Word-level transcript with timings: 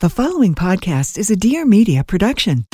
The 0.00 0.10
following 0.10 0.54
podcast 0.54 1.16
is 1.16 1.30
a 1.30 1.36
Dear 1.36 1.64
Media 1.64 2.04
production. 2.04 2.66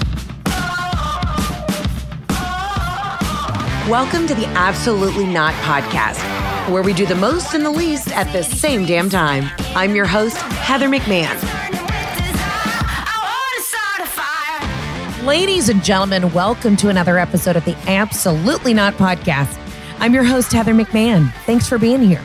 Welcome 3.89 4.27
to 4.27 4.35
the 4.35 4.47
Absolutely 4.57 5.27
Not 5.27 5.55
Podcast, 5.63 6.19
where 6.69 6.83
we 6.83 6.93
do 6.93 7.07
the 7.07 7.15
most 7.15 7.55
and 7.55 7.65
the 7.65 7.71
least 7.71 8.09
at 8.09 8.33
the 8.33 8.43
same 8.43 8.85
damn 8.87 9.09
time. 9.09 9.49
I'm 9.77 9.95
your 9.95 10.05
host, 10.05 10.37
Heather 10.37 10.89
McMahon. 10.89 11.31
Ladies 15.25 15.69
and 15.69 15.85
gentlemen, 15.85 16.33
welcome 16.33 16.77
to 16.79 16.89
another 16.89 17.21
episode 17.21 17.55
of 17.55 17.65
the 17.65 17.77
Absolutely 17.87 18.75
Not 18.75 18.95
Podcast. 18.95 19.57
I'm 20.01 20.13
your 20.13 20.25
host, 20.25 20.53
Heather 20.53 20.75
McMahon. 20.75 21.33
Thanks 21.47 21.69
for 21.69 21.79
being 21.79 22.03
here. 22.03 22.25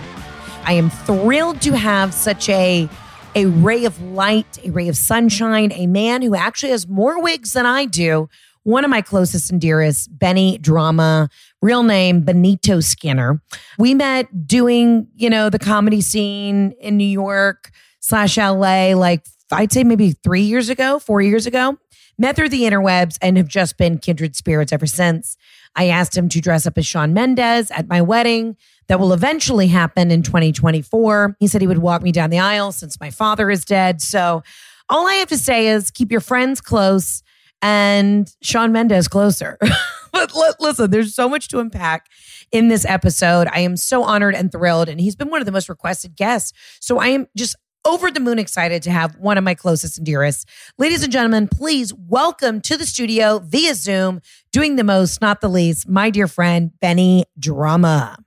I 0.63 0.73
am 0.73 0.89
thrilled 0.89 1.61
to 1.61 1.73
have 1.73 2.15
such 2.15 2.49
a 2.49 2.89
a 3.35 3.45
ray 3.45 3.85
of 3.85 4.01
light, 4.01 4.59
a 4.63 4.71
ray 4.71 4.87
of 4.87 4.97
sunshine, 4.97 5.71
a 5.73 5.87
man 5.87 6.21
who 6.21 6.35
actually 6.35 6.71
has 6.71 6.87
more 6.87 7.21
wigs 7.21 7.53
than 7.53 7.65
I 7.65 7.85
do. 7.85 8.29
One 8.63 8.83
of 8.83 8.89
my 8.89 9.01
closest 9.01 9.51
and 9.51 9.61
dearest, 9.61 10.17
Benny 10.17 10.57
Drama, 10.57 11.29
real 11.61 11.83
name 11.83 12.21
Benito 12.21 12.79
Skinner. 12.79 13.41
We 13.77 13.93
met 13.93 14.47
doing, 14.47 15.07
you 15.15 15.29
know, 15.29 15.49
the 15.49 15.59
comedy 15.59 16.01
scene 16.01 16.73
in 16.81 16.97
New 16.97 17.07
York 17.07 17.71
slash 17.99 18.37
LA, 18.37 18.93
like 18.93 19.25
I'd 19.51 19.71
say 19.71 19.83
maybe 19.83 20.11
three 20.11 20.41
years 20.41 20.69
ago, 20.69 20.99
four 20.99 21.21
years 21.21 21.45
ago. 21.45 21.77
Met 22.17 22.35
through 22.35 22.49
the 22.49 22.63
interwebs 22.63 23.17
and 23.21 23.37
have 23.37 23.47
just 23.47 23.77
been 23.77 23.99
kindred 23.99 24.35
spirits 24.35 24.73
ever 24.73 24.87
since. 24.87 25.37
I 25.77 25.87
asked 25.89 26.17
him 26.17 26.27
to 26.29 26.41
dress 26.41 26.65
up 26.65 26.77
as 26.77 26.85
Shawn 26.85 27.13
Mendes 27.13 27.71
at 27.71 27.87
my 27.87 28.01
wedding 28.01 28.57
that 28.87 28.99
will 28.99 29.13
eventually 29.13 29.67
happen 29.67 30.11
in 30.11 30.23
2024. 30.23 31.37
He 31.39 31.47
said 31.47 31.61
he 31.61 31.67
would 31.67 31.77
walk 31.77 32.01
me 32.01 32.11
down 32.11 32.31
the 32.31 32.39
aisle 32.39 32.71
since 32.71 32.99
my 32.99 33.11
father 33.11 33.49
is 33.51 33.63
dead. 33.63 34.01
So 34.01 34.43
all 34.89 35.07
I 35.07 35.13
have 35.15 35.29
to 35.29 35.37
say 35.37 35.67
is 35.67 35.91
keep 35.91 36.11
your 36.11 36.21
friends 36.21 36.59
close 36.59 37.21
and 37.61 38.29
Shawn 38.41 38.71
Mendes 38.71 39.07
closer. 39.07 39.57
but 40.11 40.33
listen, 40.59 40.89
there's 40.89 41.13
so 41.13 41.29
much 41.29 41.47
to 41.49 41.59
unpack 41.59 42.07
in 42.51 42.69
this 42.69 42.85
episode. 42.85 43.47
I 43.51 43.59
am 43.59 43.77
so 43.77 44.03
honored 44.03 44.35
and 44.35 44.51
thrilled. 44.51 44.89
And 44.89 44.99
he's 44.99 45.15
been 45.15 45.29
one 45.29 45.41
of 45.41 45.45
the 45.45 45.51
most 45.51 45.69
requested 45.69 46.15
guests. 46.15 46.53
So 46.79 46.99
I 46.99 47.09
am 47.09 47.27
just 47.35 47.55
over 47.87 48.11
the 48.11 48.19
moon 48.19 48.37
excited 48.37 48.83
to 48.83 48.91
have 48.91 49.15
one 49.15 49.37
of 49.37 49.45
my 49.45 49.55
closest 49.55 49.97
and 49.97 50.05
dearest. 50.05 50.47
Ladies 50.77 51.03
and 51.03 51.11
gentlemen, 51.11 51.47
please 51.47 51.93
welcome 51.93 52.59
to 52.61 52.75
the 52.75 52.85
studio 52.85 53.39
via 53.39 53.73
Zoom, 53.73 54.19
doing 54.51 54.75
the 54.75 54.83
most, 54.83 55.21
not 55.21 55.39
the 55.39 55.47
least, 55.47 55.87
my 55.87 56.09
dear 56.09 56.27
friend, 56.27 56.71
Benny 56.81 57.23
Drama. 57.39 58.17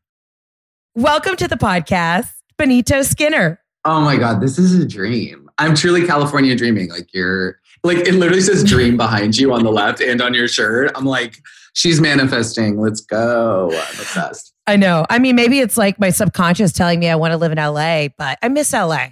Welcome 0.94 1.37
to 1.37 1.47
the 1.47 1.56
podcast, 1.56 2.28
Benito 2.56 3.03
Skinner. 3.03 3.60
Oh 3.84 4.00
my 4.00 4.16
God, 4.16 4.41
this 4.41 4.59
is 4.59 4.82
a 4.82 4.87
dream. 4.87 5.50
I'm 5.59 5.75
truly 5.75 6.06
California 6.06 6.56
dreaming. 6.56 6.88
Like 6.88 7.12
you're 7.12 7.59
like 7.84 7.98
it 7.98 8.15
literally 8.15 8.41
says 8.41 8.65
dream 8.65 8.97
behind 8.97 9.37
you 9.37 9.53
on 9.53 9.62
the 9.62 9.71
left 9.71 10.00
and 10.00 10.22
on 10.22 10.32
your 10.32 10.48
shirt. 10.48 10.91
I'm 10.94 11.04
like, 11.04 11.37
she's 11.75 12.00
manifesting. 12.00 12.81
Let's 12.81 13.03
go. 13.03 13.69
I'm 13.71 14.00
obsessed. 14.00 14.54
I 14.66 14.77
know. 14.77 15.04
I 15.10 15.19
mean, 15.19 15.37
maybe 15.37 15.60
it's 15.60 15.77
like 15.77 16.00
my 16.00 16.10
subconscious 16.10 16.72
telling 16.72 16.98
me 16.98 17.10
I 17.10 17.15
want 17.16 17.32
to 17.32 17.37
live 17.37 17.53
in 17.53 17.59
LA, 17.59 18.09
but 18.16 18.38
I 18.42 18.48
miss 18.48 18.72
LA. 18.72 19.09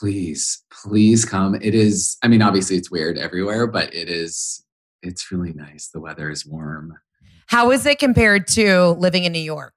Please, 0.00 0.62
please 0.72 1.24
come. 1.24 1.54
It 1.56 1.74
is, 1.74 2.16
I 2.22 2.28
mean, 2.28 2.42
obviously 2.42 2.76
it's 2.76 2.90
weird 2.90 3.18
everywhere, 3.18 3.66
but 3.66 3.94
it 3.94 4.08
is, 4.10 4.64
it's 5.02 5.30
really 5.30 5.52
nice. 5.52 5.88
The 5.88 6.00
weather 6.00 6.30
is 6.30 6.44
warm. 6.46 6.94
How 7.46 7.70
is 7.70 7.86
it 7.86 7.98
compared 7.98 8.48
to 8.48 8.90
living 8.98 9.24
in 9.24 9.32
New 9.32 9.38
York? 9.38 9.72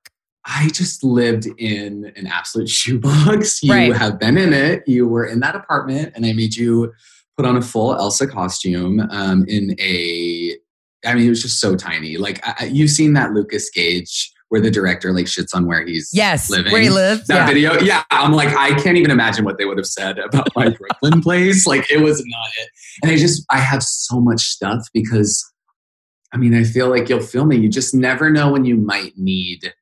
I 0.46 0.70
just 0.70 1.04
lived 1.04 1.46
in 1.60 2.12
an 2.16 2.26
absolute 2.26 2.70
shoebox. 2.80 3.62
You 3.62 3.72
Right. 3.74 3.96
have 3.96 4.20
been 4.20 4.38
in 4.38 4.54
it. 4.54 4.84
You 4.88 5.08
were 5.08 5.26
in 5.26 5.42
that 5.42 5.56
apartment, 5.56 6.14
and 6.16 6.26
I 6.26 6.34
made 6.34 6.56
you 6.56 6.92
put 7.38 7.46
on 7.46 7.56
a 7.58 7.62
full 7.62 7.94
Elsa 7.94 8.26
costume 8.28 9.00
um, 9.12 9.46
in 9.48 9.76
a. 9.80 10.56
I 11.06 11.14
mean, 11.14 11.28
it 11.28 11.30
was 11.30 11.42
just 11.42 11.60
so 11.60 11.76
tiny. 11.76 12.18
Like 12.18 12.40
I, 12.44 12.66
you've 12.66 12.90
seen 12.90 13.14
that 13.14 13.32
Lucas 13.34 13.70
Gage 13.70 14.34
where 14.50 14.60
the 14.62 14.72
director 14.72 15.14
like 15.14 15.26
shits 15.26 15.56
on 15.56 15.66
where 15.66 15.86
he's 15.86 16.10
Yes, 16.14 16.50
living. 16.50 16.72
where 16.72 16.82
he 16.82 16.90
lives. 16.90 17.28
That 17.28 17.36
yeah. 17.36 17.48
video, 17.48 17.80
yeah. 17.80 18.04
I'm 18.12 18.34
like, 18.34 18.50
I 18.56 18.74
can't 18.82 18.98
even 18.98 19.12
imagine 19.12 19.46
what 19.46 19.58
they 19.58 19.66
would 19.66 19.78
have 19.78 19.88
said 19.88 20.18
about 20.20 20.48
my 20.56 20.70
Brooklyn 21.02 21.22
place. 21.22 21.66
Like, 21.68 21.92
it 21.92 22.02
was 22.02 22.24
not 22.26 22.48
it. 22.60 22.70
And 23.04 23.12
I 23.12 23.16
just, 23.16 23.46
I 23.52 23.60
have 23.60 23.84
so 23.84 24.20
much 24.20 24.42
stuff 24.42 24.88
because, 24.94 25.44
I 26.34 26.38
mean, 26.38 26.54
I 26.56 26.64
feel 26.64 26.90
like 26.90 27.10
you'll 27.10 27.22
feel 27.22 27.46
me. 27.46 27.58
You 27.58 27.70
just 27.70 27.94
never 27.94 28.30
know 28.30 28.52
when 28.52 28.66
you 28.66 28.76
might 28.76 29.14
need 29.18 29.74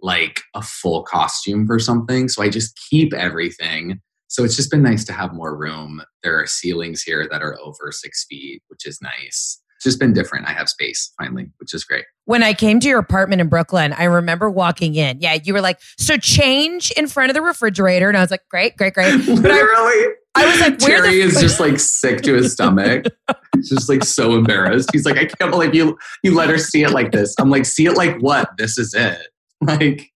like 0.00 0.40
a 0.54 0.62
full 0.62 1.02
costume 1.04 1.66
for 1.66 1.78
something. 1.78 2.28
So 2.28 2.42
I 2.42 2.48
just 2.48 2.78
keep 2.90 3.12
everything. 3.12 4.00
So 4.28 4.44
it's 4.44 4.56
just 4.56 4.70
been 4.70 4.82
nice 4.82 5.04
to 5.04 5.12
have 5.12 5.32
more 5.34 5.56
room. 5.56 6.02
There 6.22 6.40
are 6.40 6.46
ceilings 6.46 7.02
here 7.02 7.28
that 7.30 7.42
are 7.42 7.58
over 7.60 7.90
six 7.92 8.24
feet, 8.28 8.62
which 8.68 8.86
is 8.86 8.98
nice. 9.02 9.61
It's 9.82 9.94
just 9.94 9.98
been 9.98 10.12
different. 10.12 10.46
I 10.46 10.52
have 10.52 10.68
space 10.68 11.12
finally, 11.18 11.50
which 11.56 11.74
is 11.74 11.82
great. 11.82 12.04
When 12.26 12.44
I 12.44 12.54
came 12.54 12.78
to 12.78 12.88
your 12.88 13.00
apartment 13.00 13.40
in 13.40 13.48
Brooklyn, 13.48 13.92
I 13.92 14.04
remember 14.04 14.48
walking 14.48 14.94
in. 14.94 15.20
Yeah, 15.20 15.38
you 15.42 15.52
were 15.52 15.60
like, 15.60 15.80
so 15.98 16.16
change 16.16 16.92
in 16.92 17.08
front 17.08 17.30
of 17.30 17.34
the 17.34 17.42
refrigerator. 17.42 18.08
And 18.08 18.16
I 18.16 18.20
was 18.20 18.30
like, 18.30 18.46
great, 18.48 18.76
great, 18.76 18.94
great. 18.94 19.12
But 19.26 19.50
I, 19.50 19.54
Literally. 19.54 20.14
I 20.36 20.46
was 20.46 20.60
like, 20.60 20.80
where 20.80 21.02
Jerry 21.02 21.16
the 21.16 21.22
is 21.22 21.40
just 21.40 21.58
like 21.58 21.80
sick 21.80 22.22
to 22.22 22.34
his 22.34 22.52
stomach. 22.52 23.06
He's 23.56 23.70
just 23.70 23.88
like 23.88 24.04
so 24.04 24.36
embarrassed. 24.36 24.90
He's 24.92 25.04
like, 25.04 25.16
I 25.18 25.24
can't 25.24 25.50
believe 25.50 25.74
you 25.74 25.98
you 26.22 26.32
let 26.32 26.48
her 26.48 26.58
see 26.58 26.84
it 26.84 26.90
like 26.90 27.10
this. 27.10 27.34
I'm 27.40 27.50
like, 27.50 27.66
see 27.66 27.86
it 27.86 27.96
like 27.96 28.20
what? 28.20 28.50
This 28.58 28.78
is 28.78 28.94
it. 28.94 29.18
Like, 29.64 30.10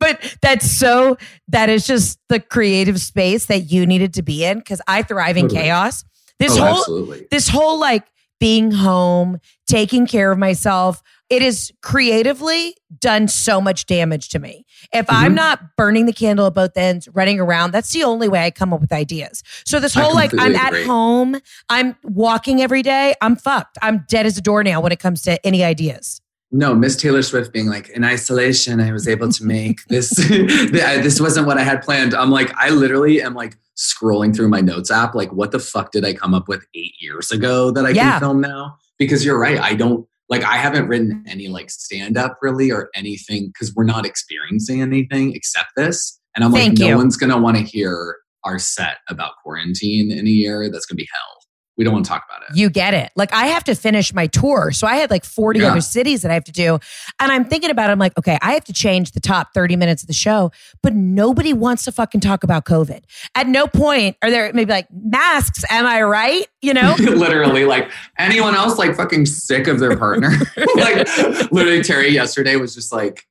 but 0.00 0.36
that's 0.42 0.68
so 0.68 1.18
that 1.46 1.68
is 1.68 1.86
just 1.86 2.18
the 2.28 2.40
creative 2.40 3.00
space 3.00 3.46
that 3.46 3.70
you 3.70 3.86
needed 3.86 4.14
to 4.14 4.22
be 4.22 4.44
in 4.44 4.58
because 4.58 4.80
I 4.88 5.02
thrive 5.02 5.36
in 5.36 5.44
Totally. 5.44 5.60
chaos. 5.62 6.04
This 6.40 6.56
oh, 6.56 6.64
whole 6.64 6.78
absolutely. 6.78 7.26
this 7.30 7.48
whole 7.48 7.78
like 7.78 8.04
being 8.40 8.70
home, 8.70 9.38
taking 9.66 10.06
care 10.06 10.30
of 10.32 10.38
myself, 10.38 11.02
it 11.30 11.40
has 11.40 11.72
creatively 11.82 12.76
done 12.98 13.28
so 13.28 13.60
much 13.60 13.86
damage 13.86 14.28
to 14.28 14.38
me. 14.38 14.64
If 14.92 15.06
I'm 15.08 15.32
Mhm. 15.32 15.36
not 15.36 15.60
burning 15.76 16.06
the 16.06 16.12
candle 16.12 16.46
at 16.46 16.54
both 16.54 16.76
ends, 16.76 17.08
running 17.14 17.40
around, 17.40 17.70
that's 17.72 17.90
the 17.90 18.04
only 18.04 18.28
way 18.28 18.44
I 18.44 18.50
come 18.50 18.72
up 18.72 18.80
with 18.80 18.92
ideas. 18.92 19.42
So 19.64 19.80
this 19.80 19.94
whole 19.94 20.14
like 20.14 20.32
I'm 20.34 20.38
completely 20.38 20.56
at 20.56 20.68
agree. 20.68 20.84
home, 20.84 21.36
I'm 21.70 21.96
walking 22.04 22.60
every 22.60 22.82
day, 22.82 23.14
I'm 23.22 23.36
fucked. 23.36 23.78
I'm 23.80 24.04
dead 24.08 24.26
as 24.26 24.36
a 24.36 24.42
doornail 24.42 24.82
when 24.82 24.92
it 24.92 24.98
comes 25.00 25.22
to 25.22 25.44
any 25.46 25.64
ideas. 25.64 26.20
No, 26.56 26.72
Miss 26.72 26.94
Taylor 26.94 27.22
Swift 27.22 27.52
being 27.52 27.66
like, 27.66 27.88
in 27.88 28.04
isolation, 28.04 28.78
I 28.80 28.92
was 28.92 29.08
able 29.08 29.28
to 29.28 29.44
make 29.44 29.80
this. 29.88 30.10
this 30.10 31.20
wasn't 31.20 31.48
what 31.48 31.58
I 31.58 31.64
had 31.64 31.82
planned. 31.82 32.14
I'm 32.14 32.30
like, 32.30 32.52
I 32.56 32.70
literally 32.70 33.20
am 33.20 33.34
like 33.34 33.56
scrolling 33.76 34.34
through 34.34 34.48
my 34.48 34.60
notes 34.60 34.88
app. 34.90 35.16
Like, 35.16 35.32
what 35.32 35.50
the 35.50 35.58
fuck 35.58 35.90
did 35.90 36.04
I 36.04 36.12
come 36.14 36.32
up 36.32 36.46
with 36.46 36.64
eight 36.76 36.92
years 37.00 37.32
ago 37.32 37.72
that 37.72 37.84
I 37.84 37.90
Yeah. 37.90 38.12
can 38.12 38.20
film 38.20 38.40
now? 38.40 38.76
Because 38.98 39.24
you're 39.24 39.38
right. 39.38 39.58
I 39.58 39.74
don't 39.74 40.06
like, 40.28 40.44
I 40.44 40.56
haven't 40.56 40.86
written 40.86 41.24
any 41.26 41.48
like 41.48 41.70
stand 41.70 42.16
up 42.16 42.38
really 42.40 42.70
or 42.70 42.88
anything 42.94 43.48
because 43.48 43.74
we're 43.74 43.82
not 43.84 44.06
experiencing 44.06 44.80
anything 44.80 45.34
except 45.34 45.70
this. 45.76 46.20
And 46.36 46.44
I'm 46.44 46.52
Thank 46.52 46.78
like, 46.78 46.86
you. 46.86 46.90
no 46.92 46.98
one's 46.98 47.16
going 47.16 47.30
to 47.30 47.36
want 47.38 47.56
to 47.56 47.64
hear 47.64 48.16
our 48.44 48.60
set 48.60 48.98
about 49.08 49.32
quarantine 49.42 50.12
in 50.12 50.26
a 50.26 50.30
year. 50.30 50.70
That's 50.70 50.86
going 50.86 50.96
to 50.96 51.02
be 51.02 51.08
hell. 51.12 51.43
We 51.76 51.84
don't 51.84 51.92
want 51.92 52.04
to 52.04 52.08
talk 52.08 52.24
about 52.28 52.42
it. 52.48 52.56
You 52.56 52.70
get 52.70 52.94
it. 52.94 53.10
Like 53.16 53.32
I 53.32 53.46
have 53.46 53.64
to 53.64 53.74
finish 53.74 54.14
my 54.14 54.26
tour. 54.28 54.70
So 54.72 54.86
I 54.86 54.94
had 54.96 55.10
like 55.10 55.24
40 55.24 55.60
Yeah. 55.60 55.70
other 55.72 55.80
cities 55.80 56.22
that 56.22 56.30
I 56.30 56.34
have 56.34 56.44
to 56.44 56.52
do. 56.52 56.78
And 57.18 57.32
I'm 57.32 57.44
thinking 57.44 57.70
about 57.70 57.90
it. 57.90 57.92
I'm 57.92 57.98
like, 57.98 58.16
okay, 58.18 58.38
I 58.42 58.52
have 58.52 58.64
to 58.64 58.72
change 58.72 59.10
the 59.12 59.20
top 59.20 59.48
30 59.54 59.74
minutes 59.76 60.02
of 60.02 60.06
the 60.06 60.12
show, 60.12 60.52
but 60.82 60.94
nobody 60.94 61.52
wants 61.52 61.84
to 61.86 61.92
fucking 61.92 62.20
talk 62.20 62.44
about 62.44 62.64
COVID. 62.64 63.02
At 63.34 63.48
no 63.48 63.66
point 63.66 64.16
are 64.22 64.30
there 64.30 64.52
maybe 64.52 64.70
like 64.70 64.86
masks. 64.92 65.64
Am 65.70 65.84
I 65.86 66.02
right? 66.02 66.46
You 66.62 66.74
know? 66.74 66.94
literally 66.98 67.64
like 67.64 67.90
anyone 68.18 68.54
else 68.54 68.78
like 68.78 68.94
fucking 68.96 69.26
sick 69.26 69.66
of 69.66 69.80
their 69.80 69.96
partner 69.96 70.30
like 70.76 71.06
literally 71.52 71.82
terry 71.82 72.08
yesterday 72.08 72.56
was 72.56 72.74
just 72.74 72.92
like 72.92 73.24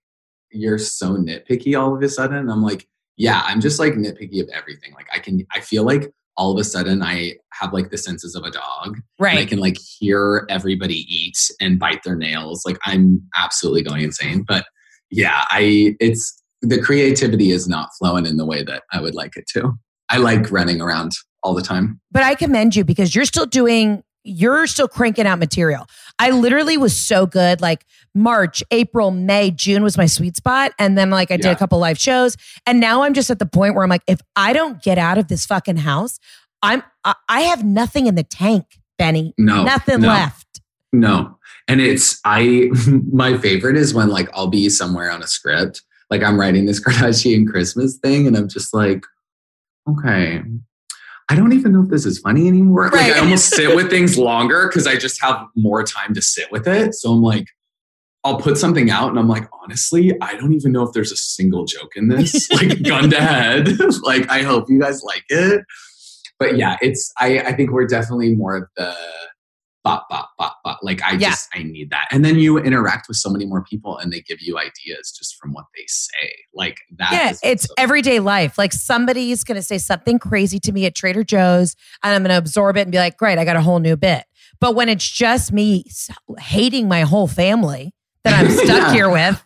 you're 0.52 0.78
so 0.78 1.16
nitpicky 1.16 1.80
all 1.80 1.96
of 1.96 2.02
a 2.02 2.10
sudden 2.10 2.38
And 2.38 2.52
i'm 2.52 2.62
like 2.62 2.88
yeah 3.18 3.42
i'm 3.46 3.60
just 3.62 3.80
like 3.80 3.94
nitpicky 3.94 4.42
of 4.42 4.50
everything 4.50 4.94
like 4.94 5.08
i 5.14 5.20
can 5.20 5.46
i 5.56 5.60
feel 5.60 5.84
like 5.84 6.12
all 6.38 6.52
of 6.52 6.60
a 6.60 6.64
sudden 6.64 7.02
i 7.04 7.34
have 7.54 7.74
like 7.74 7.90
the 7.90 7.98
senses 7.98 8.36
of 8.36 8.44
a 8.44 8.52
dog 8.52 9.00
and 9.20 9.40
i 9.40 9.46
can 9.46 9.60
like 9.60 9.78
hear 9.78 10.46
everybody 10.50 11.06
eat 11.08 11.38
and 11.62 11.80
bite 11.80 12.04
their 12.04 12.16
nails. 12.16 12.64
Like 12.66 12.78
i'm 12.86 13.22
absolutely 13.38 13.84
going 13.84 14.04
insane. 14.04 14.44
But 14.48 14.66
yeah 15.12 15.46
i 15.50 15.96
it's 16.00 16.42
the 16.62 16.82
creativity 16.82 17.52
is 17.52 17.68
not 17.68 17.90
flowing 18.00 18.26
in 18.26 18.38
the 18.38 18.46
way 18.46 18.64
that 18.64 18.84
i 18.92 19.02
would 19.02 19.16
like 19.16 19.36
it 19.38 19.46
to. 19.54 19.74
I 20.10 20.18
like 20.18 20.52
running 20.52 20.82
around 20.82 21.14
all 21.44 21.54
the 21.54 21.62
time. 21.62 22.00
But 22.12 22.24
I 22.24 22.36
commend 22.36 22.76
you 22.76 22.84
because 22.84 23.14
you're 23.14 23.26
still 23.26 23.46
doing, 23.46 24.04
you're 24.24 24.66
still 24.68 24.88
cranking 24.88 25.28
out 25.28 25.40
material. 25.40 25.86
I 26.24 26.30
literally 26.30 26.78
was 26.78 26.96
so 27.00 27.26
good. 27.26 27.60
Like 27.62 27.86
March, 28.16 28.64
April, 28.72 29.12
May, 29.12 29.52
June 29.52 29.84
was 29.84 29.98
my 29.98 30.06
sweet 30.06 30.38
spot. 30.38 30.72
And 30.80 30.98
then 30.98 31.10
like 31.10 31.32
I 31.32 31.38
did 31.38 31.46
Yeah. 31.48 31.52
a 31.52 31.56
couple 31.58 31.80
live 31.80 31.98
shows. 32.00 32.38
And 32.66 32.80
now 32.80 33.04
I'm 33.04 33.14
just 33.14 33.30
at 33.30 33.40
the 33.40 33.46
point 33.46 33.76
where 33.76 33.84
I'm 33.84 33.90
like, 33.90 34.04
if 34.08 34.22
I 34.36 34.54
don't 34.54 34.82
get 34.82 34.98
out 34.98 35.18
of 35.18 35.28
this 35.28 35.46
fucking 35.46 35.78
house, 35.78 36.20
I'm, 36.62 36.82
I, 37.04 37.16
I 37.28 37.42
have 37.42 37.66
nothing 37.66 38.08
in 38.08 38.16
the 38.16 38.24
tank, 38.24 38.66
Benny. 38.98 39.34
no 39.38 39.64
Nothing 39.66 40.00
no. 40.02 40.08
left. 40.08 40.62
No. 40.94 41.38
And 41.68 41.82
it's 41.82 42.20
I 42.24 42.70
my 43.12 43.38
favorite 43.38 43.76
is 43.76 43.94
when 43.94 44.08
like 44.10 44.30
I'll 44.34 44.48
be 44.48 44.70
somewhere 44.70 45.12
on 45.12 45.22
a 45.22 45.28
script. 45.28 45.82
Like 46.10 46.24
I'm 46.24 46.40
writing 46.40 46.66
this 46.68 46.80
Kardashian 46.86 47.48
Christmas 47.48 47.98
thing 47.98 48.28
and 48.28 48.38
I'm 48.38 48.48
just 48.48 48.74
like, 48.74 49.04
okay. 49.90 50.42
I 51.30 51.36
don't 51.36 51.54
even 51.54 51.72
know 51.72 51.84
if 51.84 51.90
this 51.90 52.06
is 52.06 52.20
funny 52.20 52.48
anymore. 52.48 52.90
Like 52.90 53.14
I 53.14 53.20
almost 53.20 53.50
sit 53.50 53.76
with 53.76 53.90
things 53.90 54.18
longer 54.18 54.68
because 54.68 54.88
I 54.88 54.98
just 54.98 55.22
have 55.22 55.46
more 55.56 55.84
time 55.84 56.14
to 56.14 56.22
sit 56.22 56.52
with 56.52 56.68
it. 56.68 56.94
So 56.96 57.12
I'm 57.12 57.22
like, 57.22 57.48
I'll 58.24 58.38
put 58.38 58.58
something 58.58 58.90
out 58.90 59.10
and 59.10 59.20
I'm 59.20 59.28
like, 59.28 59.48
honestly, 59.62 60.14
I 60.22 60.36
don't 60.36 60.54
even 60.54 60.72
know 60.72 60.84
if 60.84 60.94
there's 60.94 61.12
a 61.12 61.18
single 61.18 61.66
joke 61.66 61.94
in 61.96 62.08
this. 62.08 62.50
like 62.52 62.82
gun 62.84 63.10
to 63.10 63.22
head. 63.22 63.80
like 64.04 64.30
I 64.30 64.44
hope 64.44 64.70
you 64.70 64.80
guys 64.80 65.02
like 65.04 65.24
it. 65.30 65.62
But 66.40 66.58
yeah, 66.58 66.78
it's 66.82 67.12
I, 67.20 67.40
I 67.40 67.54
think 67.54 67.72
we're 67.72 67.88
definitely 67.88 68.36
more 68.36 68.56
of 68.56 68.64
the 68.76 68.96
bop, 69.84 70.08
bop, 70.10 70.30
bop, 70.38 70.58
bop. 70.64 70.80
Like 70.82 71.02
I 71.04 71.12
Yeah. 71.14 71.30
just 71.32 71.50
I 71.54 71.64
need 71.64 71.90
that. 71.90 72.08
And 72.12 72.24
then 72.24 72.38
you 72.40 72.58
interact 72.58 73.08
with 73.08 73.18
so 73.18 73.30
many 73.30 73.46
more 73.46 73.64
people 73.64 73.98
and 73.98 74.12
they 74.14 74.22
give 74.22 74.40
you 74.42 74.58
ideas 74.58 75.12
just 75.12 75.36
from 75.40 75.52
what 75.54 75.66
they 75.76 75.84
say. 75.88 76.36
Like 76.54 76.80
that. 76.98 77.12
Yeah, 77.12 77.30
is 77.32 77.40
it's 77.44 77.68
so- 77.68 77.74
everyday 77.78 78.20
life. 78.20 78.58
Like 78.58 78.72
somebody's 78.74 79.44
going 79.44 79.56
to 79.58 79.62
say 79.64 79.78
something 79.78 80.20
crazy 80.20 80.60
to 80.62 80.72
me 80.72 80.86
at 80.86 80.96
Trader 80.96 81.24
Joe's, 81.24 81.76
and 82.04 82.14
I'm 82.16 82.24
going 82.24 82.30
to 82.34 82.38
absorb 82.38 82.78
it 82.78 82.82
and 82.82 82.92
be 82.92 82.98
like, 82.98 83.18
great, 83.18 83.38
I 83.38 83.46
got 83.46 83.56
a 83.58 83.62
whole 83.62 83.80
new 83.80 83.98
bit. 83.98 84.24
But 84.60 84.76
when 84.76 84.88
it's 84.88 85.10
just 85.10 85.52
me 85.52 85.84
hating 86.40 86.88
my 86.88 87.02
whole 87.02 87.28
family 87.28 87.94
that 88.24 88.40
I'm 88.40 88.50
stuck 88.52 88.68
Yeah. 88.68 88.94
here 88.94 89.10
with, 89.10 89.44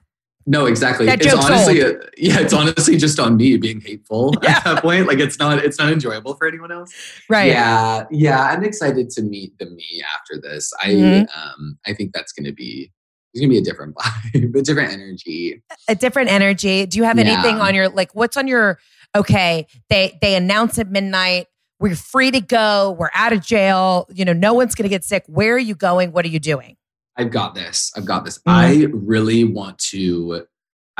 No, 0.49 0.65
exactly. 0.65 1.05
That 1.05 1.21
it's 1.23 1.33
honestly, 1.33 1.79
yeah, 2.17 2.39
it's 2.39 2.53
honestly 2.53 2.95
just 2.95 3.19
on 3.19 3.35
me 3.35 3.57
being 3.57 3.81
hateful 3.81 4.33
Yeah. 4.41 4.51
at 4.57 4.63
that 4.63 4.81
point. 4.81 5.05
Like 5.05 5.19
it's 5.19 5.37
not, 5.37 5.57
it's 5.59 5.77
not 5.77 5.91
enjoyable 5.91 6.35
for 6.35 6.47
anyone 6.47 6.71
else. 6.71 6.93
right? 7.29 7.47
Yeah, 7.47 8.05
yeah. 8.09 8.41
I'm 8.45 8.63
excited 8.63 9.09
to 9.11 9.21
meet 9.21 9.57
the 9.59 9.65
me 9.65 10.01
after 10.15 10.39
this. 10.41 10.71
I, 10.81 10.87
Mhm. 10.87 11.27
um, 11.37 11.77
I 11.85 11.93
think 11.93 12.13
that's 12.13 12.31
going 12.31 12.45
to 12.45 12.53
be, 12.53 12.89
it's 13.33 13.41
going 13.41 13.49
to 13.49 13.53
be 13.53 13.59
a 13.59 13.63
different 13.63 13.93
vibe, 14.33 14.55
a 14.57 14.61
different 14.61 14.93
energy. 14.93 15.61
A 15.89 15.95
different 15.95 16.31
energy. 16.31 16.85
Do 16.85 16.97
you 16.97 17.03
have 17.03 17.19
anything 17.19 17.57
Yeah. 17.57 17.63
on 17.63 17.75
your 17.75 17.89
like? 17.89 18.15
What's 18.15 18.37
on 18.37 18.47
your? 18.47 18.79
Okay, 19.15 19.67
they 19.89 20.17
they 20.21 20.35
announce 20.35 20.79
at 20.79 20.89
midnight. 20.89 21.47
We're 21.79 21.95
free 21.95 22.31
to 22.31 22.39
go. 22.41 22.95
We're 22.97 23.11
out 23.13 23.33
of 23.33 23.41
jail. 23.41 24.07
You 24.13 24.23
know, 24.25 24.33
no 24.33 24.53
one's 24.53 24.75
going 24.75 24.83
to 24.83 24.89
get 24.89 25.03
sick. 25.03 25.23
Where 25.27 25.53
are 25.55 25.59
you 25.59 25.75
going? 25.75 26.11
What 26.13 26.23
are 26.25 26.29
you 26.29 26.39
doing? 26.39 26.77
I've 27.17 27.31
got 27.31 27.55
this. 27.55 27.91
I've 27.95 28.05
got 28.05 28.25
this. 28.25 28.39
I 28.45 28.87
really 28.91 29.43
want 29.43 29.77
to. 29.89 30.45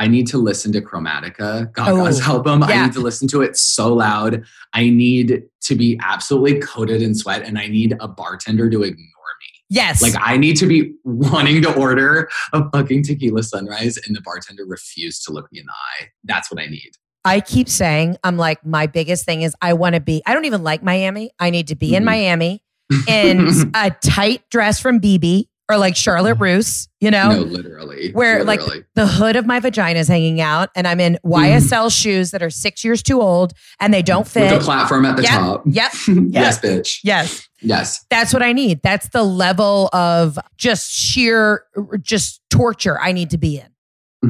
I 0.00 0.06
need 0.06 0.28
to 0.28 0.38
listen 0.38 0.70
to 0.72 0.80
Chromatica, 0.80 1.72
Gaga's 1.74 2.20
Oh, 2.28 2.34
album. 2.34 2.62
I 2.62 2.84
need 2.84 2.92
to 2.92 3.00
listen 3.00 3.26
to 3.28 3.42
it 3.42 3.56
so 3.56 3.92
loud. 3.94 4.44
I 4.72 4.90
need 4.90 5.42
to 5.62 5.74
be 5.74 5.98
absolutely 6.02 6.60
coated 6.60 7.02
in 7.02 7.14
sweat, 7.14 7.42
and 7.42 7.58
I 7.58 7.66
need 7.66 7.96
a 8.00 8.06
bartender 8.06 8.70
to 8.70 8.82
ignore 8.82 8.96
me. 8.96 9.46
Yes. 9.70 10.00
Like 10.00 10.14
I 10.20 10.36
need 10.36 10.56
to 10.58 10.66
be 10.66 10.94
wanting 11.04 11.62
to 11.62 11.74
order 11.74 12.28
a 12.52 12.62
fucking 12.70 13.02
tequila 13.04 13.42
sunrise, 13.42 13.98
and 14.06 14.14
the 14.16 14.20
bartender 14.20 14.64
refused 14.66 15.24
to 15.26 15.32
look 15.32 15.50
me 15.52 15.60
in 15.60 15.66
the 15.66 15.72
eye. 15.72 16.08
That's 16.24 16.50
what 16.50 16.60
I 16.60 16.66
need. 16.66 16.92
I 17.24 17.40
keep 17.40 17.68
saying, 17.68 18.16
I'm 18.24 18.36
like, 18.36 18.64
my 18.64 18.86
biggest 18.86 19.24
thing 19.26 19.42
is 19.42 19.54
I 19.60 19.72
want 19.74 19.96
to 19.96 20.00
be, 20.00 20.22
I 20.24 20.32
don't 20.32 20.44
even 20.46 20.62
like 20.62 20.82
Miami. 20.82 21.32
I 21.40 21.50
need 21.50 21.68
to 21.68 21.74
be 21.76 21.94
in 21.94 22.02
Mhm. 22.04 22.06
Miami 22.06 22.62
in 23.08 23.48
a 23.74 23.90
tight 24.02 24.48
dress 24.50 24.80
from 24.80 25.00
BB 25.00 25.48
or 25.70 25.76
like 25.76 25.94
Charlotte 25.96 26.36
Russe, 26.38 26.88
you 27.00 27.10
know, 27.10 27.30
no, 27.32 27.40
literally. 27.40 28.10
where 28.12 28.42
like 28.42 28.60
the 28.94 29.06
hood 29.06 29.36
of 29.36 29.44
my 29.46 29.60
vagina 29.60 29.98
is 29.98 30.08
hanging 30.08 30.40
out 30.40 30.70
and 30.74 30.86
I'm 30.86 30.98
in 30.98 31.18
YSL 31.26 31.92
shoes 31.94 32.30
that 32.30 32.42
are 32.42 32.48
six 32.50 32.82
years 32.84 33.02
too 33.02 33.20
old 33.20 33.52
and 33.78 33.92
they 33.92 34.00
don't 34.02 34.26
fit. 34.26 34.50
with 34.50 34.60
the 34.60 34.64
platform 34.64 35.04
at 35.04 35.16
the 35.16 35.22
Yep, 35.24 35.30
top. 35.32 35.62
yep, 35.66 35.92
yes, 36.30 36.58
bitch. 36.60 36.98
Yes. 37.04 37.46
Yes. 37.60 38.04
That's 38.08 38.32
what 38.32 38.42
I 38.42 38.52
need. 38.52 38.80
That's 38.82 39.08
the 39.10 39.22
level 39.24 39.90
of 39.92 40.38
just 40.56 40.90
sheer, 40.90 41.64
just 42.00 42.40
torture 42.50 42.98
I 43.00 43.12
need 43.12 43.30
to 43.30 43.38
be 43.38 43.58
in. 43.58 43.68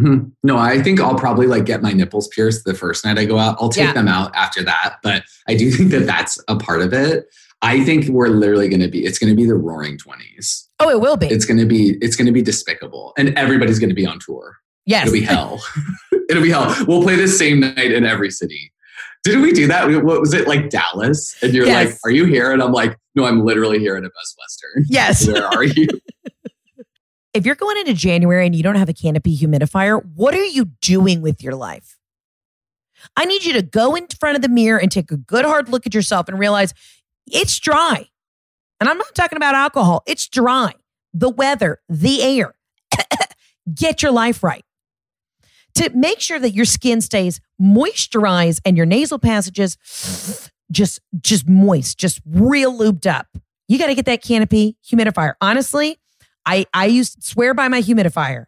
hmm 0.01 0.19
No, 0.43 0.57
I 0.59 0.83
think 0.83 1.01
I'll 1.01 1.15
probably 1.15 1.47
like 1.47 1.65
get 1.67 1.83
my 1.83 1.93
nipples 1.93 2.27
pierced 2.29 2.65
the 2.65 2.75
first 2.75 3.05
night 3.05 3.17
I 3.19 3.27
go 3.27 3.39
out. 3.39 3.57
I'll 3.61 3.69
take 3.69 3.85
Yeah. 3.87 3.93
them 3.93 4.09
out 4.09 4.35
after 4.35 4.63
that, 4.65 4.97
but 5.03 5.23
I 5.47 5.55
do 5.55 5.71
think 5.71 5.91
that 5.93 6.07
that's 6.07 6.39
a 6.49 6.57
part 6.57 6.83
of 6.83 6.93
it. 6.93 7.27
I 7.63 7.85
think 7.85 8.07
we're 8.09 8.29
literally 8.29 8.69
going 8.69 8.81
to 8.81 8.89
be. 8.89 9.05
It's 9.05 9.19
going 9.19 9.31
to 9.31 9.37
be 9.37 9.45
the 9.47 9.55
Roaring 9.55 9.99
Twenties. 9.99 10.69
Oh, 10.79 10.89
it 10.91 11.01
will 11.01 11.17
be. 11.17 11.27
It's 11.27 11.45
going 11.45 11.59
to 11.59 11.67
be. 11.67 11.99
It's 12.01 12.15
going 12.17 12.27
to 12.27 12.33
be 12.33 12.43
despicable, 12.43 13.13
and 13.19 13.37
everybody's 13.37 13.79
going 13.79 13.89
to 13.91 13.95
be 13.97 14.07
on 14.07 14.19
tour. 14.21 14.57
yes. 14.87 15.03
It'll 15.09 15.13
be 15.15 15.21
hell. 15.25 15.61
It'll 16.31 16.43
be 16.43 16.51
hell. 16.51 16.75
We'll 16.87 17.03
play 17.03 17.17
the 17.17 17.27
same 17.29 17.61
night 17.61 17.91
in 17.93 18.05
every 18.05 18.31
city. 18.31 18.73
Didn't 19.25 19.43
we 19.43 19.53
do 19.53 19.67
that? 19.67 19.89
What 20.05 20.21
was 20.21 20.33
it 20.35 20.47
like 20.47 20.71
Dallas? 20.71 21.35
And 21.43 21.53
you're 21.53 21.67
Yes. 21.67 21.87
like, 21.87 21.99
"Are 22.05 22.11
you 22.11 22.27
here?" 22.27 22.53
And 22.53 22.63
I'm 22.63 22.73
like, 22.73 22.97
"No, 23.17 23.25
I'm 23.25 23.45
literally 23.45 23.79
here 23.81 23.97
at 23.97 24.05
a 24.05 24.11
Best 24.11 24.37
Western." 24.39 24.85
Yes. 24.89 25.27
Where 25.27 25.45
are 25.47 25.65
you? 25.65 25.89
if 27.35 27.45
you're 27.45 27.55
going 27.57 27.77
into 27.79 27.95
January 27.95 28.47
and 28.47 28.55
you 28.55 28.63
don't 28.63 28.77
have 28.77 28.89
a 28.89 28.93
canopy 28.95 29.37
humidifier, 29.37 30.01
what 30.15 30.35
are 30.35 30.45
you 30.45 30.67
doing 30.81 31.21
with 31.23 31.43
your 31.43 31.55
life? 31.55 31.97
I 33.17 33.25
need 33.27 33.45
you 33.45 33.53
to 33.55 33.63
go 33.63 33.95
in 33.95 34.07
front 34.19 34.37
of 34.37 34.43
the 34.43 34.49
mirror 34.49 34.79
and 34.81 34.91
take 34.91 35.11
a 35.11 35.17
good 35.17 35.45
hard 35.45 35.69
look 35.69 35.87
at 35.87 35.95
yourself 35.95 36.29
and 36.29 36.39
realize 36.39 36.73
it's 37.33 37.59
dry. 37.59 38.07
And 38.81 38.89
I'm 38.89 38.99
not 38.99 39.15
talking 39.15 39.37
about 39.37 39.55
alcohol, 39.55 40.03
it's 40.07 40.29
dry. 40.29 40.73
The 41.15 41.31
weather, 41.31 41.79
the 41.89 42.23
air. 42.23 42.55
Get 43.75 44.03
your 44.03 44.13
life 44.13 44.43
right. 44.43 44.65
To 45.75 45.91
make 45.91 46.21
sure 46.21 46.39
that 46.39 46.51
your 46.51 46.65
skin 46.65 47.01
stays 47.01 47.41
moisturized 47.61 48.61
and 48.65 48.77
your 48.77 48.87
nasal 48.87 49.19
passages 49.19 49.77
just 50.71 51.01
just 51.21 51.49
moist, 51.49 51.99
just 51.99 52.21
real 52.27 52.77
lubed 52.77 53.07
up. 53.07 53.27
You 53.69 53.79
got 53.79 53.87
to 53.87 53.95
get 53.95 54.07
that 54.07 54.23
canopy 54.23 54.77
humidifier. 54.87 55.35
Honestly, 55.41 55.99
I 56.47 56.67
I 56.73 56.87
used 56.87 57.23
swear 57.23 57.55
by 57.55 57.69
my 57.69 57.83
humidifier. 57.83 58.47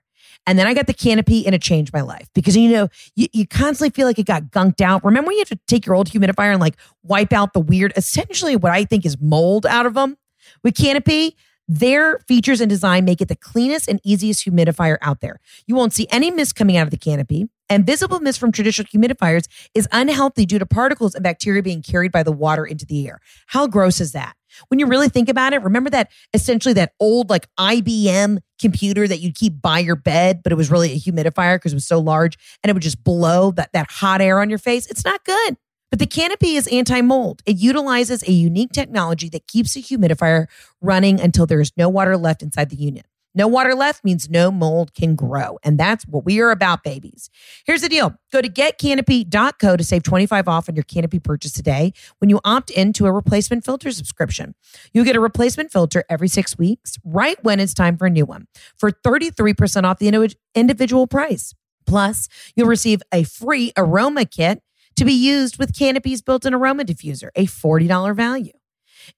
And 0.50 0.58
then 0.58 0.66
I 0.66 0.74
got 0.74 0.88
the 0.88 0.92
canopy 0.92 1.46
and 1.46 1.54
it 1.54 1.62
changed 1.62 1.92
my 1.92 2.00
life 2.00 2.28
because 2.34 2.56
you 2.56 2.70
know, 2.70 2.88
you, 3.14 3.28
you 3.32 3.46
constantly 3.46 3.90
feel 3.90 4.04
like 4.04 4.18
it 4.18 4.26
got 4.26 4.50
gunked 4.50 4.80
out. 4.80 5.04
Remember 5.04 5.28
when 5.28 5.36
you 5.36 5.42
have 5.42 5.48
to 5.50 5.60
take 5.68 5.86
your 5.86 5.94
old 5.94 6.08
humidifier 6.08 6.50
and 6.50 6.60
like 6.60 6.74
wipe 7.04 7.32
out 7.32 7.52
the 7.52 7.60
weird, 7.60 7.92
essentially 7.94 8.56
what 8.56 8.72
I 8.72 8.84
think 8.84 9.06
is 9.06 9.16
mold 9.20 9.64
out 9.64 9.86
of 9.86 9.94
them? 9.94 10.16
With 10.64 10.74
Canopy, 10.74 11.36
their 11.68 12.18
features 12.26 12.60
and 12.60 12.68
design 12.68 13.04
make 13.04 13.20
it 13.20 13.28
the 13.28 13.36
cleanest 13.36 13.86
and 13.86 14.00
easiest 14.02 14.44
humidifier 14.44 14.98
out 15.02 15.20
there. 15.20 15.38
You 15.68 15.76
won't 15.76 15.92
see 15.92 16.08
any 16.10 16.32
mist 16.32 16.56
coming 16.56 16.76
out 16.76 16.82
of 16.82 16.90
the 16.90 16.98
canopy. 16.98 17.48
And 17.68 17.86
visible 17.86 18.18
mist 18.18 18.40
from 18.40 18.50
traditional 18.50 18.88
humidifiers 18.88 19.46
is 19.72 19.86
unhealthy 19.92 20.46
due 20.46 20.58
to 20.58 20.66
particles 20.66 21.14
and 21.14 21.22
bacteria 21.22 21.62
being 21.62 21.80
carried 21.80 22.10
by 22.10 22.24
the 22.24 22.32
water 22.32 22.66
into 22.66 22.84
the 22.84 23.06
air. 23.06 23.20
How 23.46 23.68
gross 23.68 24.00
is 24.00 24.10
that? 24.12 24.34
When 24.68 24.78
you 24.78 24.86
really 24.86 25.08
think 25.08 25.28
about 25.28 25.52
it, 25.52 25.62
remember 25.62 25.90
that 25.90 26.10
essentially 26.34 26.72
that 26.74 26.92
old 27.00 27.30
like 27.30 27.48
IBM 27.58 28.38
computer 28.60 29.08
that 29.08 29.20
you'd 29.20 29.34
keep 29.34 29.60
by 29.60 29.78
your 29.78 29.96
bed, 29.96 30.42
but 30.42 30.52
it 30.52 30.56
was 30.56 30.70
really 30.70 30.92
a 30.92 30.96
humidifier 30.96 31.56
because 31.56 31.72
it 31.72 31.76
was 31.76 31.86
so 31.86 31.98
large 31.98 32.36
and 32.62 32.70
it 32.70 32.74
would 32.74 32.82
just 32.82 33.02
blow 33.02 33.50
that, 33.52 33.72
that 33.72 33.90
hot 33.90 34.20
air 34.20 34.40
on 34.40 34.50
your 34.50 34.58
face? 34.58 34.86
It's 34.90 35.04
not 35.04 35.24
good. 35.24 35.56
But 35.90 35.98
the 35.98 36.06
canopy 36.06 36.54
is 36.54 36.68
anti 36.68 37.00
mold. 37.00 37.42
It 37.46 37.56
utilizes 37.56 38.22
a 38.22 38.32
unique 38.32 38.70
technology 38.70 39.28
that 39.30 39.48
keeps 39.48 39.74
the 39.74 39.82
humidifier 39.82 40.46
running 40.80 41.20
until 41.20 41.46
there 41.46 41.60
is 41.60 41.72
no 41.76 41.88
water 41.88 42.16
left 42.16 42.42
inside 42.42 42.70
the 42.70 42.76
unit. 42.76 43.06
No 43.34 43.46
water 43.46 43.74
left 43.74 44.04
means 44.04 44.28
no 44.28 44.50
mold 44.50 44.92
can 44.94 45.14
grow. 45.14 45.58
And 45.62 45.78
that's 45.78 46.04
what 46.06 46.24
we 46.24 46.40
are 46.40 46.50
about, 46.50 46.82
babies. 46.82 47.30
Here's 47.64 47.82
the 47.82 47.88
deal 47.88 48.16
go 48.32 48.40
to 48.40 48.48
getcanopy.co 48.48 49.76
to 49.76 49.84
save 49.84 50.02
25 50.02 50.48
off 50.48 50.68
on 50.68 50.74
your 50.74 50.84
canopy 50.84 51.18
purchase 51.18 51.52
today 51.52 51.92
when 52.18 52.30
you 52.30 52.40
opt 52.44 52.70
into 52.70 53.06
a 53.06 53.12
replacement 53.12 53.64
filter 53.64 53.90
subscription. 53.92 54.54
You'll 54.92 55.04
get 55.04 55.16
a 55.16 55.20
replacement 55.20 55.70
filter 55.70 56.04
every 56.08 56.28
six 56.28 56.58
weeks, 56.58 56.98
right 57.04 57.42
when 57.42 57.60
it's 57.60 57.74
time 57.74 57.96
for 57.96 58.06
a 58.06 58.10
new 58.10 58.24
one, 58.24 58.46
for 58.76 58.90
33% 58.90 59.84
off 59.84 59.98
the 59.98 60.36
individual 60.54 61.06
price. 61.06 61.54
Plus, 61.86 62.28
you'll 62.54 62.68
receive 62.68 63.02
a 63.12 63.24
free 63.24 63.72
aroma 63.76 64.24
kit 64.24 64.62
to 64.96 65.04
be 65.04 65.12
used 65.12 65.58
with 65.58 65.76
Canopy's 65.76 66.22
built 66.22 66.44
in 66.44 66.54
aroma 66.54 66.84
diffuser, 66.84 67.30
a 67.34 67.46
$40 67.46 68.14
value. 68.14 68.52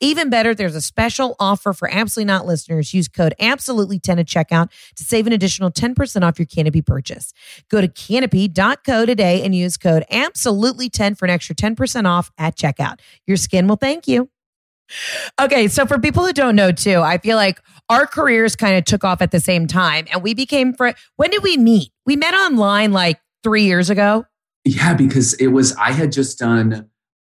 Even 0.00 0.30
better, 0.30 0.54
there's 0.54 0.74
a 0.74 0.80
special 0.80 1.36
offer 1.38 1.72
for 1.72 1.88
Absolutely 1.90 2.32
Not 2.32 2.46
listeners. 2.46 2.94
Use 2.94 3.08
code 3.08 3.34
Absolutely10 3.40 4.20
at 4.20 4.26
checkout 4.26 4.70
to 4.96 5.04
save 5.04 5.26
an 5.26 5.32
additional 5.32 5.70
10% 5.70 6.22
off 6.22 6.38
your 6.38 6.46
Canopy 6.46 6.82
purchase. 6.82 7.32
Go 7.68 7.80
to 7.80 7.88
canopy.co 7.88 9.06
today 9.06 9.42
and 9.42 9.54
use 9.54 9.76
code 9.76 10.04
Absolutely10 10.10 11.16
for 11.16 11.24
an 11.26 11.30
extra 11.30 11.54
10% 11.54 12.06
off 12.06 12.30
at 12.38 12.56
checkout. 12.56 13.00
Your 13.26 13.36
skin 13.36 13.68
will 13.68 13.76
thank 13.76 14.06
you. 14.06 14.28
Okay, 15.40 15.68
so 15.68 15.86
for 15.86 15.98
people 15.98 16.26
who 16.26 16.32
don't 16.32 16.56
know 16.56 16.72
too, 16.72 17.00
I 17.00 17.18
feel 17.18 17.36
like 17.36 17.60
our 17.88 18.06
careers 18.06 18.56
kind 18.56 18.76
of 18.76 18.84
took 18.84 19.04
off 19.04 19.22
at 19.22 19.30
the 19.30 19.40
same 19.40 19.66
time 19.66 20.06
and 20.12 20.22
we 20.22 20.34
became 20.34 20.74
friends. 20.74 20.98
When 21.16 21.30
did 21.30 21.42
we 21.42 21.56
meet? 21.56 21.90
We 22.04 22.16
met 22.16 22.34
online 22.34 22.92
like 22.92 23.20
three 23.42 23.64
years 23.64 23.90
ago. 23.90 24.26
Yeah, 24.64 24.94
because 24.94 25.34
it 25.34 25.48
was, 25.48 25.74
I 25.76 25.92
had 25.92 26.12
just 26.12 26.38
done 26.38 26.88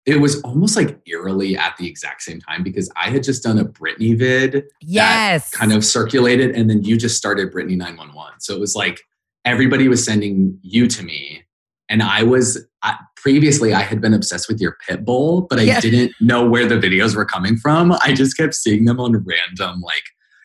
it 0.08 0.22
was 0.22 0.42
almost 0.44 0.78
like 0.78 0.98
eerily 1.06 1.58
at 1.58 1.76
the 1.78 1.86
exact 1.86 2.22
same 2.22 2.40
time 2.40 2.64
because 2.64 2.90
I 2.96 3.10
had 3.10 3.24
just 3.24 3.44
done 3.44 3.60
a 3.60 3.66
Britney 3.66 4.18
vid. 4.18 4.64
Yes. 4.82 5.52
kind 5.52 5.74
of 5.74 5.84
circulated. 5.84 6.56
And 6.56 6.70
then 6.70 6.86
you 6.86 6.98
just 6.98 7.18
started 7.18 7.52
Britney 7.52 7.76
911. 7.76 8.40
So 8.40 8.56
it 8.56 8.60
was 8.60 8.74
like 8.74 9.02
everybody 9.44 9.90
was 9.90 10.04
sending 10.04 10.58
you 10.62 10.88
to 10.88 11.04
me. 11.04 11.44
And 11.90 12.02
I 12.02 12.24
was 12.24 12.66
I, 12.84 12.96
previously, 13.18 13.74
I 13.74 13.82
had 13.82 14.00
been 14.00 14.14
obsessed 14.14 14.48
with 14.48 14.62
your 14.62 14.78
pit 14.88 15.04
bull, 15.04 15.42
but 15.42 15.60
I 15.60 15.64
yeah. 15.64 15.82
didn't 15.82 16.14
know 16.22 16.48
where 16.48 16.66
the 16.66 16.76
videos 16.76 17.14
were 17.14 17.26
coming 17.26 17.58
from. 17.58 17.92
I 17.92 18.14
just 18.14 18.38
kept 18.38 18.56
seeing 18.56 18.86
them 18.86 19.02
on 19.02 19.12
random, 19.26 19.82
like, 19.82 20.04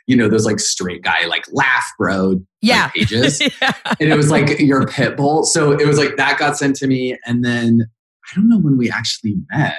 you 0.09 0.17
know, 0.17 0.29
those 0.29 0.45
like 0.45 0.59
straight 0.59 1.03
guy, 1.03 1.27
like 1.27 1.45
laugh 1.53 1.87
bro 1.99 2.41
yeah. 2.63 2.85
Like, 2.85 2.93
pages. 2.95 3.41
yeah. 3.41 3.73
And 4.01 4.13
it 4.13 4.17
was 4.17 4.31
like 4.31 4.59
your 4.59 4.89
pit 4.89 5.17
bull. 5.17 5.45
So 5.45 5.71
it 5.71 5.87
was 5.87 5.99
like 5.99 6.17
that 6.17 6.37
got 6.37 6.59
sent 6.59 6.75
to 6.77 6.89
me. 6.89 7.17
And 7.27 7.45
then 7.45 7.89
I 8.33 8.37
don't 8.37 8.49
know 8.49 8.59
when 8.59 8.79
we 8.79 8.91
actually 8.91 9.37
met. 9.51 9.77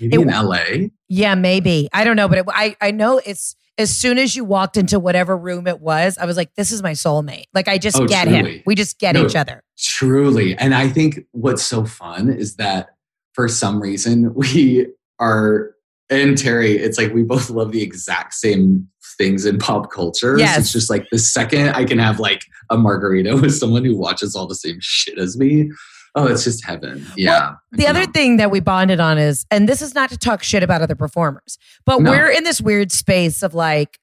Maybe 0.00 0.14
it, 0.14 0.20
in 0.20 0.28
LA. 0.28 0.88
Yeah, 1.08 1.34
maybe. 1.34 1.88
I 1.92 2.04
don't 2.04 2.16
know, 2.16 2.28
but 2.28 2.38
it, 2.38 2.46
I 2.48 2.76
I 2.80 2.90
know 2.90 3.20
it's 3.24 3.54
as 3.78 3.96
soon 3.96 4.18
as 4.18 4.36
you 4.36 4.44
walked 4.44 4.76
into 4.76 4.98
whatever 4.98 5.36
room 5.36 5.66
it 5.66 5.80
was, 5.80 6.16
I 6.18 6.26
was 6.26 6.36
like, 6.36 6.54
this 6.54 6.70
is 6.70 6.82
my 6.82 6.92
soulmate. 6.92 7.46
Like 7.52 7.68
I 7.68 7.78
just 7.78 7.98
oh, 7.98 8.06
get 8.06 8.28
truly. 8.28 8.56
him. 8.56 8.62
We 8.66 8.74
just 8.74 8.98
get 8.98 9.14
no, 9.14 9.24
each 9.24 9.36
other. 9.36 9.62
Truly. 9.78 10.56
And 10.56 10.74
I 10.74 10.88
think 10.88 11.20
what's 11.32 11.62
so 11.62 11.84
fun 11.84 12.28
is 12.28 12.56
that 12.56 12.90
for 13.32 13.48
some 13.48 13.80
reason 13.80 14.32
we 14.52 14.86
are 15.18 15.74
and 16.10 16.36
Terry, 16.36 16.72
it's 16.72 16.98
like 16.98 17.14
we 17.14 17.22
both 17.22 17.48
love 17.48 17.72
the 17.72 17.82
exact 17.82 18.34
same 18.34 18.86
things 19.16 19.46
in 19.46 19.58
pop 19.58 19.90
culture. 19.90 20.38
Yes. 20.38 20.54
So 20.54 20.60
it's 20.60 20.72
just 20.72 20.90
like 20.90 21.08
the 21.10 21.18
second 21.18 21.70
I 21.70 21.84
can 21.84 21.98
have 21.98 22.20
like 22.20 22.44
a 22.70 22.76
margarita 22.76 23.36
with 23.40 23.54
someone 23.54 23.84
who 23.84 23.96
watches 23.96 24.36
all 24.36 24.46
the 24.46 24.54
same 24.54 24.78
shit 24.80 25.18
as 25.18 25.36
me, 25.36 25.70
Oh, 26.16 26.26
it's 26.26 26.44
just 26.44 26.64
heaven. 26.64 27.04
Yeah. 27.16 27.40
Well, 27.40 27.60
the 27.72 27.86
other 27.88 28.06
thing 28.06 28.36
that 28.36 28.50
we 28.50 28.60
bonded 28.60 29.00
on 29.00 29.18
is, 29.18 29.46
and 29.50 29.68
this 29.68 29.82
is 29.82 29.94
not 29.94 30.10
to 30.10 30.18
talk 30.18 30.42
shit 30.42 30.62
about 30.62 30.80
other 30.80 30.94
performers, 30.94 31.58
but 31.84 32.00
no. 32.00 32.10
we're 32.10 32.30
in 32.30 32.44
this 32.44 32.60
weird 32.60 32.92
space 32.92 33.42
of 33.42 33.52
like, 33.52 33.98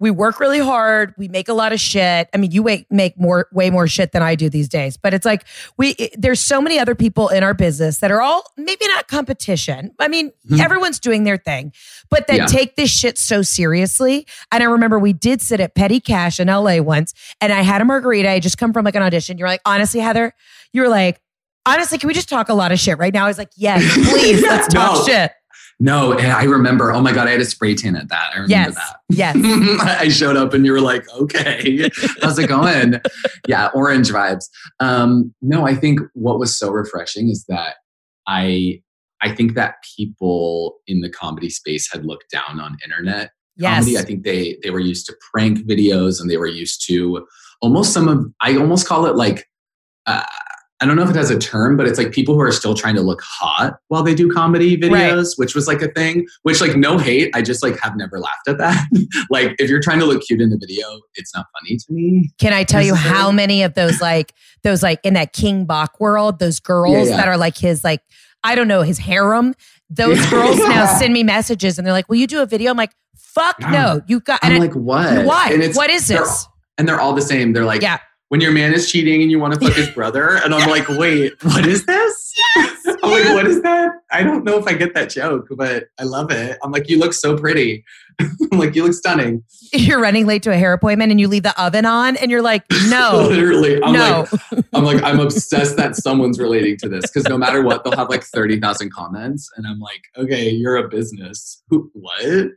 we 0.00 0.10
work 0.10 0.38
really 0.38 0.60
hard. 0.60 1.12
We 1.18 1.26
make 1.26 1.48
a 1.48 1.52
lot 1.52 1.72
of 1.72 1.80
shit. 1.80 2.28
I 2.32 2.36
mean, 2.36 2.52
you 2.52 2.62
make 2.62 3.18
more, 3.18 3.48
way 3.52 3.70
more 3.70 3.88
shit 3.88 4.12
than 4.12 4.22
I 4.22 4.36
do 4.36 4.48
these 4.48 4.68
days. 4.68 4.96
But 4.96 5.12
it's 5.12 5.26
like 5.26 5.44
we, 5.76 5.90
it, 5.90 6.14
there's 6.16 6.40
so 6.40 6.60
many 6.60 6.78
other 6.78 6.94
people 6.94 7.28
in 7.28 7.42
our 7.42 7.54
business 7.54 7.98
that 7.98 8.12
are 8.12 8.20
all 8.20 8.44
maybe 8.56 8.86
not 8.86 9.08
competition. 9.08 9.90
I 9.98 10.06
mean, 10.06 10.28
mm-hmm. 10.28 10.60
everyone's 10.60 11.00
doing 11.00 11.24
their 11.24 11.36
thing, 11.36 11.72
but 12.10 12.28
that 12.28 12.36
yeah. 12.36 12.46
take 12.46 12.76
this 12.76 12.90
shit 12.90 13.18
so 13.18 13.42
seriously. 13.42 14.26
And 14.52 14.62
I 14.62 14.66
remember 14.66 14.98
we 14.98 15.12
did 15.12 15.42
sit 15.42 15.58
at 15.58 15.74
Petty 15.74 15.98
Cash 15.98 16.38
in 16.38 16.46
LA 16.46 16.78
once, 16.78 17.12
and 17.40 17.52
I 17.52 17.62
had 17.62 17.80
a 17.80 17.84
margarita. 17.84 18.30
I 18.30 18.38
just 18.38 18.58
come 18.58 18.72
from 18.72 18.84
like 18.84 18.94
an 18.94 19.02
audition. 19.02 19.36
You're 19.36 19.48
like, 19.48 19.62
honestly, 19.64 19.98
Heather, 19.98 20.32
you 20.72 20.82
were 20.82 20.88
like, 20.88 21.20
honestly, 21.68 21.98
can 21.98 22.08
we 22.08 22.14
just 22.14 22.28
talk 22.28 22.48
a 22.48 22.54
lot 22.54 22.72
of 22.72 22.80
shit 22.80 22.98
right 22.98 23.12
now? 23.12 23.24
I 23.24 23.28
was 23.28 23.38
like, 23.38 23.50
yes, 23.56 23.82
please, 24.10 24.42
let's 24.42 24.68
talk 24.72 24.96
no. 24.96 25.04
shit. 25.04 25.32
No, 25.80 26.18
I 26.18 26.42
remember. 26.42 26.92
Oh 26.92 27.00
my 27.00 27.12
God, 27.12 27.28
I 27.28 27.30
had 27.30 27.40
a 27.40 27.44
spray 27.44 27.76
tan 27.76 27.94
at 27.94 28.08
that. 28.08 28.30
I 28.34 28.38
remember 28.38 28.50
yes. 28.50 28.74
that. 28.74 28.96
Yes. 29.10 29.36
I 30.00 30.08
showed 30.08 30.36
up 30.36 30.52
and 30.52 30.66
you 30.66 30.72
were 30.72 30.80
like, 30.80 31.08
okay, 31.12 31.88
how's 32.20 32.36
it 32.38 32.48
going? 32.48 33.00
yeah, 33.46 33.68
orange 33.74 34.08
vibes. 34.10 34.46
Um, 34.80 35.32
no, 35.40 35.66
I 35.66 35.76
think 35.76 36.00
what 36.14 36.40
was 36.40 36.56
so 36.56 36.70
refreshing 36.70 37.28
is 37.28 37.44
that 37.48 37.76
I 38.26 38.82
I 39.22 39.34
think 39.34 39.54
that 39.54 39.76
people 39.96 40.78
in 40.88 41.00
the 41.00 41.10
comedy 41.10 41.50
space 41.50 41.90
had 41.92 42.04
looked 42.04 42.30
down 42.30 42.60
on 42.60 42.76
internet 42.84 43.30
yes. 43.56 43.84
comedy. 43.84 43.98
I 43.98 44.02
think 44.02 44.24
they 44.24 44.58
they 44.64 44.70
were 44.70 44.80
used 44.80 45.06
to 45.06 45.16
prank 45.32 45.58
videos 45.58 46.20
and 46.20 46.28
they 46.28 46.38
were 46.38 46.46
used 46.46 46.84
to 46.88 47.24
almost 47.62 47.92
some 47.92 48.08
of 48.08 48.26
I 48.40 48.56
almost 48.56 48.88
call 48.88 49.06
it 49.06 49.14
like 49.14 49.46
uh, 50.06 50.24
I 50.80 50.86
don't 50.86 50.94
know 50.94 51.02
if 51.02 51.10
it 51.10 51.16
has 51.16 51.30
a 51.30 51.38
term, 51.38 51.76
but 51.76 51.88
it's 51.88 51.98
like 51.98 52.12
people 52.12 52.34
who 52.34 52.40
are 52.40 52.52
still 52.52 52.74
trying 52.74 52.94
to 52.94 53.00
look 53.00 53.20
hot 53.22 53.78
while 53.88 54.04
they 54.04 54.14
do 54.14 54.30
comedy 54.30 54.76
videos, 54.76 55.16
right. 55.16 55.26
which 55.36 55.54
was 55.54 55.66
like 55.66 55.82
a 55.82 55.88
thing, 55.88 56.26
which 56.42 56.60
like 56.60 56.76
no 56.76 56.98
hate. 56.98 57.34
I 57.34 57.42
just 57.42 57.64
like 57.64 57.78
have 57.80 57.96
never 57.96 58.20
laughed 58.20 58.46
at 58.46 58.58
that. 58.58 58.86
like 59.30 59.56
if 59.58 59.68
you're 59.68 59.80
trying 59.80 59.98
to 59.98 60.04
look 60.04 60.22
cute 60.22 60.40
in 60.40 60.50
the 60.50 60.56
video, 60.56 61.00
it's 61.14 61.34
not 61.34 61.46
funny 61.58 61.78
to 61.78 61.92
me. 61.92 62.30
Can 62.38 62.52
I 62.52 62.62
tell 62.62 62.82
you 62.82 62.94
how 62.94 63.32
many 63.32 63.62
of 63.64 63.74
those 63.74 64.00
like 64.00 64.32
those 64.62 64.82
like 64.82 65.00
in 65.02 65.14
that 65.14 65.32
King 65.32 65.64
Bach 65.64 65.98
world, 65.98 66.38
those 66.38 66.60
girls 66.60 66.92
yeah, 66.92 67.04
yeah. 67.04 67.16
that 67.16 67.28
are 67.28 67.36
like 67.38 67.58
his 67.58 67.82
like 67.82 68.02
I 68.44 68.54
don't 68.54 68.68
know, 68.68 68.82
his 68.82 68.98
harem, 68.98 69.54
those 69.90 70.24
girls 70.30 70.58
now 70.58 70.86
send 70.98 71.12
me 71.12 71.24
messages 71.24 71.78
and 71.78 71.86
they're 71.86 71.94
like, 71.94 72.08
Will 72.08 72.16
you 72.16 72.28
do 72.28 72.40
a 72.40 72.46
video? 72.46 72.70
I'm 72.70 72.76
like, 72.76 72.92
fuck 73.16 73.58
no. 73.60 74.00
You 74.06 74.20
got 74.20 74.38
I'm 74.44 74.60
like, 74.60 74.74
what? 74.74 75.26
Why? 75.26 75.56
what 75.74 75.90
is 75.90 76.06
this? 76.06 76.46
And 76.76 76.86
they're 76.86 77.00
all 77.00 77.14
the 77.14 77.22
same. 77.22 77.52
They're 77.52 77.64
like, 77.64 77.82
yeah 77.82 77.98
when 78.28 78.40
your 78.40 78.52
man 78.52 78.74
is 78.74 78.90
cheating 78.90 79.22
and 79.22 79.30
you 79.30 79.38
want 79.38 79.54
to 79.54 79.60
fuck 79.60 79.74
his 79.74 79.88
brother. 79.94 80.36
And 80.44 80.54
I'm 80.54 80.68
like, 80.68 80.88
wait, 80.88 81.32
what 81.42 81.66
is 81.66 81.86
this? 81.86 82.34
Yes. 82.56 82.86
I'm 83.02 83.10
like, 83.10 83.24
what 83.34 83.46
is 83.46 83.62
that? 83.62 83.92
I 84.10 84.22
don't 84.22 84.44
know 84.44 84.58
if 84.58 84.66
I 84.66 84.74
get 84.74 84.94
that 84.94 85.10
joke, 85.10 85.48
but 85.50 85.88
I 85.98 86.04
love 86.04 86.30
it. 86.30 86.58
I'm 86.62 86.70
like, 86.70 86.88
you 86.88 86.98
look 86.98 87.12
so 87.12 87.36
pretty. 87.36 87.84
I'm 88.20 88.58
like, 88.58 88.74
you 88.74 88.84
look 88.84 88.94
stunning. 88.94 89.44
You're 89.72 90.00
running 90.00 90.26
late 90.26 90.42
to 90.42 90.50
a 90.50 90.56
hair 90.56 90.72
appointment 90.72 91.10
and 91.10 91.20
you 91.20 91.28
leave 91.28 91.44
the 91.44 91.58
oven 91.62 91.86
on 91.86 92.16
and 92.16 92.30
you're 92.30 92.42
like, 92.42 92.64
no. 92.88 93.28
Literally. 93.28 93.82
I'm 93.82 93.92
no. 93.92 94.26
like, 94.30 94.64
I'm 94.74 94.84
like, 94.84 95.02
I'm 95.02 95.20
obsessed 95.20 95.76
that 95.76 95.96
someone's 95.96 96.38
relating 96.38 96.76
to 96.78 96.88
this 96.88 97.02
because 97.02 97.24
no 97.28 97.38
matter 97.38 97.62
what, 97.62 97.84
they'll 97.84 97.96
have 97.96 98.08
like 98.08 98.24
30,000 98.24 98.92
comments. 98.92 99.48
And 99.56 99.66
I'm 99.66 99.78
like, 99.78 100.02
okay, 100.16 100.50
you're 100.50 100.76
a 100.76 100.88
business. 100.88 101.62
what? 101.68 102.48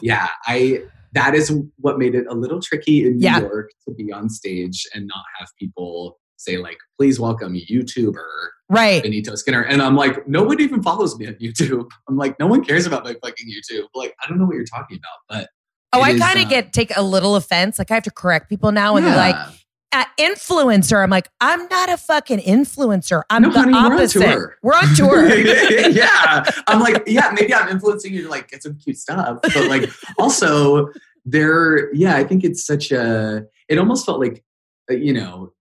Yeah. 0.00 0.28
I 0.46 0.84
that 1.14 1.34
is 1.34 1.52
what 1.78 1.98
made 1.98 2.14
it 2.14 2.26
a 2.28 2.34
little 2.34 2.60
tricky 2.60 3.06
in 3.06 3.16
New 3.16 3.24
yeah. 3.24 3.40
York 3.40 3.70
to 3.88 3.94
be 3.94 4.12
on 4.12 4.28
stage 4.28 4.86
and 4.94 5.06
not 5.06 5.24
have 5.38 5.48
people 5.58 6.18
say 6.36 6.58
like, 6.58 6.76
please 6.98 7.18
welcome 7.18 7.54
YouTuber 7.54 8.48
right 8.68 9.02
Benito 9.02 9.34
Skinner. 9.34 9.62
And 9.62 9.80
I'm 9.80 9.96
like, 9.96 10.26
no 10.28 10.42
one 10.42 10.60
even 10.60 10.82
follows 10.82 11.18
me 11.18 11.26
on 11.26 11.34
YouTube. 11.34 11.88
I'm 12.08 12.16
like, 12.16 12.38
no 12.38 12.46
one 12.46 12.64
cares 12.64 12.86
about 12.86 13.04
my 13.04 13.14
fucking 13.22 13.46
YouTube. 13.48 13.86
Like, 13.94 14.14
I 14.22 14.28
don't 14.28 14.38
know 14.38 14.44
what 14.44 14.56
you're 14.56 14.64
talking 14.64 14.98
about, 14.98 15.18
but 15.28 15.48
Oh, 15.94 16.02
I 16.02 16.18
kind 16.18 16.40
of 16.40 16.46
uh, 16.46 16.48
get 16.48 16.72
take 16.72 16.96
a 16.96 17.02
little 17.02 17.36
offense. 17.36 17.78
Like 17.78 17.90
I 17.90 17.94
have 17.94 18.02
to 18.02 18.10
correct 18.10 18.48
people 18.48 18.72
now 18.72 18.96
and 18.96 19.06
yeah. 19.06 19.14
they're 19.14 19.32
like, 19.32 19.54
uh, 19.94 20.04
influencer. 20.18 21.02
I'm 21.02 21.10
like, 21.10 21.28
I'm 21.40 21.68
not 21.68 21.88
a 21.88 21.96
fucking 21.96 22.40
influencer. 22.40 23.22
I'm 23.30 23.42
no, 23.42 23.50
the 23.50 23.60
honey, 23.60 23.74
opposite. 23.74 24.20
We're 24.20 24.26
on 24.26 24.34
tour. 24.34 24.58
We're 24.62 24.72
on 24.72 24.94
tour. 24.94 25.88
yeah. 25.90 26.44
I'm 26.66 26.80
like, 26.80 27.04
yeah, 27.06 27.30
maybe 27.32 27.54
I'm 27.54 27.68
influencing 27.68 28.12
you 28.12 28.24
to 28.24 28.28
like 28.28 28.48
get 28.48 28.64
some 28.64 28.76
cute 28.76 28.98
stuff. 28.98 29.38
But 29.42 29.68
like 29.68 29.88
also 30.18 30.88
there, 31.24 31.94
yeah, 31.94 32.16
I 32.16 32.24
think 32.24 32.42
it's 32.42 32.66
such 32.66 32.90
a 32.90 33.44
it 33.68 33.78
almost 33.78 34.04
felt 34.04 34.18
like 34.18 34.44
uh, 34.90 34.94
you 34.94 35.12
know, 35.12 35.52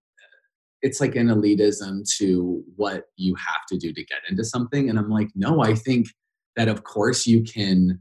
it's 0.82 1.00
like 1.00 1.16
an 1.16 1.28
elitism 1.28 2.02
to 2.18 2.63
what 2.75 3.06
you 3.16 3.36
have 3.36 3.66
to 3.70 3.78
do 3.78 3.94
to 3.94 4.04
get 4.04 4.20
into 4.28 4.44
something. 4.44 4.90
And 4.90 4.98
I'm 4.98 5.10
like, 5.10 5.30
no, 5.36 5.62
I 5.62 5.75
think 5.75 6.08
that 6.56 6.68
of 6.68 6.84
course 6.84 7.28
you 7.28 7.44
can 7.44 8.00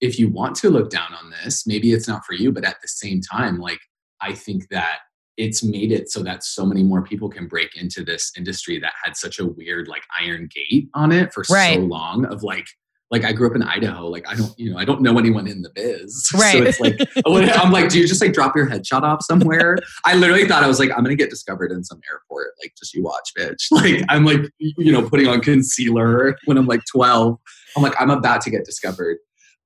if 0.00 0.18
you 0.18 0.30
want 0.30 0.56
to 0.56 0.70
look 0.70 0.90
down 0.90 1.14
on 1.14 1.30
this, 1.30 1.66
maybe 1.66 1.92
it's 1.92 2.08
not 2.08 2.24
for 2.24 2.32
you, 2.32 2.50
but 2.50 2.64
at 2.64 2.80
the 2.82 2.88
same 2.88 3.20
time, 3.20 3.58
like 3.58 3.80
I 4.20 4.32
think 4.32 4.68
that 4.70 5.00
it's 5.40 5.64
made 5.64 5.90
it 5.90 6.10
so 6.10 6.22
that 6.22 6.44
so 6.44 6.66
many 6.66 6.82
more 6.82 7.02
people 7.02 7.30
can 7.30 7.48
break 7.48 7.74
into 7.74 8.04
this 8.04 8.30
industry 8.36 8.78
that 8.78 8.92
had 9.02 9.16
such 9.16 9.38
a 9.38 9.46
weird 9.46 9.88
like 9.88 10.02
iron 10.20 10.48
gate 10.52 10.88
on 10.92 11.10
it 11.10 11.32
for 11.32 11.44
right. 11.50 11.76
so 11.76 11.80
long 11.80 12.26
of 12.26 12.42
like 12.42 12.66
like 13.10 13.24
I 13.24 13.32
grew 13.32 13.48
up 13.48 13.56
in 13.56 13.62
Idaho. 13.64 14.06
Like 14.06 14.28
I 14.28 14.36
don't, 14.36 14.56
you 14.56 14.70
know, 14.70 14.78
I 14.78 14.84
don't 14.84 15.00
know 15.00 15.18
anyone 15.18 15.48
in 15.48 15.62
the 15.62 15.70
biz. 15.74 16.30
Right. 16.34 16.52
So 16.52 16.62
it's 16.62 16.78
like 16.78 17.00
I'm 17.56 17.72
like, 17.72 17.88
do 17.88 17.98
you 17.98 18.06
just 18.06 18.20
like 18.20 18.32
drop 18.32 18.54
your 18.54 18.68
headshot 18.68 19.02
off 19.02 19.24
somewhere? 19.24 19.78
I 20.04 20.14
literally 20.14 20.46
thought 20.46 20.62
I 20.62 20.68
was 20.68 20.78
like, 20.78 20.90
I'm 20.90 21.02
gonna 21.02 21.16
get 21.16 21.30
discovered 21.30 21.72
in 21.72 21.82
some 21.82 22.00
airport. 22.08 22.52
Like, 22.62 22.74
just 22.78 22.94
you 22.94 23.02
watch, 23.02 23.32
bitch. 23.36 23.66
Like 23.72 24.04
I'm 24.10 24.24
like, 24.24 24.42
you 24.58 24.92
know, 24.92 25.08
putting 25.08 25.26
on 25.26 25.40
concealer 25.40 26.36
when 26.44 26.58
I'm 26.58 26.66
like 26.66 26.82
12. 26.92 27.38
I'm 27.76 27.82
like, 27.82 27.94
I'm 27.98 28.10
about 28.10 28.42
to 28.42 28.50
get 28.50 28.64
discovered. 28.64 29.16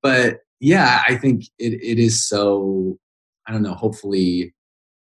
But 0.03 0.39
yeah, 0.61 1.03
I 1.09 1.17
think 1.17 1.45
it, 1.59 1.75
it 1.83 1.99
is 1.99 2.27
so 2.27 2.97
I 3.47 3.53
don't 3.53 3.63
know, 3.63 3.75
hopefully 3.75 4.55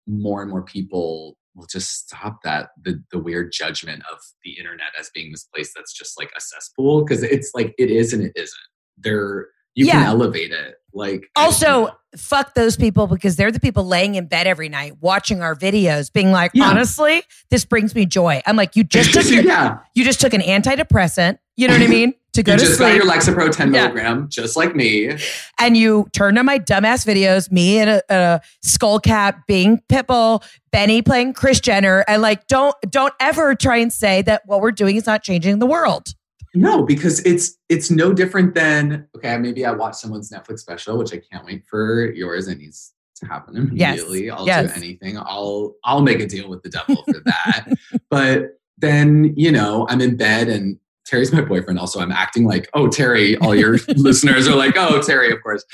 more 0.09 0.41
and 0.41 0.49
more 0.51 0.63
people 0.63 1.37
will 1.55 1.67
just 1.67 2.07
stop 2.07 2.39
that 2.43 2.69
the 2.83 3.01
the 3.11 3.19
weird 3.19 3.51
judgment 3.51 4.01
of 4.11 4.17
the 4.43 4.57
internet 4.57 4.89
as 4.99 5.09
being 5.13 5.31
this 5.31 5.43
place 5.53 5.71
that's 5.75 5.93
just 5.93 6.17
like 6.19 6.31
a 6.35 6.41
cesspool 6.41 7.03
because 7.03 7.21
it's 7.23 7.51
like 7.53 7.73
it 7.77 7.89
is 7.91 8.11
and 8.13 8.23
it 8.23 8.31
isn't. 8.35 8.57
There 8.97 9.47
you 9.75 9.85
Yeah. 9.85 9.93
can 9.93 10.05
elevate 10.07 10.51
it. 10.51 10.75
Like 10.93 11.27
Also, 11.35 11.89
fuck 12.17 12.55
those 12.55 12.75
people 12.75 13.05
because 13.07 13.35
they're 13.35 13.51
the 13.51 13.59
people 13.59 13.85
laying 13.85 14.15
in 14.15 14.25
bed 14.25 14.47
every 14.47 14.67
night 14.67 14.93
watching 14.99 15.41
our 15.41 15.55
videos, 15.55 16.11
being 16.11 16.31
like, 16.31 16.51
Yeah. 16.55 16.65
honestly, 16.69 17.21
this 17.51 17.63
brings 17.65 17.93
me 17.93 18.05
joy. 18.07 18.41
I'm 18.47 18.55
like, 18.55 18.75
you 18.75 18.83
just 18.83 19.13
took 19.13 19.29
your, 19.29 19.43
yeah. 19.43 19.77
you 19.93 20.03
just 20.03 20.19
took 20.19 20.33
an 20.33 20.41
antidepressant. 20.41 21.37
You 21.55 21.67
know 21.67 21.75
what 21.75 21.83
I 21.83 21.87
mean? 21.87 22.13
To 22.33 22.43
go 22.43 22.51
You 22.53 22.57
to 22.59 22.63
just 22.65 22.77
sleep. 22.77 22.89
got 22.89 22.95
your 22.95 23.05
Lexapro 23.05 23.51
10 23.51 23.73
Yeah. 23.73 23.87
milligram, 23.87 24.27
just 24.29 24.55
like 24.55 24.75
me. 24.75 25.17
and 25.59 25.75
you 25.75 26.07
turned 26.13 26.37
on 26.37 26.45
my 26.45 26.59
dumbass 26.59 27.05
videos, 27.05 27.51
me 27.51 27.79
in 27.79 27.89
a, 27.89 28.01
a 28.09 28.39
skull 28.61 28.99
cap 28.99 29.47
being 29.47 29.81
Pitbull, 29.89 30.43
Benny 30.71 31.01
playing 31.01 31.33
Kris 31.33 31.59
Jenner, 31.59 32.05
and 32.07 32.21
like 32.21 32.45
don't 32.47 32.75
don't 32.89 33.13
ever 33.19 33.55
try 33.55 33.77
and 33.77 33.91
say 33.91 34.21
that 34.21 34.43
what 34.45 34.61
we're 34.61 34.71
doing 34.71 34.95
is 34.95 35.05
not 35.07 35.23
changing 35.23 35.57
the 35.59 35.65
world. 35.65 36.09
No, 36.55 36.83
because 36.83 37.19
it's 37.25 37.57
it's 37.67 37.89
no 37.91 38.13
different 38.13 38.53
than 38.53 39.07
okay, 39.15 39.37
maybe 39.37 39.65
I 39.65 39.71
watched 39.71 39.97
someone's 39.97 40.31
Netflix 40.31 40.59
special, 40.59 40.97
which 40.97 41.13
I 41.13 41.21
can't 41.31 41.45
wait 41.45 41.63
for 41.67 42.11
yours. 42.13 42.47
It 42.47 42.59
needs 42.59 42.93
to 43.17 43.25
happen 43.25 43.55
immediately. 43.57 44.25
Yes. 44.25 44.35
I'll 44.37 44.45
yes. 44.45 44.73
do 44.73 44.77
anything. 44.77 45.17
I'll 45.17 45.75
I'll 45.83 46.01
make 46.01 46.19
a 46.19 46.27
deal 46.27 46.47
with 46.49 46.61
the 46.63 46.69
devil 46.69 47.03
for 47.05 47.19
that. 47.25 47.65
but 48.09 48.59
then, 48.77 49.33
you 49.35 49.51
know, 49.51 49.85
I'm 49.89 49.99
in 50.01 50.15
bed 50.15 50.47
and 50.47 50.77
Terry's 51.09 51.33
my 51.33 51.41
boyfriend. 51.41 51.79
Also, 51.79 51.99
I'm 51.99 52.11
acting 52.11 52.45
like, 52.45 52.69
oh, 52.73 52.87
Terry, 52.87 53.35
all 53.37 53.55
your 53.55 53.77
listeners 53.95 54.47
are 54.47 54.55
like, 54.55 54.75
oh, 54.77 55.01
Terry, 55.01 55.31
of 55.31 55.41
course. 55.41 55.65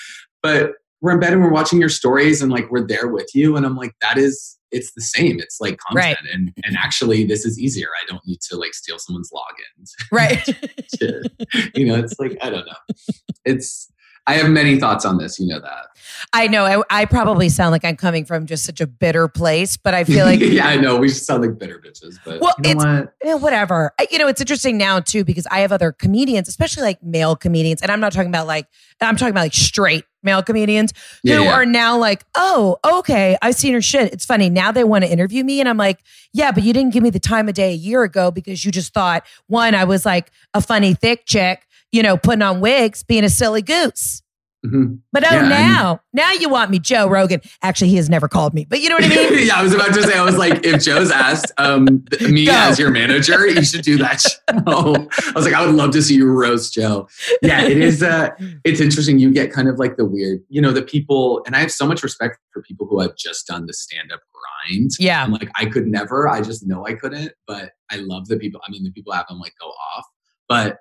But 0.42 0.74
we're 1.02 1.12
in 1.12 1.20
bed 1.20 1.34
and 1.34 1.42
we're 1.42 1.52
watching 1.52 1.80
your 1.80 1.90
stories 1.90 2.42
and 2.42 2.52
like 2.52 2.72
we're 2.72 2.88
there 2.88 3.08
with 3.08 3.30
you. 3.36 3.58
And 3.58 3.66
I'm 3.66 3.76
like, 3.76 3.94
that 4.02 4.18
is 4.18 4.58
it's 4.72 4.94
the 4.94 5.02
same. 5.02 5.40
It's 5.40 5.60
like 5.60 5.78
content. 5.78 6.18
And 6.34 6.52
and 6.64 6.78
actually 6.78 7.26
this 7.26 7.46
is 7.46 7.60
easier. 7.60 7.88
I 8.02 8.06
don't 8.08 8.26
need 8.26 8.42
to 8.50 8.58
like 8.58 8.74
steal 8.74 8.98
someone's 8.98 9.32
logins. 9.32 9.92
Right. 10.12 10.44
to- 11.00 11.30
you 11.76 11.86
know, 11.86 11.96
it's 11.96 12.18
like 12.20 12.38
I 12.42 12.50
don't 12.50 12.66
know. 12.66 12.96
It's 13.44 13.92
I 14.28 14.34
have 14.36 14.50
many 14.50 14.80
thoughts 14.80 15.06
on 15.06 15.18
this. 15.18 15.40
You 15.40 15.48
know 15.48 15.60
that. 15.60 15.88
I 16.34 16.48
know 16.48 16.66
I, 16.66 17.02
I 17.02 17.06
probably 17.06 17.50
sound 17.50 17.72
like 17.72 17.84
I'm 17.86 17.96
coming 17.98 18.26
from 18.26 18.46
just 18.46 18.66
such 18.66 18.80
a 18.82 18.88
bitter 18.88 19.28
place, 19.28 19.78
but 19.78 19.94
I 19.94 20.04
feel 20.04 20.26
like 20.26 20.40
yeah, 20.42 20.68
I 20.68 20.78
know 20.78 20.98
we 20.98 21.08
just 21.10 21.26
sound 21.26 21.42
like 21.44 21.58
bitter 21.60 21.80
bitches, 21.80 22.18
but 22.26 22.40
Well, 22.42 22.54
you 22.64 22.74
know 22.76 22.82
it's- 22.82 23.06
what? 23.06 23.14
Eh, 23.30 23.34
whatever. 23.36 23.94
I- 24.00 24.08
You 24.12 24.18
know, 24.20 24.28
it's 24.28 24.42
interesting 24.42 24.78
now 24.78 25.00
too 25.00 25.24
because 25.24 25.46
I 25.52 25.60
have 25.60 25.72
other 25.72 25.92
comedians, 25.92 26.48
especially 26.48 26.84
like 26.84 27.04
male 27.04 27.36
comedians, 27.36 27.82
and 27.82 27.92
I'm 27.92 28.00
not 28.00 28.14
talking 28.14 28.30
about 28.30 28.48
like 28.48 28.68
I'm 29.02 29.16
talking 29.16 29.32
about 29.32 29.42
like 29.42 29.54
straight 29.54 30.06
male 30.24 30.42
comedians 30.42 30.92
Yeah, 31.24 31.36
who 31.38 31.44
yeah. 31.44 31.54
are 31.54 31.66
now 31.68 31.98
like, 32.00 32.24
oh, 32.36 32.78
okay, 32.84 33.38
I've 33.44 33.54
seen 33.56 33.74
her 33.76 33.82
shit. 33.82 34.12
It's 34.12 34.26
funny 34.26 34.50
now 34.50 34.72
they 34.72 34.84
want 34.84 35.04
to 35.04 35.12
interview 35.12 35.44
me, 35.44 35.60
and 35.60 35.70
I'm 35.70 35.78
like, 35.78 36.00
yeah, 36.34 36.52
but 36.52 36.64
you 36.64 36.74
didn't 36.74 36.94
give 36.94 37.04
me 37.04 37.10
the 37.12 37.20
time 37.20 37.48
of 37.48 37.54
day 37.56 37.72
a 37.72 37.76
year 37.76 38.02
ago 38.04 38.32
because 38.32 38.66
you 38.66 38.72
just 38.72 38.94
thought 38.94 39.24
one, 39.48 39.76
I 39.76 39.84
was 39.84 40.06
like 40.06 40.32
a 40.54 40.62
funny 40.62 40.94
thick 40.96 41.26
chick, 41.26 41.68
you 41.96 42.04
know, 42.04 42.18
putting 42.18 42.42
on 42.42 42.60
wigs, 42.60 43.04
being 43.04 43.24
a 43.24 43.30
silly 43.30 43.62
goose. 43.62 44.22
Mhm. 44.66 45.00
But 45.14 45.24
oh, 45.32 45.34
Yeah, 45.34 45.48
now, 45.48 46.02
now 46.12 46.32
you 46.34 46.50
want 46.50 46.72
me, 46.72 46.80
Joe 46.80 47.08
Rogan. 47.08 47.40
Actually, 47.62 47.90
he 47.90 47.96
has 47.96 48.10
never 48.10 48.28
called 48.28 48.54
me, 48.54 48.66
but 48.68 48.82
you 48.82 48.90
know 48.90 48.96
what 48.96 49.06
I 49.06 49.10
mean. 49.10 49.48
yeah, 49.48 49.56
I 49.56 49.64
was 49.64 49.74
about 49.74 49.94
to 49.94 50.04
say. 50.04 50.18
I 50.18 50.24
was 50.26 50.38
like, 50.38 50.66
if 50.66 50.84
Joe's 50.84 51.10
asked 51.10 51.54
um, 51.58 52.04
me 52.20 52.48
Go. 52.48 52.52
as 52.52 52.78
your 52.78 52.90
manager, 52.90 53.48
you 53.48 53.64
should 53.64 53.84
do 53.84 53.98
that. 54.00 54.20
Show. 54.22 54.38
I 54.50 55.32
was 55.36 55.46
like, 55.46 55.54
I 55.54 55.66
would 55.66 55.76
love 55.76 55.92
to 55.92 56.02
see 56.02 56.16
you 56.16 56.30
roast 56.30 56.74
Joe. 56.74 57.08
Yeah, 57.42 57.62
it 57.64 57.78
is. 57.78 58.04
Uh, 58.04 58.32
it's 58.66 58.82
interesting. 58.82 59.20
You 59.20 59.32
get 59.32 59.54
kind 59.54 59.70
of 59.70 59.80
like 59.80 59.96
the 59.96 60.06
weird, 60.06 60.42
you 60.50 60.62
know, 60.62 60.72
the 60.72 60.82
people, 60.82 61.44
and 61.46 61.56
I 61.56 61.60
have 61.60 61.72
so 61.72 61.88
much 61.88 62.04
respect 62.04 62.40
for 62.52 62.62
people 62.62 62.88
who 62.88 63.00
have 63.00 63.16
just 63.16 63.48
done 63.48 63.68
the 63.68 63.74
stand 63.74 64.12
up 64.12 64.22
grind. 64.68 64.92
Yeah. 65.00 65.24
I'm 65.24 65.32
like, 65.32 65.50
I 65.58 65.66
could 65.66 65.88
never. 65.88 66.28
I 66.28 66.42
just 66.42 66.66
know 66.66 66.86
I 66.86 66.94
couldn't. 66.94 67.32
But 67.48 67.72
I 67.92 67.98
love 67.98 68.28
the 68.28 68.38
people. 68.38 68.60
I 68.68 68.72
mean, 68.72 68.84
the 68.84 68.92
people 68.92 69.14
have 69.14 69.28
them 69.28 69.40
like 69.40 69.54
go 69.62 69.68
off, 69.68 70.06
but 70.50 70.80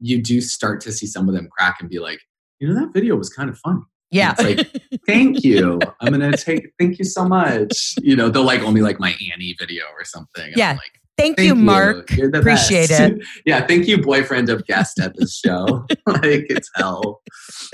you 0.00 0.22
do 0.22 0.40
start 0.40 0.80
to 0.82 0.92
see 0.92 1.06
some 1.06 1.28
of 1.28 1.34
them 1.34 1.48
crack 1.56 1.76
and 1.80 1.88
be 1.88 1.98
like, 1.98 2.20
you 2.60 2.68
know, 2.68 2.74
that 2.80 2.92
video 2.92 3.16
was 3.16 3.30
kind 3.30 3.48
of 3.50 3.58
funny. 3.58 3.80
Yeah. 4.10 4.34
It's 4.38 4.42
like, 4.42 4.82
thank 5.06 5.44
you. 5.44 5.78
I'm 6.00 6.12
gonna 6.12 6.36
take. 6.36 6.72
Thank 6.78 6.98
you 6.98 7.04
so 7.04 7.28
much. 7.28 7.94
You 8.00 8.16
know, 8.16 8.28
they'll 8.30 8.42
like 8.44 8.62
only 8.62 8.80
like 8.80 8.98
my 8.98 9.14
Annie 9.32 9.54
video 9.58 9.84
or 9.96 10.04
something. 10.04 10.52
Yeah. 10.56 10.72
like, 10.72 10.98
Thank, 11.18 11.36
thank 11.36 11.48
you, 11.48 11.56
Mark. 11.56 12.10
The 12.10 12.30
Appreciate 12.38 12.90
best. 12.90 13.00
it. 13.00 13.24
yeah, 13.44 13.66
thank 13.66 13.88
you, 13.88 14.00
boyfriend 14.00 14.48
of 14.48 14.64
guest 14.66 15.00
at 15.00 15.16
this 15.16 15.36
show. 15.36 15.84
like 16.06 16.46
it's 16.48 16.70
hell. 16.76 17.22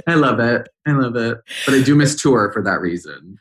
I 0.06 0.14
love 0.14 0.40
it. 0.40 0.66
I 0.86 0.92
love 0.92 1.14
it. 1.16 1.36
But 1.66 1.74
I 1.74 1.82
do 1.82 1.94
miss 1.94 2.20
tour 2.20 2.50
for 2.54 2.62
that 2.62 2.80
reason. 2.80 3.36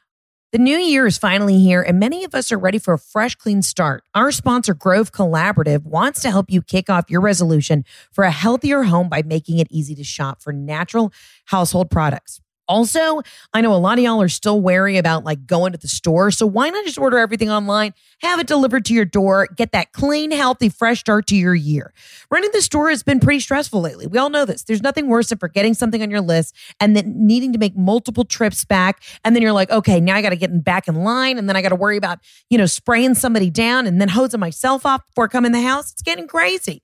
The 0.54 0.60
new 0.60 0.78
year 0.78 1.08
is 1.08 1.18
finally 1.18 1.58
here, 1.58 1.82
and 1.82 2.00
many 2.00 2.24
of 2.24 2.36
us 2.36 2.52
are 2.52 2.60
ready 2.60 2.78
for 2.78 2.94
a 2.94 3.00
fresh, 3.00 3.34
clean 3.34 3.64
start. 3.64 4.04
Our 4.14 4.32
sponsor, 4.32 4.76
Grove 4.76 5.12
Collaborative, 5.12 5.84
wants 5.84 6.22
to 6.22 6.30
help 6.30 6.52
you 6.52 6.62
kick 6.62 6.92
off 6.92 7.10
your 7.10 7.22
resolution 7.22 7.84
for 8.12 8.24
a 8.24 8.30
healthier 8.30 8.84
home 8.84 9.10
by 9.10 9.24
making 9.24 9.58
it 9.58 9.68
easy 9.72 9.96
to 9.96 10.04
shop 10.04 10.44
for 10.44 10.54
natural 10.54 11.12
household 11.46 11.90
products. 11.90 12.40
Also, 12.68 13.22
I 13.54 13.62
know 13.62 13.74
a 13.74 13.76
lot 13.76 13.98
of 13.98 14.04
y'all 14.04 14.22
are 14.22 14.30
still 14.30 14.62
wary 14.62 14.98
about 14.98 15.24
like 15.24 15.46
going 15.46 15.74
to 15.74 15.78
the 15.78 15.88
store. 15.88 16.32
So 16.32 16.46
why 16.46 16.70
not 16.70 16.86
just 16.86 16.98
order 16.98 17.18
everything 17.18 17.50
online, 17.52 17.94
have 18.22 18.40
it 18.40 18.48
delivered 18.48 18.86
to 18.86 18.94
your 18.94 19.06
door, 19.06 19.48
get 19.56 19.74
that 19.74 19.92
clean, 19.92 20.32
healthy, 20.32 20.70
fresh 20.70 21.02
start 21.02 21.28
to 21.28 21.36
your 21.36 21.56
year? 21.56 21.94
Running 22.32 22.52
the 22.54 22.62
store 22.62 22.90
has 22.90 23.04
been 23.04 23.20
pretty 23.20 23.42
stressful 23.42 23.82
lately. 23.82 24.08
We 24.08 24.18
all 24.18 24.30
know 24.30 24.46
this. 24.46 24.64
There's 24.64 24.82
nothing 24.82 25.08
worse 25.08 25.30
than 25.30 25.40
forgetting 25.40 25.74
something 25.74 26.02
on 26.02 26.10
your 26.10 26.22
list 26.22 26.56
and 26.80 26.96
then 26.96 27.14
needing 27.16 27.52
to 27.54 27.60
make 27.60 27.76
multiple 27.76 28.24
trips 28.24 28.64
back. 28.64 29.04
And 29.26 29.36
then 29.36 29.44
you're 29.44 29.52
like, 29.52 29.70
okay, 29.70 30.00
now 30.00 30.16
I 30.16 30.22
got 30.22 30.30
to 30.30 30.36
get 30.38 30.64
back 30.64 30.88
in 30.88 30.96
line. 30.96 31.38
And 31.38 31.50
then 31.50 31.56
I 31.56 31.62
got 31.62 31.70
to 31.70 31.76
worry 31.76 31.98
about, 31.98 32.20
you 32.50 32.58
know, 32.58 32.66
spraying 32.66 33.16
somebody 33.16 33.50
down 33.50 33.88
and 33.88 34.00
then 34.00 34.10
hosing 34.10 34.40
myself 34.40 34.86
off 34.86 35.06
before 35.08 35.28
come 35.28 35.46
in 35.46 35.52
the 35.52 35.62
house. 35.62 35.92
It's 35.92 36.02
getting 36.02 36.28
crazy. 36.28 36.82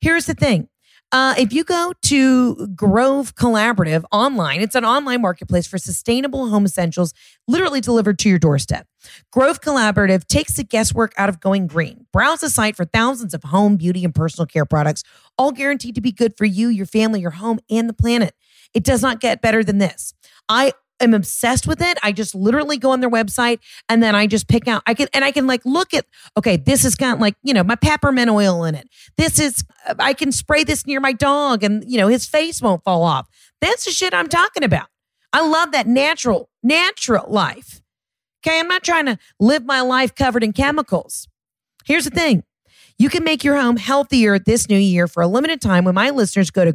Here's 0.00 0.26
the 0.26 0.34
thing. 0.34 0.68
Uh, 1.10 1.34
if 1.38 1.54
you 1.54 1.64
go 1.64 1.92
to 2.02 2.66
Grove 2.68 3.34
Collaborative 3.34 4.04
online, 4.12 4.60
it's 4.60 4.74
an 4.74 4.84
online 4.84 5.22
marketplace 5.22 5.66
for 5.66 5.78
sustainable 5.78 6.48
home 6.48 6.66
essentials, 6.66 7.14
literally 7.46 7.80
delivered 7.80 8.18
to 8.18 8.28
your 8.28 8.38
doorstep. 8.38 8.86
Grove 9.32 9.62
Collaborative 9.62 10.26
takes 10.26 10.54
the 10.54 10.64
guesswork 10.64 11.14
out 11.16 11.30
of 11.30 11.40
going 11.40 11.66
green. 11.66 12.06
Browse 12.12 12.40
the 12.40 12.50
site 12.50 12.76
for 12.76 12.84
thousands 12.84 13.32
of 13.32 13.42
home, 13.44 13.76
beauty, 13.76 14.04
and 14.04 14.14
personal 14.14 14.46
care 14.46 14.66
products, 14.66 15.02
all 15.38 15.50
guaranteed 15.50 15.94
to 15.94 16.02
be 16.02 16.12
good 16.12 16.36
for 16.36 16.44
you, 16.44 16.68
your 16.68 16.86
family, 16.86 17.20
your 17.20 17.30
home, 17.30 17.58
and 17.70 17.88
the 17.88 17.94
planet. 17.94 18.34
It 18.74 18.84
does 18.84 19.00
not 19.00 19.20
get 19.20 19.40
better 19.40 19.64
than 19.64 19.78
this. 19.78 20.12
I 20.46 20.72
am 21.00 21.14
obsessed 21.14 21.66
with 21.66 21.80
it. 21.80 21.98
I 22.02 22.12
just 22.12 22.34
literally 22.34 22.76
go 22.76 22.90
on 22.90 23.00
their 23.00 23.10
website 23.10 23.58
and 23.88 24.02
then 24.02 24.14
I 24.14 24.26
just 24.26 24.48
pick 24.48 24.68
out. 24.68 24.82
I 24.86 24.94
can 24.94 25.08
and 25.12 25.24
I 25.24 25.30
can 25.30 25.46
like 25.46 25.64
look 25.64 25.94
at. 25.94 26.06
Okay, 26.36 26.56
this 26.56 26.82
has 26.82 26.94
got 26.94 27.18
like 27.18 27.34
you 27.42 27.54
know 27.54 27.64
my 27.64 27.76
peppermint 27.76 28.30
oil 28.30 28.64
in 28.64 28.74
it. 28.74 28.88
This 29.16 29.38
is 29.38 29.64
I 29.98 30.14
can 30.14 30.32
spray 30.32 30.64
this 30.64 30.86
near 30.86 31.00
my 31.00 31.12
dog 31.12 31.62
and 31.62 31.84
you 31.86 31.98
know 31.98 32.08
his 32.08 32.26
face 32.26 32.60
won't 32.62 32.84
fall 32.84 33.02
off. 33.02 33.28
That's 33.60 33.84
the 33.84 33.90
shit 33.90 34.14
I'm 34.14 34.28
talking 34.28 34.62
about. 34.62 34.88
I 35.32 35.46
love 35.46 35.72
that 35.72 35.86
natural 35.86 36.48
natural 36.62 37.30
life. 37.30 37.80
Okay, 38.46 38.60
I'm 38.60 38.68
not 38.68 38.82
trying 38.82 39.06
to 39.06 39.18
live 39.40 39.64
my 39.64 39.80
life 39.80 40.14
covered 40.14 40.44
in 40.44 40.52
chemicals. 40.52 41.28
Here's 41.84 42.04
the 42.04 42.10
thing. 42.10 42.44
You 42.98 43.08
can 43.08 43.22
make 43.22 43.44
your 43.44 43.56
home 43.56 43.76
healthier 43.76 44.38
this 44.38 44.68
new 44.68 44.78
year 44.78 45.06
for 45.06 45.22
a 45.22 45.28
limited 45.28 45.60
time 45.60 45.84
when 45.84 45.94
my 45.94 46.10
listeners 46.10 46.50
go 46.50 46.64
to 46.64 46.72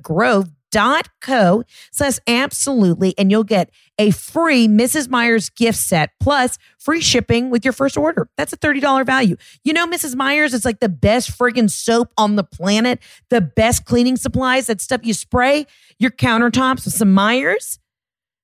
grove.co 0.73 1.63
slash 1.91 2.19
absolutely 2.27 3.13
and 3.17 3.31
you'll 3.31 3.43
get 3.43 3.69
a 3.99 4.11
free 4.11 4.67
Mrs. 4.67 5.09
Meyer's 5.09 5.49
gift 5.49 5.77
set 5.77 6.11
plus 6.19 6.57
free 6.79 7.01
shipping 7.01 7.49
with 7.49 7.63
your 7.63 7.73
first 7.73 7.97
order. 7.97 8.27
That's 8.37 8.53
a 8.53 8.57
$30 8.57 9.05
value. 9.05 9.35
You 9.63 9.73
know, 9.73 9.87
Mrs. 9.87 10.15
Meyer's 10.15 10.53
is 10.53 10.65
like 10.65 10.79
the 10.79 10.89
best 10.89 11.37
friggin' 11.37 11.69
soap 11.69 12.11
on 12.17 12.35
the 12.35 12.43
planet, 12.43 12.99
the 13.29 13.41
best 13.41 13.85
cleaning 13.85 14.17
supplies, 14.17 14.67
that 14.67 14.81
stuff 14.81 15.01
you 15.03 15.13
spray 15.13 15.65
your 15.99 16.11
countertops 16.11 16.85
with 16.85 16.93
some 16.93 17.13
Meyer's. 17.13 17.79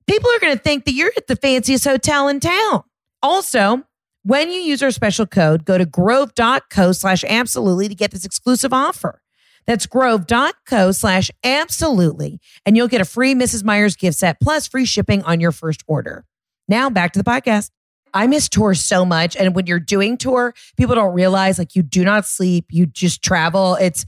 People 0.07 0.29
are 0.31 0.39
going 0.39 0.55
to 0.55 0.61
think 0.61 0.85
that 0.85 0.93
you're 0.93 1.11
at 1.17 1.27
the 1.27 1.35
fanciest 1.35 1.85
hotel 1.85 2.27
in 2.27 2.39
town. 2.39 2.83
Also, 3.21 3.83
when 4.23 4.51
you 4.51 4.59
use 4.59 4.81
our 4.81 4.91
special 4.91 5.25
code, 5.25 5.65
go 5.65 5.77
to 5.77 5.85
grove.co 5.85 6.91
slash 6.91 7.23
absolutely 7.27 7.87
to 7.87 7.95
get 7.95 8.11
this 8.11 8.25
exclusive 8.25 8.73
offer. 8.73 9.21
That's 9.65 9.85
grove.co 9.85 10.91
slash 10.91 11.31
absolutely, 11.43 12.39
and 12.65 12.75
you'll 12.75 12.87
get 12.87 13.01
a 13.01 13.05
free 13.05 13.35
Mrs. 13.35 13.63
Meyer's 13.63 13.95
gift 13.95 14.17
set 14.17 14.39
plus 14.39 14.67
free 14.67 14.85
shipping 14.85 15.23
on 15.23 15.39
your 15.39 15.51
first 15.51 15.83
order. 15.87 16.25
Now 16.67 16.89
back 16.89 17.13
to 17.13 17.19
the 17.19 17.29
podcast. 17.29 17.71
I 18.13 18.27
miss 18.27 18.49
tour 18.49 18.73
so 18.73 19.05
much. 19.05 19.35
And 19.35 19.55
when 19.55 19.67
you're 19.67 19.79
doing 19.79 20.17
tour, 20.17 20.53
people 20.77 20.95
don't 20.95 21.13
realize 21.13 21.59
like 21.59 21.75
you 21.75 21.83
do 21.83 22.03
not 22.03 22.25
sleep, 22.25 22.65
you 22.69 22.85
just 22.87 23.21
travel. 23.23 23.75
It's 23.75 24.05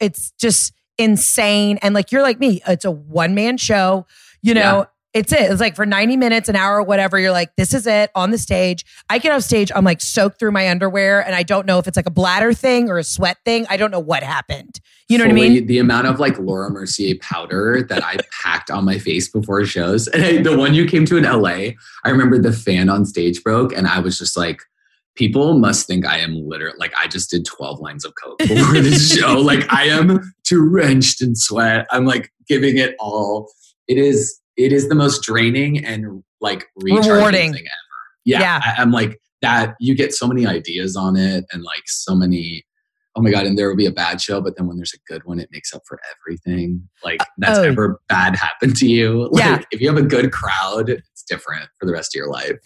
it's 0.00 0.32
just 0.38 0.72
insane. 0.98 1.78
And 1.80 1.94
like 1.94 2.12
you're 2.12 2.22
like 2.22 2.38
me, 2.38 2.60
it's 2.66 2.84
a 2.84 2.90
one 2.90 3.34
man 3.34 3.56
show. 3.56 4.06
You 4.42 4.54
know, 4.54 4.86
It's 5.14 5.32
it. 5.32 5.50
It's 5.50 5.60
like 5.60 5.74
for 5.74 5.86
90 5.86 6.16
minutes, 6.16 6.48
an 6.48 6.56
hour, 6.56 6.82
whatever, 6.82 7.18
you're 7.18 7.32
like, 7.32 7.56
this 7.56 7.72
is 7.72 7.86
it 7.86 8.10
on 8.14 8.30
the 8.30 8.38
stage. 8.38 8.84
I 9.08 9.18
get 9.18 9.32
off 9.32 9.42
stage, 9.42 9.72
I'm 9.74 9.84
like 9.84 10.00
soaked 10.00 10.38
through 10.38 10.50
my 10.52 10.68
underwear, 10.68 11.24
and 11.24 11.34
I 11.34 11.42
don't 11.42 11.66
know 11.66 11.78
if 11.78 11.86
it's 11.86 11.96
like 11.96 12.06
a 12.06 12.10
bladder 12.10 12.52
thing 12.52 12.90
or 12.90 12.98
a 12.98 13.04
sweat 13.04 13.38
thing. 13.44 13.66
I 13.70 13.78
don't 13.78 13.90
know 13.90 14.00
what 14.00 14.22
happened. 14.22 14.80
You 15.08 15.16
know 15.16 15.24
what 15.24 15.30
I 15.30 15.34
mean? 15.34 15.66
The 15.66 15.78
amount 15.78 16.06
of 16.06 16.20
like 16.20 16.38
Laura 16.38 16.70
Mercier 16.70 17.16
powder 17.22 17.86
that 17.88 18.04
I 18.04 18.16
packed 18.42 18.70
on 18.70 18.84
my 18.84 18.98
face 18.98 19.28
before 19.30 19.64
shows. 19.64 20.06
And 20.08 20.44
the 20.44 20.58
one 20.58 20.74
you 20.74 20.84
came 20.86 21.06
to 21.06 21.16
in 21.16 21.24
LA, 21.24 21.70
I 22.04 22.10
remember 22.10 22.38
the 22.38 22.52
fan 22.52 22.90
on 22.90 23.06
stage 23.06 23.42
broke, 23.42 23.72
and 23.72 23.86
I 23.86 24.00
was 24.00 24.18
just 24.18 24.36
like, 24.36 24.60
people 25.14 25.58
must 25.58 25.86
think 25.86 26.06
I 26.06 26.18
am 26.18 26.46
literally 26.46 26.76
like 26.78 26.92
I 26.96 27.08
just 27.08 27.30
did 27.30 27.44
12 27.44 27.80
lines 27.80 28.04
of 28.04 28.14
coke 28.22 28.38
before 28.38 28.74
this 28.74 29.14
show. 29.18 29.40
Like 29.40 29.70
I 29.72 29.84
am 29.84 30.32
drenched 30.44 31.22
in 31.22 31.34
sweat. 31.34 31.86
I'm 31.90 32.04
like 32.04 32.30
giving 32.46 32.76
it 32.76 32.94
all. 33.00 33.50
It 33.88 33.98
is 33.98 34.38
it 34.58 34.72
is 34.72 34.88
the 34.88 34.94
most 34.94 35.22
draining 35.22 35.82
and 35.84 36.22
like 36.40 36.66
Rewarding. 36.82 37.52
thing 37.54 37.62
ever. 37.62 38.00
Yeah, 38.26 38.40
Yeah. 38.40 38.60
I, 38.62 38.82
I'm 38.82 38.90
like 38.90 39.18
that. 39.40 39.74
You 39.80 39.94
get 39.94 40.12
so 40.12 40.26
many 40.26 40.46
ideas 40.46 40.96
on 40.96 41.16
it, 41.16 41.44
and 41.52 41.62
like 41.62 41.84
so 41.86 42.14
many. 42.14 42.64
Oh 43.16 43.22
my 43.22 43.30
god! 43.30 43.46
And 43.46 43.56
there 43.56 43.68
will 43.68 43.76
be 43.76 43.86
a 43.86 43.92
bad 43.92 44.20
show, 44.20 44.40
but 44.40 44.56
then 44.56 44.66
when 44.66 44.76
there's 44.76 44.92
a 44.94 45.12
good 45.12 45.24
one, 45.24 45.40
it 45.40 45.48
makes 45.50 45.72
up 45.72 45.82
for 45.86 45.98
everything. 46.12 46.88
Like 47.02 47.22
uh, 47.22 47.26
that's 47.38 47.58
oh. 47.58 47.62
ever 47.62 48.00
bad 48.08 48.36
happened 48.36 48.76
to 48.76 48.86
you. 48.86 49.28
Like 49.32 49.44
Yeah. 49.44 49.62
if 49.70 49.80
you 49.80 49.88
have 49.88 49.96
a 49.96 50.02
good 50.06 50.30
crowd, 50.32 50.90
it's 50.90 51.22
different 51.22 51.68
for 51.80 51.86
the 51.86 51.92
rest 51.92 52.14
of 52.14 52.18
your 52.18 52.28
life. 52.28 52.58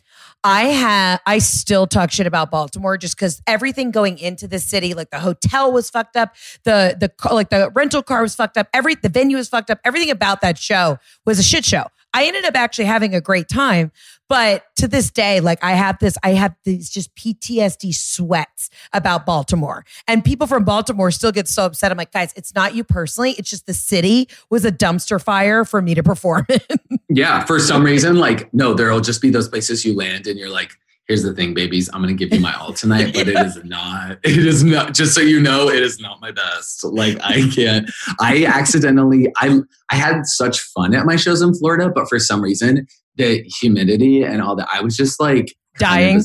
I 0.45 0.65
have 0.65 1.21
I 1.25 1.39
still 1.39 1.87
talk 1.87 2.11
shit 2.11 2.27
about 2.27 2.51
Baltimore 2.51 2.99
just 2.99 3.17
because 3.17 3.41
everything 3.47 3.93
going 3.93 4.19
into 4.19 4.49
the 4.49 4.59
city, 4.59 4.93
like 4.93 5.11
the 5.11 5.21
hotel 5.21 5.71
was 5.73 5.89
fucked 5.89 6.17
up, 6.17 6.35
the 6.65 6.97
the 6.99 7.33
like 7.33 7.51
the 7.51 7.71
rental 7.75 8.03
car 8.03 8.23
was 8.23 8.35
fucked 8.35 8.57
up, 8.57 8.69
every 8.75 8.97
the 8.97 9.09
venue 9.09 9.37
was 9.37 9.49
fucked 9.49 9.71
up, 9.71 9.79
everything 9.85 10.11
about 10.11 10.41
that 10.41 10.59
show 10.59 10.99
was 11.25 11.39
a 11.39 11.43
shit 11.43 11.65
show. 11.65 11.85
I 12.15 12.27
ended 12.27 12.45
up 12.45 12.55
actually 12.55 12.85
having 12.85 13.15
a 13.15 13.21
great 13.21 13.49
time, 13.49 13.93
but 14.29 14.65
to 14.77 14.89
this 14.89 15.11
day, 15.11 15.41
like 15.41 15.63
I 15.63 15.73
have 15.73 15.99
this, 15.99 16.17
I 16.23 16.31
have 16.31 16.55
these 16.65 16.91
just 16.91 17.15
PTSD 17.17 17.95
sweats 17.95 18.71
about 18.93 19.27
Baltimore, 19.27 19.85
and 20.07 20.25
people 20.25 20.47
from 20.47 20.65
Baltimore 20.65 21.11
still 21.11 21.33
get 21.33 21.49
so 21.49 21.67
upset. 21.67 21.91
I'm 21.91 21.99
like, 21.99 22.13
guys, 22.13 22.33
it's 22.37 22.55
not 22.55 22.75
you 22.75 22.85
personally, 22.85 23.33
it's 23.33 23.51
just 23.51 23.67
the 23.67 23.75
city 23.75 24.29
was 24.51 24.65
a 24.65 24.73
dumpster 24.73 25.23
fire 25.23 25.65
for 25.65 25.83
me 25.83 25.95
to 25.95 26.03
perform 26.03 26.47
in. 26.49 26.99
Yeah, 27.09 27.45
for 27.45 27.59
some 27.59 27.85
reason, 27.85 28.17
like, 28.17 28.53
no, 28.55 28.75
there'll 28.75 29.01
just 29.01 29.21
be 29.21 29.31
those 29.31 29.49
places 29.49 29.85
you 29.85 29.95
land 29.95 30.27
and 30.27 30.39
you're 30.39 30.49
like, 30.49 30.79
here's 31.09 31.23
the 31.23 31.35
thing, 31.35 31.55
babies, 31.55 31.91
I'm 31.93 32.01
gonna 32.01 32.15
give 32.15 32.33
you 32.33 32.41
my 32.41 32.55
all 32.55 32.73
tonight, 32.73 33.13
but 33.15 33.29
it 33.29 33.37
is 33.37 33.57
not, 33.65 34.19
it 34.23 34.47
is 34.47 34.63
not, 34.63 34.95
just 34.95 35.15
so 35.15 35.21
you 35.21 35.41
know, 35.41 35.69
it 35.69 35.83
is 35.83 35.99
not 35.99 36.21
my 36.21 36.31
best. 36.31 36.85
Like, 36.85 37.19
I 37.23 37.49
can't, 37.55 37.91
I 38.21 38.45
accidentally, 38.45 39.33
I 39.37 39.61
I 39.91 39.97
had 39.97 40.27
such 40.27 40.61
fun 40.61 40.95
at 40.95 41.07
my 41.07 41.17
shows 41.17 41.43
in 41.43 41.55
Florida, 41.55 41.91
but 41.95 42.09
for 42.09 42.19
some 42.19 42.41
reason, 42.43 42.87
the 43.17 43.43
humidity 43.61 44.23
and 44.23 44.41
all 44.41 44.57
that, 44.57 44.69
I 44.73 44.81
was 44.81 44.97
just 44.97 45.21
like 45.21 45.55
Dying? 45.79 46.23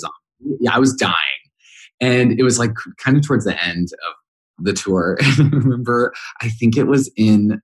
Yeah, 0.60 0.76
I 0.76 0.80
was 0.80 0.94
dying. 0.94 1.14
And 2.00 2.40
it 2.40 2.44
was 2.44 2.60
like 2.60 2.72
kind 3.04 3.18
of 3.18 3.26
towards 3.26 3.46
the 3.46 3.62
end 3.64 3.90
of 4.08 4.66
the 4.66 4.74
tour. 4.74 5.18
I 5.22 5.36
remember, 5.52 6.14
I 6.42 6.50
think 6.50 6.78
it 6.78 6.84
was 6.84 7.12
in 7.18 7.62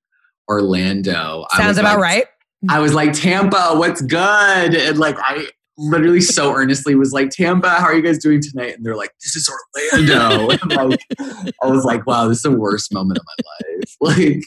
Orlando. 0.49 1.45
Sounds 1.56 1.78
about 1.78 1.99
like, 1.99 2.04
right. 2.04 2.26
I 2.69 2.80
was 2.80 2.93
like, 2.93 3.13
Tampa, 3.13 3.73
what's 3.76 4.02
good? 4.02 4.76
And 4.76 4.97
like, 4.97 5.17
I 5.19 5.47
literally 5.77 6.21
so 6.21 6.53
earnestly 6.53 6.95
was 6.95 7.12
like, 7.12 7.29
Tampa, 7.29 7.69
how 7.69 7.86
are 7.86 7.95
you 7.95 8.01
guys 8.01 8.17
doing 8.17 8.41
tonight? 8.41 8.75
And 8.75 8.86
they're 8.86 8.95
like, 8.95 9.12
this 9.21 9.36
is 9.36 9.49
Orlando. 9.49 10.55
I'm 10.62 10.69
like, 10.89 10.99
I 11.19 11.67
was 11.67 11.83
like, 11.83 12.05
wow, 12.05 12.27
this 12.27 12.38
is 12.38 12.43
the 12.43 12.51
worst 12.51 12.93
moment 12.93 13.19
of 13.19 13.25
my 13.25 13.33
life. 13.45 13.59
Like, 14.01 14.43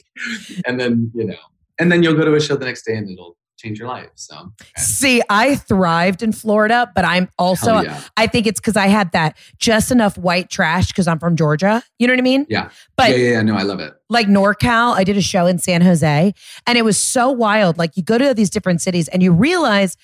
and 0.66 0.80
then, 0.80 1.10
you 1.14 1.24
know, 1.24 1.36
and 1.78 1.90
then 1.92 2.02
you'll 2.02 2.14
go 2.14 2.24
to 2.24 2.34
a 2.34 2.40
show 2.40 2.56
the 2.56 2.64
next 2.64 2.84
day 2.84 2.96
and 2.96 3.10
it'll 3.10 3.36
change 3.58 3.78
your 3.78 3.88
life. 3.88 4.10
So, 4.14 4.52
See, 4.76 5.22
I 5.28 5.56
thrived 5.56 6.22
in 6.22 6.32
Florida, 6.32 6.90
but 6.94 7.04
I'm 7.04 7.28
also, 7.38 7.80
yeah. 7.80 8.02
I 8.16 8.26
think 8.26 8.46
it's 8.46 8.60
because 8.60 8.76
I 8.76 8.86
had 8.86 9.12
that 9.12 9.36
just 9.58 9.90
enough 9.90 10.16
white 10.18 10.50
trash 10.50 10.88
because 10.88 11.06
I'm 11.06 11.18
from 11.18 11.36
Georgia. 11.36 11.82
You 11.98 12.06
know 12.06 12.12
what 12.12 12.18
I 12.18 12.22
mean? 12.22 12.46
Yeah. 12.48 12.70
But 12.96 13.10
yeah, 13.10 13.16
yeah, 13.16 13.30
yeah. 13.32 13.42
No, 13.42 13.56
I 13.56 13.62
love 13.62 13.80
it. 13.80 13.94
like 14.08 14.26
NorCal, 14.26 14.94
I 14.94 15.04
did 15.04 15.16
a 15.16 15.22
show 15.22 15.46
in 15.46 15.58
San 15.58 15.80
Jose 15.82 16.34
and 16.66 16.78
it 16.78 16.82
was 16.82 17.00
so 17.00 17.30
wild. 17.30 17.78
Like 17.78 17.96
you 17.96 18.02
go 18.02 18.18
to 18.18 18.34
these 18.34 18.50
different 18.50 18.80
cities 18.80 19.08
and 19.08 19.22
you 19.22 19.32
realize 19.32 19.96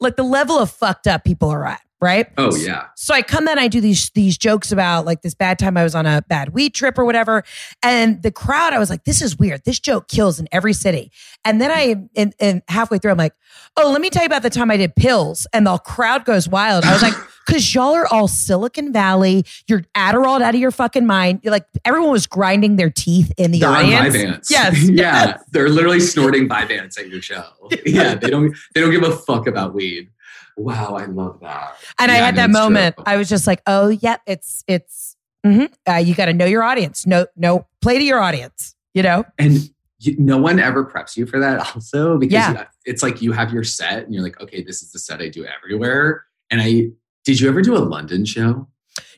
like 0.00 0.16
the 0.16 0.22
level 0.22 0.58
of 0.58 0.70
fucked 0.70 1.06
up 1.06 1.24
people 1.24 1.50
are 1.50 1.66
at, 1.66 1.80
right? 2.00 2.26
Oh, 2.38 2.54
yeah. 2.56 2.86
So 2.96 3.14
I 3.14 3.22
come 3.22 3.46
in, 3.48 3.58
I 3.58 3.68
do 3.68 3.80
these 3.80 4.10
these 4.10 4.36
jokes 4.38 4.72
about 4.72 5.04
like 5.06 5.22
this 5.22 5.34
bad 5.34 5.58
time 5.58 5.76
I 5.76 5.84
was 5.84 5.94
on 5.94 6.06
a 6.06 6.22
bad 6.28 6.50
weed 6.50 6.74
trip 6.74 6.98
or 6.98 7.04
whatever, 7.04 7.44
and 7.82 8.22
the 8.22 8.32
crowd, 8.32 8.72
I 8.72 8.78
was 8.78 8.90
like, 8.90 9.04
"This 9.04 9.22
is 9.22 9.38
weird. 9.38 9.64
This 9.64 9.78
joke 9.78 10.08
kills 10.08 10.40
in 10.40 10.48
every 10.52 10.72
city." 10.72 11.12
And 11.44 11.60
then 11.60 11.70
I, 11.70 11.96
and, 12.16 12.34
and 12.40 12.62
halfway 12.68 12.98
through, 12.98 13.12
I'm 13.12 13.18
like, 13.18 13.34
"Oh, 13.76 13.90
let 13.90 14.00
me 14.00 14.10
tell 14.10 14.22
you 14.22 14.26
about 14.26 14.42
the 14.42 14.50
time 14.50 14.70
I 14.70 14.76
did 14.76 14.96
pills," 14.96 15.46
and 15.52 15.66
the 15.66 15.78
crowd 15.78 16.24
goes 16.24 16.48
wild. 16.48 16.84
I 16.84 16.92
was 16.92 17.02
like, 17.02 17.14
"Cause 17.50 17.74
y'all 17.74 17.94
are 17.94 18.06
all 18.06 18.28
Silicon 18.28 18.92
Valley. 18.92 19.44
You're 19.66 19.82
Adderall 19.96 20.40
out 20.40 20.54
of 20.54 20.60
your 20.60 20.70
fucking 20.70 21.06
mind. 21.06 21.40
You're 21.42 21.52
like 21.52 21.66
everyone 21.84 22.10
was 22.10 22.26
grinding 22.26 22.76
their 22.76 22.90
teeth 22.90 23.32
in 23.36 23.50
the 23.50 23.60
They're 23.60 23.68
on 23.68 23.92
audience. 23.92 24.16
Vyvanse. 24.16 24.50
Yes, 24.50 24.82
yeah. 24.88 24.92
yes. 25.26 25.44
They're 25.52 25.68
literally 25.68 26.00
snorting 26.00 26.48
Vyvanse 26.48 26.98
at 26.98 27.08
your 27.08 27.20
show. 27.22 27.44
Yeah. 27.86 28.14
They 28.14 28.30
don't, 28.30 28.54
they 28.74 28.80
don't 28.80 28.90
give 28.90 29.02
a 29.02 29.16
fuck 29.16 29.46
about 29.46 29.74
weed. 29.74 30.08
Wow. 30.56 30.94
I 30.94 31.06
love 31.06 31.38
that. 31.40 31.76
And 31.98 32.10
I 32.10 32.16
had 32.16 32.36
that 32.36 32.50
it's 32.50 32.58
true. 32.58 32.64
moment. 32.64 32.96
I 33.06 33.16
was 33.16 33.28
just 33.28 33.46
like, 33.46 33.62
"Oh, 33.66 33.88
yep, 33.88 34.20
it's 34.26 34.62
it's." 34.66 35.16
mhm. 35.46 35.72
Uh, 35.88 35.94
you 35.94 36.14
got 36.14 36.26
to 36.26 36.32
know 36.34 36.44
your 36.44 36.62
audience. 36.62 37.06
No, 37.06 37.26
no, 37.36 37.66
play 37.80 37.98
to 37.98 38.04
your 38.04 38.20
audience. 38.20 38.74
You 38.94 39.02
know. 39.02 39.24
And 39.38 39.70
you, 40.00 40.16
no 40.18 40.36
one 40.38 40.58
ever 40.58 40.84
preps 40.84 41.16
you 41.16 41.24
for 41.26 41.38
that 41.40 41.60
also 41.74 42.18
because 42.18 42.32
Yeah. 42.32 42.52
you- 42.60 42.66
it's 42.86 43.02
like 43.02 43.22
you 43.22 43.32
have 43.32 43.52
your 43.52 43.64
set 43.64 44.04
and 44.04 44.12
you're 44.14 44.22
like, 44.22 44.40
okay, 44.40 44.62
this 44.62 44.82
is 44.82 44.92
the 44.92 44.98
set 44.98 45.20
I 45.20 45.28
do 45.28 45.44
everywhere. 45.46 46.24
And 46.50 46.60
I, 46.60 46.88
did 47.30 47.38
you 47.40 47.48
ever 47.48 47.62
do 47.62 47.76
a 47.76 47.78
London 47.78 48.24
show? 48.24 48.66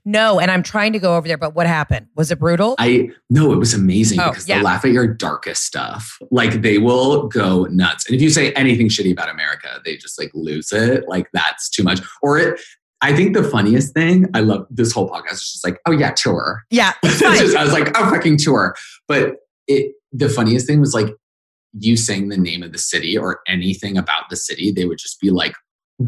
No, 0.04 0.38
and 0.38 0.50
I'm 0.50 0.62
trying 0.62 0.92
to 0.92 0.98
go 0.98 1.16
over 1.16 1.26
there, 1.26 1.38
but 1.38 1.54
what 1.54 1.66
happened? 1.66 2.08
Was 2.14 2.30
it 2.30 2.38
brutal? 2.38 2.74
I, 2.78 3.08
no, 3.30 3.54
it 3.54 3.56
was 3.56 3.72
amazing 3.72 4.20
Oh, 4.20 4.28
because 4.28 4.46
yeah. 4.46 4.58
they 4.58 4.62
laugh 4.64 4.84
at 4.84 4.90
your 4.90 5.06
darkest 5.06 5.64
stuff. 5.64 6.18
Like 6.30 6.60
they 6.60 6.76
will 6.76 7.26
go 7.28 7.64
nuts. 7.70 8.04
And 8.06 8.14
if 8.14 8.20
you 8.20 8.28
say 8.28 8.52
anything 8.52 8.90
shitty 8.90 9.12
about 9.12 9.30
America, 9.30 9.80
they 9.82 9.96
just 9.96 10.18
like 10.18 10.30
lose 10.34 10.72
it. 10.72 11.08
Like 11.08 11.28
that's 11.32 11.70
too 11.70 11.82
much. 11.84 12.00
Or 12.20 12.38
it, 12.38 12.60
I 13.00 13.16
think 13.16 13.34
the 13.34 13.42
funniest 13.44 13.94
thing, 13.94 14.26
I 14.34 14.40
love 14.40 14.66
this 14.68 14.92
whole 14.92 15.08
podcast 15.08 15.32
is 15.32 15.52
just 15.52 15.66
like, 15.66 15.80
oh 15.86 15.92
yeah, 15.92 16.10
tour. 16.10 16.64
yeah, 16.70 16.92
just, 17.04 17.24
I 17.24 17.62
was 17.64 17.72
like, 17.72 17.96
oh, 17.96 18.10
fucking 18.10 18.36
tour. 18.36 18.76
But 19.08 19.36
it, 19.68 19.94
the 20.12 20.28
funniest 20.28 20.66
thing 20.66 20.80
was 20.80 20.92
like 20.92 21.08
you 21.78 21.96
saying 21.96 22.28
the 22.28 22.36
name 22.36 22.62
of 22.62 22.72
the 22.72 22.78
city 22.78 23.16
or 23.16 23.40
anything 23.48 23.96
about 23.96 24.28
the 24.28 24.36
city, 24.36 24.70
they 24.70 24.84
would 24.84 24.98
just 24.98 25.18
be 25.18 25.30
like, 25.30 25.54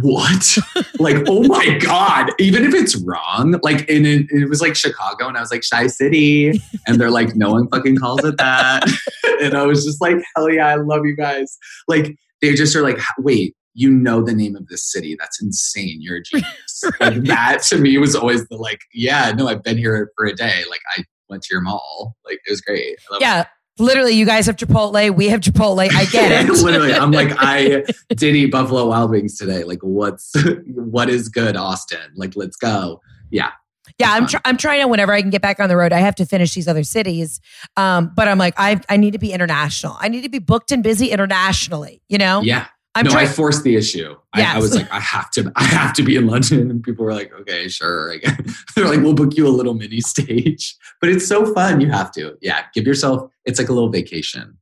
what? 0.02 0.56
like, 0.98 1.24
oh 1.28 1.42
my 1.44 1.78
God. 1.78 2.30
Even 2.38 2.64
if 2.64 2.74
it's 2.74 2.96
wrong, 2.96 3.58
like, 3.62 3.88
and 3.90 4.06
it, 4.06 4.26
it 4.30 4.48
was 4.48 4.60
like 4.60 4.76
Chicago, 4.76 5.28
and 5.28 5.36
I 5.36 5.40
was 5.40 5.50
like, 5.50 5.62
Chi 5.68 5.86
City. 5.88 6.60
And 6.86 7.00
they're 7.00 7.10
like, 7.10 7.34
no 7.36 7.52
one 7.52 7.68
fucking 7.68 7.96
calls 7.96 8.24
it 8.24 8.36
that. 8.38 8.88
and 9.40 9.54
I 9.54 9.64
was 9.64 9.84
just 9.84 10.00
like, 10.00 10.16
hell 10.34 10.50
yeah, 10.50 10.68
I 10.68 10.76
love 10.76 11.04
you 11.04 11.16
guys. 11.16 11.56
Like, 11.88 12.16
they 12.40 12.54
just 12.54 12.74
are 12.76 12.82
like, 12.82 12.98
wait, 13.18 13.54
you 13.74 13.90
know 13.90 14.22
the 14.22 14.34
name 14.34 14.56
of 14.56 14.68
this 14.68 14.90
city. 14.90 15.16
That's 15.18 15.42
insane. 15.42 15.98
You're 16.00 16.18
a 16.18 16.22
genius. 16.30 16.84
Like, 17.00 17.22
that 17.24 17.62
to 17.68 17.78
me 17.78 17.98
was 17.98 18.14
always 18.14 18.46
the 18.48 18.56
like, 18.56 18.80
yeah, 18.92 19.32
no, 19.32 19.48
I've 19.48 19.62
been 19.62 19.78
here 19.78 20.10
for 20.16 20.26
a 20.26 20.34
day. 20.34 20.64
Like, 20.70 20.80
I 20.96 21.04
went 21.28 21.42
to 21.44 21.48
your 21.54 21.62
mall. 21.62 22.16
Like, 22.24 22.38
it 22.46 22.50
was 22.50 22.60
great. 22.60 22.98
I 23.10 23.12
love 23.12 23.20
it. 23.40 23.46
Literally, 23.78 24.12
you 24.12 24.24
guys 24.24 24.46
have 24.46 24.56
Chipotle. 24.56 25.14
We 25.14 25.28
have 25.28 25.40
Chipotle. 25.40 25.88
I 25.92 26.04
get 26.06 26.48
it. 26.48 26.52
Literally, 26.62 26.94
I'm 26.94 27.10
like, 27.10 27.32
I 27.36 27.84
did 28.08 28.36
eat 28.36 28.52
Buffalo 28.52 28.86
Wild 28.88 29.10
Wings 29.10 29.36
today. 29.36 29.64
Like, 29.64 29.80
what's 29.82 30.32
what 30.66 31.10
is 31.10 31.28
good, 31.28 31.56
Austin? 31.56 31.98
Like, 32.14 32.36
let's 32.36 32.56
go. 32.56 33.00
Yeah, 33.30 33.50
Yeah, 33.98 34.12
I'm 34.12 34.26
tr- 34.28 34.36
I'm 34.44 34.56
trying 34.56 34.80
to 34.82 34.86
whenever 34.88 35.12
I 35.12 35.20
can 35.20 35.30
get 35.30 35.42
back 35.42 35.58
on 35.58 35.68
the 35.68 35.76
road, 35.76 35.92
I 35.92 35.98
have 35.98 36.14
to 36.16 36.26
finish 36.26 36.54
these 36.54 36.68
other 36.68 36.84
cities. 36.84 37.40
Um, 37.76 38.12
but 38.14 38.28
I'm 38.28 38.38
like, 38.38 38.54
I 38.56 38.80
I 38.88 38.96
need 38.96 39.12
to 39.12 39.18
be 39.18 39.32
international. 39.32 39.96
I 39.98 40.08
need 40.08 40.22
to 40.22 40.28
be 40.28 40.38
booked 40.38 40.70
and 40.70 40.82
busy 40.82 41.10
internationally. 41.10 42.00
You 42.08 42.18
know, 42.18 42.42
yeah. 42.42 42.66
I'm 42.96 43.04
no, 43.06 43.10
trying. 43.10 43.26
I 43.26 43.30
forced 43.30 43.64
the 43.64 43.74
issue. 43.76 44.14
I, 44.32 44.56
I 44.56 44.58
was 44.58 44.74
like, 44.74 44.90
I 44.92 45.00
have 45.00 45.30
to, 45.32 45.50
I 45.56 45.64
have 45.64 45.92
to 45.94 46.02
be 46.02 46.16
in 46.16 46.26
London, 46.26 46.70
and 46.70 46.82
people 46.82 47.04
were 47.04 47.12
like, 47.14 47.32
okay, 47.40 47.68
sure. 47.68 48.14
They're 48.76 48.86
like, 48.88 49.00
we'll 49.00 49.14
book 49.14 49.36
you 49.36 49.46
a 49.46 49.50
little 49.50 49.74
mini 49.74 50.00
stage, 50.00 50.76
but 51.00 51.10
it's 51.10 51.26
so 51.26 51.52
fun. 51.54 51.80
You 51.80 51.90
have 51.90 52.12
to, 52.12 52.36
yeah. 52.40 52.66
Give 52.74 52.86
yourself. 52.86 53.30
It's 53.44 53.58
like 53.58 53.68
a 53.68 53.72
little 53.72 53.88
vacation. 53.90 54.58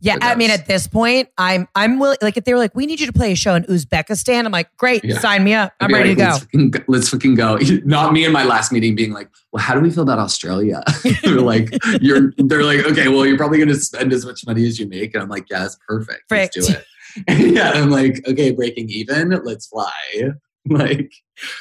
yeah, 0.00 0.18
I 0.20 0.34
mean, 0.34 0.50
at 0.50 0.66
this 0.66 0.86
point, 0.86 1.28
I'm 1.38 1.66
I'm 1.74 1.98
willing. 1.98 2.18
Like, 2.20 2.36
if 2.36 2.44
they 2.44 2.52
were 2.52 2.58
like, 2.58 2.74
we 2.74 2.84
need 2.86 3.00
you 3.00 3.06
to 3.06 3.12
play 3.12 3.32
a 3.32 3.36
show 3.36 3.54
in 3.54 3.62
Uzbekistan, 3.64 4.44
I'm 4.44 4.52
like, 4.52 4.74
great, 4.76 5.02
Yeah. 5.04 5.18
sign 5.18 5.44
me 5.44 5.54
up. 5.54 5.72
I'm 5.80 5.92
ready 5.94 6.14
like, 6.14 6.18
to 6.18 6.24
go. 6.24 6.30
Let's 6.30 6.38
fucking, 6.44 6.70
go- 6.70 6.84
let's 6.88 7.08
fucking 7.08 7.34
go. 7.36 7.58
Not 7.84 8.12
me 8.12 8.24
in 8.26 8.32
my 8.32 8.44
last 8.44 8.70
meeting 8.72 8.94
being 8.94 9.12
like, 9.12 9.30
well, 9.52 9.62
how 9.62 9.74
do 9.74 9.80
we 9.80 9.90
feel 9.90 10.02
about 10.02 10.18
Australia? 10.18 10.82
they're 11.22 11.40
like, 11.40 11.70
you're. 12.00 12.32
They're 12.36 12.64
like, 12.64 12.80
okay, 12.84 13.08
well, 13.08 13.24
you're 13.24 13.38
probably 13.38 13.58
going 13.58 13.68
to 13.68 13.76
spend 13.76 14.12
as 14.12 14.26
much 14.26 14.44
money 14.46 14.66
as 14.66 14.78
you 14.78 14.86
make, 14.88 15.14
and 15.14 15.22
I'm 15.22 15.28
like, 15.30 15.46
yeah, 15.50 15.60
that's 15.60 15.78
perfect. 15.88 16.24
Let's 16.30 16.54
do 16.54 16.72
it. 16.72 16.84
And 17.26 17.40
yeah, 17.54 17.70
I'm 17.70 17.90
like, 17.90 18.26
okay, 18.28 18.50
breaking 18.52 18.88
even. 18.90 19.30
Let's 19.44 19.66
fly. 19.66 19.90
Like, 20.64 21.12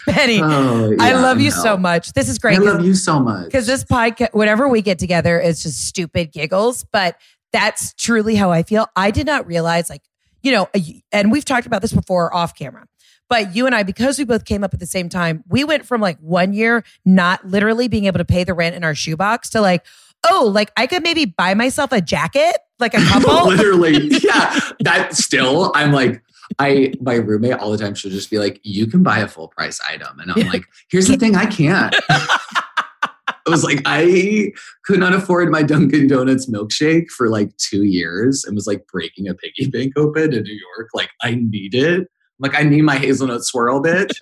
Benny, 0.06 0.40
oh, 0.44 0.96
I 1.00 1.10
yeah, 1.10 1.22
love 1.22 1.42
you 1.42 1.50
so 1.50 1.76
much. 1.76 2.14
This 2.14 2.30
is 2.30 2.38
great. 2.38 2.60
I 2.60 2.62
love 2.62 2.86
you 2.86 2.94
so 2.94 3.20
much. 3.20 3.46
because 3.46 3.66
this 3.66 3.84
podcast, 3.84 4.32
whenever 4.34 4.68
we 4.68 4.84
get 4.84 5.00
together, 5.00 5.40
it's 5.40 5.64
just 5.64 5.88
stupid 5.88 6.32
giggles. 6.32 6.86
But 6.92 7.18
that's 7.52 7.96
truly 7.96 8.36
how 8.36 8.52
I 8.52 8.62
feel. 8.62 8.86
I 8.96 9.10
did 9.10 9.26
not 9.26 9.48
realize, 9.48 9.90
like, 9.90 10.04
you 10.44 10.52
know, 10.52 10.70
and 11.12 11.32
we've 11.32 11.46
talked 11.46 11.66
about 11.66 11.82
this 11.82 11.94
before 11.94 12.32
off 12.32 12.54
camera. 12.54 12.86
But 13.28 13.56
you 13.56 13.66
and 13.66 13.74
I, 13.74 13.84
because 13.84 14.20
we 14.20 14.26
both 14.26 14.46
came 14.46 14.64
up 14.64 14.74
at 14.74 14.80
the 14.80 14.86
same 14.86 15.08
time, 15.08 15.44
we 15.48 15.64
went 15.64 15.86
from 15.86 16.02
like 16.02 16.20
one 16.20 16.54
year 16.54 16.84
not 17.06 17.48
literally 17.48 17.88
being 17.88 18.06
able 18.06 18.18
to 18.18 18.26
pay 18.26 18.44
the 18.44 18.54
rent 18.54 18.76
in 18.76 18.84
our 18.84 18.94
shoebox 18.94 19.50
to 19.52 19.62
like, 19.62 19.86
oh, 20.30 20.52
like 20.54 20.70
I 20.76 20.86
could 20.86 21.02
maybe 21.02 21.26
buy 21.26 21.54
myself 21.54 21.92
a 21.92 22.02
jacket, 22.02 22.58
like 22.82 22.94
a 22.94 23.02
couple. 23.02 23.48
Literally, 23.48 24.08
yeah. 24.08 24.60
That 24.82 25.13
still, 25.13 25.72
I'm 25.76 25.91
like, 25.91 26.22
I 26.60 26.94
my 27.02 27.15
roommate 27.15 27.54
all 27.54 27.72
the 27.72 27.78
time 27.78 27.96
she'll 27.96 28.12
just 28.12 28.30
be 28.30 28.39
like, 28.39 28.60
"You 28.63 28.88
can 28.88 29.04
buy 29.04 29.20
a 29.20 29.28
full 29.28 29.48
price 29.48 29.80
item," 29.88 30.20
and 30.20 30.32
I'm 30.32 30.48
like, 30.48 30.63
"Here's 30.89 31.08
the 31.08 31.17
thing, 31.17 31.36
I 31.36 31.46
can't." 31.46 31.96
I 32.10 33.50
was 33.50 33.63
like, 33.63 33.82
I 33.86 34.52
could 34.86 35.00
not 35.00 35.13
afford 35.13 35.50
my 35.50 35.63
Dunkin' 35.63 36.08
Donuts 36.08 36.50
milkshake 36.50 37.10
for 37.10 37.30
like 37.30 37.56
two 37.58 37.84
years, 37.84 38.44
and 38.44 38.56
was 38.56 38.67
like 38.67 38.86
breaking 38.88 39.28
a 39.28 39.34
piggy 39.34 39.70
bank 39.70 39.94
open 39.98 40.34
in 40.34 40.44
New 40.44 40.60
York. 40.78 40.89
Like, 40.94 41.10
I 41.22 41.36
need 41.36 41.74
it. 41.74 42.08
Like, 42.39 42.56
I 42.56 42.63
need 42.63 42.84
my 42.84 42.98
hazelnut 42.98 43.44
swirl, 43.44 43.82
bitch. 43.82 44.13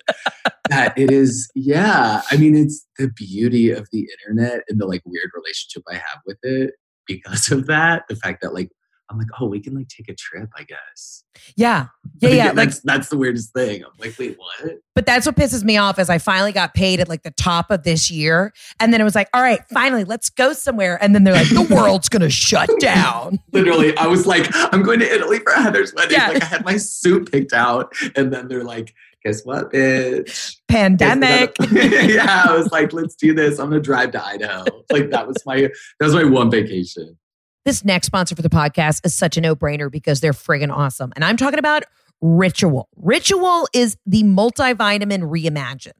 that 0.68 0.96
it 0.96 1.10
is, 1.10 1.50
yeah. 1.54 2.22
I 2.30 2.36
mean, 2.36 2.54
it's 2.54 2.86
the 2.98 3.08
beauty 3.08 3.70
of 3.70 3.88
the 3.92 4.06
internet 4.18 4.62
and 4.68 4.80
the 4.80 4.86
like 4.86 5.02
weird 5.04 5.30
relationship 5.34 5.82
I 5.90 5.94
have 5.94 6.20
with 6.26 6.38
it 6.42 6.74
because 7.16 7.50
of 7.50 7.66
that. 7.66 8.04
The 8.08 8.16
fact 8.16 8.42
that 8.42 8.54
like 8.54 8.70
I'm 9.10 9.18
like, 9.18 9.26
oh, 9.40 9.46
we 9.48 9.58
can 9.58 9.74
like 9.74 9.88
take 9.88 10.08
a 10.08 10.14
trip, 10.14 10.48
I 10.56 10.62
guess. 10.62 11.24
yeah. 11.56 11.86
Yeah. 12.20 12.28
Like, 12.28 12.36
Yeah. 12.36 12.44
Like, 12.46 12.54
that's 12.54 12.80
that's 12.80 13.08
the 13.08 13.18
weirdest 13.18 13.52
thing. 13.52 13.82
I'm 13.84 13.90
like, 13.98 14.16
wait, 14.18 14.38
what? 14.38 14.78
but 14.94 15.04
that's 15.04 15.26
what 15.26 15.34
pisses 15.34 15.64
me 15.64 15.76
off 15.78 15.98
is 15.98 16.08
I 16.08 16.18
finally 16.18 16.52
got 16.52 16.74
paid 16.74 17.00
at 17.00 17.08
like 17.08 17.24
the 17.24 17.32
top 17.32 17.72
of 17.72 17.82
this 17.82 18.08
year. 18.08 18.52
And 18.78 18.92
then 18.92 19.00
it 19.00 19.04
was 19.04 19.16
like, 19.16 19.28
all 19.34 19.42
right, 19.42 19.60
finally, 19.72 20.04
let's 20.04 20.30
go 20.30 20.52
somewhere. 20.52 20.96
And 21.02 21.12
then 21.12 21.24
they're 21.24 21.34
like, 21.34 21.48
the 21.48 21.66
world's 21.74 22.08
going 22.08 22.22
to 22.22 22.30
shut 22.30 22.70
down. 22.78 23.40
Literally, 23.52 23.96
I 23.96 24.06
was 24.06 24.26
like, 24.26 24.46
I'm 24.72 24.82
going 24.84 25.00
to 25.00 25.12
Italy 25.12 25.40
for 25.40 25.52
Heather's 25.54 25.92
wedding. 25.92 26.16
Yeah. 26.16 26.28
Like 26.28 26.42
I 26.42 26.46
had 26.46 26.64
my 26.64 26.76
suit 26.76 27.32
picked 27.32 27.52
out, 27.52 27.92
and 28.14 28.32
then 28.32 28.46
they're 28.46 28.64
like, 28.64 28.94
guess 29.24 29.42
what, 29.44 29.72
bitch? 29.72 30.56
Pandemic. 30.68 31.56
yeah, 31.72 32.44
I 32.48 32.56
was 32.56 32.70
like, 32.72 32.92
let's 32.92 33.14
do 33.14 33.34
this. 33.34 33.58
I'm 33.58 33.70
gonna 33.70 33.80
drive 33.80 34.12
to 34.12 34.24
Idaho. 34.24 34.64
Like 34.90 35.10
that 35.10 35.26
was 35.26 35.36
my 35.46 35.60
that 35.60 36.06
was 36.06 36.14
my 36.14 36.24
one 36.24 36.50
vacation. 36.50 37.16
This 37.64 37.84
next 37.84 38.06
sponsor 38.06 38.34
for 38.34 38.42
the 38.42 38.48
podcast 38.48 39.04
is 39.04 39.14
such 39.14 39.36
a 39.36 39.40
no 39.40 39.54
brainer 39.54 39.90
because 39.90 40.20
they're 40.20 40.32
friggin' 40.32 40.74
awesome. 40.74 41.12
And 41.14 41.24
I'm 41.24 41.36
talking 41.36 41.58
about 41.58 41.84
Ritual. 42.22 42.88
Ritual 42.96 43.68
is 43.72 43.96
the 44.06 44.22
multivitamin 44.22 45.22
reimagined. 45.22 45.92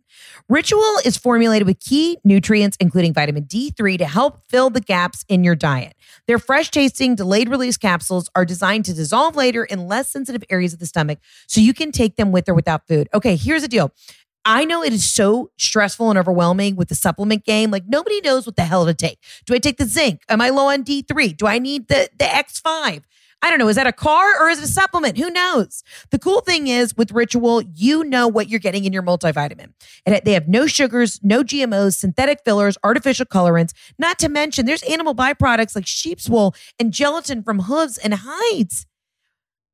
Ritual 0.48 0.98
is 1.04 1.16
formulated 1.16 1.66
with 1.66 1.80
key 1.80 2.18
nutrients, 2.24 2.76
including 2.80 3.12
vitamin 3.12 3.44
D3, 3.44 3.98
to 3.98 4.04
help 4.04 4.42
fill 4.48 4.70
the 4.70 4.80
gaps 4.80 5.24
in 5.28 5.44
your 5.44 5.54
diet. 5.54 5.94
Their 6.26 6.38
fresh 6.38 6.70
tasting, 6.70 7.14
delayed 7.14 7.48
release 7.48 7.76
capsules 7.76 8.30
are 8.34 8.44
designed 8.44 8.84
to 8.86 8.94
dissolve 8.94 9.36
later 9.36 9.64
in 9.64 9.86
less 9.86 10.10
sensitive 10.10 10.42
areas 10.50 10.72
of 10.72 10.78
the 10.78 10.86
stomach 10.86 11.18
so 11.46 11.60
you 11.60 11.74
can 11.74 11.92
take 11.92 12.16
them 12.16 12.32
with 12.32 12.48
or 12.48 12.54
without 12.54 12.86
food. 12.86 13.08
Okay, 13.14 13.36
here's 13.36 13.62
the 13.62 13.68
deal. 13.68 13.92
I 14.44 14.64
know 14.64 14.82
it 14.82 14.92
is 14.92 15.08
so 15.08 15.50
stressful 15.58 16.08
and 16.08 16.18
overwhelming 16.18 16.76
with 16.76 16.88
the 16.88 16.94
supplement 16.94 17.44
game. 17.44 17.70
Like 17.70 17.84
nobody 17.86 18.20
knows 18.22 18.46
what 18.46 18.56
the 18.56 18.64
hell 18.64 18.86
to 18.86 18.94
take. 18.94 19.18
Do 19.44 19.54
I 19.54 19.58
take 19.58 19.76
the 19.76 19.84
zinc? 19.84 20.22
Am 20.28 20.40
I 20.40 20.48
low 20.48 20.68
on 20.68 20.82
D3? 20.82 21.36
Do 21.36 21.46
I 21.46 21.58
need 21.58 21.88
the 21.88 22.08
the 22.18 22.24
X5? 22.24 23.02
I 23.42 23.48
don't 23.48 23.58
know. 23.58 23.68
Is 23.68 23.76
that 23.76 23.86
a 23.86 23.92
car 23.92 24.38
or 24.40 24.50
is 24.50 24.58
it 24.58 24.64
a 24.64 24.68
supplement? 24.68 25.16
Who 25.16 25.30
knows? 25.30 25.82
The 26.10 26.18
cool 26.18 26.42
thing 26.42 26.66
is 26.66 26.96
with 26.96 27.10
Ritual, 27.10 27.62
you 27.62 28.04
know 28.04 28.28
what 28.28 28.48
you're 28.48 28.60
getting 28.60 28.84
in 28.84 28.92
your 28.92 29.02
multivitamin. 29.02 29.72
And 30.04 30.20
they 30.24 30.32
have 30.34 30.46
no 30.46 30.66
sugars, 30.66 31.18
no 31.22 31.42
GMOs, 31.42 31.96
synthetic 31.96 32.40
fillers, 32.44 32.76
artificial 32.84 33.24
colorants, 33.26 33.72
not 33.98 34.18
to 34.18 34.28
mention 34.28 34.66
there's 34.66 34.82
animal 34.82 35.14
byproducts 35.14 35.74
like 35.74 35.86
sheep's 35.86 36.28
wool 36.28 36.54
and 36.78 36.92
gelatin 36.92 37.42
from 37.42 37.60
hooves 37.60 37.96
and 37.96 38.14
hides. 38.16 38.86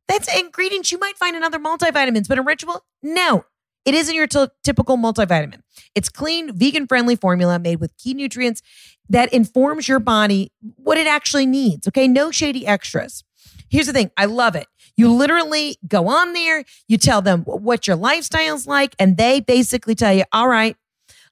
That's 0.06 0.32
ingredients 0.38 0.92
you 0.92 0.98
might 0.98 1.18
find 1.18 1.34
in 1.34 1.42
other 1.42 1.58
multivitamins, 1.58 2.28
but 2.28 2.38
in 2.38 2.44
Ritual, 2.44 2.84
no. 3.02 3.44
It 3.84 3.94
isn't 3.94 4.14
your 4.14 4.26
t- 4.26 4.46
typical 4.64 4.96
multivitamin. 4.96 5.60
It's 5.94 6.08
clean, 6.08 6.56
vegan 6.56 6.88
friendly 6.88 7.14
formula 7.14 7.58
made 7.58 7.80
with 7.80 7.96
key 7.96 8.14
nutrients 8.14 8.60
that 9.08 9.32
informs 9.32 9.88
your 9.88 10.00
body 10.00 10.52
what 10.76 10.98
it 10.98 11.06
actually 11.06 11.46
needs. 11.46 11.86
Okay. 11.86 12.08
No 12.08 12.32
shady 12.32 12.66
extras. 12.66 13.22
Here's 13.68 13.86
the 13.86 13.92
thing 13.92 14.10
I 14.16 14.26
love 14.26 14.54
it. 14.54 14.66
You 14.96 15.12
literally 15.12 15.76
go 15.86 16.08
on 16.08 16.32
there, 16.32 16.64
you 16.88 16.96
tell 16.98 17.22
them 17.22 17.42
what 17.42 17.86
your 17.86 17.96
lifestyle's 17.96 18.66
like, 18.66 18.94
and 18.98 19.16
they 19.16 19.40
basically 19.40 19.94
tell 19.94 20.12
you, 20.12 20.24
all 20.32 20.48
right, 20.48 20.76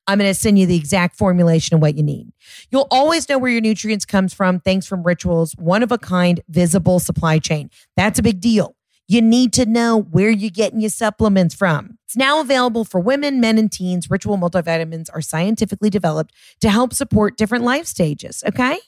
I'm 0.06 0.18
going 0.18 0.30
to 0.30 0.38
send 0.38 0.58
you 0.58 0.66
the 0.66 0.76
exact 0.76 1.16
formulation 1.16 1.74
of 1.74 1.80
what 1.80 1.96
you 1.96 2.02
need. 2.02 2.30
You'll 2.70 2.88
always 2.90 3.28
know 3.28 3.38
where 3.38 3.50
your 3.50 3.62
nutrients 3.62 4.04
comes 4.04 4.34
from 4.34 4.60
thanks 4.60 4.86
from 4.86 5.02
Ritual's 5.02 5.52
one 5.52 5.82
of 5.82 5.92
a 5.92 5.98
kind 5.98 6.42
visible 6.48 6.98
supply 6.98 7.38
chain. 7.38 7.70
That's 7.96 8.18
a 8.18 8.22
big 8.22 8.40
deal. 8.40 8.76
You 9.06 9.20
need 9.20 9.52
to 9.54 9.66
know 9.66 9.98
where 9.98 10.30
you're 10.30 10.50
getting 10.50 10.80
your 10.80 10.90
supplements 10.90 11.54
from. 11.54 11.98
It's 12.04 12.16
now 12.16 12.40
available 12.40 12.84
for 12.84 13.00
women, 13.00 13.38
men, 13.38 13.58
and 13.58 13.70
teens. 13.70 14.10
Ritual 14.10 14.38
multivitamins 14.38 15.08
are 15.12 15.20
scientifically 15.20 15.90
developed 15.90 16.32
to 16.60 16.70
help 16.70 16.94
support 16.94 17.36
different 17.36 17.64
life 17.64 17.86
stages, 17.86 18.42
okay? 18.46 18.78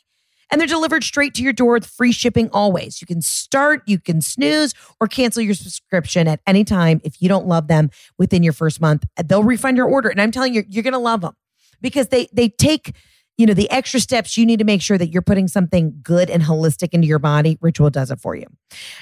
And 0.50 0.61
they're 0.61 0.68
delivered 0.68 1.04
straight 1.04 1.35
to 1.35 1.42
your 1.42 1.52
door 1.52 1.74
with 1.74 1.87
free 1.87 2.12
shipping 2.12 2.48
always. 2.52 3.00
You 3.00 3.06
can 3.06 3.20
start, 3.20 3.82
you 3.87 3.98
can 3.98 4.20
snooze, 4.20 4.74
or 5.00 5.09
cancel 5.09 5.42
your 5.42 5.54
subscription 5.54 6.28
at 6.28 6.40
any 6.46 6.64
time 6.64 7.00
if 7.04 7.20
you 7.20 7.28
don't 7.28 7.46
love 7.46 7.68
them 7.68 7.90
within 8.18 8.42
your 8.42 8.52
first 8.52 8.80
month. 8.80 9.04
They'll 9.24 9.42
refund 9.42 9.76
your 9.76 9.87
order. 9.87 10.09
And 10.09 10.20
I'm 10.20 10.30
telling 10.30 10.54
you, 10.54 10.64
you're 10.68 10.85
gonna 10.85 10.98
love 10.98 11.20
them 11.20 11.35
because 11.80 12.09
they 12.09 12.28
they 12.32 12.48
take 12.48 12.94
you 13.38 13.46
know 13.46 13.54
the 13.54 13.70
extra 13.70 14.00
steps 14.00 14.37
you 14.37 14.46
need 14.46 14.59
to 14.59 14.64
make 14.64 14.80
sure 14.80 14.96
that 14.96 15.09
you're 15.09 15.22
putting 15.22 15.48
something 15.48 15.98
good 16.02 16.30
and 16.30 16.42
holistic 16.42 16.90
into 16.92 17.06
your 17.06 17.18
body 17.18 17.59
ritual 17.61 17.90
does 17.90 18.11
it 18.11 18.20
for 18.20 18.35
you 18.35 18.46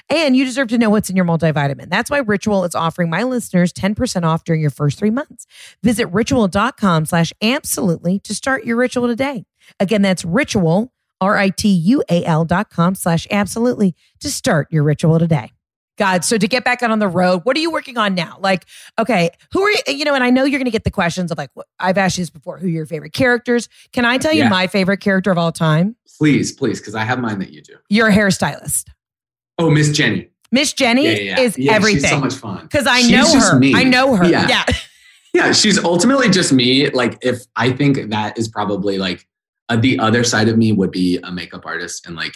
and 0.09 0.37
you 0.37 0.45
deserve 0.45 0.69
to 0.69 0.79
know 0.79 0.91
what's 0.91 1.11
in 1.11 1.17
your 1.17 1.25
multivitamin 1.25 1.89
that's 1.89 2.11
why 2.11 2.19
ritual 2.19 2.65
is 2.65 2.75
offering 2.75 3.11
my 3.11 3.23
listeners 3.23 3.73
10% 3.73 4.25
off 4.25 4.45
during 4.45 4.61
your 4.61 4.71
first 4.71 4.99
three 4.99 5.11
months 5.11 5.47
visit 5.83 6.07
ritual.com 6.07 7.07
slash 7.07 7.33
absolutely 7.43 8.19
to 8.21 8.35
start 8.35 8.65
your 8.65 8.77
ritual 8.77 9.07
today 9.07 9.45
again 9.79 10.03
that's 10.03 10.25
ritual 10.25 10.93
r-i-t-u-a-l 11.21 12.45
dot 12.45 12.71
com 12.71 12.95
slash 12.95 13.27
absolutely 13.31 13.95
to 14.21 14.31
start 14.31 14.69
your 14.71 14.83
ritual 14.83 15.19
today 15.19 15.51
God. 15.97 16.25
So 16.25 16.39
to 16.39 16.49
get 16.49 16.65
back 16.65 16.83
out 16.83 16.91
on 16.91 16.99
the 16.99 17.07
road, 17.07 17.43
what 17.45 17.57
are 17.57 17.61
you 17.61 17.71
working 17.71 17.97
on 17.97 18.17
now? 18.17 18.37
Like, 18.41 18.65
okay, 18.99 19.31
who 19.53 19.63
are 19.63 19.71
you? 19.71 19.79
You 19.87 20.05
know, 20.05 20.15
and 20.15 20.25
I 20.25 20.31
know 20.31 20.43
you're 20.43 20.59
going 20.59 20.65
to 20.65 20.73
get 20.73 20.83
the 20.83 20.91
questions 20.91 21.31
of 21.31 21.39
like, 21.39 21.51
I've 21.79 21.97
asked 21.97 22.19
you 22.19 22.23
this 22.23 22.31
before. 22.31 22.59
Who 22.59 22.67
are 22.67 22.71
your 22.71 22.85
favorite 22.85 23.13
characters? 23.13 23.69
Can 23.93 24.05
I 24.05 24.19
tell 24.19 24.33
you 24.33 24.41
Yeah. 24.43 24.49
my 24.49 24.67
favorite 24.67 24.99
character 24.99 25.31
of 25.31 25.39
all 25.39 25.53
time? 25.53 25.95
Please, 26.19 26.51
please, 26.51 26.81
because 26.81 26.97
I 26.97 27.05
have 27.05 27.21
mine 27.21 27.39
that 27.39 27.51
you 27.53 27.63
do. 27.63 27.75
You're 27.89 28.09
a 28.09 28.13
hairstylist. 28.13 28.89
Oh, 29.61 29.71
Miss 29.71 29.93
Jenny. 29.93 30.31
Miss 30.51 30.73
Jenny 30.73 31.05
Yeah, 31.05 31.11
yeah, 31.13 31.21
yeah. 31.23 31.41
is 31.41 31.57
Yeah, 31.59 31.73
everything. 31.75 32.01
She's 32.01 32.11
so 32.11 32.19
much 32.19 32.35
fun. 32.35 32.63
Because 32.63 32.89
I 32.89 32.99
She's 33.01 33.11
know 33.13 33.33
just 33.33 33.53
her. 33.53 33.59
me. 33.61 33.73
I 33.77 33.85
know 33.85 34.17
her. 34.17 34.25
Yeah. 34.25 34.49
yeah. 34.49 34.65
Yeah, 35.33 35.51
she's 35.53 35.79
ultimately 35.83 36.29
just 36.31 36.53
me. 36.53 36.91
Like, 36.91 37.19
if 37.23 37.41
I 37.57 37.73
think 37.73 38.11
that 38.11 38.39
is 38.39 38.47
probably 38.49 38.99
like 38.99 39.27
uh, 39.69 39.77
the 39.77 39.99
other 39.99 40.25
side 40.25 40.49
of 40.49 40.59
me 40.59 40.73
would 40.73 40.91
be 40.91 41.19
a 41.23 41.33
makeup 41.33 41.65
artist 41.65 42.07
and 42.07 42.17
like 42.17 42.35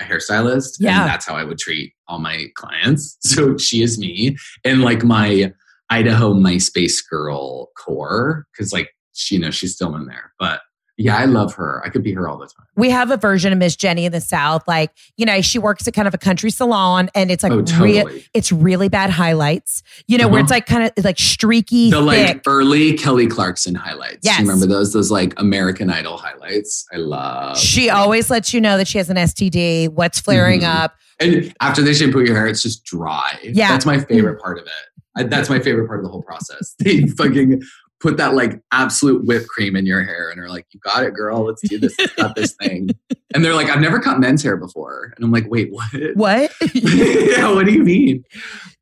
a 0.00 0.04
hairstylist. 0.04 0.76
Yeah. 0.78 1.00
And 1.00 1.08
that's 1.08 1.26
how 1.26 1.34
I 1.34 1.44
would 1.44 1.58
treat 1.58 1.94
all 2.08 2.18
my 2.18 2.46
clients. 2.54 3.18
So 3.22 3.56
she 3.56 3.82
is 3.82 3.98
me 3.98 4.36
and 4.64 4.82
like 4.82 5.04
my 5.04 5.52
Idaho 5.90 6.34
MySpace 6.34 6.98
girl 7.08 7.70
core, 7.78 8.46
because 8.52 8.72
like 8.72 8.90
she, 9.12 9.36
you 9.36 9.40
know, 9.40 9.50
she's 9.50 9.74
still 9.74 9.94
in 9.94 10.06
there. 10.06 10.32
But 10.38 10.60
yeah, 11.02 11.16
I 11.16 11.24
love 11.24 11.54
her. 11.54 11.82
I 11.84 11.88
could 11.88 12.02
be 12.02 12.12
her 12.12 12.28
all 12.28 12.38
the 12.38 12.46
time. 12.46 12.66
We 12.76 12.90
have 12.90 13.10
a 13.10 13.16
version 13.16 13.52
of 13.52 13.58
Miss 13.58 13.76
Jenny 13.76 14.04
in 14.06 14.12
the 14.12 14.20
South. 14.20 14.66
Like, 14.68 14.90
you 15.16 15.26
know, 15.26 15.40
she 15.40 15.58
works 15.58 15.86
at 15.88 15.94
kind 15.94 16.06
of 16.08 16.14
a 16.14 16.18
country 16.18 16.50
salon 16.50 17.10
and 17.14 17.30
it's 17.30 17.42
like 17.42 17.52
oh, 17.52 17.62
totally. 17.62 18.24
it's 18.34 18.52
really 18.52 18.88
bad 18.88 19.10
highlights. 19.10 19.82
You 20.06 20.18
know, 20.18 20.28
where 20.28 20.38
Uh-huh. 20.38 20.44
it's 20.44 20.50
like 20.50 20.66
kind 20.66 20.84
of 20.96 21.04
like 21.04 21.18
streaky, 21.18 21.90
the 21.90 22.00
like 22.00 22.42
early 22.46 22.94
Kelly 22.94 23.26
Clarkson 23.26 23.74
highlights. 23.74 24.20
Yes. 24.22 24.38
You 24.40 24.46
remember 24.46 24.66
those? 24.66 24.92
Those 24.92 25.10
like 25.10 25.34
American 25.38 25.90
Idol 25.90 26.16
highlights. 26.16 26.86
I 26.92 26.96
love. 26.96 27.58
She 27.58 27.90
always 27.90 28.30
lets 28.30 28.54
you 28.54 28.60
know 28.60 28.76
that 28.76 28.86
she 28.88 28.98
has 28.98 29.10
an 29.10 29.16
STD, 29.16 29.88
what's 29.88 30.20
flaring 30.20 30.60
Mhm. 30.60 30.74
up. 30.84 30.94
And 31.20 31.54
after 31.60 31.82
they 31.82 31.94
shampoo 31.94 32.24
your 32.24 32.34
hair, 32.34 32.46
it's 32.46 32.62
just 32.62 32.84
dry. 32.84 33.38
Yeah. 33.42 33.68
That's 33.68 33.86
my 33.86 33.98
favorite 34.00 34.40
part 34.40 34.58
of 34.58 34.64
it. 34.64 34.70
I, 35.14 35.24
that's 35.24 35.50
my 35.50 35.58
favorite 35.60 35.86
part 35.86 35.98
of 36.00 36.04
the 36.04 36.10
whole 36.10 36.22
process. 36.22 36.74
They 36.78 37.06
fucking 37.06 37.60
put 38.02 38.16
that 38.16 38.34
like 38.34 38.60
absolute 38.72 39.24
whipped 39.24 39.48
cream 39.48 39.76
in 39.76 39.86
your 39.86 40.04
hair 40.04 40.28
and 40.28 40.40
are 40.40 40.48
like, 40.48 40.66
you 40.72 40.80
got 40.80 41.04
it, 41.04 41.14
girl. 41.14 41.46
Let's 41.46 41.62
do 41.66 41.78
this. 41.78 41.94
Let's 41.98 42.14
cut 42.14 42.34
this 42.34 42.54
thing. 42.54 42.90
And 43.34 43.42
they're 43.42 43.54
like, 43.54 43.70
I've 43.70 43.80
never 43.80 43.98
cut 43.98 44.20
men's 44.20 44.42
hair 44.42 44.58
before. 44.58 45.14
And 45.16 45.24
I'm 45.24 45.32
like, 45.32 45.46
wait, 45.48 45.72
what? 45.72 45.88
What? 46.16 46.52
yeah, 46.74 47.50
what 47.50 47.64
do 47.64 47.72
you 47.72 47.82
mean? 47.82 48.24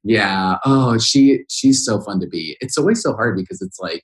Yeah. 0.03 0.57
Oh, 0.65 0.99
she 0.99 1.45
she's 1.49 1.85
so 1.85 2.01
fun 2.01 2.19
to 2.19 2.27
be. 2.27 2.57
It's 2.61 2.77
always 2.77 3.01
so 3.01 3.13
hard 3.13 3.37
because 3.37 3.63
it's 3.63 3.79
like 3.79 4.03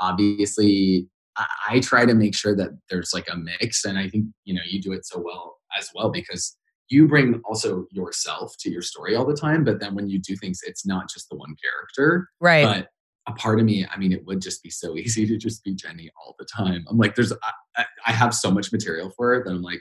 obviously 0.00 1.06
I, 1.36 1.46
I 1.70 1.78
try 1.78 2.04
to 2.04 2.14
make 2.14 2.34
sure 2.34 2.56
that 2.56 2.70
there's 2.90 3.12
like 3.14 3.28
a 3.32 3.36
mix. 3.36 3.84
And 3.84 3.96
I 3.96 4.08
think, 4.08 4.24
you 4.44 4.54
know, 4.54 4.62
you 4.68 4.82
do 4.82 4.90
it 4.90 5.06
so 5.06 5.22
well 5.24 5.58
as 5.78 5.88
well 5.94 6.10
because 6.10 6.56
you 6.88 7.06
bring 7.06 7.40
also 7.44 7.86
yourself 7.92 8.56
to 8.58 8.70
your 8.72 8.82
story 8.82 9.14
all 9.14 9.24
the 9.24 9.36
time. 9.36 9.62
But 9.62 9.78
then 9.78 9.94
when 9.94 10.08
you 10.08 10.18
do 10.18 10.34
things, 10.34 10.62
it's 10.66 10.84
not 10.84 11.08
just 11.08 11.28
the 11.30 11.36
one 11.36 11.54
character. 11.62 12.28
right. 12.40 12.64
But 12.64 12.88
a 13.26 13.32
part 13.32 13.58
of 13.58 13.64
me, 13.66 13.86
I 13.90 13.96
mean, 13.98 14.12
it 14.12 14.24
would 14.26 14.40
just 14.42 14.62
be 14.62 14.70
so 14.70 14.96
easy 14.96 15.26
to 15.26 15.36
just 15.36 15.64
be 15.64 15.74
Jenny 15.74 16.10
all 16.20 16.34
the 16.38 16.44
time. 16.46 16.84
I'm 16.88 16.98
like, 16.98 17.14
there's, 17.14 17.32
I, 17.32 17.36
I- 17.76 17.84
I 18.06 18.12
have 18.12 18.34
so 18.34 18.50
much 18.50 18.70
material 18.70 19.10
for 19.16 19.32
it 19.34 19.44
that 19.44 19.50
I'm 19.50 19.62
like, 19.62 19.80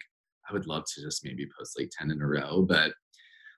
I 0.49 0.53
would 0.53 0.65
love 0.65 0.83
to 0.95 1.01
just 1.01 1.25
maybe 1.25 1.45
post 1.57 1.77
like 1.77 1.89
10 1.97 2.09
in 2.11 2.21
a 2.21 2.25
row, 2.27 2.61
but 2.67 2.93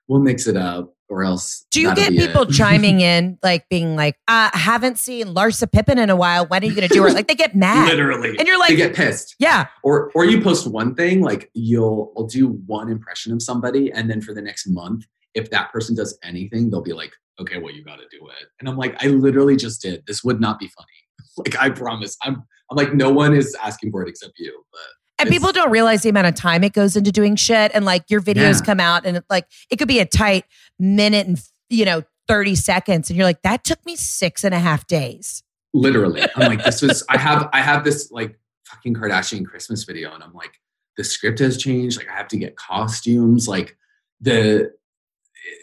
we'll 0.08 0.20
mix 0.20 0.46
it 0.48 0.56
up, 0.56 0.92
or 1.08 1.22
else. 1.24 1.66
Do 1.70 1.80
you 1.80 1.94
get 1.94 2.10
people 2.12 2.46
chiming 2.52 3.00
in, 3.00 3.38
like 3.42 3.68
being 3.68 3.94
like, 3.96 4.14
uh, 4.28 4.50
I 4.52 4.58
haven't 4.58 4.98
seen 4.98 5.26
Larsa 5.28 5.70
Pippen 5.70 5.98
in 5.98 6.10
a 6.10 6.16
while. 6.16 6.46
When 6.46 6.62
are 6.62 6.66
you 6.66 6.74
going 6.74 6.86
to 6.88 6.92
do 6.94 7.04
it? 7.06 7.12
Like 7.14 7.26
they 7.28 7.34
get 7.36 7.54
mad. 7.56 7.88
Literally, 7.88 8.36
And 8.38 8.46
you're 8.48 8.58
like- 8.58 8.70
they 8.70 8.76
get 8.76 8.94
pissed. 8.94 9.34
Yeah. 9.38 9.66
or 9.84 10.10
or 10.14 10.24
you 10.24 10.40
post 10.40 10.66
one 10.68 10.94
thing 10.96 11.22
like 11.22 11.48
you'll 11.54 12.12
I'll 12.16 12.26
do 12.26 12.48
one 12.66 12.88
impression 12.90 13.32
of 13.32 13.42
somebody 13.42 13.90
and 13.92 14.10
then 14.10 14.20
for 14.20 14.32
the 14.34 14.42
next 14.42 14.66
month 14.68 15.04
if 15.34 15.50
that 15.50 15.70
person 15.72 15.94
does 15.94 16.16
anything 16.24 16.70
they'll 16.70 16.82
be 16.82 16.92
like 16.92 17.12
okay 17.40 17.58
well 17.58 17.72
you 17.74 17.84
got 17.84 17.96
to 17.96 18.06
do 18.10 18.26
it 18.28 18.46
and 18.60 18.68
i'm 18.68 18.76
like 18.76 19.02
i 19.02 19.08
literally 19.08 19.56
just 19.56 19.82
did 19.82 20.02
this 20.06 20.22
would 20.24 20.40
not 20.40 20.58
be 20.58 20.68
funny 20.68 20.86
like 21.38 21.56
i 21.62 21.68
promise 21.70 22.16
i'm 22.24 22.42
i'm 22.70 22.76
like 22.76 22.94
no 22.94 23.10
one 23.10 23.34
is 23.34 23.56
asking 23.62 23.90
for 23.90 24.02
it 24.02 24.08
except 24.08 24.34
you 24.38 24.62
but 24.72 24.80
And 25.18 25.30
people 25.30 25.52
don't 25.52 25.70
realize 25.70 26.02
the 26.02 26.08
amount 26.10 26.26
of 26.26 26.34
time 26.34 26.62
it 26.64 26.72
goes 26.74 26.94
into 26.96 27.10
doing 27.10 27.36
shit. 27.36 27.70
And 27.74 27.84
like 27.86 28.04
your 28.10 28.20
videos 28.20 28.60
Yeah. 28.60 28.66
come 28.66 28.80
out 28.80 29.06
and 29.06 29.22
like 29.30 29.46
it 29.70 29.76
could 29.78 29.88
be 29.88 29.98
a 30.00 30.04
tight 30.04 30.44
minute 30.78 31.26
and, 31.26 31.40
you 31.70 31.86
know, 31.86 32.02
30 32.28 32.54
seconds. 32.54 33.08
And 33.08 33.16
you're 33.16 33.24
like, 33.24 33.40
that 33.42 33.64
took 33.64 33.84
me 33.86 33.96
six 33.96 34.44
and 34.44 34.54
a 34.54 34.58
half 34.58 34.86
days. 34.86 35.42
literally 35.72 36.22
i'm 36.36 36.48
like 36.48 36.62
this 36.64 36.82
was 36.82 37.02
i 37.10 37.16
have 37.18 37.48
i 37.54 37.60
have 37.62 37.82
this 37.84 38.10
like 38.10 38.38
fucking 38.66 38.94
kardashian 38.94 39.44
christmas 39.46 39.84
video 39.84 40.12
and 40.14 40.22
i'm 40.22 40.32
like 40.34 40.54
the 40.98 41.04
script 41.04 41.38
has 41.38 41.56
changed 41.56 41.96
like 41.98 42.08
i 42.10 42.16
have 42.16 42.28
to 42.28 42.36
get 42.36 42.56
costumes 42.56 43.46
like 43.48 43.76
the 44.20 44.70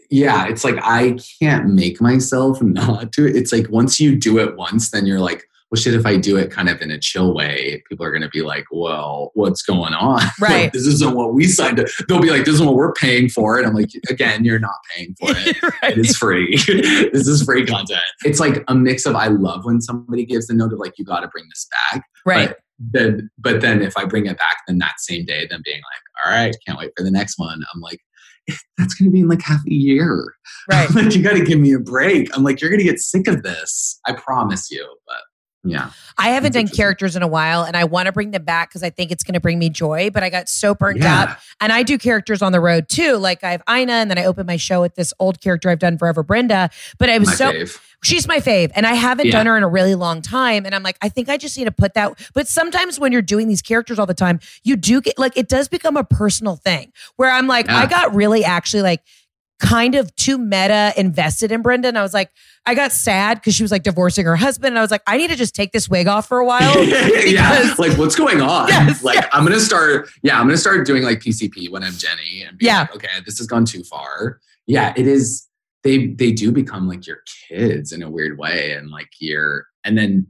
yeah 0.09 0.47
it's 0.47 0.63
like 0.63 0.75
i 0.83 1.17
can't 1.39 1.67
make 1.67 1.99
myself 2.01 2.61
not 2.63 3.11
do 3.11 3.25
it 3.25 3.35
it's 3.35 3.51
like 3.51 3.69
once 3.69 3.99
you 3.99 4.15
do 4.15 4.37
it 4.39 4.55
once 4.55 4.91
then 4.91 5.05
you're 5.05 5.19
like 5.19 5.43
well 5.71 5.81
shit 5.81 5.93
if 5.95 6.05
i 6.05 6.15
do 6.15 6.37
it 6.37 6.51
kind 6.51 6.69
of 6.69 6.79
in 6.81 6.91
a 6.91 6.99
chill 6.99 7.33
way 7.33 7.81
people 7.89 8.05
are 8.05 8.11
going 8.11 8.21
to 8.21 8.29
be 8.29 8.41
like 8.43 8.65
well 8.71 9.31
what's 9.33 9.61
going 9.63 9.93
on 9.93 10.21
Like, 10.39 10.49
Right. 10.49 10.73
this 10.73 10.85
isn't 10.85 11.15
what 11.15 11.33
we 11.33 11.45
signed 11.45 11.79
up 11.79 11.87
they'll 12.07 12.21
be 12.21 12.29
like 12.29 12.45
this 12.45 12.55
is 12.55 12.61
what 12.61 12.75
we're 12.75 12.93
paying 12.93 13.27
for 13.29 13.57
and 13.57 13.65
i'm 13.65 13.73
like 13.73 13.89
again 14.09 14.43
you're 14.45 14.59
not 14.59 14.75
paying 14.95 15.15
for 15.19 15.29
it 15.31 15.57
it 15.83 15.97
is 15.97 16.15
free. 16.17 16.55
this 17.11 17.27
is 17.27 17.43
free 17.43 17.65
content. 17.65 17.99
It's 18.23 18.39
like 18.39 18.63
a 18.67 18.75
mix 18.75 19.05
of 19.05 19.15
I 19.15 19.27
love 19.27 19.65
when 19.65 19.81
somebody 19.81 20.25
gives 20.25 20.47
the 20.47 20.53
note 20.53 20.73
of 20.73 20.79
like 20.79 20.93
you 20.97 21.05
got 21.05 21.19
to 21.21 21.27
bring 21.27 21.45
this 21.49 21.67
back. 21.91 22.05
Right. 22.25 22.49
But 22.49 22.57
then, 22.79 23.29
but 23.37 23.61
then 23.61 23.81
if 23.81 23.97
I 23.97 24.05
bring 24.05 24.25
it 24.25 24.37
back, 24.37 24.57
then 24.67 24.77
that 24.79 24.99
same 24.99 25.25
day, 25.25 25.45
then 25.49 25.61
being 25.63 25.77
like, 25.77 26.25
all 26.25 26.31
right, 26.31 26.55
can't 26.65 26.77
wait 26.79 26.91
for 26.97 27.03
the 27.03 27.11
next 27.11 27.37
one. 27.37 27.61
I'm 27.73 27.81
like, 27.81 27.99
that's 28.77 28.93
going 28.93 29.09
to 29.09 29.13
be 29.13 29.21
in 29.21 29.27
like 29.27 29.41
half 29.41 29.65
a 29.65 29.73
year. 29.73 30.35
Right. 30.69 30.89
Like, 30.93 31.15
you 31.15 31.23
got 31.23 31.33
to 31.33 31.43
give 31.43 31.59
me 31.59 31.73
a 31.73 31.79
break. 31.79 32.35
I'm 32.35 32.43
like, 32.43 32.61
you're 32.61 32.69
going 32.69 32.79
to 32.79 32.85
get 32.85 32.99
sick 32.99 33.27
of 33.27 33.43
this. 33.43 33.99
I 34.05 34.13
promise 34.13 34.71
you. 34.71 34.85
But 35.05 35.17
yeah, 35.63 35.91
I 36.17 36.29
haven't 36.29 36.51
done 36.53 36.67
characters 36.67 37.15
in 37.15 37.23
a 37.23 37.27
while 37.27 37.63
and 37.63 37.77
I 37.77 37.85
want 37.85 38.07
to 38.07 38.11
bring 38.11 38.31
them 38.31 38.43
back 38.43 38.69
because 38.69 38.83
I 38.83 38.89
think 38.89 39.11
it's 39.11 39.23
going 39.23 39.33
to 39.35 39.39
bring 39.39 39.59
me 39.59 39.69
joy, 39.69 40.09
but 40.09 40.23
I 40.23 40.29
got 40.29 40.49
so 40.49 40.75
burnt 40.75 40.99
yeah, 40.99 41.21
out. 41.31 41.37
And 41.61 41.71
I 41.71 41.83
do 41.83 41.97
characters 41.97 42.41
on 42.41 42.51
the 42.51 42.59
road 42.59 42.89
too. 42.89 43.17
Like 43.17 43.43
I 43.43 43.51
have 43.51 43.63
Ina 43.69 43.93
and 43.93 44.09
then 44.11 44.17
I 44.17 44.25
open 44.25 44.45
my 44.45 44.57
show 44.57 44.81
with 44.81 44.95
this 44.95 45.13
old 45.19 45.39
character 45.41 45.69
I've 45.69 45.79
done 45.79 45.97
forever, 45.97 46.21
Brenda. 46.23 46.69
But 46.97 47.09
I 47.09 47.17
was 47.17 47.27
my 47.29 47.33
so 47.35 47.51
fave. 47.51 47.79
she's 48.03 48.27
my 48.27 48.39
fave 48.39 48.71
and 48.75 48.85
I 48.85 48.93
haven't 48.93 49.27
Yeah. 49.27 49.31
done 49.33 49.45
her 49.45 49.55
in 49.57 49.63
a 49.63 49.67
really 49.69 49.95
long 49.95 50.21
time. 50.21 50.65
And 50.65 50.75
I'm 50.75 50.83
like, 50.83 50.97
I 51.01 51.09
think 51.09 51.29
I 51.29 51.37
just 51.37 51.57
need 51.57 51.65
to 51.65 51.71
put 51.71 51.93
that. 51.93 52.11
But 52.33 52.47
sometimes 52.47 52.99
when 52.99 53.11
you're 53.11 53.21
doing 53.21 53.47
these 53.47 53.61
characters 53.61 53.99
all 53.99 54.05
the 54.05 54.13
time, 54.13 54.39
you 54.63 54.75
do 54.75 54.99
get 55.01 55.17
like 55.17 55.37
it 55.37 55.47
does 55.47 55.67
become 55.69 55.95
a 55.97 56.03
personal 56.03 56.55
thing 56.57 56.91
where 57.15 57.31
I'm 57.31 57.47
like, 57.47 57.67
Yeah. 57.67 57.77
I 57.77 57.85
got 57.85 58.13
really 58.13 58.43
actually 58.43 58.83
like 58.83 59.01
kind 59.59 59.95
of 59.95 60.13
too 60.15 60.37
meta 60.37 60.93
invested 60.97 61.51
in 61.51 61.61
Brenda. 61.61 61.87
And 61.87 61.97
I 61.97 62.01
was 62.01 62.13
like, 62.13 62.29
I 62.65 62.75
got 62.75 62.91
sad 62.91 63.35
because 63.39 63.55
she 63.55 63.63
was 63.63 63.71
like 63.71 63.83
divorcing 63.83 64.25
her 64.25 64.35
husband. 64.35 64.69
And 64.73 64.79
I 64.79 64.81
was 64.81 64.91
like, 64.91 65.03
I 65.07 65.17
need 65.17 65.29
to 65.29 65.35
just 65.35 65.55
take 65.55 65.71
this 65.71 65.87
wig 65.87 66.07
off 66.07 66.27
for 66.27 66.39
a 66.39 66.45
while. 66.53 66.83
yeah, 66.85 67.73
like 67.79 67.97
what's 67.97 68.15
going 68.15 68.41
on? 68.41 68.67
Yes, 68.67 69.03
like 69.03 69.15
yes. 69.15 69.27
I'm 69.31 69.43
gonna 69.43 69.59
start. 69.59 70.09
Yeah, 70.21 70.39
I'm 70.39 70.45
gonna 70.47 70.57
start 70.57 70.85
doing 70.85 71.03
like 71.03 71.19
PCP 71.19 71.69
when 71.69 71.83
I'm 71.83 71.93
Jenny 71.93 72.43
and 72.47 72.57
be 72.57 72.65
Yeah. 72.65 72.81
like, 72.81 72.95
okay, 72.95 73.07
this 73.25 73.37
has 73.37 73.47
gone 73.47 73.65
too 73.65 73.83
far. 73.83 74.39
Yeah, 74.67 74.93
it 74.97 75.07
is. 75.07 75.47
They 75.83 76.07
they 76.07 76.31
do 76.31 76.51
become 76.53 76.87
like 76.87 77.05
your 77.05 77.17
kids 77.49 77.91
in 77.91 78.01
a 78.03 78.09
weird 78.09 78.37
way, 78.37 78.71
and 78.73 78.89
like 78.89 79.09
you're, 79.19 79.65
and 79.83 79.97
then 79.97 80.25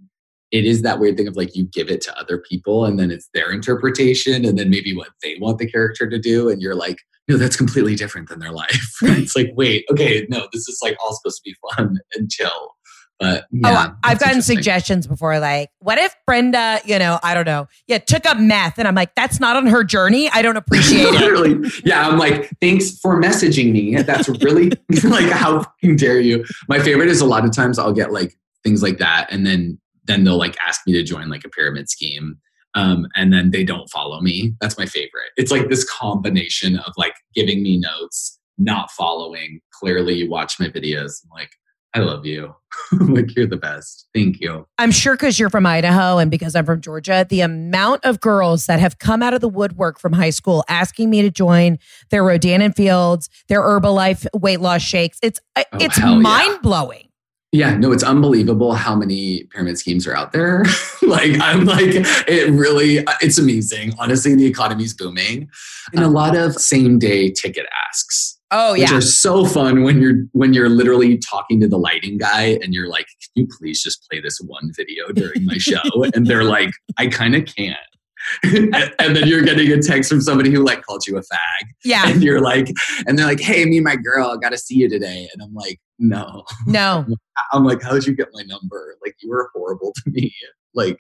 it 0.54 0.66
is 0.66 0.84
that 0.84 1.00
weird 1.00 1.18
thing 1.18 1.28
of 1.28 1.36
like 1.36 1.56
you 1.56 1.66
give 1.66 1.90
it 1.90 2.00
to 2.02 2.18
other 2.18 2.38
people, 2.38 2.86
and 2.86 3.00
then 3.00 3.12
it's 3.12 3.28
their 3.34 3.52
interpretation, 3.52 4.46
and 4.46 4.58
then 4.58 4.70
maybe 4.70 4.96
what 4.96 5.10
they 5.24 5.36
want 5.42 5.58
the 5.58 5.70
character 5.70 6.08
to 6.10 6.20
do, 6.20 6.50
and 6.50 6.62
you're 6.62 6.76
like. 6.76 7.00
No, 7.30 7.38
that's 7.38 7.56
completely 7.56 7.96
different 7.96 8.28
than 8.28 8.40
their 8.40 8.52
life. 8.64 8.98
it's 9.02 9.34
like, 9.34 9.54
wait, 9.56 9.86
okay, 9.90 10.28
no, 10.30 10.50
this 10.52 10.68
is 10.68 10.80
like 10.84 10.98
all 11.02 11.16
supposed 11.16 11.42
to 11.42 11.50
be 11.50 11.56
fun 11.74 11.98
and 12.16 12.30
chill. 12.30 12.76
But 13.18 13.44
oh, 13.44 13.48
yeah, 13.52 13.88
oh, 13.92 13.96
I've 14.04 14.20
gotten 14.20 14.42
suggestions 14.42 15.08
before, 15.08 15.40
like, 15.40 15.70
what 15.80 15.98
if 15.98 16.14
Brenda, 16.28 16.82
you 16.84 17.00
know, 17.00 17.20
I 17.24 17.34
don't 17.34 17.46
know, 17.46 17.68
yeah, 17.88 18.00
took 18.00 18.26
up 18.26 18.38
meth, 18.38 18.78
and 18.78 18.86
I'm 18.86 18.96
like, 18.96 19.16
that's 19.16 19.40
not 19.40 19.56
on 19.56 19.68
her 19.68 19.86
journey. 19.86 20.30
I 20.32 20.42
don't 20.42 20.58
appreciate 20.58 21.08
it. 21.08 21.86
Yeah, 21.86 22.06
I'm 22.06 22.18
like, 22.18 22.52
thanks 22.60 23.00
for 23.00 23.22
messaging 23.22 23.72
me. 23.72 23.96
That's 24.02 24.28
really 24.44 24.72
like 25.04 25.30
how 25.32 25.66
dare 25.96 26.20
you. 26.20 26.44
My 26.68 26.80
favorite 26.80 27.08
is 27.08 27.22
a 27.22 27.26
lot 27.26 27.46
of 27.46 27.54
times 27.56 27.80
I'll 27.80 27.94
get 27.94 28.12
like 28.12 28.38
things 28.66 28.84
like 28.84 28.98
that, 28.98 29.28
and 29.32 29.46
then 29.46 29.80
then 30.06 30.24
they'll 30.24 30.38
like 30.38 30.58
ask 30.66 30.82
me 30.86 30.94
to 30.94 31.04
join 31.04 31.30
like 31.30 31.46
a 31.46 31.50
pyramid 31.50 31.90
scheme. 31.90 32.38
Um, 32.76 33.08
and 33.16 33.32
then 33.32 33.52
they 33.52 33.64
don't 33.64 33.90
follow 33.90 34.20
me. 34.20 34.56
That's 34.60 34.78
my 34.78 34.86
favorite. 34.86 35.32
It's 35.38 35.52
like 35.52 35.70
this 35.70 35.84
combination 35.90 36.78
of 36.78 36.94
like 36.98 37.14
giving 37.36 37.62
me 37.62 37.78
notes, 37.78 38.40
not 38.58 38.90
following. 38.92 39.60
Clearly, 39.74 40.16
you 40.16 40.30
watch 40.30 40.60
my 40.60 40.68
videos. 40.68 41.24
I'm 41.24 41.30
like, 41.36 41.52
I 41.94 42.00
love 42.00 42.26
you. 42.26 42.56
Like, 42.92 43.36
you're 43.36 43.48
the 43.48 43.58
best. 43.58 44.08
Thank 44.14 44.40
you. 44.40 44.68
I'm 44.78 44.92
sure 44.92 45.16
because 45.16 45.40
you're 45.40 45.50
from 45.50 45.66
Idaho 45.66 46.18
and 46.18 46.30
because 46.30 46.56
I'm 46.56 46.66
from 46.66 46.82
Georgia, 46.82 47.26
the 47.28 47.42
amount 47.42 48.06
of 48.06 48.20
girls 48.20 48.66
that 48.66 48.80
have 48.80 49.00
come 49.00 49.24
out 49.24 49.34
of 49.34 49.42
the 49.42 49.50
woodwork 49.50 50.00
from 50.00 50.14
high 50.14 50.30
school 50.32 50.64
asking 50.70 51.10
me 51.10 51.22
to 51.22 51.30
join 51.32 51.78
their 52.10 52.24
Rodan 52.24 52.62
and 52.62 52.76
Fields, 52.76 53.30
their 53.48 53.62
Herbalife 53.62 54.26
weight 54.34 54.60
loss 54.60 54.82
shakes, 54.82 55.18
it's 55.22 55.40
uh, 55.56 55.64
Oh, 55.74 55.78
it's 55.80 55.98
hell 55.98 56.22
yeah. 56.22 56.22
Yeah, 57.54 57.78
no, 57.78 57.92
it's 57.92 58.04
unbelievable 58.04 58.74
how 58.74 58.96
many 58.96 59.44
pyramid 59.44 59.78
schemes 59.78 60.08
are 60.08 60.16
out 60.16 60.32
there. 60.32 60.66
like, 61.04 61.40
I'm 61.40 61.66
like, 61.66 61.92
it 62.28 62.52
really, 62.52 63.06
it's 63.22 63.38
amazing. 63.38 63.94
Honestly, 64.00 64.34
the 64.34 64.48
economy's 64.48 64.96
booming, 64.96 65.50
and 65.94 66.04
a 66.04 66.08
lot 66.08 66.36
of 66.36 66.56
same 66.56 66.98
day 66.98 67.30
ticket 67.30 67.68
asks, 67.88 68.40
Oh 68.50 68.74
yeah, 68.74 68.84
which 68.84 68.92
are 68.92 69.02
so 69.02 69.46
fun 69.46 69.84
when 69.84 70.02
you're 70.02 70.26
when 70.34 70.54
you're 70.54 70.70
literally 70.70 71.18
talking 71.18 71.60
to 71.62 71.68
the 71.68 71.78
lighting 71.78 72.20
guy 72.20 72.60
and 72.62 72.72
you're 72.72 72.88
like, 72.88 73.08
"Can 73.08 73.44
you 73.44 73.48
please 73.60 73.82
just 73.82 74.08
play 74.08 74.20
this 74.20 74.38
one 74.46 74.72
video 74.76 75.08
during 75.12 75.46
my 75.46 75.58
show?" 75.58 75.82
and 76.14 76.28
they're 76.28 76.44
like, 76.44 76.70
"I 76.98 77.08
kind 77.08 77.36
of 77.36 77.46
can't." 77.46 77.78
and 78.44 79.16
then 79.16 79.28
you're 79.28 79.42
getting 79.42 79.72
a 79.72 79.82
text 79.82 80.10
from 80.10 80.22
somebody 80.22 80.52
who 80.52 80.64
like 80.64 80.82
called 80.84 81.06
you 81.08 81.18
a 81.18 81.22
fag 81.22 81.68
yeah, 81.84 82.08
and 82.08 82.24
you're 82.24 82.42
like 82.42 82.70
and 83.08 83.18
they're 83.18 83.28
like 83.28 83.40
hey 83.40 83.66
me 83.66 83.78
and 83.78 83.84
my 83.84 83.96
girl 83.96 84.38
got 84.38 84.50
to 84.50 84.58
see 84.58 84.76
you 84.76 84.90
today 84.90 85.28
and 85.34 85.42
i'm 85.42 85.54
like 85.54 85.80
no 86.00 86.44
no. 86.68 87.06
I'm 87.52 87.64
like, 87.64 87.82
how 87.82 87.94
did 87.94 88.06
you 88.06 88.16
get 88.16 88.30
my 88.34 88.44
number? 88.44 88.98
Like, 89.04 89.16
you 89.22 89.30
were 89.30 89.50
horrible 89.54 89.94
to 89.96 90.12
me. 90.12 90.34
Like, 90.74 91.00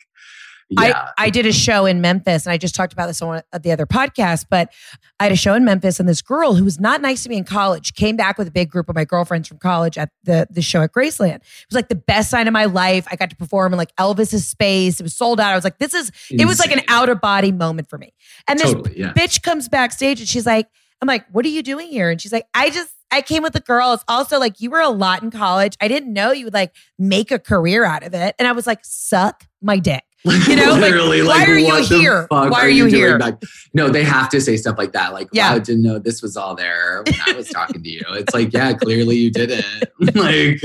yeah. 0.80 1.10
I, 1.18 1.26
I 1.26 1.30
did 1.30 1.46
a 1.46 1.52
show 1.52 1.86
in 1.86 2.02
Memphis, 2.02 2.46
and 2.46 2.54
I 2.54 2.58
just 2.58 2.76
talked 2.76 2.94
about 2.94 3.08
this 3.08 3.22
on 3.22 3.28
one 3.28 3.44
of 3.52 3.64
the 3.64 3.72
other 3.72 3.86
podcast, 3.86 4.46
But 4.50 4.72
I 5.20 5.24
had 5.24 5.32
a 5.32 5.36
show 5.36 5.54
in 5.54 5.64
Memphis, 5.66 6.00
and 6.00 6.08
this 6.08 6.22
girl 6.22 6.54
who 6.54 6.64
was 6.64 6.80
not 6.80 7.02
nice 7.02 7.24
to 7.24 7.30
me 7.30 7.38
in 7.38 7.44
college 7.44 7.94
came 7.94 8.16
back 8.16 8.38
with 8.38 8.48
a 8.48 8.52
big 8.52 8.70
group 8.70 8.90
of 8.90 8.96
my 8.96 9.06
girlfriends 9.06 9.48
from 9.48 9.58
college 9.58 9.98
at 9.98 10.10
the 10.24 10.48
the 10.50 10.62
show 10.62 10.82
at 10.82 10.92
Graceland. 10.92 11.36
It 11.36 11.66
was 11.70 11.76
like 11.76 11.90
the 11.90 11.96
best 11.96 12.30
sign 12.30 12.48
of 12.48 12.54
my 12.54 12.66
life. 12.66 13.08
I 13.12 13.16
got 13.16 13.30
to 13.30 13.36
perform 13.36 13.74
in 13.74 13.78
like 13.78 13.96
Elvis's 13.98 14.48
space. 14.48 15.00
It 15.00 15.04
was 15.04 15.16
sold 15.16 15.40
out. 15.40 15.52
I 15.52 15.56
was 15.56 15.64
like, 15.64 15.80
this 15.80 15.94
is. 15.94 16.12
It 16.30 16.46
was 16.46 16.60
like 16.60 16.72
an 16.72 16.80
Insane. 16.80 16.96
out 16.96 17.10
of 17.10 17.22
body 17.22 17.52
moment 17.52 17.90
for 17.90 17.98
me. 17.98 18.14
And 18.48 18.60
this 18.60 18.74
Totally, 18.74 19.00
yeah. 19.00 19.14
bitch 19.14 19.42
comes 19.44 19.70
backstage, 19.70 20.20
and 20.20 20.28
she's 20.28 20.46
like, 20.46 20.68
I'm 21.02 21.08
like, 21.08 21.26
what 21.32 21.46
are 21.46 21.50
you 21.50 21.64
doing 21.64 21.90
here? 21.90 22.10
And 22.10 22.22
she's 22.22 22.34
like, 22.34 22.46
I 22.54 22.70
just. 22.70 22.92
I 23.12 23.22
came 23.22 23.44
with 23.44 23.54
the 23.54 23.60
girls. 23.60 24.04
Also, 24.08 24.40
like 24.40 24.60
you 24.60 24.72
were 24.72 24.80
a 24.80 24.90
lot 24.90 25.22
in 25.22 25.30
college. 25.30 25.78
I 25.80 25.88
didn't 25.88 26.12
know 26.12 26.32
you 26.32 26.46
would 26.46 26.54
like 26.56 26.74
make 26.98 27.30
a 27.30 27.38
career 27.38 27.86
out 27.86 28.02
of 28.02 28.16
it. 28.16 28.34
And 28.40 28.48
I 28.48 28.54
was 28.54 28.66
like, 28.66 28.80
suck 28.82 29.46
my 29.62 29.78
dick. 29.78 30.04
You 30.48 30.56
know, 30.56 30.74
literally, 30.76 31.22
like, 31.22 31.40
literally, 31.42 31.64
why 31.66 31.80
like, 31.80 31.92
are 31.92 31.94
you 31.96 32.00
here? 32.00 32.28
fuck 32.30 32.50
Why 32.52 32.62
are 32.62 32.70
you 32.70 32.84
doing 32.90 32.94
here? 32.94 33.18
back- 33.20 33.42
No, 33.74 33.90
they 33.90 34.04
have 34.04 34.30
to 34.30 34.40
say 34.40 34.56
stuff 34.58 34.78
like 34.78 34.94
that. 34.94 35.12
Like, 35.14 35.28
Yeah. 35.34 35.50
wow, 35.50 35.56
I 35.56 35.60
didn't 35.60 35.82
know 35.84 36.00
this 36.00 36.22
was 36.22 36.38
all 36.38 36.56
there 36.56 37.04
when 37.06 37.20
I 37.28 37.34
was 37.34 37.50
talking 37.50 37.84
to 37.84 37.90
you. 37.90 38.02
It's 38.12 38.34
like, 38.34 38.54
yeah, 38.54 38.72
clearly 38.74 39.18
you 39.18 39.32
didn't. 39.32 39.66
like, 40.16 40.62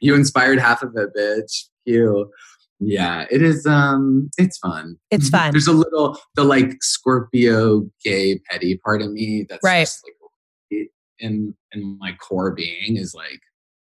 you 0.00 0.14
inspired 0.14 0.60
half 0.60 0.82
of 0.82 0.94
it, 0.96 1.10
bitch. 1.16 1.64
You. 1.84 2.30
Yeah, 2.78 3.26
it 3.30 3.42
is. 3.42 3.66
Um, 3.66 4.30
it's 4.38 4.56
fun. 4.58 4.96
It's 5.10 5.28
fun. 5.28 5.50
There's 5.52 5.66
a 5.66 5.72
little 5.72 6.18
the 6.36 6.44
like 6.44 6.82
Scorpio 6.82 7.90
gay 8.04 8.38
petty 8.50 8.78
part 8.78 9.02
of 9.02 9.10
me 9.12 9.44
that's 9.48 9.62
Right. 9.62 9.80
just 9.82 10.02
like 10.70 10.88
in 11.18 11.54
in 11.72 11.98
my 11.98 12.12
core 12.26 12.52
being 12.52 12.96
is 12.96 13.12
like 13.14 13.40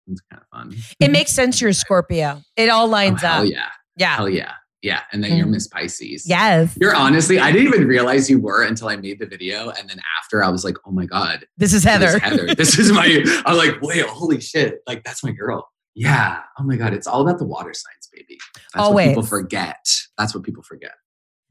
it's 0.07 0.21
kind 0.29 0.41
of 0.41 0.47
fun. 0.49 0.75
It 0.99 1.10
makes 1.12 1.31
sense. 1.31 1.62
You're 1.62 1.69
a 1.69 1.73
Scorpio. 1.73 2.41
It 2.57 2.69
all 2.69 2.88
Oh, 2.88 2.89
lines 2.89 3.21
hell 3.21 3.43
up. 3.43 3.47
yeah. 3.49 3.69
Yeah. 3.95 4.15
Hell 4.17 4.27
yeah. 4.29 4.53
Yeah. 4.81 5.01
And 5.11 5.23
then 5.23 5.35
you're 5.37 5.45
Mm. 5.45 5.51
Miss 5.51 5.67
Pisces. 5.67 6.27
Yes. 6.27 6.75
You're 6.79 6.95
honestly, 6.95 7.37
I 7.39 7.51
didn't 7.51 7.67
even 7.67 7.87
realize 7.87 8.29
you 8.29 8.39
were 8.39 8.63
until 8.63 8.87
I 8.89 8.95
made 8.95 9.19
the 9.19 9.27
video. 9.27 9.69
And 9.69 9.87
then 9.89 9.99
after 10.19 10.43
I 10.43 10.49
was 10.49 10.63
like, 10.63 10.75
oh 10.85 10.91
my 10.91 11.05
God, 11.05 11.45
This 11.57 11.73
is 11.73 11.83
this 11.83 11.91
Heather. 11.91 12.07
is 12.07 12.21
Heather. 12.21 12.55
This 12.55 12.79
is 12.79 12.91
my, 12.91 13.23
I'm 13.45 13.57
like, 13.57 13.81
wait, 13.81 14.05
holy 14.05 14.41
shit. 14.41 14.79
Like, 14.87 15.03
that's 15.03 15.23
my 15.23 15.31
girl. 15.31 15.69
Yeah. 15.93 16.39
Oh 16.59 16.63
my 16.63 16.77
God. 16.77 16.93
It's 16.93 17.05
all 17.05 17.21
about 17.21 17.37
the 17.37 17.45
water 17.45 17.73
signs, 17.73 18.09
baby. 18.11 18.39
That's 18.73 18.89
what 18.89 19.03
people 19.05 19.23
forget. 19.23 19.85
That's 20.17 20.33
what 20.33 20.43
people 20.43 20.63
forget. 20.63 20.93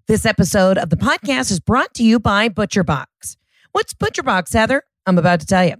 This 0.08 0.26
episode 0.26 0.76
of 0.76 0.90
the 0.90 0.96
podcast 0.96 1.52
is 1.52 1.60
brought 1.60 1.94
to 1.94 2.02
you 2.02 2.18
by 2.18 2.48
ButcherBox. 2.48 3.36
What's 3.72 3.94
ButcherBox, 3.94 4.52
Heather? 4.52 4.82
I'm 5.06 5.18
about 5.18 5.38
to 5.40 5.46
tell 5.46 5.64
you. 5.64 5.76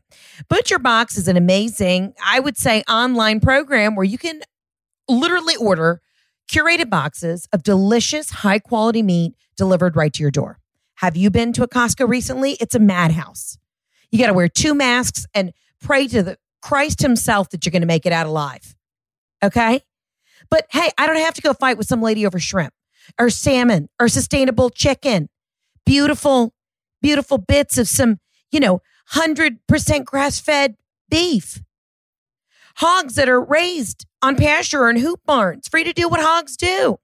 Butcher 0.49 0.79
Box 0.79 1.17
is 1.19 1.27
an 1.27 1.37
amazing, 1.37 2.15
I 2.25 2.39
would 2.39 2.57
say, 2.57 2.83
online 2.89 3.41
program 3.41 3.97
where 3.97 4.05
you 4.05 4.19
can 4.19 4.41
literally 5.09 5.57
order 5.57 6.01
curated 6.51 6.91
boxes 6.91 7.49
of 7.53 7.63
delicious, 7.63 8.31
high 8.31 8.59
quality 8.59 9.03
meat 9.03 9.35
delivered 9.57 9.95
right 9.95 10.13
to 10.13 10.23
your 10.23 10.31
door. 10.31 10.59
Have 10.97 11.17
you 11.17 11.31
been 11.31 11.53
to 11.55 11.63
a 11.63 11.69
Costco 11.69 12.09
recently? 12.09 12.53
It's 12.61 12.75
a 12.75 12.81
madhouse. 12.81 13.57
You 14.11 14.19
got 14.19 14.27
to 14.27 14.35
wear 14.35 14.49
two 14.49 14.75
masks 14.75 15.27
and 15.35 15.53
pray 15.81 16.09
to 16.09 16.23
the 16.23 16.37
Christ 16.61 17.01
himself 17.01 17.51
that 17.51 17.65
you're 17.65 17.71
going 17.71 17.83
to 17.83 17.87
make 17.87 18.05
it 18.05 18.13
out 18.13 18.27
alive. 18.27 18.75
Okay? 19.43 19.83
But 20.51 20.67
hey, 20.71 20.91
I 20.99 21.07
don't 21.07 21.17
have 21.17 21.35
to 21.35 21.43
go 21.43 21.55
fight 21.55 21.79
with 21.79 21.87
some 21.87 22.03
lady 22.03 22.27
over 22.27 22.39
shrimp 22.39 22.75
or 23.19 23.31
salmon 23.31 23.89
or 24.01 24.09
sustainable 24.09 24.71
chicken. 24.71 25.29
Beautiful, 25.87 26.53
beautiful 27.01 27.39
bits 27.39 27.79
of 27.79 27.89
some, 27.89 28.19
you 28.51 28.61
know, 28.61 28.83
100% 29.13 30.05
grass 30.05 30.41
fed 30.41 30.77
beef. 31.09 31.63
Hogs 32.81 33.17
that 33.17 33.29
are 33.29 33.43
raised 33.43 34.07
on 34.23 34.37
pasture 34.37 34.81
or 34.81 34.89
in 34.89 34.97
hoop 34.97 35.21
barns, 35.27 35.69
free 35.69 35.85
to 35.85 35.93
do 35.93 36.09
what 36.09 36.19
hogs 36.19 36.57
do. 36.57 36.99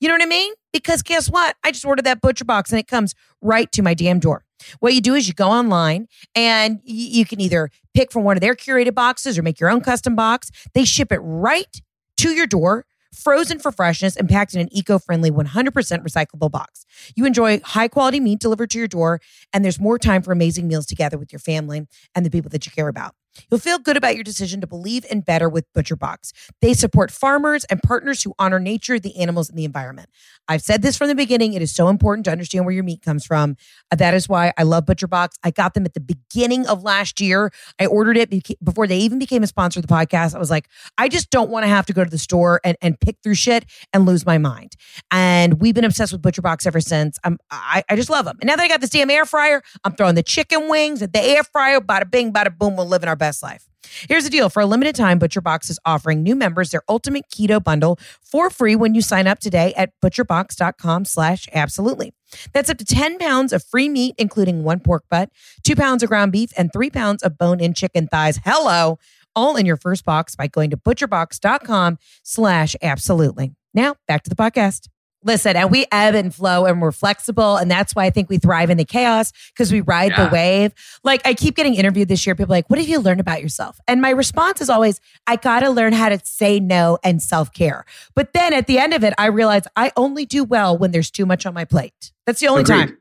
You 0.00 0.08
know 0.08 0.14
what 0.14 0.22
I 0.22 0.26
mean? 0.26 0.54
Because 0.72 1.02
guess 1.02 1.28
what? 1.28 1.54
I 1.62 1.70
just 1.70 1.84
ordered 1.84 2.06
that 2.06 2.22
butcher 2.22 2.46
box 2.46 2.72
and 2.72 2.80
it 2.80 2.88
comes 2.88 3.14
right 3.42 3.70
to 3.72 3.82
my 3.82 3.92
damn 3.92 4.20
door. 4.20 4.46
What 4.80 4.94
you 4.94 5.02
do 5.02 5.14
is 5.14 5.28
you 5.28 5.34
go 5.34 5.48
online 5.48 6.06
and 6.34 6.80
you 6.82 7.26
can 7.26 7.42
either 7.42 7.68
pick 7.92 8.10
from 8.10 8.24
one 8.24 8.38
of 8.38 8.40
their 8.40 8.54
curated 8.54 8.94
boxes 8.94 9.36
or 9.36 9.42
make 9.42 9.60
your 9.60 9.68
own 9.68 9.82
custom 9.82 10.16
box. 10.16 10.50
They 10.72 10.86
ship 10.86 11.12
it 11.12 11.18
right 11.18 11.82
to 12.16 12.30
your 12.30 12.46
door 12.46 12.86
frozen 13.12 13.58
for 13.58 13.72
freshness 13.72 14.16
and 14.16 14.30
packed 14.30 14.54
in 14.54 14.62
an 14.62 14.68
eco-friendly 14.72 15.30
100% 15.30 15.72
recyclable 15.74 16.50
box. 16.50 16.86
You 17.14 17.26
enjoy 17.26 17.60
high-quality 17.62 18.20
meat 18.20 18.40
delivered 18.40 18.70
to 18.70 18.78
your 18.78 18.88
door 18.88 19.20
and 19.52 19.62
there's 19.62 19.78
more 19.78 19.98
time 19.98 20.22
for 20.22 20.32
amazing 20.32 20.66
meals 20.68 20.86
together 20.86 21.18
with 21.18 21.34
your 21.34 21.40
family 21.40 21.86
and 22.14 22.24
the 22.24 22.30
people 22.30 22.48
that 22.48 22.64
you 22.64 22.72
care 22.72 22.88
about. 22.88 23.14
You'll 23.50 23.60
feel 23.60 23.78
good 23.78 23.96
about 23.96 24.14
your 24.14 24.24
decision 24.24 24.60
to 24.60 24.66
believe 24.66 25.04
in 25.10 25.20
better 25.20 25.48
with 25.48 25.72
ButcherBox. 25.74 26.32
They 26.60 26.74
support 26.74 27.10
farmers 27.10 27.64
and 27.64 27.82
partners 27.82 28.22
who 28.22 28.34
honor 28.38 28.58
nature, 28.60 28.98
the 28.98 29.16
animals, 29.16 29.48
and 29.48 29.58
the 29.58 29.64
environment. 29.64 30.08
I've 30.48 30.62
said 30.62 30.82
this 30.82 30.96
from 30.96 31.08
the 31.08 31.14
beginning. 31.14 31.54
It 31.54 31.62
is 31.62 31.74
so 31.74 31.88
important 31.88 32.24
to 32.26 32.32
understand 32.32 32.64
where 32.64 32.74
your 32.74 32.84
meat 32.84 33.02
comes 33.02 33.24
from. 33.24 33.56
Uh, 33.90 33.96
That 33.96 34.14
is 34.14 34.28
why 34.28 34.52
I 34.56 34.62
love 34.62 34.84
ButcherBox. 34.84 35.30
I 35.42 35.50
got 35.50 35.74
them 35.74 35.84
at 35.84 35.94
the 35.94 36.00
beginning 36.00 36.66
of 36.66 36.82
last 36.82 37.20
year. 37.20 37.50
I 37.80 37.86
ordered 37.86 38.16
it 38.16 38.30
before 38.62 38.86
they 38.86 38.98
even 38.98 39.18
became 39.18 39.42
a 39.42 39.46
sponsor 39.46 39.80
of 39.80 39.86
the 39.86 39.92
podcast. 39.92 40.34
I 40.34 40.38
was 40.38 40.50
like, 40.50 40.68
I 40.98 41.08
just 41.08 41.30
don't 41.30 41.50
want 41.50 41.64
to 41.64 41.68
have 41.68 41.86
to 41.86 41.92
go 41.92 42.04
to 42.04 42.10
the 42.10 42.18
store 42.18 42.60
and, 42.64 42.76
and 42.80 42.98
pick 43.00 43.16
through 43.22 43.34
shit 43.34 43.64
and 43.92 44.06
lose 44.06 44.24
my 44.24 44.38
mind. 44.38 44.72
And 45.10 45.60
we've 45.60 45.74
been 45.74 45.84
obsessed 45.84 46.12
with 46.12 46.22
ButcherBox 46.22 46.66
ever 46.66 46.80
since. 46.80 47.18
I'm, 47.24 47.38
I, 47.50 47.82
I 47.88 47.96
just 47.96 48.10
love 48.10 48.24
them. 48.24 48.36
And 48.40 48.48
now 48.48 48.56
that 48.56 48.62
I 48.62 48.68
got 48.68 48.80
this 48.80 48.90
damn 48.90 49.10
air 49.10 49.24
fryer, 49.24 49.62
I'm 49.84 49.94
throwing 49.94 50.14
the 50.14 50.22
chicken 50.22 50.68
wings 50.68 51.02
at 51.02 51.12
the 51.12 51.20
air 51.20 51.42
fryer. 51.44 51.80
Bada 51.80 52.10
bing, 52.10 52.32
bada 52.32 52.56
boom. 52.56 52.76
We're 52.76 52.84
living 52.84 53.08
our 53.08 53.16
best 53.16 53.42
life. 53.42 53.66
Here's 54.08 54.24
the 54.24 54.30
deal. 54.30 54.48
For 54.48 54.60
a 54.60 54.66
limited 54.66 54.94
time, 54.94 55.18
ButcherBox 55.18 55.70
is 55.70 55.78
offering 55.84 56.22
new 56.22 56.34
members 56.34 56.70
their 56.70 56.82
ultimate 56.88 57.24
keto 57.32 57.62
bundle 57.62 57.98
for 58.22 58.50
free 58.50 58.76
when 58.76 58.94
you 58.94 59.02
sign 59.02 59.26
up 59.26 59.38
today 59.38 59.72
at 59.74 59.92
butcherbox.com 60.02 61.04
slash 61.04 61.48
absolutely. 61.52 62.12
That's 62.52 62.70
up 62.70 62.78
to 62.78 62.84
10 62.84 63.18
pounds 63.18 63.52
of 63.52 63.62
free 63.64 63.88
meat, 63.88 64.14
including 64.18 64.64
one 64.64 64.80
pork 64.80 65.04
butt, 65.10 65.30
two 65.62 65.76
pounds 65.76 66.02
of 66.02 66.08
ground 66.08 66.32
beef, 66.32 66.50
and 66.56 66.72
three 66.72 66.90
pounds 66.90 67.22
of 67.22 67.38
bone-in 67.38 67.74
chicken 67.74 68.08
thighs. 68.08 68.40
Hello, 68.44 68.98
all 69.34 69.56
in 69.56 69.66
your 69.66 69.76
first 69.76 70.04
box 70.04 70.34
by 70.34 70.46
going 70.46 70.70
to 70.70 70.76
butcherbox.com 70.76 71.98
slash 72.22 72.74
absolutely. 72.82 73.52
Now, 73.74 73.96
back 74.08 74.22
to 74.24 74.30
the 74.30 74.36
podcast. 74.36 74.88
Listen, 75.26 75.56
and 75.56 75.70
we 75.72 75.84
ebb 75.90 76.14
and 76.14 76.32
flow 76.34 76.64
and 76.66 76.80
we're 76.80 76.92
flexible. 76.92 77.56
And 77.56 77.68
that's 77.68 77.94
why 77.96 78.04
I 78.04 78.10
think 78.10 78.30
we 78.30 78.38
thrive 78.38 78.70
in 78.70 78.78
the 78.78 78.84
chaos 78.84 79.32
because 79.48 79.72
we 79.72 79.80
ride 79.80 80.12
Yeah. 80.12 80.26
the 80.28 80.32
wave. 80.32 80.72
Like 81.02 81.20
I 81.26 81.34
keep 81.34 81.56
getting 81.56 81.74
interviewed 81.74 82.06
this 82.08 82.24
year. 82.24 82.34
People 82.36 82.52
are 82.54 82.56
like, 82.58 82.70
what 82.70 82.78
have 82.78 82.88
you 82.88 83.00
learned 83.00 83.18
about 83.20 83.42
yourself? 83.42 83.80
And 83.88 84.00
my 84.00 84.10
response 84.10 84.60
is 84.60 84.70
always, 84.70 85.00
I 85.26 85.34
got 85.34 85.60
to 85.60 85.70
learn 85.70 85.92
how 85.92 86.08
to 86.10 86.20
say 86.24 86.60
no 86.60 86.98
and 87.02 87.20
self 87.20 87.52
care. 87.52 87.84
But 88.14 88.32
then 88.34 88.52
at 88.54 88.68
the 88.68 88.78
end 88.78 88.94
of 88.94 89.02
it, 89.02 89.14
I 89.18 89.26
realize 89.26 89.64
I 89.74 89.90
only 89.96 90.26
do 90.26 90.44
well 90.44 90.78
when 90.78 90.92
there's 90.92 91.10
too 91.10 91.26
much 91.26 91.44
on 91.44 91.52
my 91.52 91.64
plate. 91.64 92.12
That's 92.24 92.38
the 92.38 92.46
only 92.46 92.62
Agreed. 92.62 92.76
time. 92.76 92.98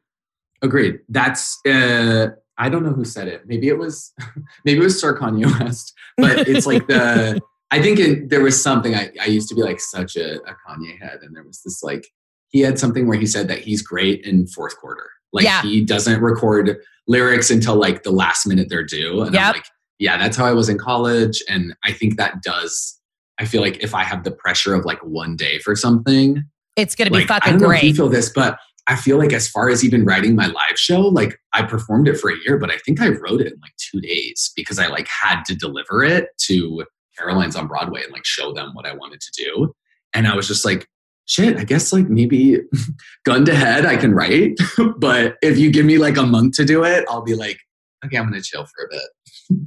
Agreed. 0.63 0.99
That's 1.09 1.59
uh 1.65 2.29
I 2.57 2.69
don't 2.69 2.83
know 2.83 2.93
who 2.93 3.05
said 3.05 3.27
it. 3.27 3.43
Maybe 3.45 3.67
it 3.67 3.77
was 3.77 4.13
maybe 4.65 4.79
it 4.79 4.83
was 4.83 4.99
Sir 4.99 5.15
Kanye 5.15 5.45
West, 5.59 5.93
but 6.17 6.47
it's 6.47 6.65
like 6.65 6.87
the 6.87 7.39
I 7.75 7.81
think 7.81 7.99
it, 7.99 8.29
there 8.29 8.41
was 8.41 8.61
something 8.61 8.95
I, 8.95 9.11
I 9.21 9.25
used 9.25 9.49
to 9.49 9.55
be 9.55 9.61
like 9.61 9.79
such 9.79 10.15
a, 10.15 10.35
a 10.41 10.55
Kanye 10.67 10.97
head, 10.99 11.19
and 11.21 11.35
there 11.35 11.43
was 11.43 11.61
this 11.63 11.83
like 11.83 12.07
he 12.49 12.61
had 12.61 12.79
something 12.79 13.07
where 13.07 13.17
he 13.17 13.25
said 13.25 13.47
that 13.49 13.59
he's 13.59 13.81
great 13.81 14.23
in 14.25 14.47
fourth 14.47 14.77
quarter. 14.77 15.09
Like 15.33 15.43
Yeah. 15.45 15.61
he 15.61 15.83
doesn't 15.83 16.21
record 16.21 16.77
lyrics 17.07 17.49
until 17.51 17.75
like 17.75 18.03
the 18.03 18.11
last 18.11 18.45
minute 18.47 18.67
they're 18.69 18.83
due. 18.85 19.21
And 19.23 19.33
Yep. 19.33 19.41
I'm 19.43 19.53
like, 19.53 19.65
yeah, 19.99 20.17
that's 20.17 20.37
how 20.37 20.45
I 20.45 20.53
was 20.53 20.69
in 20.69 20.77
college. 20.77 21.43
And 21.49 21.75
I 21.83 21.91
think 21.91 22.17
that 22.17 22.41
does 22.41 22.99
I 23.37 23.43
feel 23.45 23.61
like 23.61 23.83
if 23.83 23.93
I 23.93 24.03
have 24.05 24.23
the 24.23 24.31
pressure 24.31 24.73
of 24.73 24.85
like 24.85 25.03
one 25.03 25.35
day 25.35 25.59
for 25.59 25.75
something, 25.75 26.45
It's 26.77 26.95
going 26.95 27.07
to 27.07 27.11
be 27.11 27.19
like, 27.19 27.31
I 27.31 27.39
fucking 27.39 27.53
don't 27.59 27.61
know 27.63 27.71
if 27.71 27.83
you 27.83 27.89
great. 27.89 27.95
feel 27.97 28.07
this, 28.09 28.29
but 28.29 28.57
I 28.87 28.95
feel 28.95 29.17
like 29.17 29.33
as 29.33 29.49
far 29.49 29.67
as 29.69 29.83
even 29.83 30.05
writing 30.05 30.35
my 30.35 30.45
live 30.45 30.77
show, 30.77 31.01
like 31.01 31.37
I 31.51 31.63
performed 31.63 32.07
it 32.07 32.17
for 32.17 32.29
a 32.31 32.35
year, 32.45 32.57
but 32.57 32.71
I 32.71 32.77
think 32.85 33.01
I 33.01 33.09
wrote 33.09 33.41
it 33.41 33.47
in 33.51 33.59
like 33.61 33.73
two 33.77 33.99
days 33.99 34.53
because 34.55 34.79
I 34.79 34.87
like 34.87 35.07
had 35.09 35.43
to 35.47 35.55
deliver 35.55 36.01
it 36.03 36.27
to 36.43 36.85
Caroline's 37.17 37.55
on 37.55 37.67
Broadway 37.67 38.03
and 38.03 38.11
like 38.11 38.25
show 38.25 38.53
them 38.53 38.71
what 38.73 38.85
I 38.85 38.93
wanted 38.93 39.21
to 39.21 39.31
do. 39.43 39.73
And 40.13 40.27
I 40.27 40.35
was 40.35 40.47
just 40.47 40.65
like, 40.65 40.87
shit, 41.25 41.57
I 41.57 41.63
guess 41.63 41.91
like 41.91 42.07
maybe 42.09 42.57
gun 43.25 43.45
to 43.45 43.55
head, 43.55 43.85
I 43.85 43.97
can 43.97 44.13
write. 44.13 44.57
but 44.97 45.37
if 45.41 45.57
you 45.57 45.71
give 45.71 45.85
me 45.85 45.97
like 45.97 46.17
a 46.17 46.23
month 46.23 46.55
to 46.57 46.65
do 46.65 46.83
it, 46.83 47.05
I'll 47.09 47.23
be 47.23 47.35
like, 47.35 47.57
okay, 48.05 48.17
I'm 48.17 48.25
gonna 48.29 48.41
chill 48.41 48.65
for 48.65 48.85
a 48.85 48.89
bit. 48.91 49.01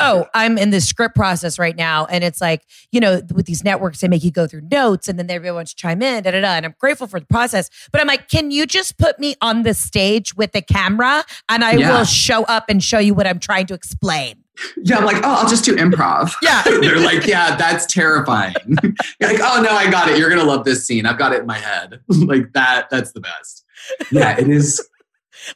Oh, 0.00 0.26
I'm 0.34 0.58
in 0.58 0.70
the 0.70 0.80
script 0.80 1.14
process 1.14 1.56
right 1.56 1.76
now. 1.76 2.04
And 2.06 2.24
it's 2.24 2.40
like, 2.40 2.64
you 2.90 2.98
know, 2.98 3.22
with 3.32 3.46
these 3.46 3.62
networks, 3.62 4.00
they 4.00 4.08
make 4.08 4.24
you 4.24 4.32
go 4.32 4.48
through 4.48 4.62
notes 4.72 5.06
and 5.06 5.16
then 5.16 5.30
everyone 5.30 5.54
wants 5.56 5.72
to 5.72 5.76
chime 5.80 6.02
in, 6.02 6.24
da 6.24 6.32
da 6.32 6.40
da. 6.40 6.48
And 6.54 6.66
I'm 6.66 6.74
grateful 6.80 7.06
for 7.06 7.20
the 7.20 7.26
process. 7.26 7.70
But 7.92 8.00
I'm 8.00 8.08
like, 8.08 8.28
can 8.28 8.50
you 8.50 8.66
just 8.66 8.98
put 8.98 9.20
me 9.20 9.36
on 9.40 9.62
the 9.62 9.74
stage 9.74 10.34
with 10.36 10.50
the 10.50 10.62
camera 10.62 11.22
and 11.48 11.62
I 11.62 11.74
Yeah. 11.74 11.96
will 11.96 12.04
show 12.04 12.42
up 12.44 12.64
and 12.68 12.82
show 12.82 12.98
you 12.98 13.14
what 13.14 13.28
I'm 13.28 13.38
trying 13.38 13.66
to 13.66 13.74
explain? 13.74 14.42
Yeah, 14.82 14.98
I'm 14.98 15.04
like, 15.04 15.18
oh, 15.18 15.36
I'll 15.42 15.48
just 15.48 15.64
do 15.64 15.74
improv. 15.76 16.32
Yeah. 16.42 16.62
They're 16.80 16.98
like, 17.00 17.26
yeah, 17.26 17.56
that's 17.56 17.86
terrifying. 17.86 18.54
You're 19.20 19.32
like, 19.32 19.40
oh 19.42 19.62
no, 19.62 19.70
I 19.70 19.90
got 19.90 20.08
it. 20.08 20.18
You're 20.18 20.30
gonna 20.30 20.44
love 20.44 20.64
this 20.64 20.86
scene. 20.86 21.06
I've 21.06 21.18
got 21.18 21.32
it 21.32 21.40
in 21.40 21.46
my 21.46 21.58
head. 21.58 22.00
like 22.08 22.52
that, 22.54 22.88
that's 22.90 23.12
the 23.12 23.20
best. 23.20 23.64
Yeah, 24.10 24.38
it 24.38 24.48
is 24.48 24.86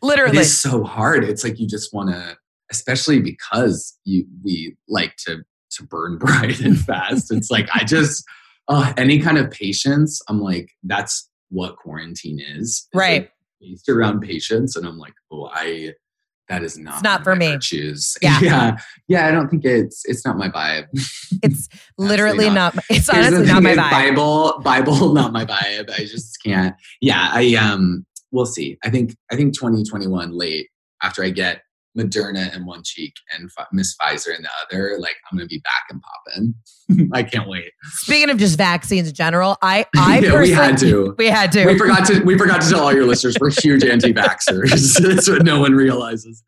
Literally. 0.02 0.36
it 0.38 0.40
is 0.42 0.56
so 0.56 0.84
hard. 0.84 1.24
It's 1.24 1.42
like 1.44 1.58
you 1.58 1.66
just 1.66 1.92
wanna, 1.92 2.36
especially 2.70 3.20
because 3.20 3.96
you 4.04 4.24
we 4.44 4.76
like 4.88 5.16
to 5.26 5.42
to 5.72 5.82
burn 5.84 6.18
bright 6.18 6.60
and 6.60 6.78
fast. 6.78 7.32
It's 7.32 7.50
like 7.50 7.68
I 7.74 7.84
just 7.84 8.24
uh 8.68 8.92
any 8.96 9.18
kind 9.18 9.38
of 9.38 9.50
patience, 9.50 10.20
I'm 10.28 10.40
like, 10.40 10.70
that's 10.84 11.28
what 11.50 11.76
quarantine 11.76 12.40
is. 12.40 12.68
is 12.68 12.88
Right. 12.94 13.22
like 13.22 13.32
based 13.60 13.88
around 13.88 14.20
patience. 14.20 14.76
And 14.76 14.86
I'm 14.86 14.98
like, 14.98 15.14
oh, 15.30 15.50
I 15.52 15.92
that 16.52 16.62
is 16.62 16.78
not 16.78 16.94
It's 16.94 17.02
not 17.02 17.24
for 17.24 17.34
me. 17.36 17.48
virtues. 17.52 18.16
Yeah. 18.22 18.38
yeah. 18.40 18.76
Yeah. 19.08 19.26
I 19.26 19.30
don't 19.30 19.48
think 19.48 19.64
it's 19.64 20.04
it's 20.04 20.24
not 20.24 20.36
my 20.36 20.48
vibe. 20.48 20.86
It's 21.42 21.68
literally 21.98 22.50
not. 22.50 22.74
not. 22.74 22.84
It's 22.90 23.10
Here's 23.10 23.26
honestly 23.28 23.46
not 23.46 23.62
my 23.62 23.74
vibe. 23.74 23.90
Bible, 23.90 24.60
Bible, 24.62 25.12
not 25.12 25.32
my 25.32 25.44
vibe. 25.44 25.90
I 25.90 26.04
just 26.04 26.38
can't. 26.44 26.74
Yeah, 27.00 27.30
I 27.32 27.54
um, 27.54 28.04
we'll 28.30 28.46
see. 28.46 28.78
I 28.84 28.90
think 28.90 29.16
I 29.30 29.36
think 29.36 29.54
2021 29.54 30.30
late 30.32 30.68
after 31.02 31.24
I 31.24 31.30
get 31.30 31.62
Moderna 31.98 32.54
in 32.56 32.64
one 32.64 32.82
cheek 32.84 33.12
and 33.34 33.50
F- 33.58 33.66
Miss 33.72 33.94
Pfizer 33.96 34.34
in 34.34 34.42
the 34.42 34.48
other. 34.64 34.96
Like 34.98 35.16
I'm 35.30 35.36
gonna 35.38 35.46
be 35.46 35.58
back 35.60 35.84
and 35.90 36.00
popping. 36.02 37.10
I 37.12 37.22
can't 37.22 37.48
wait. 37.48 37.72
Speaking 37.92 38.30
of 38.30 38.38
just 38.38 38.56
vaccines 38.56 39.08
in 39.08 39.14
general, 39.14 39.56
I 39.62 39.86
I 39.96 40.20
Yeah, 40.20 40.40
we 40.40 40.50
had 40.50 40.78
to. 40.78 41.14
we 41.18 41.26
had 41.26 41.52
to. 41.52 41.66
We 41.66 41.76
forgot 41.78 42.06
to 42.06 42.20
we 42.22 42.38
forgot 42.38 42.60
to 42.62 42.70
tell 42.70 42.80
all 42.84 42.94
your 42.94 43.06
listeners 43.06 43.36
we're 43.40 43.50
huge 43.50 43.84
anti-vaxxers. 43.84 45.00
That's 45.02 45.28
what 45.28 45.44
no 45.44 45.60
one 45.60 45.72
realizes. 45.74 46.42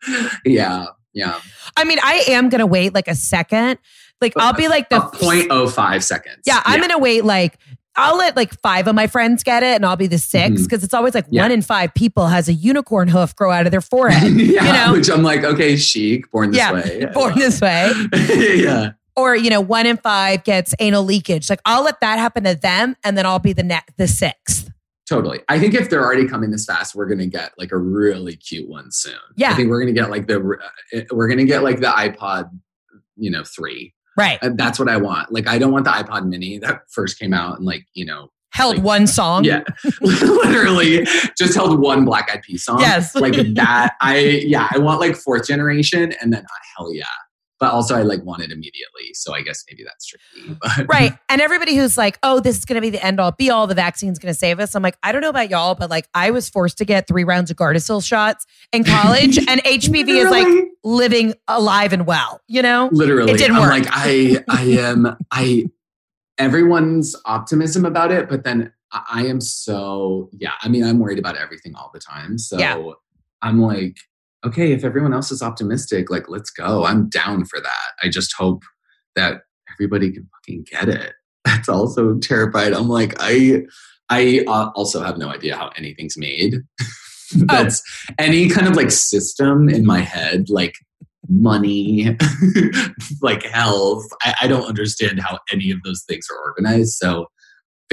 Yeah, 0.44 0.86
yeah. 1.12 1.40
I 1.76 1.84
mean, 1.84 1.98
I 2.02 2.24
am 2.28 2.48
gonna 2.48 2.66
wait 2.66 2.94
like 2.94 3.08
a 3.08 3.14
second. 3.14 3.78
Like 4.20 4.32
I'll 4.36 4.54
be 4.54 4.68
like 4.68 4.88
the 4.88 5.02
A 5.02 5.10
0.05 5.10 6.02
seconds. 6.02 6.38
Yeah, 6.46 6.62
I'm 6.64 6.80
gonna 6.80 6.98
wait 6.98 7.24
like 7.24 7.58
I'll 7.96 8.16
let 8.16 8.34
like 8.36 8.58
five 8.60 8.88
of 8.88 8.94
my 8.94 9.06
friends 9.06 9.42
get 9.42 9.62
it 9.62 9.76
and 9.76 9.86
I'll 9.86 9.96
be 9.96 10.06
the 10.08 10.18
6 10.18 10.60
Mhm. 10.60 10.62
because 10.64 10.82
it's 10.82 10.94
always 10.94 11.14
like 11.14 11.26
Yeah. 11.30 11.42
one 11.42 11.52
in 11.52 11.62
five 11.62 11.94
people 11.94 12.26
has 12.26 12.48
a 12.48 12.52
unicorn 12.52 13.08
hoof 13.08 13.36
grow 13.36 13.50
out 13.52 13.66
of 13.66 13.70
their 13.70 13.80
forehead. 13.80 14.32
yeah, 14.36 14.64
you 14.66 14.72
know? 14.72 14.92
which 14.98 15.08
I'm 15.10 15.22
like, 15.22 15.44
okay, 15.44 15.76
chic, 15.76 16.30
born 16.30 16.50
this 16.50 16.58
Yeah, 16.58 16.72
way. 16.72 17.06
Born 17.14 17.38
this 17.38 17.60
way. 17.60 17.92
yeah. 18.56 18.92
Or, 19.16 19.36
you 19.36 19.48
know, 19.48 19.60
one 19.60 19.86
in 19.86 19.96
five 19.96 20.42
gets 20.42 20.74
anal 20.80 21.04
leakage. 21.04 21.48
Like 21.48 21.60
I'll 21.64 21.84
let 21.84 22.00
that 22.00 22.18
happen 22.18 22.42
to 22.44 22.56
them 22.56 22.96
and 23.04 23.16
then 23.16 23.26
I'll 23.26 23.38
be 23.38 23.52
the 23.52 23.62
net 23.62 23.84
the 23.96 24.08
sixth. 24.08 24.70
Totally. 25.08 25.40
I 25.48 25.60
think 25.60 25.74
if 25.74 25.88
they're 25.90 26.02
already 26.02 26.26
coming 26.26 26.50
this 26.50 26.64
fast, 26.64 26.94
we're 26.96 27.06
gonna 27.06 27.26
get 27.26 27.52
like 27.58 27.70
a 27.70 27.76
really 27.78 28.34
cute 28.34 28.68
one 28.68 28.90
soon. 28.90 29.14
Yeah. 29.36 29.52
I 29.52 29.54
think 29.54 29.68
we're 29.68 29.78
gonna 29.80 29.92
get 29.92 30.10
like 30.10 30.26
the 30.26 30.40
uh, 30.40 31.00
we're 31.12 31.28
gonna 31.28 31.44
get 31.44 31.62
like 31.62 31.78
the 31.78 31.86
iPod, 31.88 32.50
you 33.16 33.30
know, 33.30 33.44
three. 33.44 33.93
Right. 34.16 34.38
Uh, 34.42 34.50
That's 34.54 34.78
what 34.78 34.88
I 34.88 34.96
want. 34.96 35.32
Like 35.32 35.48
I 35.48 35.58
don't 35.58 35.72
want 35.72 35.84
the 35.84 35.90
iPod 35.90 36.26
Mini 36.26 36.58
that 36.58 36.82
first 36.90 37.18
came 37.18 37.34
out 37.34 37.56
and 37.58 37.66
like 37.66 37.86
you 37.94 38.04
know 38.04 38.30
held 38.50 38.76
Like, 38.76 38.84
one 38.84 39.06
song. 39.06 39.44
Yeah, 39.44 39.64
literally 40.00 41.06
just 41.36 41.54
held 41.54 41.78
one 41.80 42.04
Black 42.04 42.30
Eyed 42.32 42.42
Peas 42.42 42.64
song. 42.64 42.80
Yes. 42.80 43.14
like 43.14 43.34
that. 43.54 43.94
I 44.00 44.18
yeah, 44.18 44.68
I 44.70 44.78
want 44.78 45.00
like 45.00 45.16
fourth 45.16 45.46
generation, 45.46 46.12
and 46.20 46.32
then 46.32 46.42
uh, 46.44 46.58
hell 46.76 46.94
yeah. 46.94 47.04
But 47.60 47.72
also, 47.72 47.94
I 47.96 48.02
like 48.02 48.22
want 48.24 48.42
it 48.42 48.50
immediately, 48.50 49.12
so 49.14 49.32
I 49.32 49.42
guess 49.42 49.64
maybe 49.70 49.84
that's 49.84 50.06
tricky. 50.06 50.56
But 50.60 50.86
Right. 50.88 51.12
And 51.28 51.40
everybody 51.40 51.76
who's 51.76 51.96
like, 51.96 52.18
oh, 52.22 52.40
this 52.40 52.58
is 52.58 52.64
going 52.64 52.74
to 52.76 52.80
be 52.80 52.90
the 52.90 53.02
end 53.04 53.20
all 53.20 53.30
be 53.32 53.48
all, 53.50 53.66
the 53.66 53.74
vaccine's 53.76 54.18
going 54.18 54.32
to 54.34 54.38
save 54.38 54.58
us. 54.58 54.74
I'm 54.74 54.82
like, 54.82 54.96
I 55.02 55.12
don't 55.12 55.20
know 55.22 55.28
about 55.30 55.50
y'all, 55.50 55.74
but 55.76 55.88
like, 55.88 56.08
I 56.14 56.30
was 56.32 56.48
forced 56.48 56.78
to 56.78 56.84
get 56.84 57.06
three 57.06 57.22
rounds 57.24 57.50
of 57.50 57.56
Gardasil 57.56 58.04
shots 58.04 58.44
in 58.72 58.82
college, 58.96 59.38
and 59.38 59.62
HPV 59.62 60.08
is 60.08 60.30
like 60.30 60.46
living 60.82 61.34
alive 61.48 61.92
and 61.92 62.06
well, 62.06 62.40
you 62.48 62.60
know? 62.60 62.88
literally 62.92 63.32
It 63.32 63.38
didn't 63.38 63.56
I'm 63.56 63.62
work. 63.62 63.70
like 63.70 63.86
i 63.90 64.44
i 64.48 64.62
am 64.64 65.16
i 65.30 65.64
everyone's 66.38 67.14
optimism 67.24 67.84
about 67.84 68.10
it 68.10 68.28
but 68.28 68.44
then 68.44 68.72
I, 68.92 69.26
am 69.26 69.40
so 69.40 70.28
yeah 70.32 70.52
i 70.62 70.68
mean 70.68 70.84
i'm 70.84 70.98
worried 70.98 71.18
about 71.18 71.36
everything 71.36 71.74
all 71.74 71.90
the 71.94 72.00
time 72.00 72.38
so 72.38 72.58
Yeah. 72.58 72.82
i'm 73.42 73.60
like 73.60 73.96
okay 74.44 74.72
if 74.72 74.84
everyone 74.84 75.14
else 75.14 75.30
is 75.30 75.42
optimistic 75.42 76.10
like 76.10 76.28
let's 76.28 76.50
go. 76.50 76.84
I'm 76.84 77.08
down 77.08 77.44
for 77.44 77.60
that. 77.60 77.92
I 78.02 78.08
just 78.08 78.34
hope 78.36 78.62
that 79.16 79.42
everybody 79.74 80.12
can 80.12 80.28
fucking 80.34 80.66
get 80.70 80.88
it. 80.88 81.12
That's 81.44 81.68
also 81.68 82.18
terrified. 82.18 82.72
I'm 82.72 82.88
like 82.88 83.14
i 83.18 83.62
i 84.10 84.44
uh, 84.46 84.70
also 84.74 85.02
have 85.02 85.18
no 85.18 85.28
idea 85.28 85.56
how 85.56 85.70
anything's 85.76 86.16
made. 86.16 86.56
That's 87.36 87.82
any 88.18 88.48
kind 88.48 88.68
of 88.68 88.76
like 88.76 88.90
system 88.90 89.68
in 89.68 89.84
my 89.84 90.00
head 90.00 90.48
like 90.48 90.74
money, 91.28 92.16
like 93.22 93.42
health. 93.44 94.04
I, 94.22 94.34
I 94.42 94.46
don't 94.46 94.66
understand 94.66 95.20
how 95.20 95.38
any 95.50 95.70
of 95.70 95.82
those 95.84 96.04
things 96.08 96.26
are 96.30 96.42
organized. 96.42 96.94
So 96.94 97.26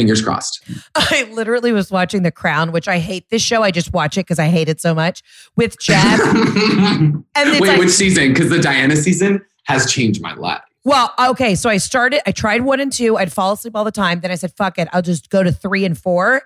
fingers 0.02 0.22
crossed. 0.24 0.64
I 0.96 1.30
literally 1.32 1.72
was 1.72 1.92
watching 1.92 2.24
The 2.24 2.32
Crown, 2.32 2.72
which 2.72 2.88
I 2.88 2.98
hate 2.98 3.30
this 3.30 3.42
show. 3.42 3.62
I 3.62 3.70
just 3.70 3.94
watch 3.94 4.18
it 4.18 4.22
because 4.22 4.40
I 4.40 4.48
hate 4.48 4.68
it 4.68 4.82
so 4.82 4.96
much 4.96 5.22
with 5.56 5.80
Jeff. 5.80 6.20
and 6.20 7.24
it's 7.36 7.60
Wait, 7.60 7.70
like- 7.70 7.80
which 7.80 7.92
season? 7.92 8.34
Because 8.34 8.50
the 8.50 8.60
Diana 8.60 8.96
season 8.96 9.46
has 9.66 9.92
changed 9.92 10.22
my 10.22 10.34
life. 10.34 10.62
Well, 10.84 11.14
okay. 11.20 11.54
So 11.54 11.70
I 11.70 11.78
started, 11.78 12.22
I 12.28 12.32
tried 12.32 12.62
one 12.64 12.80
and 12.80 12.92
two. 12.92 13.16
I'd 13.16 13.32
fall 13.32 13.54
asleep 13.54 13.76
all 13.76 13.84
the 13.84 13.92
time. 13.92 14.22
Then 14.22 14.32
I 14.32 14.36
said, 14.36 14.52
fuck 14.58 14.80
it. 14.80 14.88
I'll 14.92 15.04
just 15.04 15.30
go 15.30 15.44
to 15.44 15.52
three 15.52 15.86
and 15.86 15.96
four. 15.96 16.42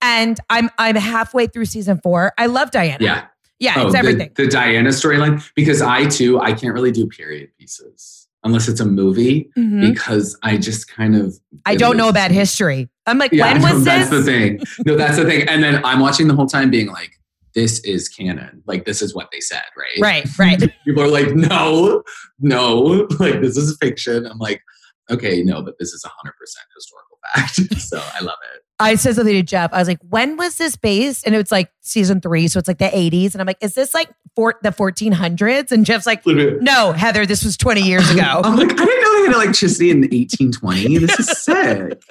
And 0.00 0.40
I'm 0.48 0.70
I'm 0.78 0.96
halfway 0.96 1.46
through 1.46 1.66
season 1.66 2.00
four. 2.02 2.32
I 2.38 2.46
love 2.46 2.70
Diana. 2.70 2.98
Yeah. 3.00 3.26
Yeah, 3.58 3.74
Oh, 3.76 3.82
it's 3.84 3.92
the- 3.92 3.98
everything. 3.98 4.30
The, 4.34 4.46
Diana 4.46 4.88
storyline. 4.90 5.46
Because 5.54 5.82
I 5.82 6.06
too, 6.06 6.40
I 6.40 6.52
can't 6.54 6.72
really 6.72 6.90
do 6.92 7.06
period 7.06 7.50
pieces 7.58 8.25
unless 8.46 8.68
it's 8.68 8.80
a 8.80 8.84
movie 8.86 9.50
Mhm. 9.58 9.92
because 9.92 10.38
I 10.42 10.56
just 10.56 10.88
kind 10.88 11.14
of. 11.16 11.36
I 11.66 11.76
don't 11.76 11.96
know 11.98 12.08
about 12.08 12.30
history. 12.30 12.88
I'm 13.06 13.18
like, 13.18 13.32
Yeah, 13.32 13.52
when 13.52 13.60
no, 13.62 13.74
was 13.74 13.84
that's 13.84 14.08
the 14.08 14.22
thing. 14.22 14.60
No, 14.86 14.96
that's 14.96 15.16
the 15.16 15.24
thing. 15.24 15.46
And 15.48 15.62
then 15.62 15.84
I'm 15.84 16.00
watching 16.00 16.28
the 16.28 16.34
whole 16.34 16.46
time 16.46 16.70
being 16.70 16.86
like, 16.86 17.10
this 17.54 17.80
is 17.80 18.08
canon. 18.08 18.62
Like, 18.66 18.84
this 18.84 19.00
is 19.02 19.14
what 19.14 19.28
they 19.32 19.40
said, 19.40 19.62
right? 19.76 19.98
Right, 20.00 20.38
right. 20.38 20.72
People 20.84 21.02
are 21.02 21.08
like, 21.08 21.34
no, 21.34 22.02
no, 22.38 23.06
like, 23.18 23.40
this 23.40 23.56
is 23.56 23.76
fiction. 23.80 24.26
I'm 24.26 24.38
like, 24.38 24.62
okay, 25.10 25.42
no, 25.42 25.62
but 25.62 25.78
this 25.78 25.92
is 25.92 26.04
100% 26.04 26.30
historical 26.74 27.18
fact. 27.34 27.54
so 27.80 27.98
I 27.98 28.22
love 28.22 28.38
it. 28.54 28.62
I 28.78 28.94
said 28.96 29.14
something 29.14 29.34
to 29.34 29.42
Jeff. 29.42 29.72
I 29.72 29.78
was 29.78 29.88
like, 29.88 30.00
when 30.08 30.36
was 30.36 30.58
this 30.58 30.76
based? 30.76 31.26
And 31.26 31.34
it's 31.34 31.50
like 31.50 31.70
season 31.80 32.20
three. 32.20 32.46
So 32.48 32.58
it's 32.58 32.68
like 32.68 32.78
the 32.78 32.84
80s. 32.86 33.32
And 33.32 33.40
I'm 33.40 33.46
like, 33.46 33.56
is 33.62 33.74
this 33.74 33.94
like 33.94 34.10
for 34.34 34.56
the 34.62 34.68
1400s? 34.68 35.72
And 35.72 35.86
Jeff's 35.86 36.04
like, 36.04 36.26
Literally. 36.26 36.58
no, 36.60 36.92
Heather, 36.92 37.24
this 37.24 37.42
was 37.42 37.56
20 37.56 37.80
years 37.80 38.10
ago. 38.10 38.22
I'm 38.44 38.56
like, 38.56 38.70
I 38.70 38.84
didn't 38.84 39.02
know 39.02 39.18
they 39.18 39.26
had 39.26 39.34
electricity 39.34 39.90
in 39.90 40.00
1820. 40.02 40.98
This 40.98 41.18
is 41.18 41.42
sick. 41.42 42.02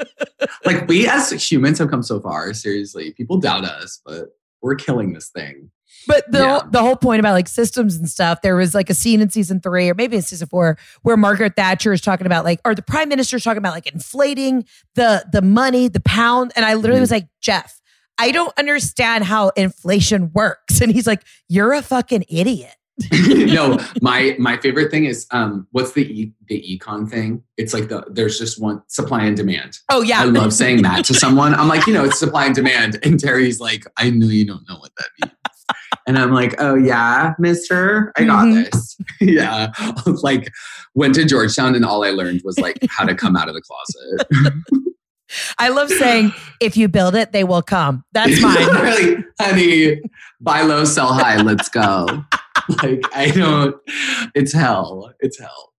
like, 0.66 0.88
we 0.88 1.08
as 1.08 1.32
humans 1.32 1.78
have 1.78 1.90
come 1.90 2.02
so 2.02 2.20
far. 2.20 2.52
Seriously, 2.54 3.14
people 3.14 3.38
doubt 3.38 3.64
us, 3.66 4.02
but 4.04 4.30
we're 4.62 4.76
killing 4.76 5.14
this 5.14 5.30
thing. 5.30 5.70
But 6.08 6.32
the 6.32 6.40
Yeah. 6.40 6.62
the 6.70 6.82
whole 6.82 6.96
point 6.96 7.20
about 7.20 7.34
like 7.34 7.48
systems 7.48 7.96
and 7.96 8.10
stuff, 8.10 8.42
there 8.42 8.56
was 8.56 8.74
like 8.74 8.90
a 8.90 8.94
scene 8.94 9.22
in 9.22 9.30
season 9.30 9.60
three 9.60 9.90
or 9.90 9.94
maybe 9.96 10.16
in 10.16 10.22
season 10.22 10.48
four 10.48 10.78
where 11.02 11.18
Margaret 11.18 11.56
Thatcher 11.56 11.94
is 11.94 12.02
talking 12.02 12.26
about 12.28 12.46
like, 12.46 12.60
or 12.66 12.76
the 12.76 12.82
prime 12.82 13.10
minister 13.10 13.38
is 13.38 13.44
talking 13.44 13.58
about 13.58 13.74
like 13.74 13.88
inflating 13.92 14.66
the 14.96 15.26
the 15.32 15.42
money, 15.42 15.88
the 15.88 16.00
pound, 16.02 16.52
and 16.56 16.66
I 16.66 16.76
literally 16.76 17.02
was 17.02 17.12
like, 17.12 17.28
Jeff, 17.42 17.82
I 18.18 18.32
don't 18.32 18.58
understand 18.58 19.24
how 19.26 19.50
inflation 19.56 20.32
works, 20.34 20.80
and 20.82 20.92
he's 20.92 21.08
like, 21.08 21.24
you're 21.50 21.74
a 21.74 21.82
fucking 21.82 22.26
idiot. 22.30 22.76
no, 23.28 23.78
my 24.02 24.38
my 24.40 24.56
favorite 24.56 24.90
thing 24.90 25.04
is 25.04 25.28
um 25.32 25.68
what's 25.72 25.92
the 25.92 26.04
e, 26.10 26.34
the 26.48 26.64
econ 26.80 27.10
thing? 27.10 27.44
It's 27.58 27.74
like 27.74 27.90
the 27.90 28.06
there's 28.10 28.40
just 28.40 28.62
one 28.62 28.82
supply 28.88 29.26
and 29.26 29.36
demand. 29.36 29.80
Oh 29.90 30.02
yeah, 30.02 30.22
I 30.22 30.24
love 30.24 30.54
saying 30.54 30.82
that 30.84 31.04
to 31.06 31.14
someone. 31.14 31.54
I'm 31.56 31.68
like, 31.68 31.88
you 31.88 31.94
know, 31.94 32.06
it's 32.06 32.18
supply 32.18 32.46
and 32.46 32.56
demand. 32.56 32.98
And 33.04 33.20
Terry's 33.20 33.60
like, 33.60 33.86
I 33.98 34.12
know 34.12 34.28
you 34.28 34.46
don't 34.46 34.64
know 34.70 34.78
what 34.78 34.92
that 34.98 35.08
means. 35.22 35.34
And 36.08 36.18
I'm 36.18 36.32
like, 36.32 36.56
oh 36.60 36.76
yeah, 36.76 37.34
mister, 37.40 38.12
I 38.18 38.24
got 38.24 38.46
Mhm. 38.46 38.72
this. 38.72 38.98
yeah. 39.22 39.72
like 40.24 40.52
went 40.94 41.16
to 41.16 41.26
Georgetown 41.26 41.76
and 41.76 41.86
all 41.86 42.04
I 42.04 42.10
learned 42.12 42.42
was 42.44 42.58
like 42.60 42.78
how 42.90 43.06
to 43.06 43.16
come 43.16 43.36
out 43.36 43.48
of 43.50 43.56
the 43.56 43.62
closet. 43.62 44.66
I 45.58 45.70
love 45.70 45.90
saying 45.90 46.34
if 46.62 46.78
you 46.78 46.88
build 46.88 47.16
it, 47.16 47.32
they 47.32 47.44
will 47.44 47.64
come. 47.64 48.04
That's 48.14 48.40
mine. 48.42 48.56
really, 48.82 49.26
honey, 49.42 50.02
buy 50.40 50.62
low, 50.62 50.86
sell 50.86 51.14
high, 51.14 51.42
let's 51.42 51.68
go. 51.70 52.06
like 52.84 53.04
I 53.14 53.32
don't 53.32 53.76
it's 54.36 54.54
hell. 54.54 55.12
It's 55.20 55.40
hell. 55.40 55.74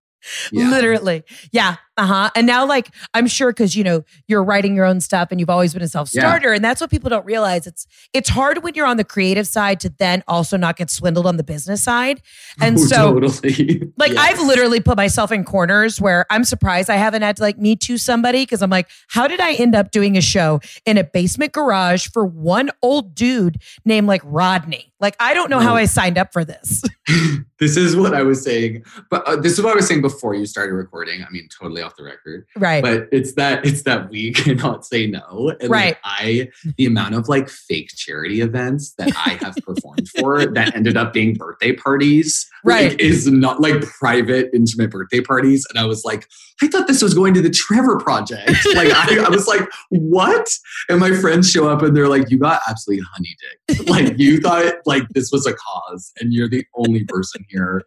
Yeah. 0.52 0.70
Literally. 0.70 1.22
Yeah. 1.52 1.76
Uh 1.98 2.06
huh. 2.06 2.30
And 2.36 2.46
now, 2.46 2.66
like, 2.66 2.90
I'm 3.14 3.26
sure 3.26 3.50
because, 3.52 3.74
you 3.74 3.82
know, 3.82 4.04
you're 4.28 4.44
writing 4.44 4.76
your 4.76 4.84
own 4.84 5.00
stuff 5.00 5.28
and 5.30 5.40
you've 5.40 5.48
always 5.48 5.72
been 5.72 5.82
a 5.82 5.88
self 5.88 6.08
starter. 6.10 6.52
And 6.52 6.62
that's 6.62 6.78
what 6.80 6.90
people 6.90 7.08
don't 7.08 7.24
realize. 7.24 7.66
It's 7.66 7.86
it's 8.12 8.28
hard 8.28 8.62
when 8.62 8.74
you're 8.74 8.86
on 8.86 8.98
the 8.98 9.04
creative 9.04 9.46
side 9.46 9.80
to 9.80 9.88
then 9.98 10.22
also 10.28 10.58
not 10.58 10.76
get 10.76 10.90
swindled 10.90 11.26
on 11.26 11.38
the 11.38 11.42
business 11.44 11.82
side. 11.82 12.20
And 12.60 12.76
Oh, 12.78 12.84
so, 12.84 13.20
totally. 13.20 13.90
like. 13.96 14.12
I've 14.16 14.40
literally 14.40 14.80
put 14.80 14.96
myself 14.96 15.30
in 15.30 15.44
corners 15.44 16.00
where 16.00 16.26
I'm 16.30 16.42
surprised 16.44 16.90
I 16.90 16.96
haven't 16.96 17.22
had 17.22 17.36
to 17.36 17.42
like 17.42 17.58
me 17.58 17.76
to 17.76 17.96
somebody 17.96 18.42
because 18.42 18.60
I'm 18.62 18.70
like, 18.70 18.88
how 19.08 19.26
did 19.28 19.40
I 19.40 19.54
end 19.54 19.74
up 19.74 19.90
doing 19.90 20.16
a 20.16 20.20
show 20.20 20.60
in 20.84 20.98
a 20.98 21.04
basement 21.04 21.52
garage 21.52 22.08
for 22.08 22.24
one 22.26 22.70
old 22.82 23.14
dude 23.14 23.60
named 23.84 24.06
like 24.08 24.22
Rodney? 24.24 24.92
Like, 24.98 25.14
I 25.20 25.34
don't 25.34 25.50
know 25.50 25.60
how 25.60 25.76
I 25.76 25.84
signed 25.84 26.16
up 26.18 26.32
for 26.32 26.44
this. 26.44 26.82
this 27.60 27.76
is 27.76 27.94
what 27.94 28.14
I 28.14 28.22
was 28.22 28.42
saying, 28.42 28.84
but 29.10 29.26
uh, 29.28 29.36
this 29.36 29.52
is 29.52 29.62
what 29.62 29.72
I 29.72 29.76
was 29.76 29.86
saying 29.86 30.00
before 30.00 30.15
you 30.34 30.46
started 30.46 30.74
recording. 30.74 31.22
I 31.22 31.30
mean, 31.30 31.48
totally 31.58 31.82
off 31.82 31.96
the 31.96 32.04
record, 32.04 32.46
right. 32.56 32.82
but 32.82 33.08
it's 33.12 33.34
that 33.34 33.64
it's 33.66 33.82
that 33.82 34.10
we 34.10 34.32
cannot 34.34 34.84
say 34.86 35.06
no. 35.06 35.52
And 35.60 35.70
Right. 35.70 35.86
Like, 35.86 35.98
I 36.04 36.48
the 36.76 36.86
amount 36.86 37.14
of 37.14 37.28
like 37.28 37.48
fake 37.48 37.90
charity 37.96 38.40
events 38.40 38.94
that 38.98 39.12
I 39.16 39.38
have 39.44 39.56
performed 39.64 40.08
for 40.08 40.46
that 40.46 40.74
ended 40.74 40.96
up 40.96 41.12
being 41.12 41.34
birthday 41.34 41.72
parties, 41.72 42.48
Right. 42.64 42.90
like, 42.90 43.00
is 43.00 43.26
not 43.26 43.60
like 43.60 43.82
private 43.82 44.50
intimate 44.52 44.90
birthday 44.90 45.20
parties. 45.20 45.66
And 45.70 45.78
I 45.78 45.84
was 45.84 46.04
like, 46.04 46.26
I 46.62 46.68
thought 46.68 46.86
this 46.86 47.02
was 47.02 47.14
going 47.14 47.34
to 47.34 47.42
the 47.42 47.50
Trevor 47.50 47.98
Project. 47.98 48.50
Like 48.74 48.90
I, 48.92 49.24
I 49.24 49.28
was 49.28 49.46
like, 49.46 49.68
what? 49.90 50.48
And 50.88 50.98
my 51.00 51.12
friends 51.12 51.50
show 51.50 51.68
up 51.68 51.82
and 51.82 51.96
they're 51.96 52.08
like, 52.08 52.30
you 52.30 52.38
got 52.38 52.60
absolutely 52.68 53.04
honey 53.12 53.36
dick. 53.68 53.88
Like 53.88 54.18
you 54.18 54.40
thought 54.40 54.74
like 54.86 55.08
this 55.10 55.30
was 55.32 55.46
a 55.46 55.52
cause 55.54 56.12
and 56.20 56.32
you're 56.32 56.48
the 56.48 56.64
only 56.74 57.04
person 57.04 57.44
here. 57.48 57.82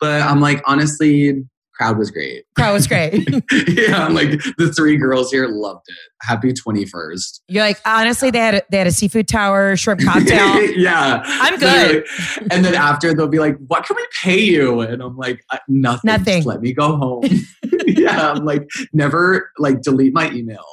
But 0.00 0.22
I'm 0.22 0.40
like, 0.40 0.62
honestly, 0.66 1.44
crowd 1.82 1.98
was 1.98 2.10
great. 2.10 2.44
Crowd 2.54 2.72
was 2.72 2.86
great. 2.86 3.12
yeah, 3.68 4.04
I'm 4.04 4.14
like 4.14 4.30
the 4.58 4.72
three 4.76 4.96
girls 4.96 5.30
here 5.30 5.48
loved 5.48 5.84
it. 5.88 5.96
Happy 6.22 6.52
21st. 6.52 7.40
You're 7.48 7.64
like, 7.64 7.80
honestly, 7.84 8.30
they 8.30 8.38
had 8.38 8.54
a, 8.54 8.62
they 8.70 8.78
had 8.78 8.86
a 8.86 8.92
seafood 8.92 9.28
tower, 9.28 9.76
shrimp 9.76 10.00
cocktail. 10.04 10.62
yeah. 10.76 11.22
I'm 11.24 11.58
good. 11.58 12.04
Literally. 12.04 12.48
And 12.50 12.64
then 12.64 12.74
after 12.74 13.14
they'll 13.14 13.28
be 13.28 13.38
like, 13.38 13.56
what 13.66 13.84
can 13.84 13.96
we 13.96 14.06
pay 14.22 14.40
you? 14.40 14.80
And 14.80 15.02
I'm 15.02 15.16
like, 15.16 15.44
"Uh, 15.50 15.58
nothing. 15.68 16.00
Nothing. 16.04 16.36
Just 16.38 16.46
let 16.46 16.60
me 16.60 16.72
go 16.72 16.96
home. 16.96 17.24
yeah. 17.86 18.32
I'm 18.32 18.44
like, 18.44 18.68
never 18.92 19.50
like 19.58 19.82
delete 19.82 20.14
my 20.14 20.30
email. 20.30 20.64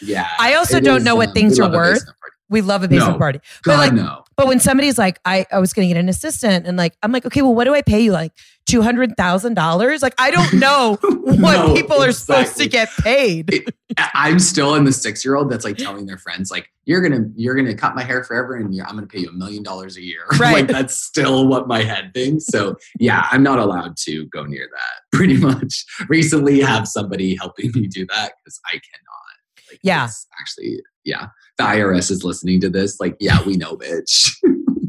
Yeah. 0.00 0.28
I 0.38 0.54
also 0.54 0.78
don't 0.78 0.98
is, 0.98 1.04
know 1.04 1.16
what 1.16 1.28
um, 1.28 1.34
things 1.34 1.58
are 1.58 1.70
worth. 1.70 2.04
We 2.52 2.60
love 2.60 2.82
a 2.84 2.88
basement 2.88 3.14
No. 3.14 3.18
party. 3.18 3.40
But 3.64 3.70
God, 3.72 3.78
like, 3.78 3.92
no. 3.94 4.24
but 4.36 4.46
when 4.46 4.60
somebody's 4.60 4.98
like, 4.98 5.18
I, 5.24 5.46
I 5.50 5.58
was 5.58 5.72
going 5.72 5.88
to 5.88 5.94
get 5.94 5.98
an 5.98 6.08
assistant 6.08 6.66
and 6.66 6.76
like, 6.76 6.94
I'm 7.02 7.10
like, 7.10 7.26
okay, 7.26 7.42
well, 7.42 7.54
what 7.54 7.64
do 7.64 7.74
I 7.74 7.82
pay 7.82 8.00
you? 8.02 8.12
Like 8.12 8.32
$200,000? 8.68 10.02
Like, 10.02 10.14
I 10.18 10.30
don't 10.30 10.52
know 10.60 10.98
what 11.02 11.38
No, 11.38 11.74
people 11.74 12.02
are 12.02 12.12
supposed 12.12 12.56
to 12.58 12.68
get 12.68 12.88
paid. 13.00 13.64
I- 13.96 14.10
I'm 14.14 14.38
still 14.38 14.74
in 14.74 14.84
the 14.84 14.92
six 14.92 15.24
year 15.24 15.34
old 15.36 15.50
that's 15.50 15.64
like 15.64 15.76
telling 15.76 16.06
their 16.06 16.16
friends 16.16 16.50
like 16.50 16.70
you're 16.86 17.02
gonna 17.02 17.26
you're 17.36 17.54
gonna 17.54 17.74
cut 17.74 17.94
my 17.94 18.02
hair 18.02 18.24
forever 18.24 18.54
and 18.56 18.74
you're, 18.74 18.86
I'm 18.86 18.94
gonna 18.94 19.06
pay 19.06 19.18
you 19.20 19.28
a 19.28 19.32
million 19.32 19.62
dollars 19.62 19.96
a 19.96 20.02
year. 20.02 20.20
Right. 20.38 20.52
like 20.54 20.66
that's 20.68 20.98
still 20.98 21.46
what 21.46 21.68
my 21.68 21.82
head 21.82 22.12
thinks. 22.14 22.46
So 22.46 22.76
yeah, 22.98 23.26
I'm 23.30 23.42
not 23.42 23.58
allowed 23.58 23.96
to 23.98 24.26
go 24.28 24.44
near 24.44 24.66
that. 24.72 25.02
Pretty 25.16 25.36
much. 25.36 25.84
Recently, 26.08 26.60
have 26.60 26.88
somebody 26.88 27.36
helping 27.36 27.70
me 27.72 27.86
do 27.86 28.06
that 28.06 28.32
because 28.42 28.60
I 28.66 28.72
cannot. 28.72 29.70
Like, 29.70 29.80
Yeah. 29.82 30.08
actually 30.40 30.80
yeah. 31.04 31.26
The 31.62 31.78
IRS 31.78 32.10
is 32.10 32.24
listening 32.24 32.60
to 32.60 32.68
this. 32.68 33.00
Like 33.00 33.16
yeah, 33.20 33.42
we 33.44 33.56
know, 33.56 33.76
bitch. 33.76 34.34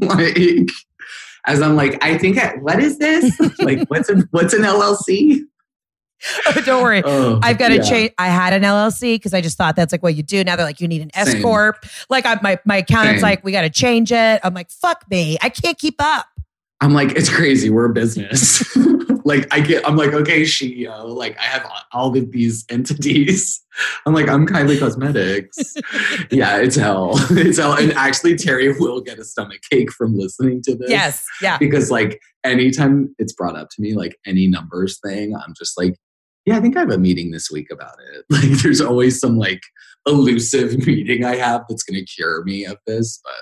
like 0.00 0.68
as 1.46 1.60
I'm 1.62 1.76
like, 1.76 2.02
I 2.02 2.18
think 2.18 2.38
I, 2.38 2.56
what 2.56 2.80
is 2.80 2.98
this? 2.98 3.38
like 3.60 3.86
what's 3.88 4.08
an 4.08 4.28
what's 4.30 4.54
an 4.54 4.62
LLC? 4.62 5.40
Oh, 6.46 6.52
don't 6.64 6.82
worry. 6.82 7.02
Oh, 7.04 7.38
I've 7.42 7.58
got 7.58 7.68
to 7.68 7.76
yeah. 7.76 7.82
change. 7.82 8.12
I 8.16 8.28
had 8.28 8.54
an 8.54 8.62
LLC 8.62 9.16
because 9.16 9.34
I 9.34 9.42
just 9.42 9.58
thought 9.58 9.76
that's 9.76 9.92
like 9.92 10.02
what 10.02 10.14
you 10.14 10.22
do. 10.22 10.42
Now 10.42 10.56
they're 10.56 10.64
like, 10.64 10.80
you 10.80 10.88
need 10.88 11.02
an 11.02 11.10
S 11.12 11.38
corp. 11.42 11.84
Like 12.08 12.24
I, 12.24 12.38
my 12.40 12.58
my 12.64 12.76
accountant's 12.78 13.20
Same. 13.20 13.28
like, 13.28 13.44
we 13.44 13.52
got 13.52 13.62
to 13.62 13.68
change 13.68 14.10
it. 14.10 14.40
I'm 14.42 14.54
like, 14.54 14.70
fuck 14.70 15.04
me, 15.10 15.36
I 15.42 15.50
can't 15.50 15.76
keep 15.76 15.96
up. 15.98 16.24
I'm 16.80 16.94
like, 16.94 17.10
it's 17.10 17.28
crazy. 17.28 17.68
We're 17.68 17.90
a 17.90 17.92
business. 17.92 18.64
Like 19.24 19.52
I 19.52 19.60
get, 19.60 19.86
I'm 19.88 19.96
like, 19.96 20.12
okay, 20.12 20.42
CEO. 20.42 21.08
Like 21.08 21.38
I 21.38 21.44
have 21.44 21.66
all 21.92 22.16
of 22.16 22.30
these 22.30 22.64
entities. 22.68 23.62
I'm 24.06 24.12
like, 24.12 24.28
I'm 24.28 24.46
Kylie 24.46 24.78
Cosmetics. 24.78 25.74
yeah, 26.30 26.58
it's 26.58 26.76
hell. 26.76 27.14
It's 27.30 27.58
hell. 27.58 27.72
And 27.72 27.92
actually, 27.94 28.36
Terry 28.36 28.72
will 28.78 29.00
get 29.00 29.18
a 29.18 29.24
stomach 29.24 29.60
ache 29.72 29.90
from 29.90 30.16
listening 30.16 30.62
to 30.62 30.76
this. 30.76 30.90
Yes, 30.90 31.24
yeah. 31.42 31.58
Because 31.58 31.90
like 31.90 32.20
anytime 32.44 33.14
it's 33.18 33.32
brought 33.32 33.56
up 33.56 33.70
to 33.70 33.82
me, 33.82 33.94
like 33.94 34.16
any 34.26 34.46
numbers 34.46 35.00
thing, 35.04 35.34
I'm 35.34 35.54
just 35.56 35.78
like, 35.78 35.96
yeah, 36.44 36.58
I 36.58 36.60
think 36.60 36.76
I 36.76 36.80
have 36.80 36.90
a 36.90 36.98
meeting 36.98 37.30
this 37.30 37.50
week 37.50 37.68
about 37.72 37.96
it. 38.14 38.24
Like 38.30 38.62
there's 38.62 38.80
always 38.80 39.18
some 39.18 39.38
like 39.38 39.62
elusive 40.06 40.86
meeting 40.86 41.24
I 41.24 41.36
have 41.36 41.62
that's 41.68 41.82
going 41.82 41.98
to 41.98 42.04
cure 42.04 42.44
me 42.44 42.66
of 42.66 42.76
this, 42.86 43.20
but 43.24 43.32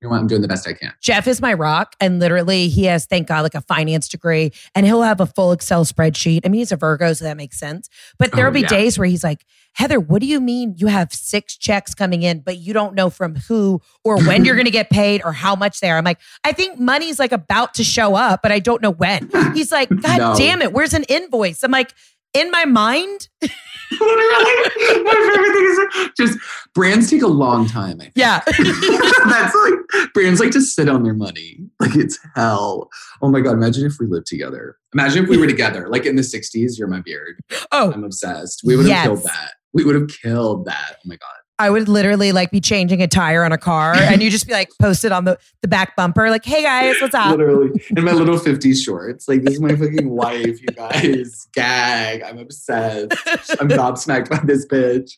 you 0.00 0.06
know 0.06 0.12
what? 0.12 0.20
I'm 0.20 0.26
doing 0.28 0.42
the 0.42 0.48
best 0.48 0.66
I 0.68 0.74
can. 0.74 0.92
Jeff 1.00 1.26
is 1.26 1.40
my 1.40 1.52
rock, 1.54 1.96
and 2.00 2.20
literally, 2.20 2.68
he 2.68 2.84
has, 2.84 3.04
thank 3.06 3.26
God, 3.28 3.40
like 3.42 3.54
a 3.54 3.60
finance 3.62 4.08
degree, 4.08 4.52
and 4.74 4.86
he'll 4.86 5.02
have 5.02 5.20
a 5.20 5.26
full 5.26 5.50
Excel 5.52 5.84
spreadsheet. 5.84 6.42
I 6.44 6.48
mean, 6.48 6.60
he's 6.60 6.70
a 6.72 6.76
Virgo, 6.76 7.12
so 7.14 7.24
that 7.24 7.36
makes 7.36 7.58
sense. 7.58 7.88
But 8.18 8.30
there'll 8.32 8.50
Oh, 8.50 8.54
be 8.54 8.60
yeah. 8.60 8.68
days 8.68 8.98
where 8.98 9.08
he's 9.08 9.24
like, 9.24 9.44
Heather, 9.74 10.00
what 10.00 10.20
do 10.20 10.26
you 10.26 10.40
mean 10.40 10.74
you 10.76 10.86
have 10.88 11.12
six 11.12 11.56
checks 11.56 11.94
coming 11.94 12.22
in, 12.22 12.40
but 12.40 12.58
you 12.58 12.72
don't 12.72 12.94
know 12.94 13.10
from 13.10 13.36
who 13.36 13.80
or 14.04 14.20
when 14.24 14.44
you're 14.44 14.54
going 14.56 14.64
to 14.64 14.70
get 14.72 14.90
paid 14.90 15.22
or 15.24 15.32
how 15.32 15.54
much 15.54 15.80
they 15.80 15.90
are? 15.90 15.98
I'm 15.98 16.04
like, 16.04 16.18
I 16.44 16.52
think 16.52 16.78
money's 16.80 17.18
like 17.18 17.32
about 17.32 17.74
to 17.74 17.84
show 17.84 18.14
up, 18.16 18.40
but 18.42 18.50
I 18.50 18.58
don't 18.60 18.82
know 18.82 18.90
when. 18.92 19.30
He's 19.54 19.70
like, 19.70 19.88
God 19.88 20.18
No. 20.18 20.34
damn 20.36 20.62
it, 20.62 20.72
where's 20.72 20.94
an 20.94 21.04
invoice? 21.04 21.62
I'm 21.62 21.70
like, 21.70 21.92
in 22.34 22.50
my 22.50 22.64
mind, 22.64 23.28
Literally, 23.90 25.02
my 25.02 25.30
favorite 25.32 25.52
thing 25.54 25.64
is 25.64 26.10
just 26.16 26.38
brands 26.74 27.08
take 27.10 27.22
a 27.22 27.26
long 27.26 27.66
time. 27.66 27.96
I 28.00 28.04
think. 28.04 28.12
yeah. 28.16 28.42
That's 29.28 29.54
like 29.54 30.12
brands 30.12 30.40
like 30.40 30.50
to 30.50 30.60
sit 30.60 30.88
on 30.90 31.04
their 31.04 31.14
money. 31.14 31.58
Like 31.80 31.96
it's 31.96 32.18
hell. 32.34 32.90
Oh 33.22 33.30
my 33.30 33.40
god! 33.40 33.52
Imagine 33.52 33.86
if 33.86 33.94
we 33.98 34.06
lived 34.06 34.26
together. 34.26 34.76
Imagine 34.92 35.24
if 35.24 35.30
we 35.30 35.38
were 35.38 35.46
together. 35.46 35.88
Like 35.88 36.04
in 36.04 36.16
the 36.16 36.22
'60s, 36.22 36.78
you're 36.78 36.86
my 36.88 37.00
beard. 37.00 37.40
oh, 37.72 37.92
I'm 37.92 38.04
obsessed. 38.04 38.60
We 38.64 38.76
would 38.76 38.84
have 38.86 38.90
Yes. 38.90 39.06
killed 39.06 39.22
that. 39.24 39.52
We 39.72 39.84
would 39.84 39.94
have 39.94 40.08
killed 40.08 40.66
that. 40.66 40.96
Oh 40.96 41.02
my 41.06 41.16
god. 41.16 41.37
I 41.58 41.70
would 41.70 41.88
literally 41.88 42.32
like 42.32 42.50
be 42.50 42.60
changing 42.60 43.02
a 43.02 43.08
tire 43.08 43.44
on 43.44 43.52
a 43.52 43.58
car, 43.58 43.94
and 43.94 44.22
you 44.22 44.30
just 44.30 44.46
be 44.46 44.52
like 44.52 44.70
posted 44.80 45.12
on 45.12 45.24
the 45.24 45.38
the 45.62 45.68
back 45.68 45.96
bumper, 45.96 46.30
like, 46.30 46.44
"Hey 46.44 46.62
guys, 46.62 46.96
what's 47.00 47.14
up?" 47.14 47.30
Literally 47.36 47.70
in 47.96 48.04
my 48.04 48.12
little 48.12 48.36
50s 48.38 48.82
shorts. 48.84 49.28
Like 49.28 49.42
this 49.42 49.54
is 49.54 49.60
my 49.60 49.74
fucking 49.74 50.08
wife. 50.08 50.60
You 50.60 50.68
guys, 50.68 51.48
gag. 51.54 52.22
I'm 52.22 52.38
obsessed. 52.38 53.12
I'm 53.60 53.68
gobsmacked 53.68 54.28
by 54.28 54.40
this 54.44 54.66
bitch. 54.66 55.12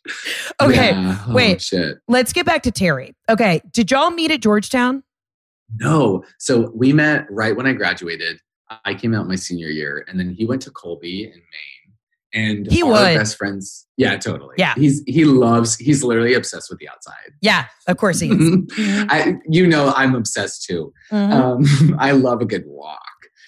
Okay, 0.61 0.91
Yeah. 0.93 1.25
Oh, 1.29 1.35
wait. 1.35 1.61
Shit. 1.61 1.99
Let's 2.09 2.33
get 2.33 2.47
back 2.47 2.63
to 2.63 2.71
Terry. 2.71 3.15
Okay, 3.29 3.61
did 3.71 3.91
y'all 3.91 4.11
meet 4.11 4.31
at 4.31 4.41
Georgetown? 4.41 5.03
No. 5.77 6.25
So 6.39 6.73
we 6.75 6.93
met 6.93 7.27
right 7.31 7.57
when 7.57 7.67
I 7.67 7.73
graduated. 7.73 8.41
I 8.85 8.95
came 8.95 9.15
out 9.15 9.27
my 9.27 9.35
senior 9.37 9.69
year, 9.69 10.05
and 10.09 10.19
then 10.19 10.33
he 10.33 10.45
went 10.47 10.63
to 10.63 10.71
Colby 10.71 11.25
in 11.25 11.31
Maine. 11.33 11.80
And 12.33 12.71
He 12.71 12.83
our 12.83 12.91
would. 12.91 13.17
best 13.19 13.37
friends. 13.37 13.87
Yeah, 13.97 14.17
totally. 14.17 14.55
Yeah. 14.57 14.75
He's 14.77 15.03
he 15.07 15.25
loves. 15.25 15.77
He's 15.77 16.05
literally 16.05 16.35
obsessed 16.35 16.71
with 16.71 16.79
the 16.79 16.89
outside. 16.89 17.33
Yeah, 17.41 17.67
of 17.89 17.97
course 17.97 18.21
he 18.21 18.31
is. 18.31 18.65
I, 19.11 19.35
you 19.49 19.67
know, 19.67 19.93
I'm 19.97 20.15
obsessed 20.15 20.65
too. 20.65 20.93
Mhm. 21.11 21.33
Um, 21.33 21.97
I 21.99 22.13
love 22.13 22.41
a 22.41 22.47
good 22.47 22.65
walk, 22.67 23.01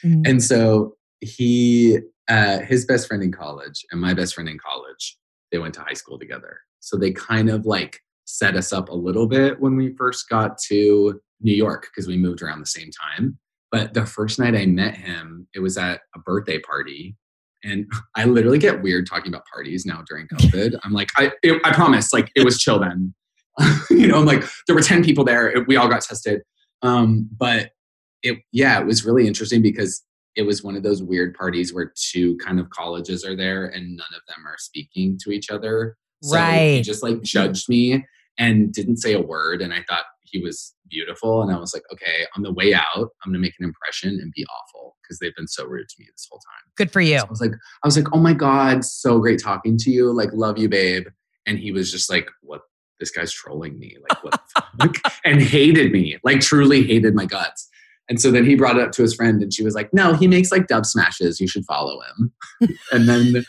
Mhm. 0.04 0.26
and 0.28 0.42
so 0.42 0.96
he, 1.20 1.98
uh, 2.28 2.58
his 2.60 2.84
best 2.84 3.06
friend 3.06 3.22
in 3.22 3.30
college, 3.30 3.84
and 3.92 4.00
my 4.00 4.14
best 4.14 4.34
friend 4.34 4.48
in 4.48 4.58
college, 4.58 5.16
they 5.52 5.58
went 5.58 5.74
to 5.74 5.80
high 5.80 5.94
school 5.94 6.18
together. 6.18 6.58
So 6.80 6.96
they 6.96 7.12
kind 7.12 7.48
of 7.48 7.64
like 7.64 8.00
set 8.24 8.56
us 8.56 8.72
up 8.72 8.88
a 8.88 8.94
little 8.94 9.26
bit 9.28 9.60
when 9.60 9.76
we 9.76 9.94
first 9.96 10.28
got 10.28 10.58
to 10.68 11.20
New 11.40 11.54
York 11.54 11.86
because 11.94 12.08
we 12.08 12.16
moved 12.16 12.42
around 12.42 12.60
the 12.60 12.66
same 12.66 12.90
time. 12.90 13.38
But 13.70 13.94
the 13.94 14.04
first 14.04 14.38
night 14.40 14.54
I 14.56 14.66
met 14.66 14.96
him, 14.96 15.46
it 15.54 15.60
was 15.60 15.78
at 15.78 16.00
a 16.14 16.18
birthday 16.18 16.58
party. 16.58 17.16
And 17.64 17.86
I 18.16 18.24
literally 18.24 18.58
get 18.58 18.82
weird 18.82 19.06
talking 19.06 19.32
about 19.32 19.44
parties 19.52 19.86
now 19.86 20.02
during 20.08 20.26
COVID. 20.28 20.74
I'm 20.84 20.92
like, 20.92 21.10
I, 21.16 21.32
it, 21.42 21.60
I 21.64 21.72
promise, 21.72 22.12
like 22.12 22.30
it 22.34 22.44
was 22.44 22.58
chill 22.58 22.78
then. 22.78 23.14
you 23.90 24.06
know, 24.06 24.18
I'm 24.18 24.24
like 24.24 24.44
there 24.66 24.74
were 24.74 24.82
10 24.82 25.04
people 25.04 25.24
there. 25.24 25.48
It- 25.50 25.66
we 25.68 25.76
all 25.76 25.88
got 25.88 26.02
tested. 26.02 26.42
Um, 26.82 27.28
but 27.36 27.70
it, 28.22 28.38
yeah, 28.52 28.80
it 28.80 28.86
was 28.86 29.04
really 29.04 29.26
interesting 29.26 29.62
because 29.62 30.02
it 30.34 30.42
was 30.42 30.62
one 30.62 30.76
of 30.76 30.82
those 30.82 31.02
weird 31.02 31.34
parties 31.34 31.74
where 31.74 31.92
two 31.94 32.36
kind 32.38 32.58
of 32.58 32.70
colleges 32.70 33.24
are 33.24 33.36
there 33.36 33.66
and 33.66 33.96
none 33.96 34.06
of 34.16 34.22
them 34.28 34.46
are 34.46 34.56
speaking 34.58 35.18
to 35.22 35.30
each 35.30 35.50
other. 35.50 35.96
So 36.22 36.36
he 36.76 36.82
just 36.82 37.02
like 37.02 37.20
judged 37.22 37.68
me 37.68 38.04
and 38.38 38.72
didn't 38.72 38.96
say 38.98 39.12
a 39.12 39.20
word. 39.20 39.60
And 39.60 39.74
I 39.74 39.84
thought 39.88 40.04
he 40.32 40.42
was 40.42 40.74
beautiful. 40.90 41.42
And 41.42 41.52
I 41.52 41.58
was 41.58 41.72
like, 41.72 41.84
okay, 41.92 42.26
on 42.36 42.42
the 42.42 42.52
way 42.52 42.74
out, 42.74 42.84
I'm 42.96 43.30
gonna 43.30 43.38
make 43.38 43.54
an 43.60 43.64
impression 43.64 44.18
and 44.20 44.32
be 44.34 44.44
awful 44.46 44.96
because 45.02 45.18
they've 45.20 45.34
been 45.36 45.46
so 45.46 45.64
rude 45.66 45.88
to 45.88 45.94
me 45.98 46.06
this 46.12 46.26
whole 46.30 46.40
time. 46.40 46.72
Good 46.76 46.90
for 46.90 47.00
you. 47.00 47.18
So 47.20 47.26
I 47.26 47.30
was 47.30 47.40
like, 47.40 47.52
I 47.52 47.86
was 47.86 47.96
like, 47.96 48.06
oh 48.12 48.18
my 48.18 48.32
God, 48.32 48.84
so 48.84 49.18
great 49.20 49.40
talking 49.40 49.78
to 49.78 49.90
you. 49.90 50.12
Like, 50.12 50.30
love 50.32 50.58
you, 50.58 50.68
babe. 50.68 51.06
And 51.46 51.58
he 51.58 51.70
was 51.72 51.90
just 51.92 52.10
like, 52.10 52.28
what? 52.42 52.62
This 53.00 53.10
guy's 53.10 53.32
trolling 53.32 53.78
me. 53.80 53.96
Like, 54.08 54.22
what 54.22 54.40
the 54.54 54.62
fuck? 55.02 55.12
And 55.24 55.42
hated 55.42 55.92
me, 55.92 56.18
like, 56.24 56.40
truly 56.40 56.84
hated 56.84 57.14
my 57.14 57.26
guts. 57.26 57.68
And 58.08 58.20
so 58.20 58.30
then 58.30 58.44
he 58.44 58.54
brought 58.54 58.76
it 58.76 58.82
up 58.82 58.92
to 58.92 59.02
his 59.02 59.14
friend, 59.14 59.42
and 59.42 59.52
she 59.52 59.62
was 59.64 59.74
like, 59.74 59.92
no, 59.92 60.12
he 60.14 60.28
makes 60.28 60.50
like 60.52 60.66
dub 60.66 60.84
smashes. 60.86 61.40
You 61.40 61.48
should 61.48 61.64
follow 61.64 62.00
him. 62.00 62.32
and 62.92 63.08
then, 63.08 63.44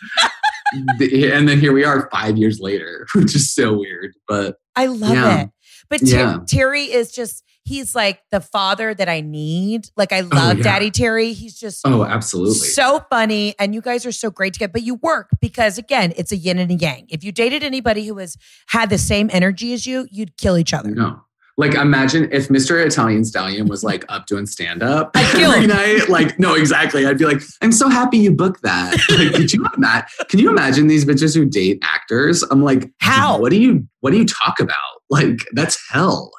and 0.73 1.47
then 1.49 1.59
here 1.59 1.73
we 1.73 1.83
are 1.83 2.09
five 2.11 2.37
years 2.37 2.59
later, 2.59 3.05
which 3.15 3.35
is 3.35 3.53
so 3.53 3.73
weird. 3.77 4.13
But 4.27 4.55
I 4.75 4.87
love 4.87 5.13
Yeah. 5.13 5.41
it. 5.43 5.49
But 5.93 6.07
Ter- 6.07 6.17
Yeah. 6.17 6.39
Terry 6.47 6.85
is 6.85 7.11
just, 7.11 7.43
he's 7.63 7.93
like 7.93 8.21
the 8.31 8.41
father 8.41 8.95
that 8.95 9.07
I 9.07 9.21
need. 9.21 9.89
Like, 9.95 10.11
I 10.11 10.21
oh, 10.21 10.29
love 10.33 10.55
Oh, 10.55 10.57
yeah. 10.57 10.63
Daddy 10.63 10.89
Terry. 10.89 11.33
He's 11.33 11.59
just 11.59 11.85
oh, 11.85 12.03
absolutely. 12.03 12.55
so 12.55 13.05
funny. 13.11 13.53
And 13.59 13.75
you 13.75 13.81
guys 13.81 14.03
are 14.07 14.11
so 14.11 14.31
great 14.31 14.53
together. 14.53 14.71
But 14.73 14.81
you 14.81 14.95
work 14.95 15.29
because, 15.39 15.77
again, 15.77 16.11
it's 16.17 16.31
a 16.31 16.35
yin 16.35 16.57
and 16.57 16.71
a 16.71 16.73
yang. 16.73 17.05
If 17.09 17.23
you 17.23 17.31
dated 17.31 17.63
anybody 17.63 18.07
who 18.07 18.17
has 18.17 18.37
had 18.69 18.89
the 18.89 18.97
same 18.97 19.29
energy 19.31 19.71
as 19.73 19.85
you, 19.85 20.07
you'd 20.09 20.35
kill 20.37 20.57
each 20.57 20.73
other. 20.73 20.89
No. 20.89 21.21
Like 21.55 21.75
imagine 21.75 22.29
if 22.31 22.47
Mr. 22.47 22.83
Italian 22.83 23.23
Stallion 23.23 23.67
was 23.67 23.83
like 23.83 24.03
up 24.09 24.25
doing 24.25 24.47
stand 24.47 24.81
up 24.81 25.11
every 25.15 25.67
night. 25.67 26.09
Like, 26.09 26.39
no, 26.39 26.55
exactly. 26.55 27.05
I'd 27.05 27.19
be 27.19 27.25
like, 27.25 27.43
I'm 27.61 27.71
so 27.71 27.89
happy 27.89 28.17
you 28.17 28.31
booked 28.31 28.63
that. 28.63 28.97
Like, 29.11 29.33
could 29.33 29.53
you 29.53 29.63
imagine? 29.77 30.07
Can 30.29 30.39
you 30.39 30.49
imagine 30.49 30.87
these 30.87 31.05
bitches 31.05 31.35
who 31.35 31.45
date 31.45 31.77
actors? 31.83 32.41
I'm 32.49 32.63
like, 32.63 32.91
How? 32.99 33.39
What 33.39 33.51
do 33.51 33.61
you 33.61 33.87
What 33.99 34.09
do 34.09 34.17
you 34.17 34.25
talk 34.25 34.59
about? 34.59 34.75
Like, 35.13 35.39
that's 35.53 35.77
hell. 35.89 36.31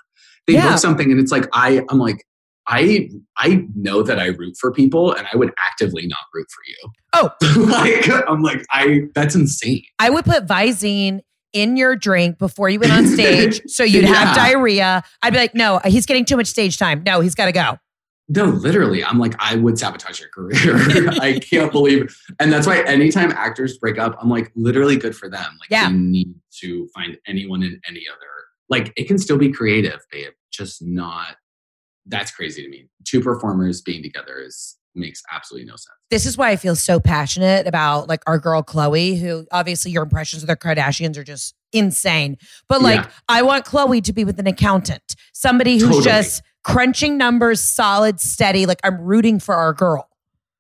They 0.47 0.55
Yeah. 0.55 0.71
book 0.71 0.79
something 0.79 1.11
and 1.11 1.19
it's 1.21 1.33
like 1.33 1.47
I. 1.53 1.83
I'm 1.91 1.99
like. 1.99 2.25
I 2.67 3.11
I 3.37 3.67
know 3.77 4.03
that 4.03 4.19
I 4.19 4.29
root 4.29 4.57
for 4.59 4.73
people 4.73 5.13
and 5.13 5.27
I 5.31 5.37
would 5.37 5.53
actively 5.69 6.07
not 6.07 6.21
root 6.33 6.47
for 6.51 6.63
you. 6.67 6.91
Oh. 7.13 7.67
like 7.71 8.09
I'm 8.27 8.41
like 8.41 8.65
I 8.71 9.03
that's 9.15 9.35
insane. 9.35 9.83
I 9.99 10.09
would 10.09 10.25
put 10.25 10.47
Visine 10.47 11.21
in 11.53 11.77
your 11.77 11.95
drink 11.95 12.39
before 12.39 12.71
you 12.71 12.81
went 12.81 12.91
on 12.91 13.07
stage 13.07 13.61
so 13.67 13.85
you'd 13.85 14.07
have 14.07 14.35
diarrhea. 14.35 15.05
I'd 15.23 15.35
be 15.35 15.39
like, 15.41 15.55
no, 15.55 15.79
he's 15.85 16.07
getting 16.07 16.25
too 16.25 16.39
much 16.39 16.47
stage 16.47 16.79
time. 16.79 17.03
No, 17.05 17.21
he's 17.21 17.35
got 17.35 17.45
to 17.47 17.53
go. 17.53 17.77
No, 18.31 18.45
literally. 18.47 19.05
I'm 19.05 19.19
like, 19.19 19.35
I 19.39 19.57
would 19.57 19.79
sabotage 19.79 20.19
your 20.19 20.31
career. 20.31 21.11
I 21.21 21.39
can't 21.41 21.71
believe. 21.71 22.17
And 22.41 22.51
that's 22.51 22.67
why 22.67 22.81
anytime 22.85 23.31
actors 23.33 23.77
break 23.77 23.99
up, 23.99 24.17
I'm 24.23 24.31
like, 24.31 24.51
literally 24.57 24.97
good 24.97 25.15
for 25.15 25.29
them. 25.29 25.45
Like, 25.61 25.69
Yeah. 25.69 25.91
they 25.91 25.95
need 25.97 26.35
to 26.63 26.89
find 26.95 27.19
anyone 27.27 27.63
in 27.63 27.79
any 27.87 28.05
other. 28.11 28.21
Like, 28.69 28.93
it 28.97 29.07
can 29.09 29.19
still 29.19 29.39
be 29.39 29.53
creative, 29.53 30.01
babe. 30.11 30.33
Just 30.53 30.83
not. 30.83 31.37
That's 32.07 32.31
crazy 32.31 32.63
to 32.63 32.69
me. 32.69 32.89
Two 33.05 33.21
performers 33.21 33.81
being 33.83 34.03
together 34.03 34.41
is 34.45 34.77
makes 34.97 35.23
absolutely 35.33 35.67
no 35.67 35.73
sense. 35.73 35.89
This 36.11 36.25
is 36.25 36.39
why 36.39 36.51
I 36.51 36.57
feel 36.57 36.77
so 36.77 37.01
passionate 37.01 37.67
about 37.67 38.09
like 38.09 38.23
our 38.29 38.39
girl 38.39 38.63
Khloe, 38.63 39.19
who 39.19 39.45
obviously 39.51 39.91
your 39.91 40.05
impressions 40.05 40.43
of 40.43 40.47
the 40.47 40.57
Kardashians 40.57 41.17
are 41.17 41.25
just 41.25 41.55
insane. 41.73 42.37
But 42.69 42.81
like, 42.81 43.01
Yeah. 43.01 43.11
I 43.29 43.43
want 43.43 43.65
Khloe 43.65 44.03
to 44.05 44.13
be 44.13 44.25
with 44.25 44.39
an 44.39 44.47
accountant, 44.47 45.17
somebody 45.33 45.75
who's 45.79 45.89
Totally. 45.97 46.05
just 46.05 46.43
crunching 46.63 47.19
numbers, 47.19 47.61
solid, 47.61 48.21
steady. 48.21 48.67
Like, 48.67 48.79
I'm 48.85 49.01
rooting 49.01 49.41
for 49.41 49.57
our 49.57 49.73
girl. 49.73 50.09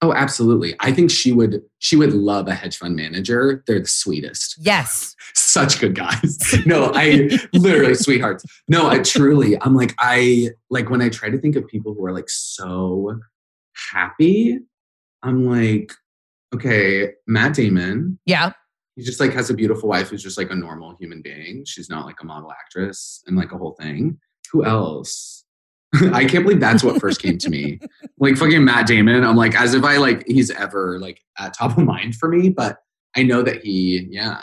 Oh, 0.04 0.12
absolutely. 0.12 0.74
I 0.80 0.92
think 0.92 1.10
she 1.10 1.32
would. 1.32 1.62
She 1.78 1.96
would 1.96 2.12
love 2.12 2.46
a 2.46 2.52
hedge 2.54 2.76
fund 2.76 2.94
manager. 2.94 3.64
They're 3.66 3.80
the 3.80 3.86
sweetest. 3.86 4.56
Yes. 4.60 5.14
such 5.34 5.80
good 5.80 5.94
guys. 5.94 6.38
No, 6.66 6.92
I 6.94 7.30
literally 7.54 7.94
sweethearts. 7.94 8.44
No, 8.68 8.86
I 8.90 8.98
truly, 8.98 9.56
I'm 9.62 9.74
like, 9.74 9.94
I 9.98 10.50
like 10.68 10.90
when 10.90 11.00
I 11.00 11.08
try 11.08 11.30
to 11.30 11.38
think 11.38 11.56
of 11.56 11.66
people 11.66 11.94
who 11.94 12.04
are 12.04 12.12
like 12.12 12.28
so 12.28 13.18
happy, 13.92 14.58
I'm 15.22 15.46
like, 15.48 15.92
okay, 16.54 17.12
Matt 17.26 17.54
Damon, 17.54 18.18
Yeah. 18.26 18.52
he 18.96 19.02
just 19.04 19.20
like 19.20 19.32
has 19.32 19.48
a 19.48 19.54
beautiful 19.54 19.88
wife 19.88 20.08
who's 20.10 20.22
just 20.22 20.36
like 20.38 20.50
a 20.50 20.54
normal 20.54 20.96
human 21.00 21.22
being. 21.22 21.64
She's 21.66 21.88
not 21.88 22.04
like 22.04 22.16
a 22.20 22.26
model 22.26 22.52
actress 22.52 23.22
and 23.26 23.36
like 23.36 23.52
a 23.52 23.58
whole 23.58 23.74
thing. 23.80 24.18
Who 24.52 24.64
else? 24.64 25.43
I 26.12 26.24
can't 26.24 26.44
believe 26.44 26.60
that's 26.60 26.82
what 26.84 27.00
first 27.00 27.20
came 27.22 27.38
to 27.38 27.50
me. 27.50 27.80
Like 28.18 28.36
fucking 28.36 28.64
Matt 28.64 28.86
Damon. 28.86 29.24
I'm 29.24 29.36
like, 29.36 29.54
as 29.60 29.74
if 29.74 29.82
I 29.84 29.96
like 29.98 30.24
he's 30.26 30.48
ever 30.52 30.98
like 31.00 31.20
at 31.36 31.52
top 31.52 31.76
of 31.76 31.84
mind 31.84 32.14
for 32.14 32.28
me, 32.28 32.48
but 32.48 32.78
I 33.16 33.22
know 33.24 33.42
that 33.42 33.62
he, 33.64 34.06
yeah. 34.08 34.40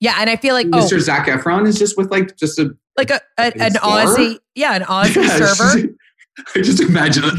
Yeah, 0.00 0.14
and 0.18 0.30
I 0.30 0.36
feel 0.36 0.54
like 0.54 0.68
Mr. 0.68 0.94
oh, 0.94 0.98
Zac 1.00 1.26
Efron 1.26 1.66
is 1.66 1.78
just 1.78 1.98
with 1.98 2.10
like 2.12 2.36
just 2.36 2.58
a 2.60 2.70
like 2.96 3.10
a, 3.10 3.20
a 3.36 3.52
an 3.56 3.72
Explorer? 3.72 4.04
Aussie, 4.06 4.38
yeah, 4.54 4.76
an 4.76 4.82
Aussie 4.84 5.16
Yeah, 5.16 5.36
server. 5.54 5.78
she- 5.78 5.88
I 6.54 6.62
just 6.62 6.80
imagine 6.80 7.24
it. 7.24 7.34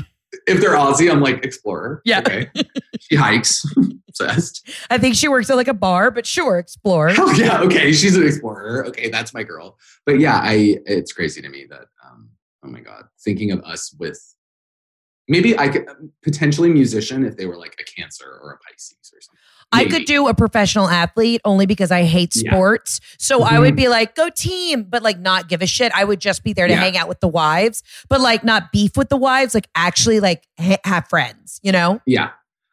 if 0.47 0.60
they're 0.60 0.76
Aussie, 0.76 1.10
I'm 1.10 1.22
like 1.22 1.43
explorer. 1.45 2.01
Yeah. 2.03 2.20
Okay. 2.20 2.51
She 2.99 3.16
hikes. 3.16 3.64
Obsessed. 4.10 4.70
I 4.89 4.97
think 4.97 5.16
she 5.16 5.30
works 5.30 5.49
at 5.49 5.55
like 5.55 5.70
a 5.70 5.74
bar, 5.74 6.12
but 6.12 6.26
sure, 6.26 6.60
explore. 6.60 7.12
Oh 7.18 7.32
yeah, 7.36 7.62
okay. 7.62 7.93
She's 7.93 8.18
an 8.18 8.28
explorer. 8.28 8.86
Okay, 8.88 9.10
that's 9.10 9.34
my 9.34 9.43
girl. 9.43 9.78
But 10.05 10.20
yeah, 10.20 10.39
I 10.43 10.78
it's 10.86 11.14
crazy 11.14 11.41
to 11.41 11.49
me 11.49 11.66
that 11.70 11.86
um 12.05 12.30
oh 12.64 12.68
my 12.70 12.82
god, 12.82 13.05
thinking 13.24 13.51
of 13.51 13.62
us 13.62 13.93
with 13.99 14.20
maybe 15.28 15.57
I 15.57 15.68
could 15.70 15.86
potentially 16.24 16.70
musician 16.70 17.24
if 17.26 17.38
they 17.38 17.45
were 17.45 17.57
like 17.57 17.76
a 17.80 17.84
cancer 17.84 18.26
or 18.26 18.51
a 18.53 18.57
Pisces 18.68 18.97
or 19.14 19.22
something. 19.22 19.39
I 19.72 19.86
could 19.86 20.05
do 20.05 20.28
a 20.28 20.34
professional 20.34 20.89
athlete 20.89 21.41
only 21.45 21.68
because 21.68 21.91
I 21.91 22.03
hate 22.03 22.36
Yeah. 22.36 22.51
sports. 22.51 22.99
So 23.20 23.43
I 23.43 23.60
would 23.60 23.74
Mhm. 23.76 23.78
be 23.78 23.88
like, 23.88 24.16
go 24.16 24.30
team, 24.36 24.84
but 24.89 25.03
like 25.03 25.20
not 25.20 25.47
give 25.47 25.62
a 25.62 25.68
shit. 25.68 25.91
I 25.93 26.03
would 26.03 26.20
just 26.20 26.43
be 26.43 26.53
there 26.53 26.66
to 26.68 26.74
Yeah. 26.74 26.80
hang 26.80 26.97
out 26.97 27.07
with 27.07 27.20
the 27.20 27.28
wives, 27.28 27.84
but 28.10 28.20
like 28.22 28.43
not 28.43 28.72
beef 28.72 28.97
with 28.97 29.10
the 29.10 29.18
wives, 29.18 29.53
like 29.53 29.68
actually 29.76 30.20
like 30.20 30.47
ha- 30.60 30.80
have 30.86 31.07
friends, 31.07 31.60
you 31.62 31.72
know? 31.72 32.01
Yeah. 32.07 32.32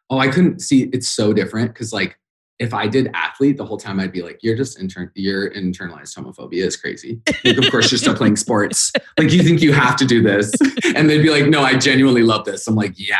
Oh, 0.09 0.17
I 0.17 0.27
couldn't 0.29 0.59
see. 0.61 0.89
It's 0.93 1.07
so 1.07 1.33
different 1.33 1.73
because, 1.73 1.93
like, 1.93 2.17
if 2.59 2.73
I 2.73 2.87
did 2.87 3.09
athlete 3.13 3.57
the 3.57 3.65
whole 3.65 3.77
time, 3.77 3.99
I'd 3.99 4.11
be 4.11 4.21
like, 4.23 4.39
"You're 4.41 4.55
just 4.57 4.79
intern. 4.79 5.11
Your 5.15 5.51
internalized 5.51 6.17
homophobia 6.17 6.63
is 6.65 6.75
crazy." 6.77 7.21
Like, 7.45 7.57
of 7.57 7.69
course, 7.71 7.91
you're 7.91 7.99
still 7.99 8.15
playing 8.15 8.35
sports. 8.37 8.91
Like, 9.17 9.31
you 9.31 9.43
think 9.43 9.61
you 9.61 9.73
have 9.73 9.95
to 9.97 10.05
do 10.05 10.21
this, 10.23 10.51
and 10.95 11.09
they'd 11.09 11.21
be 11.21 11.29
like, 11.29 11.47
"No, 11.47 11.61
I 11.61 11.75
genuinely 11.77 12.23
love 12.23 12.45
this." 12.45 12.67
I'm 12.67 12.75
like, 12.75 12.93
"Yeah, 12.97 13.17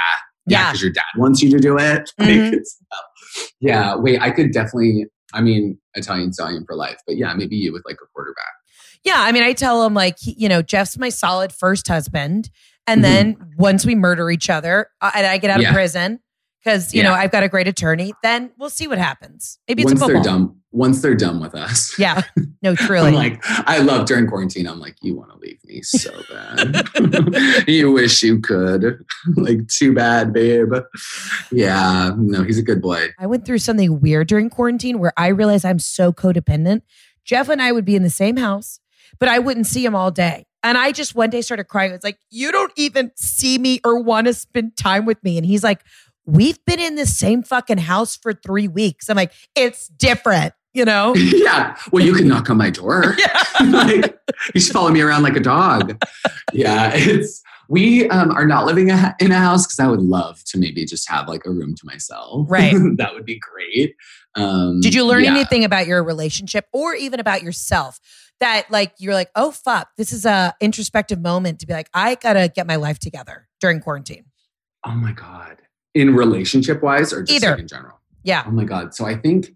yeah," 0.48 0.60
Yeah. 0.60 0.66
because 0.72 0.82
your 0.82 0.92
dad 0.92 1.04
wants 1.18 1.42
you 1.44 1.52
to 1.52 1.60
do 1.60 1.78
it. 1.78 2.12
Like, 2.20 2.30
Mhm. 2.30 2.54
it's, 2.54 2.78
yeah. 3.60 3.96
Wait, 3.96 4.20
I 4.22 4.32
could 4.32 4.52
definitely. 4.52 5.06
I 5.34 5.42
mean, 5.42 5.78
Italian 5.94 6.32
stallion 6.32 6.64
for 6.66 6.76
life, 6.76 6.98
but 7.06 7.18
yeah, 7.18 7.34
maybe 7.34 7.56
you 7.58 7.74
with 7.74 7.84
like 7.86 7.98
a 8.02 8.08
quarterback. 8.14 8.46
Yeah. 9.04 9.16
I 9.18 9.34
mean, 9.34 9.44
I 9.44 9.52
tell 9.54 9.84
him 9.86 9.94
like, 9.94 10.16
he- 10.20 10.36
you 10.38 10.48
know, 10.48 10.62
Jeff's 10.62 10.98
my 10.98 11.10
solid 11.10 11.52
first 11.52 11.88
husband. 11.90 12.50
And 12.88 13.02
Mhm. 13.02 13.04
then 13.04 13.38
once 13.58 13.86
we 13.86 13.94
murder 13.94 14.32
each 14.32 14.50
other 14.50 14.88
uh, 15.02 15.12
and 15.14 15.28
I 15.28 15.38
get 15.38 15.52
out 15.52 15.60
Yeah. 15.60 15.70
of 15.70 15.74
prison, 15.74 16.20
because, 16.68 16.93
you 16.93 17.01
Yeah. 17.01 17.09
know, 17.09 17.13
I've 17.15 17.32
got 17.32 17.43
a 17.43 17.47
great 17.47 17.68
attorney, 17.70 18.11
then 18.24 18.51
we'll 18.57 18.70
see 18.70 18.88
what 18.88 18.97
happens. 18.97 19.57
Maybe 19.70 19.84
it's 19.84 19.91
once 19.93 20.01
a 20.01 20.07
they're 20.07 20.22
done, 20.22 20.53
once 20.74 21.01
they're 21.01 21.15
done 21.15 21.39
with 21.39 21.55
us, 21.55 21.95
Yeah. 21.99 22.24
No, 22.61 22.76
truly. 22.88 23.07
I'm 23.07 23.13
like, 23.13 23.41
I 23.45 23.78
love 23.80 24.05
during 24.05 24.28
quarantine. 24.28 24.68
I'm 24.68 24.80
like, 24.80 24.97
you 25.01 25.15
want 25.15 25.32
to 25.32 25.38
leave 25.38 25.59
me 25.63 25.82
so 25.82 26.11
bad. 26.30 27.63
you 27.70 27.89
wish 27.93 28.22
you 28.22 28.41
could. 28.41 29.01
like, 29.38 29.65
too 29.70 29.93
bad, 29.93 30.34
babe. 30.34 30.74
Yeah, 31.53 32.11
no, 32.18 32.43
he's 32.43 32.57
a 32.57 32.63
good 32.63 32.82
boy. 32.82 33.11
I 33.18 33.28
went 33.28 33.45
through 33.45 33.59
something 33.59 34.01
weird 34.01 34.28
during 34.28 34.49
quarantine 34.49 34.99
where 34.99 35.13
I 35.15 35.28
realized 35.28 35.63
I'm 35.65 35.80
so 35.80 36.11
codependent. 36.11 36.82
Jeff 37.24 37.47
and 37.47 37.61
I 37.61 37.72
would 37.72 37.86
be 37.86 37.95
in 37.95 38.03
the 38.03 38.09
same 38.09 38.36
house, 38.36 38.82
but 39.20 39.30
I 39.30 39.39
wouldn't 39.39 39.68
see 39.68 39.86
him 39.86 39.95
all 39.95 40.11
day. 40.11 40.45
And 40.63 40.78
I 40.78 40.91
just 40.91 41.15
one 41.15 41.30
day 41.30 41.41
started 41.41 41.65
crying. 41.65 41.93
It's 41.93 42.03
like, 42.03 42.18
you 42.30 42.51
don't 42.51 42.74
even 42.76 43.11
see 43.15 43.57
me 43.57 43.80
or 43.86 44.01
want 44.01 44.28
to 44.28 44.34
spend 44.34 44.76
time 44.76 45.05
with 45.05 45.24
me. 45.24 45.38
And 45.38 45.45
he's 45.45 45.63
like, 45.63 45.82
we've 46.28 46.63
been 46.65 46.80
in 46.80 46.95
the 46.95 47.05
same 47.05 47.41
fucking 47.41 47.80
house 47.80 48.15
for 48.15 48.34
three 48.34 48.67
weeks. 48.67 49.09
I'm 49.09 49.15
like, 49.15 49.32
it's 49.55 49.88
different, 49.88 50.53
you 50.73 50.86
know? 50.86 51.15
yeah. 51.17 51.75
Well, 51.91 52.05
you 52.05 52.13
can 52.13 52.28
knock 52.28 52.49
on 52.49 52.57
my 52.57 52.69
door. 52.69 53.15
Yeah. 53.28 53.43
like, 53.71 54.19
you 54.53 54.61
should 54.61 54.73
follow 54.73 54.91
me 54.91 55.01
around 55.01 55.23
like 55.23 55.36
a 55.36 55.39
dog. 55.39 55.99
Yeah, 56.53 56.91
it's. 56.93 57.41
We 57.69 58.07
um, 58.09 58.32
are 58.32 58.45
not 58.45 58.65
living 58.65 58.91
a, 58.91 59.15
in 59.19 59.32
a 59.32 59.39
house 59.39 59.65
because 59.65 59.80
I 59.80 59.88
would 59.88 60.01
love 60.01 60.41
to 60.45 60.59
maybe 60.59 60.86
just 60.86 61.09
have 61.09 61.28
like 61.28 61.45
a 61.45 61.49
room 61.49 61.75
to 61.75 61.86
myself. 61.86 62.45
Right. 62.47 62.73
that 62.97 63.13
would 63.13 63.25
be 63.25 63.39
great. 63.39 63.95
Um, 64.36 64.80
Did 64.80 64.93
you 64.93 65.03
learn 65.03 65.23
yeah. 65.23 65.32
anything 65.32 65.65
about 65.65 65.88
your 65.88 66.03
relationship 66.03 66.65
or 66.71 66.93
even 66.93 67.19
about 67.19 67.41
yourself 67.41 67.99
that 68.39 68.69
like 68.69 68.93
you're 68.99 69.13
like, 69.13 69.32
oh 69.36 69.51
fuck, 69.51 69.89
this 69.97 70.13
is 70.13 70.25
a 70.25 70.53
introspective 70.61 71.19
moment 71.19 71.59
to 71.59 71.67
be 71.67 71.73
like, 71.73 71.89
I 71.93 72.15
gotta 72.15 72.49
get 72.53 72.67
my 72.67 72.75
life 72.75 72.99
together 72.99 73.47
during 73.59 73.82
quarantine. 73.82 74.25
Oh 74.86 74.91
my 74.91 75.11
god. 75.11 75.57
In 75.94 76.16
relationship 76.16 76.84
wise 76.84 77.12
or 77.14 77.24
just 77.24 77.44
Either. 77.44 77.52
like 77.52 77.62
in 77.62 77.68
general? 77.68 78.00
Yeah. 78.24 78.44
Oh 78.46 78.52
my 78.52 78.66
god. 78.66 78.94
So 78.94 79.06
I 79.06 79.16
think 79.16 79.50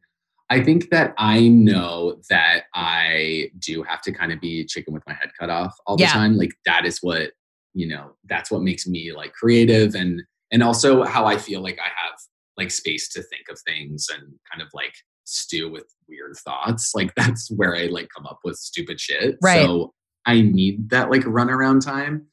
I 0.50 0.62
think 0.64 0.90
that 0.90 1.14
I 1.18 1.48
know 1.48 2.20
that 2.30 2.64
I 2.74 3.52
do 3.60 3.84
have 3.84 4.02
to 4.02 4.12
kind 4.12 4.32
of 4.34 4.42
be 4.42 4.66
chicken 4.66 4.94
with 4.94 5.04
my 5.08 5.14
head 5.14 5.30
cut 5.40 5.50
off 5.50 5.74
all 5.88 5.96
the 5.98 6.04
Yeah. 6.04 6.12
time. 6.14 6.36
Like 6.36 6.52
that 6.66 6.86
is 6.86 7.00
what, 7.02 7.32
you 7.74 7.88
know, 7.88 8.16
that's 8.28 8.52
what 8.52 8.62
makes 8.62 8.86
me 8.88 9.14
like 9.14 9.34
creative 9.34 9.96
and 9.96 10.22
and 10.52 10.62
also 10.64 11.04
how 11.04 11.26
I 11.26 11.38
feel 11.38 11.62
like 11.62 11.80
I 11.80 11.88
have 11.88 12.20
like 12.58 12.72
space 12.72 13.08
to 13.14 13.22
think 13.24 13.44
of 13.50 13.58
things 13.66 14.08
and 14.14 14.22
kind 14.52 14.62
of 14.62 14.68
like 14.74 14.94
stew 15.24 15.72
with 15.72 15.86
weird 16.10 16.36
thoughts. 16.44 16.92
Like 16.96 17.14
that's 17.16 17.50
where 17.52 17.76
I 17.76 17.86
like 17.86 18.10
come 18.16 18.26
up 18.26 18.40
with 18.44 18.58
stupid 18.58 19.00
shit. 19.00 19.38
Right. 19.42 19.64
So 19.66 19.94
I 20.26 20.42
need 20.42 20.90
that 20.90 21.10
like 21.12 21.22
runaround 21.22 21.86
time. 21.86 22.28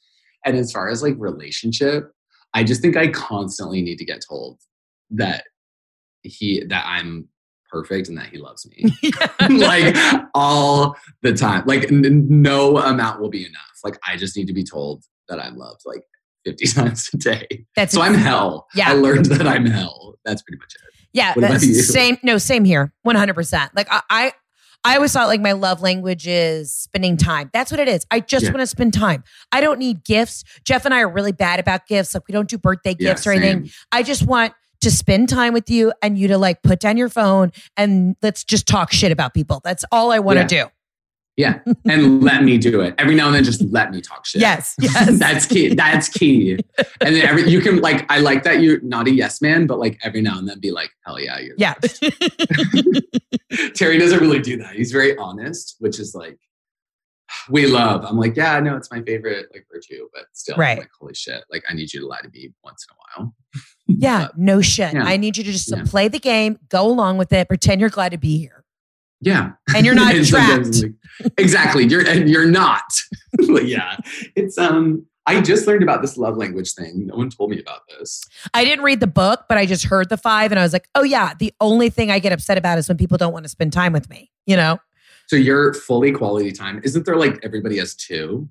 And 0.44 0.56
as 0.56 0.72
far 0.72 0.88
as 0.88 1.02
like 1.02 1.14
relationship, 1.18 2.10
I 2.54 2.64
just 2.64 2.80
think 2.82 2.96
I 2.96 3.08
constantly 3.08 3.82
need 3.82 3.98
to 3.98 4.04
get 4.04 4.20
told 4.26 4.58
that 5.10 5.44
he 6.22 6.64
that 6.68 6.84
I'm 6.86 7.28
perfect 7.70 8.08
and 8.08 8.16
that 8.18 8.26
he 8.28 8.38
loves 8.38 8.66
me. 8.70 8.84
like 9.58 9.94
all 10.34 10.96
the 11.22 11.34
time. 11.34 11.64
Like 11.66 11.90
n- 11.92 12.26
no 12.28 12.78
amount 12.78 13.20
will 13.20 13.30
be 13.30 13.44
enough. 13.44 13.78
Like 13.84 13.98
I 14.06 14.16
just 14.16 14.36
need 14.36 14.46
to 14.46 14.54
be 14.54 14.64
told 14.64 15.04
that 15.28 15.38
I'm 15.38 15.56
loved 15.56 15.82
like 15.84 16.02
50 16.44 16.66
times 16.74 17.10
a 17.12 17.16
day. 17.18 17.66
That's 17.76 17.92
So 17.92 18.00
I'm 18.00 18.14
hell. 18.14 18.66
Yeah. 18.74 18.90
I 18.90 18.94
learned 18.94 19.26
that 19.26 19.46
I'm 19.46 19.66
hell. 19.66 20.14
That's 20.24 20.42
pretty 20.42 20.58
much 20.58 20.74
it. 20.74 20.80
Yeah, 21.12 21.32
What 21.34 21.44
about 21.44 21.62
you? 21.62 21.74
same. 21.74 22.18
No, 22.22 22.36
same 22.38 22.64
here. 22.64 22.92
One 23.02 23.16
hundred 23.16 23.34
percent. 23.34 23.74
Like 23.74 23.88
I, 23.90 24.02
I, 24.10 24.32
I 24.84 24.96
always 24.96 25.12
thought 25.12 25.28
like 25.28 25.40
my 25.40 25.52
love 25.52 25.82
language 25.82 26.26
is 26.26 26.72
spending 26.72 27.16
time. 27.16 27.50
That's 27.52 27.70
what 27.70 27.80
it 27.80 27.88
is. 27.88 28.06
I 28.10 28.20
just 28.20 28.44
Yeah. 28.44 28.50
want 28.50 28.60
to 28.60 28.66
spend 28.66 28.94
time. 28.94 29.24
I 29.52 29.60
don't 29.60 29.78
need 29.78 30.04
gifts. 30.04 30.44
Jeff 30.64 30.84
and 30.84 30.94
I 30.94 31.00
are 31.00 31.08
really 31.08 31.32
bad 31.32 31.60
about 31.60 31.86
gifts. 31.86 32.14
Like 32.14 32.22
we 32.28 32.32
don't 32.32 32.48
do 32.48 32.58
birthday 32.58 32.94
Yeah, 32.98 33.10
gifts 33.10 33.26
or 33.26 33.32
anything. 33.32 33.70
I 33.92 34.02
just 34.02 34.22
want 34.26 34.54
to 34.80 34.90
spend 34.90 35.28
time 35.28 35.52
with 35.52 35.68
you 35.68 35.92
and 36.02 36.16
you 36.16 36.28
to 36.28 36.38
like 36.38 36.62
put 36.62 36.78
down 36.78 36.96
your 36.96 37.08
phone 37.08 37.50
and 37.76 38.14
let's 38.22 38.44
just 38.44 38.66
talk 38.68 38.92
shit 38.92 39.10
about 39.10 39.34
people. 39.34 39.60
That's 39.64 39.84
all 39.90 40.12
I 40.12 40.20
want 40.20 40.38
to 40.38 40.46
do. 40.46 40.66
Yeah. 41.38 41.60
And 41.88 42.20
let 42.22 42.42
me 42.42 42.58
do 42.58 42.80
it. 42.80 42.96
Every 42.98 43.14
now 43.14 43.26
and 43.26 43.34
then 43.36 43.44
just 43.44 43.62
let 43.70 43.92
me 43.92 44.00
talk 44.00 44.26
shit. 44.26 44.40
Yes, 44.42 44.74
yes. 44.80 45.18
That's 45.20 45.46
key. 45.46 45.72
That's 45.72 46.08
key. 46.08 46.58
And 47.00 47.14
then 47.14 47.24
every 47.26 47.48
you 47.48 47.60
can 47.60 47.80
like 47.80 48.04
I 48.12 48.18
like 48.18 48.42
that 48.42 48.60
you're 48.60 48.80
not 48.82 49.06
a 49.06 49.12
yes 49.12 49.40
man, 49.40 49.68
but 49.68 49.78
like 49.78 50.00
every 50.02 50.20
now 50.20 50.36
and 50.36 50.48
then 50.48 50.58
be 50.58 50.72
like, 50.72 50.90
hell 51.06 51.20
yeah, 51.20 51.38
you're 51.38 51.54
Yeah. 51.56 51.74
Terry 53.74 53.98
doesn't 53.98 54.20
really 54.20 54.40
do 54.40 54.56
that. 54.58 54.74
He's 54.74 54.92
very 54.92 55.16
honest, 55.16 55.76
which 55.78 55.98
is 55.98 56.14
like 56.14 56.38
we 57.50 57.66
love. 57.66 58.04
I'm 58.04 58.16
like, 58.16 58.36
yeah, 58.36 58.58
no, 58.60 58.76
it's 58.76 58.90
my 58.90 59.02
favorite 59.02 59.46
like 59.52 59.66
virtue, 59.72 60.08
but 60.12 60.24
still, 60.32 60.56
Right. 60.56 60.78
like, 60.78 60.90
holy 60.98 61.14
shit, 61.14 61.42
like 61.50 61.62
I 61.68 61.74
need 61.74 61.92
you 61.92 62.00
to 62.00 62.06
lie 62.06 62.20
to 62.20 62.28
me 62.30 62.52
once 62.64 62.86
in 62.90 62.94
a 62.94 63.22
while. 63.22 63.34
yeah. 63.86 64.26
But, 64.28 64.38
No 64.38 64.60
shit. 64.60 64.94
yeah. 64.94 65.04
I 65.04 65.16
need 65.16 65.36
you 65.36 65.44
to 65.44 65.52
just 65.52 65.70
Yeah. 65.70 65.82
play 65.86 66.08
the 66.08 66.18
game, 66.18 66.58
go 66.68 66.86
along 66.86 67.18
with 67.18 67.32
it, 67.32 67.48
pretend 67.48 67.80
you're 67.80 67.90
glad 67.90 68.12
to 68.12 68.18
be 68.18 68.38
here. 68.38 68.57
Yeah, 69.20 69.52
And 69.74 69.84
you're 69.86 69.94
not 69.94 70.14
sometimes, 70.24 70.80
trapped. 70.80 70.94
like, 71.22 71.32
exactly. 71.38 71.84
You're 71.86 72.06
and 72.06 72.28
you're 72.28 72.46
not. 72.50 72.82
Yeah, 73.62 73.96
it's 74.36 74.56
um. 74.58 75.06
I 75.26 75.42
just 75.42 75.66
learned 75.66 75.82
about 75.82 76.00
this 76.00 76.16
love 76.16 76.38
language 76.38 76.72
thing. 76.72 77.06
No 77.08 77.16
one 77.16 77.28
told 77.28 77.50
me 77.50 77.60
about 77.60 77.80
this. 77.88 78.22
I 78.54 78.64
didn't 78.64 78.82
read 78.82 79.00
the 79.00 79.06
book, 79.06 79.44
but 79.46 79.58
I 79.58 79.66
just 79.66 79.84
heard 79.84 80.08
the 80.08 80.16
five 80.16 80.50
and 80.52 80.58
I 80.58 80.62
was 80.62 80.72
like, 80.72 80.88
oh, 80.94 81.02
yeah, 81.02 81.34
the 81.38 81.52
only 81.60 81.90
thing 81.90 82.10
I 82.10 82.18
get 82.18 82.32
upset 82.32 82.56
about 82.56 82.78
is 82.78 82.88
when 82.88 82.96
people 82.96 83.18
don't 83.18 83.34
want 83.34 83.44
to 83.44 83.50
spend 83.50 83.74
time 83.74 83.92
with 83.92 84.08
me, 84.08 84.30
you 84.46 84.56
know? 84.56 84.78
So 85.26 85.36
you're 85.36 85.74
fully 85.74 86.12
quality 86.12 86.50
time. 86.50 86.80
Isn't 86.82 87.04
there 87.04 87.16
like 87.16 87.38
everybody 87.42 87.76
has 87.76 87.94
two? 87.94 88.48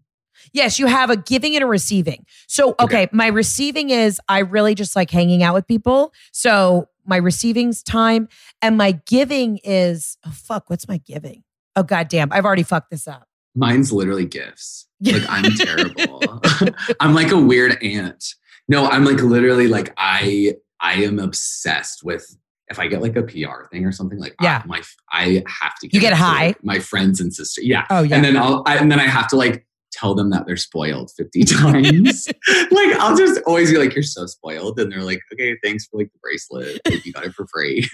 Yes, 0.54 0.78
you 0.78 0.86
have 0.86 1.10
a 1.10 1.18
giving 1.18 1.56
and 1.56 1.64
a 1.64 1.68
receiving. 1.68 2.24
So, 2.48 2.76
okay, 2.80 3.04
Okay. 3.06 3.10
my 3.12 3.26
receiving 3.26 3.90
is 3.90 4.22
I 4.30 4.40
really 4.40 4.76
just 4.76 4.96
like 4.96 5.10
hanging 5.10 5.42
out 5.42 5.56
with 5.56 5.66
people. 5.66 6.14
So, 6.32 6.90
my 7.08 7.18
receiving's 7.18 7.82
time 7.82 8.28
and 8.62 8.78
my 8.78 9.00
giving 9.08 9.60
is, 9.64 10.18
oh, 10.26 10.32
fuck, 10.32 10.70
what's 10.70 10.88
my 10.88 10.98
giving? 10.98 11.44
Oh, 11.76 11.84
goddamn, 11.84 12.30
I've 12.32 12.46
already 12.46 12.64
fucked 12.64 12.92
this 12.92 13.08
up. 13.08 13.28
Mine's 13.56 13.92
literally 13.92 14.26
gifts. 14.26 14.86
Like 15.02 15.22
I'm 15.30 15.52
terrible. 15.54 16.42
I'm 17.00 17.14
like 17.14 17.32
a 17.32 17.38
weird 17.40 17.78
aunt. 17.84 18.34
No, 18.68 18.88
I'm 18.88 19.06
like 19.06 19.22
literally 19.22 19.68
like 19.68 19.94
I 19.96 20.56
I 20.82 20.94
am 21.04 21.20
obsessed 21.20 22.04
with 22.04 22.36
if 22.68 22.80
I 22.80 22.88
get 22.88 23.04
like 23.04 23.16
a 23.16 23.22
PR 23.22 23.68
thing 23.72 23.86
or 23.86 23.92
something 23.92 24.18
like 24.18 24.34
Yeah. 24.42 24.64
I, 24.64 24.68
my 24.68 24.82
I 25.12 25.44
have 25.48 25.76
to 25.82 25.88
You 25.92 26.02
get 26.02 26.08
it 26.14 26.16
to, 26.18 26.24
high? 26.24 26.48
like, 26.48 26.64
my 26.64 26.80
friends 26.80 27.22
and 27.22 27.32
sister. 27.32 27.62
Yeah. 27.62 27.86
Oh, 27.92 28.02
yeah. 28.02 28.16
And 28.16 28.26
then 28.26 28.38
I'll 28.38 28.64
I, 28.66 28.78
and 28.78 28.92
then 28.92 29.00
I 29.00 29.06
have 29.06 29.28
to 29.28 29.36
like 29.36 29.67
tell 29.92 30.14
them 30.16 30.30
that 30.32 30.46
they're 30.46 30.58
spoiled 30.58 31.12
50 31.18 31.44
times. 31.46 32.28
like 32.72 32.96
I'll 33.00 33.18
just 33.18 33.42
always 33.48 33.72
be 33.72 33.78
like 33.78 33.94
you're 33.94 34.04
so 34.04 34.26
spoiled 34.26 34.80
and 34.80 34.92
they're 34.92 35.04
like 35.04 35.22
okay, 35.34 35.56
thanks 35.64 35.86
for 35.88 35.98
like 35.98 36.12
the 36.14 36.20
bracelet. 36.22 36.80
Like, 36.86 37.06
you 37.06 37.14
got 37.14 37.26
it 37.26 37.34
for 37.34 37.48
free. 37.48 37.88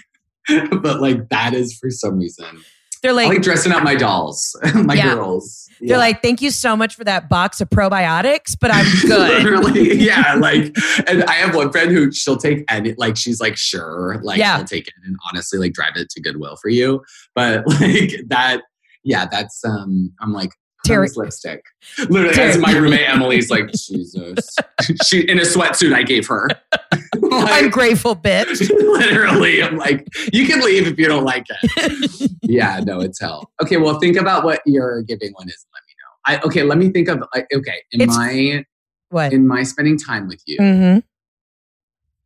but 0.82 1.00
like 1.00 1.28
that 1.30 1.54
is 1.54 1.76
for 1.78 1.90
some 1.90 2.18
reason 2.18 2.62
They're 3.02 3.12
like, 3.14 3.28
like 3.28 3.42
dressing 3.42 3.72
up 3.72 3.82
my 3.82 3.94
dolls, 3.94 4.54
my 4.74 4.94
Yeah. 4.94 5.14
girls. 5.14 5.68
they're 5.80 5.96
like, 5.98 6.20
thank 6.22 6.40
you 6.42 6.50
so 6.50 6.76
much 6.76 6.94
for 6.94 7.04
that 7.04 7.28
box 7.30 7.60
of 7.60 7.68
probiotics, 7.70 8.54
but 8.60 8.70
I'm 8.72 8.84
good. 9.02 9.42
Literally, 9.42 9.94
yeah. 9.96 10.34
Like, 10.34 10.74
and 11.08 11.24
I 11.24 11.32
have 11.34 11.54
one 11.54 11.70
friend 11.72 11.90
who 11.90 12.10
she'll 12.12 12.36
take 12.38 12.64
any, 12.70 12.94
like, 12.96 13.16
she's 13.16 13.40
like, 13.40 13.56
sure, 13.56 14.20
like, 14.22 14.38
Yeah. 14.38 14.56
I'll 14.56 14.64
take 14.64 14.86
it 14.88 14.94
and 15.04 15.16
honestly, 15.30 15.58
like, 15.58 15.72
drive 15.72 15.92
it 15.96 16.08
to 16.10 16.20
Goodwill 16.22 16.56
for 16.62 16.68
you. 16.70 17.02
But 17.34 17.66
like 17.80 18.12
that, 18.28 18.62
yeah, 19.02 19.26
that's, 19.30 19.62
um, 19.64 20.12
I'm 20.20 20.32
like, 20.32 20.50
Terry- 20.84 21.06
this 21.08 21.16
lipstick. 21.16 21.64
Literally, 22.08 22.34
Terry- 22.34 22.50
as 22.50 22.58
my 22.58 22.72
roommate 22.76 23.08
Emily's 23.08 23.50
like, 23.50 23.70
Jesus, 23.72 24.56
she 25.06 25.20
in 25.28 25.38
a 25.38 25.42
sweatsuit 25.42 25.94
I 25.94 26.02
gave 26.02 26.26
her. 26.28 26.48
Like, 27.20 27.64
Ungrateful 27.64 28.16
bitch. 28.16 28.68
literally, 28.70 29.62
I'm 29.62 29.76
like, 29.76 30.06
you 30.32 30.46
can 30.46 30.60
leave 30.60 30.86
if 30.86 30.98
you 30.98 31.06
don't 31.06 31.24
like 31.24 31.46
it. 31.48 32.30
yeah, 32.42 32.80
no, 32.84 33.00
it's 33.00 33.20
hell. 33.20 33.50
Okay, 33.62 33.76
well, 33.76 33.98
think 34.00 34.16
about 34.16 34.44
what 34.44 34.60
your 34.66 35.02
giving 35.02 35.32
one 35.32 35.48
is. 35.48 35.64
Let 35.72 35.82
me 35.86 35.94
know. 36.38 36.42
I 36.44 36.46
okay. 36.46 36.62
Let 36.64 36.78
me 36.78 36.90
think 36.90 37.08
of 37.08 37.22
like 37.34 37.46
okay. 37.54 37.82
In 37.92 38.00
It's- 38.02 38.16
my 38.16 38.64
What? 39.10 39.32
in 39.32 39.46
my 39.46 39.62
spending 39.62 39.96
time 39.98 40.26
with 40.28 40.42
you, 40.46 40.56
hmm 40.58 40.98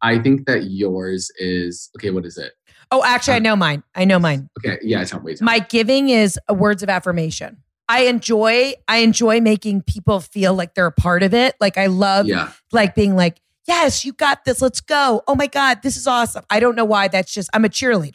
I 0.01 0.19
think 0.19 0.47
that 0.47 0.71
yours 0.71 1.31
is 1.39 1.91
okay. 1.97 2.11
What 2.11 2.25
is 2.25 2.39
it? 2.39 2.53
Oh, 2.91 3.03
actually, 3.05 3.35
I 3.35 3.39
know 3.41 3.57
mine. 3.57 3.83
I 3.95 4.05
know 4.05 4.19
mine. 4.19 4.49
Okay, 4.59 4.79
yeah, 4.83 5.05
tell 5.05 5.21
wait. 5.21 5.39
tell 5.39 5.45
My 5.47 5.59
giving 5.61 6.09
is 6.09 6.39
words 6.49 6.83
of 6.83 6.89
affirmation. 6.89 7.59
I 7.89 8.03
enjoy 8.03 8.75
I 8.87 8.99
enjoy 8.99 9.41
making 9.41 9.83
people 9.83 10.21
feel 10.21 10.55
like 10.55 10.75
they're 10.75 10.87
a 10.87 10.93
part 10.93 11.23
of 11.23 11.33
it. 11.35 11.55
Like 11.61 11.79
I 11.79 11.87
love 11.87 12.27
yeah, 12.27 12.53
like 12.73 12.95
being 12.95 13.17
like, 13.17 13.41
"Yes, 13.67 14.05
you 14.05 14.13
got 14.13 14.45
this. 14.45 14.61
Let's 14.61 14.81
go. 14.81 15.23
Oh 15.27 15.35
my 15.35 15.47
god, 15.47 15.83
this 15.83 15.97
is 15.97 16.07
awesome." 16.07 16.45
I 16.51 16.61
don't 16.61 16.77
know 16.77 16.85
why 16.85 17.09
that's 17.09 17.33
just 17.33 17.49
I'm 17.55 17.65
a 17.65 17.69
cheerleader. 17.69 18.15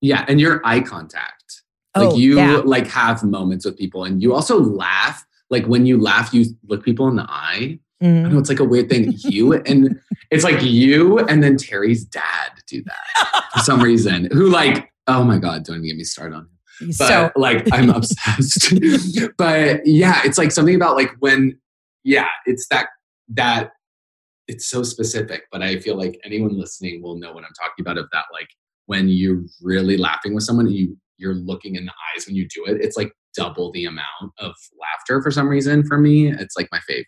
yeah, 0.00 0.24
and 0.28 0.40
your 0.40 0.60
eye 0.64 0.80
contact. 0.80 1.62
Oh, 1.96 2.08
like 2.10 2.18
you 2.18 2.36
yeah. 2.36 2.60
like 2.64 2.86
have 2.86 3.22
moments 3.24 3.64
with 3.64 3.76
people, 3.76 4.04
and 4.04 4.22
you 4.22 4.32
also 4.34 4.58
laugh. 4.60 5.26
Like 5.50 5.66
when 5.66 5.86
you 5.86 6.00
laugh, 6.00 6.32
you 6.32 6.44
look 6.68 6.84
people 6.84 7.08
in 7.08 7.16
the 7.16 7.26
eye. 7.28 7.78
I 8.02 8.04
Mhm. 8.06 8.30
know 8.32 8.38
it's 8.38 8.48
like 8.48 8.60
a 8.60 8.64
weird 8.64 8.88
thing. 8.88 9.12
You 9.18 9.54
and 9.54 10.00
it's 10.30 10.44
like 10.44 10.62
you 10.62 11.18
and 11.18 11.42
then 11.42 11.56
Terry's 11.58 12.04
dad 12.04 12.52
do 12.68 12.82
that 12.84 13.44
for 13.52 13.58
some 13.58 13.82
reason. 13.82 14.28
Who 14.32 14.48
like, 14.48 14.90
oh 15.08 15.24
my 15.24 15.38
god, 15.38 15.64
don't 15.64 15.76
even 15.78 15.88
get 15.88 15.96
me 15.96 16.04
started 16.04 16.36
on 16.36 16.42
him. 16.42 16.50
But 16.80 16.94
so 16.94 17.30
like 17.36 17.66
I'm 17.72 17.90
obsessed. 17.94 18.74
but 19.36 19.80
yeah, 19.84 20.22
it's 20.24 20.38
like 20.38 20.52
something 20.52 20.74
about 20.74 20.96
like 20.96 21.12
when 21.20 21.58
yeah, 22.04 22.28
it's 22.46 22.66
that 22.68 22.88
that 23.28 23.72
it's 24.48 24.66
so 24.66 24.82
specific, 24.82 25.42
but 25.52 25.62
I 25.62 25.78
feel 25.78 25.96
like 25.96 26.18
anyone 26.24 26.58
listening 26.58 27.02
will 27.02 27.16
know 27.16 27.32
what 27.32 27.44
I'm 27.44 27.52
talking 27.60 27.82
about 27.82 27.98
of 27.98 28.08
that 28.12 28.24
like 28.32 28.48
when 28.86 29.08
you're 29.08 29.42
really 29.62 29.96
laughing 29.96 30.34
with 30.34 30.44
someone 30.44 30.66
and 30.66 30.74
you 30.74 30.96
you're 31.16 31.34
looking 31.34 31.76
in 31.76 31.84
the 31.84 31.92
eyes 31.92 32.26
when 32.26 32.34
you 32.34 32.48
do 32.48 32.64
it, 32.66 32.80
it's 32.80 32.96
like 32.96 33.12
double 33.36 33.70
the 33.72 33.84
amount 33.84 34.32
of 34.38 34.54
laughter 34.80 35.22
for 35.22 35.30
some 35.30 35.48
reason 35.48 35.84
for 35.84 35.98
me. 35.98 36.32
It's 36.32 36.56
like 36.56 36.68
my 36.72 36.80
favorite. 36.80 37.06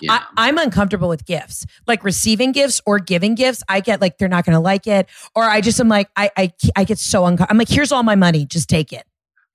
Yeah. 0.00 0.12
I, 0.36 0.48
I'm 0.48 0.58
uncomfortable 0.58 1.08
with 1.08 1.24
gifts, 1.24 1.66
like 1.86 2.04
receiving 2.04 2.52
gifts 2.52 2.80
or 2.86 2.98
giving 2.98 3.34
gifts. 3.34 3.62
I 3.68 3.80
get 3.80 4.00
like 4.00 4.18
they're 4.18 4.28
not 4.28 4.44
going 4.44 4.54
to 4.54 4.60
like 4.60 4.86
it, 4.86 5.08
or 5.34 5.44
I 5.44 5.60
just 5.60 5.80
am 5.80 5.88
like 5.88 6.08
I 6.16 6.30
I 6.36 6.52
I 6.76 6.84
get 6.84 6.98
so 6.98 7.26
uncomfortable. 7.26 7.50
I'm 7.50 7.58
like, 7.58 7.68
here's 7.68 7.92
all 7.92 8.02
my 8.02 8.16
money, 8.16 8.46
just 8.46 8.68
take 8.68 8.92
it. 8.92 9.04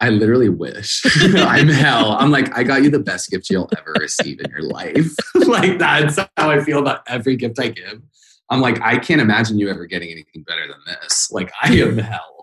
I 0.01 0.09
literally 0.09 0.49
wish. 0.49 1.03
I'm 1.35 1.67
hell. 1.67 2.13
I'm 2.13 2.31
like, 2.31 2.57
I 2.57 2.63
got 2.63 2.83
you 2.83 2.89
the 2.89 2.99
best 2.99 3.29
gift 3.29 3.49
you'll 3.49 3.69
ever 3.77 3.93
receive 3.99 4.39
in 4.39 4.49
your 4.49 4.63
life. 4.63 5.13
like 5.47 5.77
that's 5.77 6.17
how 6.37 6.49
I 6.49 6.63
feel 6.63 6.79
about 6.79 7.01
every 7.07 7.35
gift 7.35 7.59
I 7.59 7.69
give. 7.69 8.01
I'm 8.49 8.61
like, 8.61 8.81
I 8.81 8.97
can't 8.97 9.21
imagine 9.21 9.59
you 9.59 9.69
ever 9.69 9.85
getting 9.85 10.09
anything 10.09 10.43
better 10.43 10.65
than 10.67 10.79
this. 10.85 11.29
Like 11.31 11.51
I 11.61 11.73
am 11.73 11.97
hell. 11.97 12.38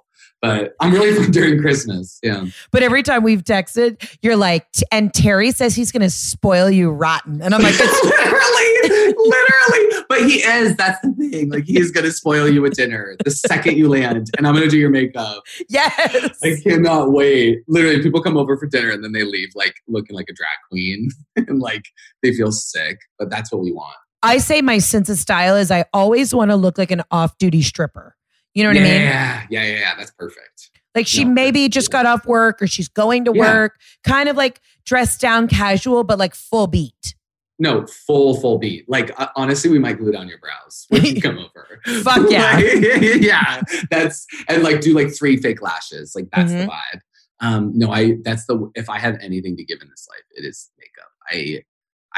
But 0.46 0.74
I'm 0.80 0.92
really 0.92 1.14
fun 1.22 1.30
during 1.30 1.60
Christmas. 1.60 2.18
Yeah. 2.22 2.46
But 2.70 2.82
every 2.82 3.02
time 3.02 3.22
we've 3.22 3.44
texted, 3.44 4.16
you're 4.22 4.36
like, 4.36 4.66
and 4.92 5.12
Terry 5.12 5.50
says 5.50 5.74
he's 5.74 5.92
going 5.92 6.02
to 6.02 6.10
spoil 6.10 6.70
you 6.70 6.90
rotten, 6.90 7.40
and 7.42 7.54
I'm 7.54 7.62
like, 7.62 7.74
it's, 7.76 8.04
literally, 8.04 9.14
literally. 9.16 10.04
But 10.08 10.20
he 10.20 10.42
is. 10.42 10.76
That's 10.76 11.00
the 11.00 11.12
thing. 11.30 11.50
Like 11.50 11.64
he 11.64 11.78
is 11.78 11.90
gonna 11.90 12.10
spoil 12.10 12.48
you 12.48 12.62
with 12.62 12.74
dinner 12.74 13.16
the 13.24 13.30
second 13.30 13.76
you 13.76 13.88
land, 13.88 14.30
and 14.36 14.46
I'm 14.46 14.54
gonna 14.54 14.68
do 14.68 14.78
your 14.78 14.90
makeup. 14.90 15.42
yes. 15.68 16.38
I 16.42 16.56
cannot 16.62 17.12
wait. 17.12 17.60
Literally, 17.68 18.02
people 18.02 18.22
come 18.22 18.36
over 18.36 18.56
for 18.56 18.66
dinner 18.66 18.90
and 18.90 19.02
then 19.02 19.12
they 19.12 19.24
leave 19.24 19.48
like 19.54 19.74
looking 19.88 20.14
like 20.14 20.26
a 20.28 20.32
drag 20.32 20.48
queen 20.70 21.08
and 21.36 21.58
like 21.60 21.86
they 22.22 22.32
feel 22.32 22.52
sick. 22.52 22.98
But 23.18 23.30
that's 23.30 23.52
what 23.52 23.62
we 23.62 23.72
want. 23.72 23.96
I 24.22 24.38
say 24.38 24.62
my 24.62 24.78
sense 24.78 25.08
of 25.08 25.18
style 25.18 25.56
is 25.56 25.70
I 25.70 25.84
always 25.92 26.34
want 26.34 26.50
to 26.50 26.56
look 26.56 26.78
like 26.78 26.90
an 26.90 27.02
off-duty 27.10 27.62
stripper. 27.62 28.16
You 28.56 28.62
know 28.62 28.70
what 28.70 28.76
yeah, 28.76 28.82
I 28.82 28.84
mean? 28.84 29.02
Yeah, 29.02 29.46
yeah, 29.50 29.62
yeah, 29.66 29.78
yeah. 29.80 29.94
That's 29.96 30.10
perfect. 30.12 30.70
Like 30.94 31.06
she 31.06 31.24
No, 31.24 31.30
maybe 31.32 31.68
just 31.68 31.90
cool. 31.90 32.02
got 32.02 32.06
off 32.06 32.24
work 32.24 32.62
or 32.62 32.66
she's 32.66 32.88
going 32.88 33.26
to 33.26 33.32
Yeah. 33.34 33.40
work, 33.42 33.78
kind 34.02 34.30
of 34.30 34.36
like 34.36 34.62
dressed 34.86 35.20
down 35.20 35.46
casual, 35.46 36.04
but 36.04 36.18
like 36.18 36.34
full 36.34 36.66
beat. 36.66 37.14
No, 37.58 37.86
full, 37.86 38.34
full 38.40 38.56
beat. 38.58 38.88
Like 38.88 39.12
uh, 39.20 39.28
honestly, 39.36 39.70
we 39.70 39.78
might 39.78 39.98
glue 39.98 40.10
down 40.12 40.26
your 40.26 40.38
brows 40.38 40.86
when 40.88 41.04
you 41.04 41.20
come 41.26 41.36
over. 41.36 41.80
Fuck 42.02 42.26
yeah. 42.30 42.54
Like, 42.54 42.64
yeah. 43.20 43.60
That's 43.90 44.26
and 44.48 44.62
like 44.62 44.80
do 44.80 44.94
like 44.94 45.14
three 45.14 45.36
fake 45.36 45.60
lashes. 45.60 46.14
Like 46.14 46.28
that's 46.34 46.50
Mm-hmm. 46.50 46.60
the 46.66 46.72
vibe. 46.72 47.00
Um, 47.40 47.72
no, 47.74 47.90
I 47.92 48.14
that's 48.24 48.46
the 48.46 48.70
if 48.74 48.88
I 48.88 48.98
have 48.98 49.18
anything 49.20 49.54
to 49.58 49.64
give 49.64 49.82
in 49.82 49.90
this 49.90 50.06
life, 50.10 50.24
it 50.34 50.46
is 50.46 50.70
makeup. 50.78 51.10
I 51.30 51.62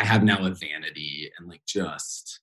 I 0.01 0.05
have 0.05 0.23
now 0.23 0.39
a 0.47 0.51
vanity 0.55 1.33
and 1.37 1.49
like 1.49 1.63
just 1.67 2.39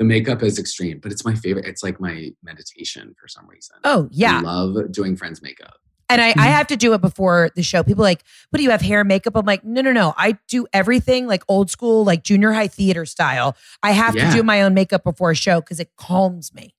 the 0.00 0.04
makeup 0.06 0.42
is 0.42 0.58
extreme, 0.58 0.98
but 0.98 1.12
it's 1.12 1.26
my 1.26 1.34
favorite. 1.34 1.66
It's 1.66 1.82
like 1.82 2.00
my 2.00 2.30
meditation 2.42 3.14
for 3.20 3.28
some 3.28 3.46
reason. 3.46 3.76
Oh, 3.84 4.08
yeah. 4.10 4.38
I 4.38 4.40
love 4.40 4.90
doing 4.92 5.14
friends' 5.14 5.42
makeup. 5.42 5.74
And 6.08 6.22
I, 6.22 6.28
I 6.28 6.30
Mm-hmm. 6.30 6.40
have 6.40 6.66
to 6.68 6.76
do 6.78 6.94
it 6.94 7.02
before 7.02 7.50
the 7.54 7.62
show. 7.62 7.82
People 7.84 8.02
are 8.02 8.08
like, 8.08 8.24
what 8.48 8.56
do 8.56 8.62
you 8.62 8.70
have 8.70 8.80
hair, 8.80 9.04
makeup? 9.04 9.36
I'm 9.36 9.44
like, 9.44 9.62
no, 9.62 9.82
no, 9.82 9.92
no. 9.92 10.14
I 10.16 10.38
do 10.48 10.66
everything 10.72 11.26
like 11.26 11.42
old 11.48 11.70
school, 11.70 12.02
like 12.02 12.24
junior 12.24 12.52
high 12.52 12.66
theater 12.66 13.04
style. 13.04 13.58
I 13.82 13.90
have 13.90 14.16
Yeah. 14.16 14.30
to 14.30 14.36
do 14.38 14.42
my 14.42 14.62
own 14.62 14.72
makeup 14.72 15.04
before 15.04 15.32
a 15.32 15.34
show 15.34 15.60
because 15.60 15.78
it 15.78 15.90
calms 15.98 16.54
me. 16.54 16.74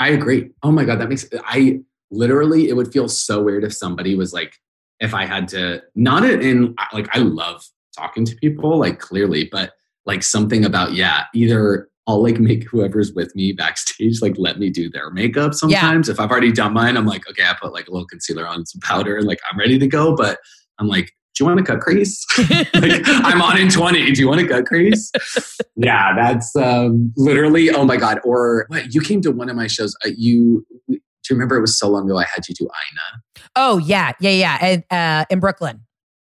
I 0.00 0.08
agree. 0.08 0.50
Oh 0.64 0.72
my 0.72 0.84
god, 0.84 1.00
that 1.00 1.08
makes 1.08 1.26
I 1.44 1.78
literally 2.10 2.68
it 2.68 2.74
would 2.74 2.92
feel 2.92 3.06
so 3.08 3.40
weird 3.40 3.62
if 3.62 3.72
somebody 3.72 4.16
was 4.16 4.32
like 4.32 4.56
if 4.98 5.14
I 5.14 5.26
had 5.26 5.46
to 5.50 5.80
not 5.94 6.24
in 6.28 6.74
like 6.92 7.08
I 7.16 7.20
love 7.20 7.64
talking 7.96 8.24
to 8.24 8.34
people 8.34 8.76
like 8.80 8.98
clearly, 8.98 9.48
but 9.50 9.74
like 10.04 10.24
something 10.24 10.64
about 10.64 10.92
yeah, 10.94 11.26
either 11.34 11.88
I'll 12.06 12.22
like 12.22 12.38
make 12.38 12.64
whoever's 12.64 13.12
with 13.14 13.34
me 13.34 13.52
backstage 13.52 14.20
like 14.20 14.34
let 14.36 14.58
me 14.58 14.70
do 14.70 14.90
their 14.90 15.10
makeup 15.10 15.54
sometimes. 15.54 16.08
If 16.08 16.20
I've 16.20 16.30
already 16.30 16.52
done 16.52 16.74
mine, 16.74 16.96
I'm 16.96 17.06
like, 17.06 17.28
okay, 17.30 17.44
I 17.44 17.54
put 17.60 17.72
like 17.72 17.88
a 17.88 17.90
little 17.90 18.06
concealer 18.06 18.46
on 18.46 18.66
some 18.66 18.80
powder 18.80 19.16
and 19.16 19.26
like 19.26 19.40
I'm 19.50 19.58
ready 19.58 19.78
to 19.78 19.86
go, 19.86 20.14
but 20.14 20.38
I'm 20.78 20.88
like 20.88 21.12
do 21.34 21.42
you 21.42 21.48
want 21.48 21.58
to 21.58 21.64
cut 21.64 21.80
crease? 21.80 22.24
like, 22.74 23.02
I'm 23.06 23.42
on 23.42 23.58
in 23.58 23.68
20. 23.68 24.12
Do 24.12 24.20
you 24.20 24.28
want 24.28 24.40
to 24.40 24.46
cut 24.46 24.66
crease? 24.66 25.10
yeah, 25.76 26.14
that's 26.14 26.54
um, 26.54 27.12
literally, 27.16 27.70
oh 27.70 27.84
my 27.84 27.96
God. 27.96 28.20
Or 28.24 28.66
what? 28.68 28.94
You 28.94 29.00
came 29.00 29.20
to 29.22 29.32
one 29.32 29.50
of 29.50 29.56
my 29.56 29.66
shows. 29.66 29.96
Uh, 30.04 30.10
you, 30.16 30.64
do 30.88 30.94
you 30.94 31.00
remember 31.30 31.56
it 31.56 31.60
was 31.60 31.76
so 31.76 31.88
long 31.88 32.04
ago 32.04 32.18
I 32.18 32.24
had 32.32 32.48
you 32.48 32.54
do 32.54 32.64
Ina? 32.64 33.22
Oh, 33.56 33.78
yeah. 33.78 34.12
Yeah. 34.20 34.30
Yeah. 34.30 34.58
And 34.60 34.84
uh, 34.90 35.24
in 35.28 35.40
Brooklyn. 35.40 35.80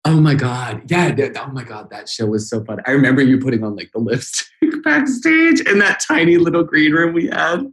Oh 0.03 0.19
my 0.19 0.33
God. 0.33 0.83
Yeah. 0.89 1.11
that- 1.13 1.37
oh 1.37 1.51
my 1.51 1.63
God. 1.63 1.89
That 1.91 2.09
show 2.09 2.25
was 2.27 2.49
so 2.49 2.63
fun. 2.63 2.79
I 2.87 2.91
remember 2.91 3.21
you 3.21 3.37
putting 3.39 3.63
on 3.63 3.75
like 3.75 3.91
the 3.93 3.99
lipstick 3.99 4.47
backstage 4.83 5.61
in 5.61 5.79
that 5.79 5.99
tiny 6.05 6.37
little 6.37 6.63
green 6.63 6.91
room 6.93 7.13
we 7.13 7.27
had. 7.27 7.71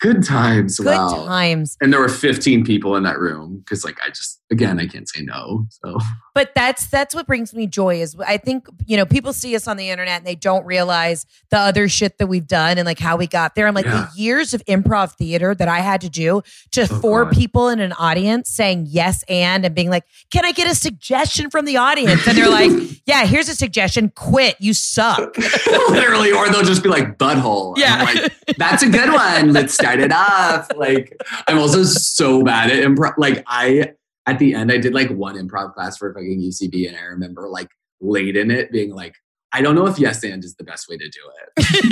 Good 0.00 0.24
times. 0.24 0.78
Good 0.78 0.86
wow. 0.86 1.26
times. 1.26 1.76
And 1.80 1.92
there 1.92 2.00
were 2.00 2.08
15 2.08 2.64
people 2.64 2.96
in 2.96 3.02
that 3.02 3.18
room 3.18 3.58
because, 3.58 3.84
like, 3.84 3.98
I 4.02 4.08
just, 4.08 4.40
again, 4.50 4.80
I 4.80 4.86
can't 4.86 5.06
say 5.06 5.22
no. 5.22 5.66
So, 5.68 5.98
But 6.34 6.52
that's 6.54 6.86
that's 6.86 7.14
what 7.14 7.26
brings 7.26 7.52
me 7.52 7.66
joy 7.66 8.00
is 8.00 8.16
I 8.26 8.38
think, 8.38 8.66
you 8.86 8.96
know, 8.96 9.04
people 9.04 9.34
see 9.34 9.54
us 9.54 9.68
on 9.68 9.76
the 9.76 9.90
internet 9.90 10.18
and 10.18 10.26
they 10.26 10.34
don't 10.36 10.64
realize 10.64 11.26
the 11.50 11.58
other 11.58 11.86
shit 11.88 12.16
that 12.16 12.28
we've 12.28 12.46
done 12.46 12.78
and 12.78 12.86
like 12.86 12.98
how 12.98 13.16
we 13.18 13.26
got 13.26 13.54
there. 13.54 13.66
I'm 13.66 13.74
like 13.74 13.84
Yeah. 13.84 14.08
the 14.14 14.20
years 14.22 14.54
of 14.54 14.64
improv 14.64 15.12
theater 15.16 15.54
that 15.54 15.68
I 15.68 15.80
had 15.80 16.00
to 16.00 16.08
do 16.08 16.42
to 16.72 16.82
Oh, 16.82 16.86
four 16.86 17.24
God. 17.24 17.34
people 17.34 17.68
in 17.68 17.80
an 17.80 17.92
audience 17.92 18.48
saying 18.48 18.86
yes 18.88 19.22
and 19.28 19.66
and 19.66 19.74
being 19.74 19.90
like, 19.90 20.04
"Can 20.32 20.46
I 20.46 20.52
get 20.52 20.70
a 20.70 20.74
suggestion 20.74 21.50
from 21.50 21.66
the 21.66 21.76
audience?" 21.76 22.26
And 22.26 22.38
they're 22.38 22.48
like, 22.48 22.70
"Yeah, 23.06 23.26
here's 23.26 23.48
a 23.50 23.54
suggestion. 23.54 24.10
Quit. 24.16 24.56
You 24.60 24.72
suck." 24.72 25.36
literally, 25.90 26.32
or 26.32 26.48
they'll 26.48 26.62
just 26.64 26.82
be 26.82 26.88
like, 26.88 27.18
butthole. 27.18 27.76
Yeah. 27.76 28.02
like, 28.02 28.56
that's 28.56 28.82
a 28.82 28.88
good 28.88 29.12
one. 29.12 29.52
Let's 29.52 29.74
start 29.74 29.89
it 29.98 30.12
off. 30.12 30.68
Like, 30.76 31.16
I'm 31.48 31.58
also 31.58 31.82
so 31.82 32.44
bad 32.44 32.70
at 32.70 32.84
improv. 32.84 33.14
Like, 33.18 33.42
I, 33.48 33.94
at 34.26 34.38
the 34.38 34.54
end, 34.54 34.70
I 34.70 34.78
did 34.78 34.94
like 34.94 35.10
one 35.10 35.34
improv 35.34 35.74
class 35.74 35.96
for 35.96 36.14
fucking 36.14 36.40
UCB, 36.40 36.86
and 36.86 36.96
I 36.96 37.00
remember 37.02 37.48
like 37.48 37.70
late 38.00 38.36
in 38.36 38.52
it 38.52 38.70
being 38.70 38.94
like, 38.94 39.14
I 39.52 39.62
don't 39.62 39.74
know 39.74 39.86
if 39.88 39.98
yes 39.98 40.22
and 40.22 40.44
is 40.44 40.54
the 40.54 40.62
best 40.62 40.88
way 40.88 40.96
to 40.96 41.08
do 41.08 41.20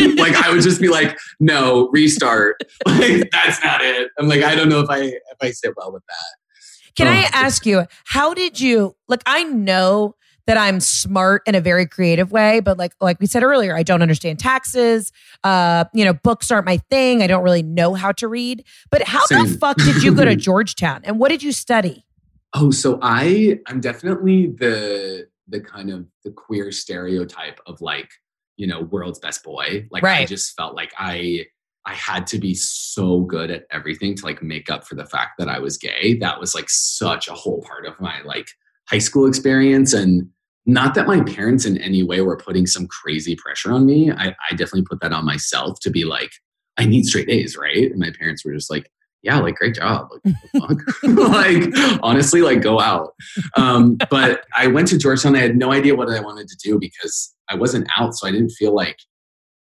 it. 0.04 0.18
like, 0.20 0.36
I 0.36 0.52
would 0.52 0.62
just 0.62 0.80
be 0.80 0.86
like, 0.88 1.18
no, 1.40 1.88
restart. 1.88 2.56
Like, 2.86 3.28
that's 3.32 3.62
not 3.64 3.80
it. 3.82 4.10
I'm 4.18 4.28
like, 4.28 4.42
I 4.42 4.54
don't 4.54 4.68
know 4.68 4.80
if 4.80 4.88
I 4.88 5.00
if 5.00 5.38
I 5.40 5.50
sit 5.50 5.74
well 5.76 5.92
with 5.92 6.04
that. 6.08 6.94
Can 6.96 7.08
oh, 7.08 7.10
I 7.10 7.24
Oh. 7.24 7.30
ask 7.32 7.66
you, 7.66 7.84
how 8.06 8.32
did 8.34 8.60
you 8.60 8.94
like 9.08 9.22
I 9.26 9.42
know 9.42 10.14
that 10.48 10.56
I'm 10.56 10.80
smart 10.80 11.42
in 11.46 11.54
a 11.54 11.60
very 11.60 11.86
creative 11.86 12.32
way, 12.32 12.60
but 12.60 12.78
like 12.78 12.94
like 13.02 13.20
we 13.20 13.26
said 13.26 13.42
earlier, 13.42 13.76
I 13.76 13.82
don't 13.82 14.00
understand 14.00 14.38
taxes. 14.38 15.12
Uh, 15.44 15.84
you 15.92 16.06
know, 16.06 16.14
books 16.14 16.50
aren't 16.50 16.64
my 16.64 16.78
thing. 16.88 17.22
I 17.22 17.26
don't 17.26 17.44
really 17.44 17.62
know 17.62 17.92
how 17.92 18.12
to 18.12 18.26
read. 18.26 18.64
But 18.90 19.02
how 19.02 19.26
the 19.26 19.58
fuck 19.60 19.76
did 19.76 20.02
you 20.02 20.14
go 20.14 20.24
to 20.24 20.34
Georgetown 20.48 21.02
and 21.04 21.18
what 21.18 21.28
did 21.28 21.42
you 21.42 21.52
study? 21.52 22.06
Oh, 22.54 22.70
so 22.70 22.98
I 23.02 23.58
I'm 23.66 23.80
definitely 23.80 24.46
the 24.46 25.28
the 25.48 25.60
kind 25.60 25.90
of 25.90 26.06
the 26.24 26.30
queer 26.30 26.72
stereotype 26.72 27.60
of 27.66 27.82
like, 27.82 28.08
you 28.56 28.66
know, 28.66 28.80
world's 28.80 29.18
best 29.18 29.44
boy. 29.44 29.86
Like 29.90 30.02
I 30.02 30.24
just 30.24 30.56
felt 30.56 30.74
like 30.74 30.94
I 30.98 31.44
I 31.84 31.92
had 31.92 32.26
to 32.28 32.38
be 32.38 32.54
so 32.54 33.20
good 33.20 33.50
at 33.50 33.66
everything 33.70 34.14
to 34.14 34.24
like 34.24 34.42
make 34.42 34.70
up 34.70 34.86
for 34.86 34.94
the 34.94 35.04
fact 35.04 35.32
that 35.38 35.50
I 35.50 35.58
was 35.58 35.76
gay. 35.76 36.16
That 36.20 36.40
was 36.40 36.54
like 36.54 36.70
such 36.70 37.28
a 37.28 37.34
whole 37.34 37.62
part 37.62 37.84
of 37.84 38.00
my 38.00 38.22
like 38.22 38.48
high 38.88 38.98
school 38.98 39.26
experience 39.26 39.92
and 39.92 40.30
not 40.68 40.94
that 40.94 41.06
my 41.06 41.22
parents 41.22 41.64
in 41.64 41.78
any 41.78 42.02
way 42.02 42.20
were 42.20 42.36
putting 42.36 42.66
some 42.66 42.86
crazy 42.86 43.34
pressure 43.34 43.72
on 43.72 43.86
me. 43.86 44.12
I, 44.12 44.28
I 44.28 44.50
definitely 44.50 44.84
put 44.84 45.00
that 45.00 45.14
on 45.14 45.24
myself 45.24 45.80
to 45.80 45.90
be 45.90 46.04
like, 46.04 46.30
I 46.76 46.84
need 46.84 47.06
straight 47.06 47.30
A's, 47.30 47.56
right? 47.56 47.90
And 47.90 47.98
my 47.98 48.12
parents 48.16 48.44
were 48.44 48.52
just 48.52 48.70
like, 48.70 48.90
yeah, 49.22 49.38
like 49.38 49.56
great 49.56 49.74
job. 49.74 50.10
Like, 50.12 50.36
what 50.52 50.78
the 51.02 51.08
fuck? 51.08 51.72
like 51.82 51.98
honestly, 52.02 52.42
like 52.42 52.60
go 52.60 52.80
out. 52.80 53.14
Um, 53.56 53.96
but 54.10 54.44
I 54.54 54.66
went 54.66 54.88
to 54.88 54.98
Georgetown. 54.98 55.34
I 55.34 55.40
had 55.40 55.56
no 55.56 55.72
idea 55.72 55.96
what 55.96 56.10
I 56.10 56.20
wanted 56.20 56.48
to 56.48 56.56
do 56.62 56.78
because 56.78 57.34
I 57.48 57.54
wasn't 57.54 57.88
out, 57.96 58.14
so 58.14 58.28
I 58.28 58.30
didn't 58.30 58.50
feel 58.50 58.74
like 58.74 58.98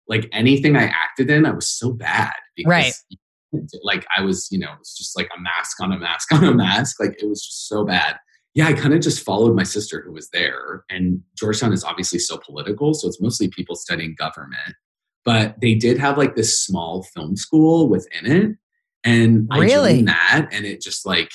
like 0.09 0.27
anything 0.33 0.75
I 0.75 0.83
acted 0.83 1.29
in, 1.29 1.45
I 1.45 1.51
was 1.51 1.67
so 1.67 1.91
bad 1.91 2.33
because 2.55 2.69
Right. 2.69 2.93
like 3.81 4.05
I 4.15 4.21
was, 4.21 4.49
you 4.51 4.59
know, 4.59 4.73
it 4.73 4.79
was 4.79 4.93
just 4.95 5.17
like 5.17 5.29
a 5.35 5.41
mask 5.41 5.81
on 5.81 5.93
a 5.93 5.99
mask 5.99 6.33
on 6.33 6.43
a 6.43 6.53
mask. 6.53 6.99
Like 6.99 7.15
it 7.21 7.27
was 7.27 7.41
just 7.41 7.69
so 7.69 7.85
bad. 7.85 8.17
Yeah, 8.57 8.67
I 8.67 8.73
kind 8.73 8.93
of 8.95 9.01
just 9.01 9.23
followed 9.23 9.55
my 9.55 9.61
sister 9.61 10.01
who 10.01 10.11
was 10.11 10.29
there. 10.31 10.83
And 10.89 11.21
Georgetown 11.37 11.73
is 11.73 11.83
obviously 11.83 12.17
so 12.17 12.39
political, 12.39 12.95
so 12.95 13.07
it's 13.07 13.21
mostly 13.21 13.49
people 13.49 13.75
studying 13.75 14.15
government. 14.17 14.73
But 15.23 15.61
they 15.61 15.75
did 15.75 15.99
have 15.99 16.17
like 16.17 16.35
this 16.35 16.59
small 16.59 17.03
film 17.03 17.35
school 17.35 17.87
within 17.87 18.25
it. 18.25 18.57
And 19.03 19.47
I 19.51 19.59
Really? 19.59 19.97
joined 19.97 20.07
that 20.07 20.49
and 20.51 20.65
it 20.65 20.81
just 20.81 21.05
like 21.05 21.29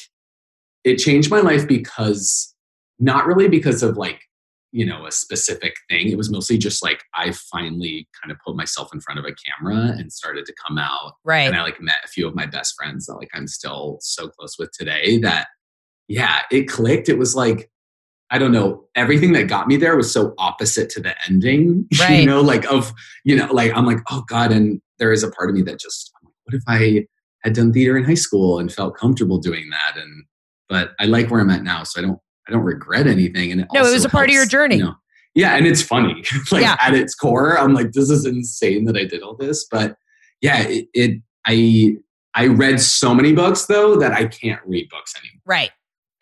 it 0.82 0.96
changed 0.96 1.30
my 1.30 1.38
life 1.38 1.66
because 1.68 2.52
not 2.98 3.24
really 3.26 3.46
because 3.48 3.84
of 3.84 3.96
like 3.96 4.20
you 4.72 4.84
know 4.84 5.06
a 5.06 5.12
specific 5.12 5.74
thing 5.88 6.08
it 6.08 6.16
was 6.16 6.30
mostly 6.30 6.56
just 6.58 6.82
like 6.82 7.02
i 7.14 7.30
finally 7.52 8.08
kind 8.20 8.32
of 8.32 8.38
put 8.44 8.56
myself 8.56 8.88
in 8.94 9.00
front 9.00 9.18
of 9.20 9.24
a 9.26 9.34
camera 9.46 9.94
and 9.98 10.10
started 10.12 10.44
to 10.46 10.54
come 10.66 10.78
out 10.78 11.12
Right. 11.24 11.42
and 11.46 11.54
i 11.56 11.62
like 11.62 11.80
met 11.80 11.96
a 12.04 12.08
few 12.08 12.26
of 12.26 12.34
my 12.34 12.46
best 12.46 12.74
friends 12.76 13.06
that 13.06 13.14
like 13.16 13.28
i'm 13.34 13.46
still 13.46 13.98
so 14.00 14.28
close 14.28 14.58
with 14.58 14.70
today 14.72 15.18
that 15.18 15.48
yeah 16.08 16.40
it 16.50 16.68
clicked 16.68 17.08
it 17.08 17.18
was 17.18 17.34
like 17.34 17.70
i 18.30 18.38
don't 18.38 18.52
know 18.52 18.84
everything 18.94 19.32
that 19.32 19.44
got 19.48 19.68
me 19.68 19.76
there 19.76 19.96
was 19.96 20.10
so 20.12 20.34
opposite 20.38 20.88
to 20.90 21.00
the 21.00 21.14
ending 21.28 21.86
Right. 22.00 22.20
you 22.20 22.26
know 22.26 22.40
like 22.40 22.64
of 22.72 22.92
you 23.24 23.36
know 23.36 23.46
like 23.52 23.72
i'm 23.74 23.86
like 23.86 23.98
oh 24.10 24.22
god 24.28 24.52
and 24.52 24.80
there 24.98 25.12
is 25.12 25.22
a 25.22 25.30
part 25.30 25.48
of 25.50 25.54
me 25.56 25.62
that 25.62 25.78
just 25.80 26.10
I'm 26.20 26.26
like, 26.26 26.34
what 26.44 26.54
if 26.54 26.62
i 26.68 27.06
had 27.44 27.54
done 27.54 27.72
theater 27.72 27.96
in 27.96 28.04
high 28.04 28.14
school 28.14 28.58
and 28.58 28.72
felt 28.72 28.96
comfortable 28.96 29.38
doing 29.38 29.70
that 29.70 29.96
and 30.00 30.24
but 30.68 30.92
i 31.00 31.04
like 31.04 31.30
where 31.30 31.40
i'm 31.40 31.50
at 31.50 31.62
now 31.62 31.82
so 31.84 32.00
i 32.00 32.04
don't 32.04 32.18
i 32.48 32.52
don't 32.52 32.62
regret 32.64 33.06
anything 33.06 33.52
and 33.52 33.60
it 33.62 33.68
No, 33.72 33.80
it 33.86 33.92
was 33.92 34.04
a 34.04 34.08
part 34.08 34.28
of 34.28 34.34
your 34.34 34.46
journey. 34.46 34.76
you 34.76 34.84
know. 34.84 34.94
yeah 35.34 35.56
and 35.56 35.66
it's 35.66 35.82
funny 35.82 36.24
like 36.52 36.62
Yeah. 36.62 36.76
at 36.80 36.94
its 36.94 37.14
core 37.14 37.58
i'm 37.58 37.74
like 37.74 37.92
this 37.92 38.10
is 38.10 38.26
insane 38.26 38.84
that 38.86 38.96
i 38.96 39.04
did 39.04 39.22
all 39.22 39.36
this 39.36 39.66
but 39.70 39.96
yeah 40.40 40.62
it, 40.62 40.86
it 40.94 41.22
i 41.46 41.94
i 42.34 42.46
read 42.46 42.80
so 42.80 43.14
many 43.14 43.32
books 43.32 43.66
though 43.66 43.96
that 43.96 44.12
i 44.12 44.24
can't 44.26 44.60
read 44.66 44.88
books 44.88 45.14
anymore 45.16 45.40
right. 45.46 45.70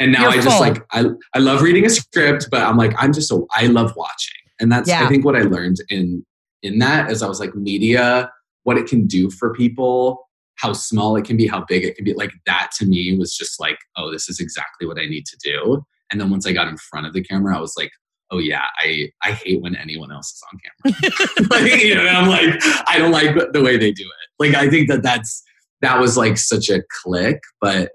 And 0.01 0.13
now 0.13 0.23
You're 0.23 0.31
I 0.31 0.35
just 0.37 0.49
full. 0.49 0.61
like 0.61 0.83
I 0.91 1.05
I 1.35 1.39
love 1.39 1.63
reading 1.63 1.85
a 1.85 1.91
script, 1.91 2.49
but 2.51 2.63
I'm 2.63 2.77
like 2.77 2.93
I'm 2.99 3.13
just 3.13 3.29
so 3.29 3.47
I 3.55 3.67
love 3.67 3.93
watching, 3.95 4.41
and 4.59 4.73
that's 4.73 4.89
Yeah. 4.89 5.05
I 5.05 5.09
think 5.09 5.25
what 5.25 5.37
I 5.37 5.43
learned 5.43 5.77
in 5.91 6.25
in 6.63 6.79
that 6.81 7.11
is 7.11 7.23
I 7.23 7.29
was 7.29 7.39
like 7.39 7.55
media, 7.55 8.33
what 8.65 8.79
it 8.79 8.87
can 8.87 9.07
do 9.07 9.31
for 9.31 9.55
people, 9.55 10.29
how 10.57 10.73
small 10.73 11.17
it 11.17 11.25
can 11.25 11.37
be, 11.37 11.47
how 11.47 11.65
big 11.69 11.85
it 11.85 11.97
can 11.97 12.05
be. 12.05 12.15
Like 12.15 12.33
that 12.47 12.71
to 12.79 12.87
me 12.87 13.17
was 13.17 13.37
just 13.37 13.61
like, 13.61 13.79
oh, 13.97 14.11
this 14.11 14.29
is 14.29 14.41
exactly 14.41 14.87
what 14.87 14.99
I 14.99 15.07
need 15.07 15.27
to 15.27 15.37
do. 15.43 15.85
And 16.11 16.21
then 16.21 16.31
once 16.31 16.47
I 16.47 16.53
got 16.53 16.69
in 16.69 16.77
front 16.77 17.07
of 17.07 17.13
the 17.13 17.23
camera, 17.23 17.57
I 17.57 17.61
was 17.61 17.75
like, 17.77 17.93
oh 18.31 18.39
yeah, 18.39 18.65
I 18.79 19.11
I 19.23 19.33
hate 19.33 19.61
when 19.61 19.77
anyone 19.77 20.11
else 20.11 20.33
is 20.33 20.43
on 20.51 20.61
camera. 20.65 21.51
like, 21.51 21.83
you 21.83 21.95
know, 21.95 22.07
and 22.07 22.17
I'm 22.17 22.29
like, 22.29 22.63
I 22.89 22.97
don't 22.99 23.13
like 23.13 23.53
the 23.53 23.63
way 23.63 23.77
they 23.77 23.93
do 23.93 24.05
it. 24.05 24.29
Like 24.39 24.55
I 24.55 24.71
think 24.71 24.89
that 24.89 25.03
that's 25.03 25.43
that 25.83 25.99
was 25.99 26.17
like 26.17 26.39
such 26.39 26.71
a 26.71 26.83
click, 27.03 27.41
but 27.61 27.91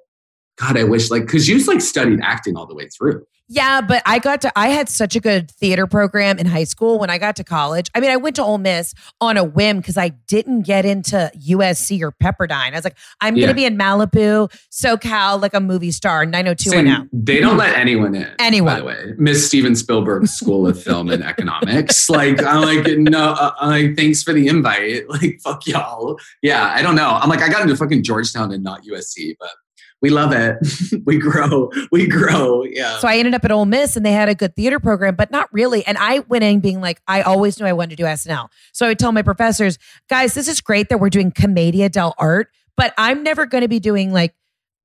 God, 0.58 0.78
I 0.78 0.84
wish 0.84 1.12
like 1.12 1.24
because 1.24 1.48
you 1.48 1.64
like 1.66 1.82
studied 1.82 2.20
acting 2.22 2.56
all 2.56 2.66
the 2.66 2.76
way 2.76 2.88
through. 2.88 3.26
Yeah, 3.48 3.82
but 3.82 4.02
I 4.08 4.18
got 4.18 4.42
to, 4.42 4.52
I 4.56 4.70
had 4.70 4.90
such 4.90 5.16
a 5.16 5.20
good 5.20 5.52
theater 5.52 5.86
program 5.86 6.40
in 6.40 6.48
high 6.48 6.64
school 6.64 6.98
when 6.98 7.12
I 7.12 7.20
got 7.20 7.36
to 7.36 7.44
college. 7.44 7.92
I 7.94 8.00
mean, 8.00 8.10
I 8.10 8.18
went 8.18 8.36
to 8.38 8.44
Ole 8.44 8.58
Miss 8.58 8.96
on 9.22 9.38
a 9.38 9.44
whim 9.44 9.78
because 9.78 9.98
I 9.98 10.10
didn't 10.10 10.64
get 10.64 10.84
into 10.84 11.32
USC 11.48 12.02
or 12.02 12.12
Pepperdine. 12.12 12.72
I 12.72 12.76
was 12.76 12.84
like, 12.84 12.98
I'm 13.22 13.36
gonna 13.36 13.54
be 13.54 13.66
in 13.66 13.78
Malibu, 13.78 14.52
SoCal, 14.72 15.40
like 15.40 15.54
a 15.54 15.60
movie 15.60 15.92
star, 15.92 16.26
90210. 16.26 17.10
They 17.14 17.40
don't 17.40 17.58
let 17.58 17.78
anyone 17.78 18.16
in. 18.16 18.34
Anyone. 18.40 18.74
by 18.74 18.80
the 18.80 18.86
way. 18.86 19.14
Miss 19.18 19.46
Steven 19.46 19.76
Spielberg's 19.76 20.32
School 20.32 20.68
of 20.68 20.82
Film 20.82 21.10
and 21.10 21.24
Economics. 21.24 22.04
Like, 22.16 22.42
I'm 22.44 22.62
like, 22.62 22.98
no, 22.98 23.32
uh, 23.32 23.52
I'm 23.60 23.70
like, 23.70 23.98
thanks 23.98 24.24
for 24.24 24.32
the 24.32 24.48
invite. 24.48 25.04
Like, 25.10 25.40
fuck 25.44 25.68
y'all. 25.68 26.18
Yeah, 26.42 26.72
I 26.74 26.82
don't 26.82 26.96
know. 26.96 27.10
I'm 27.10 27.30
like, 27.30 27.42
I 27.42 27.50
got 27.50 27.62
into 27.62 27.76
fucking 27.76 28.04
Georgetown 28.04 28.54
and 28.54 28.64
not 28.64 28.84
USC, 28.84 29.36
but 29.38 29.50
we 30.06 30.12
love 30.12 30.32
it. 30.34 30.60
we 31.08 31.18
grow. 31.18 31.72
We 31.92 32.06
grow. 32.08 32.64
Yeah. 32.64 33.00
So 33.00 33.08
I 33.08 33.18
ended 33.18 33.34
up 33.34 33.44
at 33.44 33.52
Ole 33.52 33.66
Miss 33.66 33.98
and 33.98 34.06
they 34.06 34.12
had 34.12 34.30
a 34.30 34.36
good 34.36 34.56
theater 34.56 34.80
program, 34.80 35.16
but 35.16 35.32
not 35.32 35.52
really. 35.52 35.84
And 35.88 35.98
I 35.98 36.20
went 36.20 36.44
in 36.44 36.60
being 36.60 36.80
like, 36.80 37.02
I 37.08 37.24
always 37.24 37.60
knew 37.60 37.66
I 37.66 37.74
wanted 37.74 37.90
to 37.90 37.96
do 37.96 38.04
SNL. 38.04 38.50
So 38.72 38.86
I 38.86 38.90
would 38.90 39.00
tell 39.00 39.12
my 39.12 39.24
professors, 39.24 39.80
guys, 40.08 40.36
this 40.36 40.48
is 40.48 40.62
great 40.62 40.90
that 40.90 41.00
we're 41.00 41.10
doing 41.10 41.32
Commedia 41.32 41.90
dell'arte, 41.90 42.46
but 42.78 42.94
I'm 43.00 43.24
never 43.24 43.48
going 43.48 43.64
to 43.64 43.68
be 43.68 43.80
doing 43.80 44.14
like, 44.14 44.36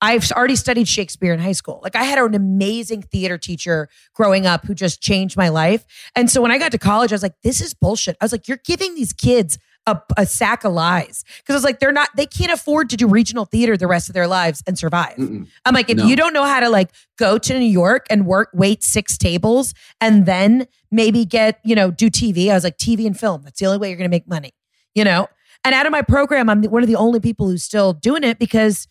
I've 0.00 0.30
already 0.32 0.56
studied 0.56 0.88
Shakespeare 0.88 1.34
in 1.34 1.40
high 1.40 1.52
school. 1.52 1.80
Like 1.82 1.96
I 1.96 2.04
had 2.04 2.18
an 2.18 2.34
amazing 2.34 3.02
theater 3.02 3.36
teacher 3.36 3.90
growing 4.14 4.46
up 4.46 4.64
who 4.64 4.74
just 4.74 5.02
changed 5.02 5.36
my 5.36 5.50
life. 5.50 5.84
And 6.16 6.30
so 6.30 6.40
when 6.40 6.50
I 6.50 6.56
got 6.56 6.72
to 6.72 6.78
college, 6.78 7.12
I 7.12 7.14
was 7.14 7.22
like, 7.22 7.34
this 7.42 7.60
is 7.60 7.74
bullshit. 7.74 8.16
I 8.22 8.24
was 8.24 8.32
like, 8.32 8.48
you're 8.48 8.62
giving 8.64 8.94
these 8.94 9.12
kids 9.12 9.58
a, 9.87 9.99
a 10.16 10.26
sack 10.26 10.64
of 10.64 10.72
lies. 10.72 11.24
Cause 11.47 11.55
I 11.55 11.57
was 11.57 11.64
like, 11.64 11.81
they're 11.81 11.93
not, 11.93 12.11
they 12.16 12.26
can't 12.26 12.53
afford 12.53 12.91
to 12.91 12.97
do 12.97 13.09
regional 13.09 13.45
theater 13.45 13.76
the 13.76 13.87
rest 13.87 14.09
of 14.09 14.14
their 14.14 14.26
lives 14.26 14.62
and 14.66 14.78
survive. 14.78 15.16
Mm-mm. 15.16 15.49
I'm 15.64 15.74
like, 15.74 15.89
if 15.91 15.97
No. 15.97 16.05
you 16.07 16.16
don't 16.16 16.33
know 16.33 16.45
how 16.45 16.61
to 16.61 16.68
like 16.68 16.91
go 17.18 17.39
to 17.39 17.59
New 17.59 17.64
York 17.64 18.07
and 18.11 18.26
work, 18.26 18.51
wait 18.53 18.83
six 18.83 19.16
tables, 19.16 19.72
and 20.01 20.26
then 20.26 20.66
maybe 20.91 21.24
get, 21.24 21.61
you 21.64 21.74
know, 21.74 21.91
do 21.91 22.11
TV. 22.11 22.51
I 22.51 22.55
was 22.55 22.64
like, 22.64 22.76
TV 22.76 23.07
and 23.07 23.18
film. 23.18 23.43
That's 23.43 23.59
the 23.59 23.66
only 23.66 23.78
way 23.78 23.89
you're 23.89 23.97
going 23.99 24.11
to 24.11 24.14
make 24.14 24.28
money, 24.28 24.53
you 24.95 25.03
know? 25.05 25.28
And 25.64 25.74
out 25.74 25.87
of 25.87 25.93
my 25.93 26.03
program, 26.03 26.49
I'm 26.49 26.62
one 26.64 26.83
of 26.83 26.89
the 26.89 26.97
only 26.97 27.20
people 27.20 27.49
who's 27.49 27.62
still 27.62 27.93
doing 27.93 28.22
it 28.24 28.39
because 28.39 28.87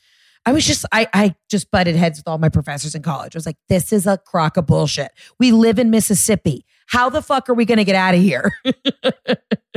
I 0.46 0.54
was 0.54 0.66
just, 0.66 0.86
I, 0.92 1.08
I 1.14 1.36
just 1.50 1.70
butted 1.72 1.96
heads 1.96 2.18
with 2.20 2.28
all 2.28 2.38
my 2.38 2.50
professors 2.50 2.96
in 2.96 3.02
college. 3.02 3.36
I 3.36 3.38
was 3.38 3.46
like, 3.46 3.58
this 3.70 3.92
is 3.92 4.08
a 4.08 4.18
crock 4.18 4.56
of 4.58 4.66
bullshit. 4.66 5.12
We 5.40 5.52
live 5.52 5.78
in 5.80 5.90
Mississippi. 5.90 6.66
How 6.90 7.10
the 7.10 7.22
fuck 7.22 7.50
are 7.50 7.54
we 7.54 7.66
going 7.66 7.78
to 7.78 7.84
get 7.84 7.96
out 7.96 8.16
of 8.16 8.20
here? 8.22 8.52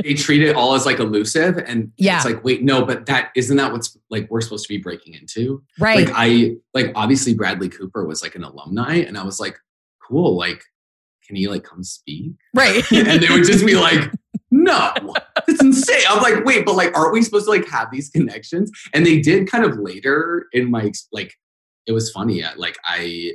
they 0.03 0.13
treat 0.15 0.41
it 0.41 0.55
all 0.55 0.73
as 0.73 0.85
like 0.85 0.99
elusive. 0.99 1.57
And 1.57 1.91
Yeah. 1.97 2.15
it's 2.17 2.25
like, 2.25 2.43
wait, 2.43 2.63
no, 2.63 2.85
but 2.85 3.05
that 3.05 3.29
isn't 3.35 3.55
that 3.57 3.71
what's 3.71 3.95
like 4.09 4.27
we're 4.29 4.41
supposed 4.41 4.65
to 4.65 4.73
be 4.73 4.77
breaking 4.81 5.13
into? 5.13 5.63
right. 5.79 6.07
Like 6.07 6.15
I 6.17 6.55
like 6.73 6.91
obviously 6.95 7.33
Bradley 7.33 7.69
Cooper 7.69 8.05
was 8.05 8.21
like 8.21 8.35
an 8.35 8.43
alumni, 8.43 8.95
and 8.95 9.17
I 9.17 9.23
was 9.23 9.39
like, 9.39 9.57
cool, 10.07 10.35
like, 10.37 10.63
can 11.27 11.35
he 11.35 11.47
like 11.47 11.63
come 11.63 11.83
speak? 11.83 12.33
right. 12.55 12.83
and 12.91 13.21
they 13.21 13.29
would 13.29 13.45
just 13.45 13.65
be 13.65 13.75
like, 13.75 14.11
no, 14.51 14.91
it's 15.47 15.61
insane. 15.61 16.01
I'm 16.09 16.21
like, 16.21 16.43
wait, 16.45 16.65
but 16.65 16.75
like, 16.75 16.97
aren't 16.97 17.13
we 17.13 17.21
supposed 17.21 17.45
to 17.45 17.51
like 17.51 17.67
have 17.69 17.89
these 17.91 18.09
connections? 18.09 18.71
And 18.93 19.05
they 19.05 19.19
did 19.19 19.49
kind 19.49 19.63
of 19.63 19.77
later 19.77 20.47
in 20.51 20.69
my 20.69 20.91
like, 21.11 21.33
it 21.87 21.91
was 21.91 22.11
funny. 22.11 22.43
uh, 22.43 22.51
Like 22.57 22.77
I, 22.85 23.33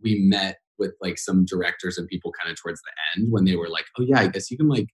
we 0.00 0.18
met 0.20 0.58
with 0.82 0.94
like 1.00 1.16
some 1.16 1.44
directors 1.44 1.96
and 1.96 2.08
people 2.08 2.32
kind 2.32 2.50
of 2.50 2.60
towards 2.60 2.80
the 2.82 3.20
end 3.20 3.30
when 3.30 3.44
they 3.44 3.54
were 3.54 3.68
like, 3.68 3.84
oh 3.98 4.02
yeah, 4.02 4.18
I 4.18 4.26
guess 4.26 4.50
you 4.50 4.56
can 4.56 4.68
like, 4.68 4.88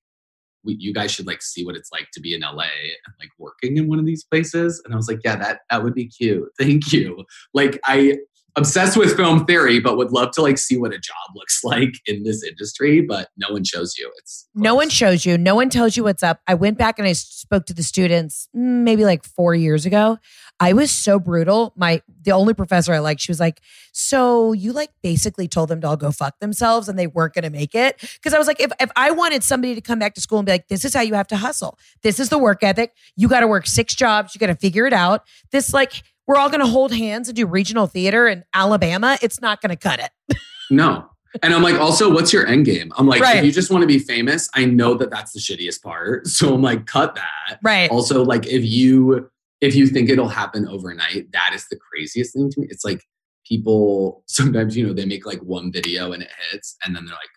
we, 0.64 0.76
you 0.78 0.92
guys 0.92 1.10
should 1.10 1.26
like 1.26 1.40
see 1.40 1.64
what 1.64 1.76
it's 1.76 1.90
like 1.90 2.08
to 2.12 2.20
be 2.20 2.34
in 2.34 2.42
LA 2.42 2.64
and 3.06 3.14
like 3.18 3.30
working 3.38 3.78
in 3.78 3.88
one 3.88 3.98
of 3.98 4.04
these 4.04 4.24
places. 4.24 4.82
And 4.84 4.92
I 4.92 4.96
was 4.96 5.08
like, 5.08 5.20
yeah, 5.24 5.36
that 5.36 5.60
that 5.70 5.82
would 5.82 5.94
be 5.94 6.08
cute. 6.08 6.48
Thank 6.60 6.92
you. 6.92 7.24
Like 7.54 7.80
I 7.86 8.18
obsessed 8.56 8.96
with 8.96 9.16
film 9.16 9.44
theory, 9.46 9.78
but 9.80 9.96
would 9.96 10.10
love 10.10 10.32
to 10.32 10.42
like 10.42 10.58
see 10.58 10.76
what 10.76 10.92
a 10.92 10.98
job 10.98 11.34
looks 11.34 11.60
like 11.64 11.94
in 12.06 12.22
this 12.24 12.42
industry. 12.42 13.00
But 13.00 13.28
no 13.36 13.52
one 13.52 13.64
shows 13.64 13.96
you. 13.98 14.10
It's 14.18 14.48
No 14.54 14.74
one 14.74 14.88
shows 14.88 15.24
you. 15.24 15.38
No 15.38 15.54
one 15.54 15.70
tells 15.70 15.96
you 15.96 16.04
what's 16.04 16.22
up. 16.22 16.40
I 16.46 16.54
went 16.54 16.78
back 16.78 16.98
and 16.98 17.06
I 17.06 17.12
spoke 17.12 17.66
to 17.66 17.74
the 17.74 17.82
students 17.82 18.48
mm, 18.56 18.82
maybe 18.82 19.04
like 19.04 19.24
four 19.24 19.54
years 19.54 19.86
ago. 19.86 20.18
I 20.60 20.72
was 20.72 20.90
so 20.90 21.18
brutal. 21.18 21.72
My 21.76 22.02
the 22.22 22.32
only 22.32 22.52
professor 22.52 22.92
I 22.92 22.98
liked, 22.98 23.20
she 23.20 23.30
was 23.30 23.38
like, 23.38 23.60
"So 23.92 24.52
you 24.52 24.72
like 24.72 24.90
basically 25.02 25.46
told 25.46 25.68
them 25.68 25.80
to 25.82 25.88
all 25.88 25.96
go 25.96 26.10
fuck 26.10 26.40
themselves 26.40 26.88
and 26.88 26.98
they 26.98 27.06
weren't 27.06 27.34
going 27.34 27.44
to 27.44 27.50
make 27.50 27.74
it?" 27.74 27.96
Because 28.14 28.34
I 28.34 28.38
was 28.38 28.46
like, 28.46 28.60
if 28.60 28.72
if 28.80 28.90
I 28.96 29.12
wanted 29.12 29.44
somebody 29.44 29.74
to 29.76 29.80
come 29.80 29.98
back 29.98 30.14
to 30.14 30.20
school 30.20 30.38
and 30.38 30.46
be 30.46 30.52
like, 30.52 30.68
"This 30.68 30.84
is 30.84 30.94
how 30.94 31.00
you 31.00 31.14
have 31.14 31.28
to 31.28 31.36
hustle. 31.36 31.78
This 32.02 32.18
is 32.18 32.28
the 32.28 32.38
work 32.38 32.64
ethic. 32.64 32.92
You 33.16 33.28
got 33.28 33.40
to 33.40 33.46
work 33.46 33.66
six 33.66 33.94
jobs. 33.94 34.34
You 34.34 34.40
got 34.40 34.48
to 34.48 34.56
figure 34.56 34.86
it 34.86 34.92
out. 34.92 35.24
This 35.52 35.72
like." 35.72 36.02
We're 36.28 36.36
all 36.36 36.48
going 36.50 36.60
to 36.60 36.66
hold 36.66 36.92
hands 36.92 37.28
and 37.28 37.34
do 37.34 37.46
regional 37.46 37.86
theater 37.88 38.28
in 38.28 38.44
Alabama. 38.54 39.18
It's 39.22 39.40
not 39.40 39.60
going 39.60 39.70
to 39.70 39.76
cut 39.76 39.98
it. 39.98 40.38
No. 40.70 41.08
And 41.42 41.54
I'm 41.54 41.62
like, 41.62 41.76
also, 41.76 42.12
what's 42.12 42.30
your 42.30 42.46
end 42.46 42.66
game? 42.66 42.92
I'm 42.98 43.06
like, 43.06 43.22
Right. 43.22 43.38
if 43.38 43.44
you 43.46 43.50
just 43.50 43.70
want 43.70 43.80
to 43.80 43.86
be 43.86 43.98
famous, 43.98 44.50
I 44.54 44.66
know 44.66 44.92
that 44.98 45.08
that's 45.08 45.32
the 45.32 45.40
shittiest 45.40 45.82
part. 45.82 46.26
So 46.28 46.52
I'm 46.54 46.60
like, 46.60 46.84
cut 46.84 47.14
that. 47.14 47.58
Right. 47.62 47.90
Also, 47.90 48.22
like, 48.22 48.46
if 48.46 48.62
you 48.66 49.30
if 49.62 49.74
you 49.74 49.86
think 49.86 50.10
it'll 50.10 50.28
happen 50.28 50.68
overnight, 50.68 51.32
that 51.32 51.52
is 51.54 51.66
the 51.70 51.76
craziest 51.76 52.34
thing 52.34 52.50
to 52.50 52.60
me. 52.60 52.66
It's 52.70 52.84
like 52.84 53.02
people 53.46 54.22
sometimes, 54.28 54.76
you 54.76 54.86
know, 54.86 54.92
they 54.92 55.06
make 55.06 55.24
like 55.24 55.40
one 55.40 55.72
video 55.72 56.12
and 56.12 56.22
it 56.22 56.30
hits, 56.52 56.76
and 56.84 56.94
then 56.94 57.06
they're 57.06 57.14
like, 57.14 57.30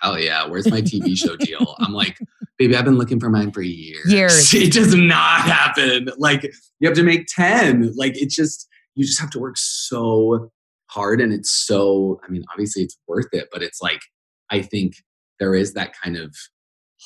hell 0.00 0.18
yeah, 0.18 0.46
where's 0.46 0.68
my 0.70 0.82
TV 0.82 1.16
show 1.16 1.36
deal? 1.36 1.74
I'm 1.78 1.92
like, 1.92 2.18
baby, 2.58 2.76
I've 2.76 2.84
been 2.84 2.98
looking 2.98 3.20
for 3.20 3.30
mine 3.30 3.50
for 3.50 3.62
years. 3.62 4.12
Years. 4.12 4.54
It 4.54 4.72
does 4.72 4.94
not 4.94 5.42
happen. 5.42 6.08
Like, 6.18 6.44
you 6.80 6.88
have 6.88 6.96
to 6.96 7.02
make 7.02 7.26
10. 7.28 7.92
Like, 7.96 8.12
it's 8.16 8.34
just, 8.34 8.68
you 8.94 9.04
just 9.04 9.20
have 9.20 9.30
to 9.30 9.38
work 9.38 9.56
so 9.56 10.50
hard. 10.86 11.20
And 11.20 11.32
it's 11.32 11.50
so, 11.50 12.20
I 12.26 12.30
mean, 12.30 12.44
obviously 12.52 12.82
it's 12.82 12.96
worth 13.08 13.28
it, 13.32 13.48
but 13.52 13.62
it's 13.62 13.80
like, 13.82 14.00
I 14.50 14.62
think 14.62 14.94
there 15.40 15.54
is 15.54 15.74
that 15.74 15.92
kind 16.02 16.16
of 16.16 16.34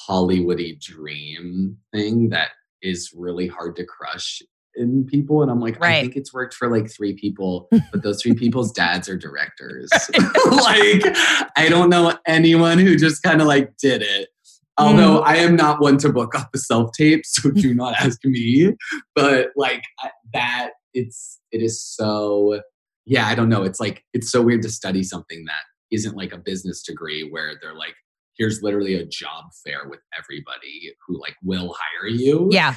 Hollywoody 0.08 0.80
dream 0.80 1.78
thing 1.92 2.28
that 2.30 2.50
is 2.82 3.12
really 3.16 3.48
hard 3.48 3.76
to 3.76 3.84
crush 3.84 4.42
in 4.78 5.04
people 5.04 5.42
and 5.42 5.50
i'm 5.50 5.60
like 5.60 5.82
i 5.82 6.00
think 6.00 6.16
it's 6.16 6.32
worked 6.32 6.54
for 6.54 6.68
like 6.68 6.90
three 6.90 7.14
people 7.14 7.68
but 7.92 8.02
those 8.02 8.22
three 8.22 8.34
people's 8.34 8.72
dads 8.72 9.08
are 9.08 9.16
directors. 9.16 9.88
Like 10.50 11.02
i 11.56 11.68
don't 11.68 11.90
know 11.90 12.14
anyone 12.26 12.78
who 12.78 12.96
just 12.96 13.22
kind 13.22 13.40
of 13.40 13.46
like 13.46 13.76
did 13.76 14.02
it. 14.02 14.28
Although 14.76 15.20
mm. 15.20 15.24
i 15.24 15.36
am 15.36 15.56
not 15.56 15.80
one 15.80 15.98
to 15.98 16.12
book 16.12 16.34
off 16.34 16.50
the 16.52 16.58
self 16.58 16.92
tape 16.92 17.22
so 17.24 17.50
do 17.50 17.74
not 17.74 17.94
ask 18.00 18.18
me. 18.24 18.74
But 19.14 19.48
like 19.56 19.82
that 20.32 20.70
it's 20.94 21.40
it 21.52 21.62
is 21.62 21.82
so 21.82 22.60
yeah 23.06 23.26
i 23.26 23.34
don't 23.34 23.48
know. 23.48 23.62
It's 23.62 23.80
like 23.80 24.04
it's 24.14 24.30
so 24.30 24.42
weird 24.42 24.62
to 24.62 24.70
study 24.70 25.02
something 25.02 25.44
that 25.46 25.64
isn't 25.90 26.16
like 26.16 26.32
a 26.32 26.38
business 26.38 26.82
degree 26.82 27.28
where 27.28 27.54
they're 27.60 27.74
like 27.74 27.94
here's 28.38 28.62
literally 28.62 28.94
a 28.94 29.04
job 29.04 29.46
fair 29.64 29.88
with 29.88 30.00
everybody 30.16 30.94
who 31.06 31.20
like 31.20 31.36
will 31.42 31.74
hire 31.76 32.08
you. 32.08 32.48
Yeah. 32.50 32.76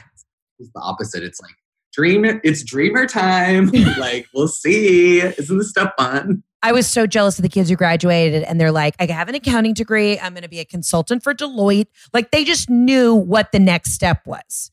it's 0.59 0.71
the 0.73 0.81
opposite. 0.81 1.23
It's 1.23 1.39
like 1.39 1.55
dream. 1.91 2.25
It's 2.43 2.63
dreamer 2.63 3.05
time. 3.05 3.67
like 3.97 4.27
we'll 4.33 4.47
see. 4.47 5.19
Isn't 5.19 5.57
this 5.57 5.69
stuff 5.69 5.93
fun? 5.97 6.43
I 6.63 6.71
was 6.71 6.87
so 6.87 7.07
jealous 7.07 7.39
of 7.39 7.43
the 7.43 7.49
kids 7.49 7.69
who 7.69 7.75
graduated 7.75 8.43
and 8.43 8.59
they're 8.61 8.71
like, 8.71 8.95
I 8.99 9.07
have 9.07 9.27
an 9.29 9.35
accounting 9.35 9.73
degree. 9.73 10.19
I'm 10.19 10.33
going 10.33 10.43
to 10.43 10.49
be 10.49 10.59
a 10.59 10.65
consultant 10.65 11.23
for 11.23 11.33
Deloitte. 11.33 11.87
Like 12.13 12.31
they 12.31 12.43
just 12.43 12.69
knew 12.69 13.15
what 13.15 13.51
the 13.51 13.59
next 13.59 13.93
step 13.93 14.25
was. 14.27 14.71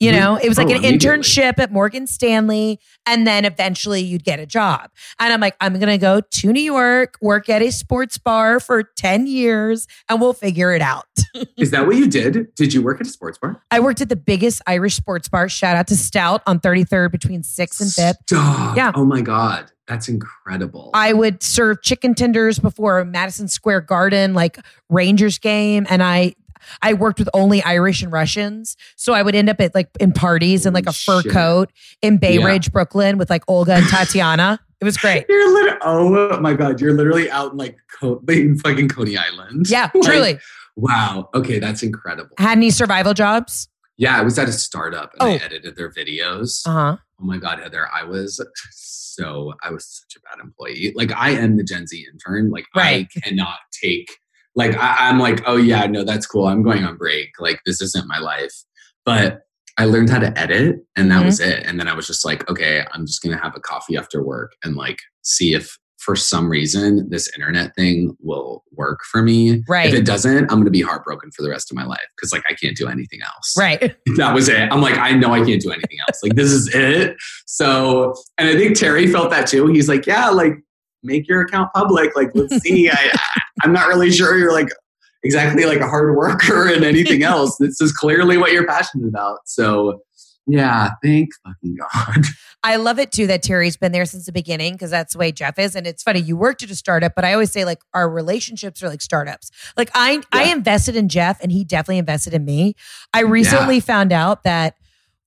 You 0.00 0.12
know, 0.12 0.36
it 0.36 0.48
was 0.48 0.56
like 0.58 0.68
Oh, 0.68 0.74
an 0.74 0.82
internship 0.82 1.58
at 1.58 1.72
Morgan 1.72 2.06
Stanley, 2.06 2.78
and 3.04 3.26
then 3.26 3.44
eventually 3.44 4.00
you'd 4.00 4.22
get 4.22 4.38
a 4.38 4.46
job. 4.46 4.90
And 5.18 5.32
I'm 5.32 5.40
like, 5.40 5.56
I'm 5.60 5.72
going 5.74 5.88
to 5.88 5.98
go 5.98 6.20
to 6.20 6.52
New 6.52 6.60
York, 6.62 7.16
work 7.20 7.48
at 7.48 7.62
a 7.62 7.72
sports 7.72 8.16
bar 8.16 8.60
for 8.60 8.84
10 8.84 9.26
years, 9.26 9.88
and 10.08 10.20
we'll 10.20 10.34
figure 10.34 10.72
it 10.72 10.82
out. 10.82 11.06
Is 11.56 11.72
that 11.72 11.86
what 11.86 11.96
you 11.96 12.08
did? 12.08 12.54
Did 12.54 12.72
you 12.72 12.80
work 12.80 13.00
at 13.00 13.08
a 13.08 13.10
sports 13.10 13.38
bar? 13.38 13.60
I 13.72 13.80
worked 13.80 14.00
at 14.00 14.08
the 14.08 14.14
biggest 14.16 14.62
Irish 14.68 14.94
sports 14.94 15.28
bar. 15.28 15.48
Shout 15.48 15.76
out 15.76 15.88
to 15.88 15.96
Stout 15.96 16.42
on 16.46 16.60
33rd 16.60 17.10
between 17.10 17.42
6th 17.42 17.80
and 17.80 17.90
5th. 17.90 18.14
Stop. 18.28 18.76
Yeah. 18.76 18.92
Oh 18.94 19.04
my 19.04 19.20
god, 19.20 19.72
that's 19.88 20.08
incredible. 20.08 20.90
I 20.94 21.12
would 21.12 21.42
serve 21.42 21.82
chicken 21.82 22.14
tenders 22.14 22.58
before 22.60 23.04
Madison 23.04 23.48
Square 23.48 23.80
Garden, 23.82 24.32
like 24.34 24.58
Rangers 24.88 25.38
game, 25.38 25.86
and 25.90 26.02
I 26.04 26.34
I 26.82 26.94
worked 26.94 27.18
with 27.18 27.28
only 27.34 27.62
Irish 27.62 28.02
and 28.02 28.12
Russians, 28.12 28.76
so 28.96 29.12
I 29.14 29.22
would 29.22 29.34
end 29.34 29.48
up 29.48 29.60
at 29.60 29.74
like 29.74 29.88
in 30.00 30.12
parties 30.12 30.66
in 30.66 30.74
like 30.74 30.86
a 30.86 30.92
fur 30.92 31.22
shit. 31.22 31.32
coat 31.32 31.70
in 32.02 32.18
Bay 32.18 32.38
Yeah. 32.38 32.46
Ridge, 32.46 32.72
Brooklyn, 32.72 33.18
with 33.18 33.30
like 33.30 33.42
Olga 33.48 33.74
and 33.74 33.86
Tatiana. 33.88 34.60
It 34.80 34.84
was 34.84 34.96
great. 34.96 35.24
you're 35.28 35.52
literally. 35.52 35.78
Oh 35.82 36.40
my 36.40 36.54
god, 36.54 36.80
you're 36.80 36.94
literally 36.94 37.30
out 37.30 37.52
in 37.52 37.58
like 37.58 37.76
Co- 38.00 38.22
in 38.28 38.58
fucking 38.58 38.88
Coney 38.88 39.16
Island. 39.16 39.66
Yeah, 39.68 39.90
Like, 39.94 40.04
truly. 40.04 40.38
Wow. 40.76 41.28
Okay, 41.34 41.58
that's 41.58 41.82
incredible. 41.82 42.30
Had 42.38 42.58
any 42.58 42.70
survival 42.70 43.12
jobs? 43.14 43.68
Yeah, 43.96 44.16
I 44.16 44.22
was 44.22 44.38
at 44.38 44.48
a 44.48 44.52
startup 44.52 45.10
and 45.18 45.28
I 45.28 45.32
Oh. 45.32 45.44
edited 45.44 45.74
their 45.76 45.90
videos. 45.90 46.64
Uh 46.66 46.70
huh. 46.72 46.96
Oh 47.20 47.24
my 47.24 47.36
God, 47.38 47.58
Heather, 47.58 47.88
I 47.92 48.04
was 48.04 48.40
so, 48.70 49.52
I 49.64 49.72
was 49.72 49.84
such 49.86 50.14
a 50.16 50.20
bad 50.20 50.40
employee. 50.44 50.92
Like, 50.94 51.10
I 51.12 51.30
am 51.30 51.56
the 51.56 51.64
Gen 51.64 51.88
Z 51.88 52.06
intern. 52.12 52.50
Like, 52.50 52.66
Right. 52.76 53.08
I 53.16 53.20
cannot 53.20 53.58
take, 53.72 54.06
like, 54.58 54.76
I, 54.76 55.08
I'm 55.08 55.18
like, 55.18 55.42
oh 55.46 55.56
yeah, 55.56 55.86
no, 55.86 56.04
that's 56.04 56.26
cool. 56.26 56.46
I'm 56.46 56.62
going 56.62 56.84
on 56.84 56.96
break. 56.96 57.30
Like, 57.38 57.60
this 57.64 57.80
isn't 57.80 58.06
my 58.08 58.18
life. 58.18 58.52
But 59.04 59.40
I 59.78 59.84
learned 59.84 60.10
how 60.10 60.18
to 60.18 60.36
edit 60.38 60.76
and 60.96 61.10
that 61.10 61.22
Mhm. 61.22 61.26
was 61.26 61.40
it. 61.40 61.62
And 61.64 61.78
then 61.78 61.86
I 61.88 61.94
was 61.94 62.06
just 62.06 62.24
like, 62.24 62.48
okay, 62.50 62.84
I'm 62.92 63.06
just 63.06 63.22
going 63.22 63.34
to 63.36 63.42
have 63.42 63.54
a 63.56 63.60
coffee 63.60 63.96
after 63.96 64.22
work 64.22 64.52
and 64.64 64.74
like 64.74 64.98
see 65.22 65.54
if 65.54 65.78
for 65.98 66.14
some 66.16 66.48
reason 66.48 67.08
this 67.10 67.28
internet 67.36 67.74
thing 67.76 68.16
will 68.20 68.64
work 68.72 69.00
for 69.10 69.22
me. 69.22 69.62
Right. 69.68 69.88
If 69.88 69.94
it 69.94 70.04
doesn't, 70.04 70.44
I'm 70.44 70.58
going 70.58 70.64
to 70.64 70.70
be 70.70 70.80
heartbroken 70.82 71.30
for 71.30 71.42
the 71.42 71.48
rest 71.50 71.70
of 71.70 71.76
my 71.76 71.84
life 71.84 72.06
because 72.16 72.32
like 72.32 72.42
I 72.50 72.54
can't 72.54 72.76
do 72.76 72.88
anything 72.88 73.20
else 73.22 73.54
Right. 73.56 73.96
that 74.16 74.34
was 74.34 74.48
it. 74.48 74.68
I'm 74.72 74.80
like, 74.80 74.98
I 74.98 75.12
know 75.12 75.32
I 75.32 75.44
can't 75.44 75.60
do 75.62 75.70
anything 75.70 75.98
else. 76.08 76.20
Like, 76.22 76.34
this 76.34 76.50
is 76.50 76.72
it. 76.74 77.16
So, 77.46 78.14
and 78.36 78.48
I 78.48 78.54
think 78.56 78.76
Terry 78.76 79.06
felt 79.06 79.30
that 79.30 79.46
too. 79.46 79.66
He's 79.68 79.88
like, 79.88 80.06
yeah, 80.06 80.28
like, 80.30 80.54
make 81.04 81.28
your 81.28 81.42
account 81.42 81.70
public. 81.74 82.14
Like, 82.16 82.30
let's 82.34 82.56
see. 82.62 82.90
I, 82.90 83.12
I'm 83.62 83.72
not 83.72 83.88
really 83.88 84.10
sure 84.10 84.36
you're 84.36 84.52
like 84.52 84.68
exactly 85.22 85.64
like 85.64 85.80
a 85.80 85.88
hard 85.88 86.16
worker 86.16 86.68
and 86.72 86.84
anything 86.84 87.22
else. 87.24 87.56
This 87.58 87.80
is 87.80 87.92
clearly 87.92 88.36
what 88.36 88.52
you're 88.52 88.66
passionate 88.66 89.08
about. 89.08 89.40
So, 89.46 90.02
yeah, 90.46 90.90
thank 91.02 91.30
fucking 91.44 91.76
God. 91.76 92.24
I 92.64 92.76
love 92.76 92.98
it 92.98 93.12
too 93.12 93.26
that 93.28 93.42
Terry's 93.42 93.76
been 93.76 93.92
there 93.92 94.04
since 94.04 94.26
the 94.26 94.32
beginning 94.32 94.72
because 94.72 94.90
that's 94.90 95.12
the 95.12 95.18
way 95.18 95.30
Jeff 95.30 95.58
is. 95.58 95.76
And 95.76 95.86
it's 95.86 96.02
funny, 96.02 96.20
you 96.20 96.36
worked 96.36 96.62
at 96.62 96.70
a 96.70 96.74
startup, 96.74 97.12
but 97.14 97.24
I 97.24 97.32
always 97.32 97.52
say 97.52 97.64
like 97.64 97.78
our 97.94 98.10
relationships 98.10 98.82
are 98.82 98.88
like 98.88 99.00
startups. 99.00 99.50
Like 99.76 99.90
I 99.94 100.22
I 100.32 100.44
invested 100.44 100.96
in 100.96 101.08
Jeff 101.08 101.38
and 101.40 101.52
he 101.52 101.64
definitely 101.64 101.98
invested 101.98 102.34
in 102.34 102.44
me. 102.44 102.74
I 103.12 103.20
recently 103.20 103.80
found 103.80 104.12
out 104.12 104.42
that 104.42 104.74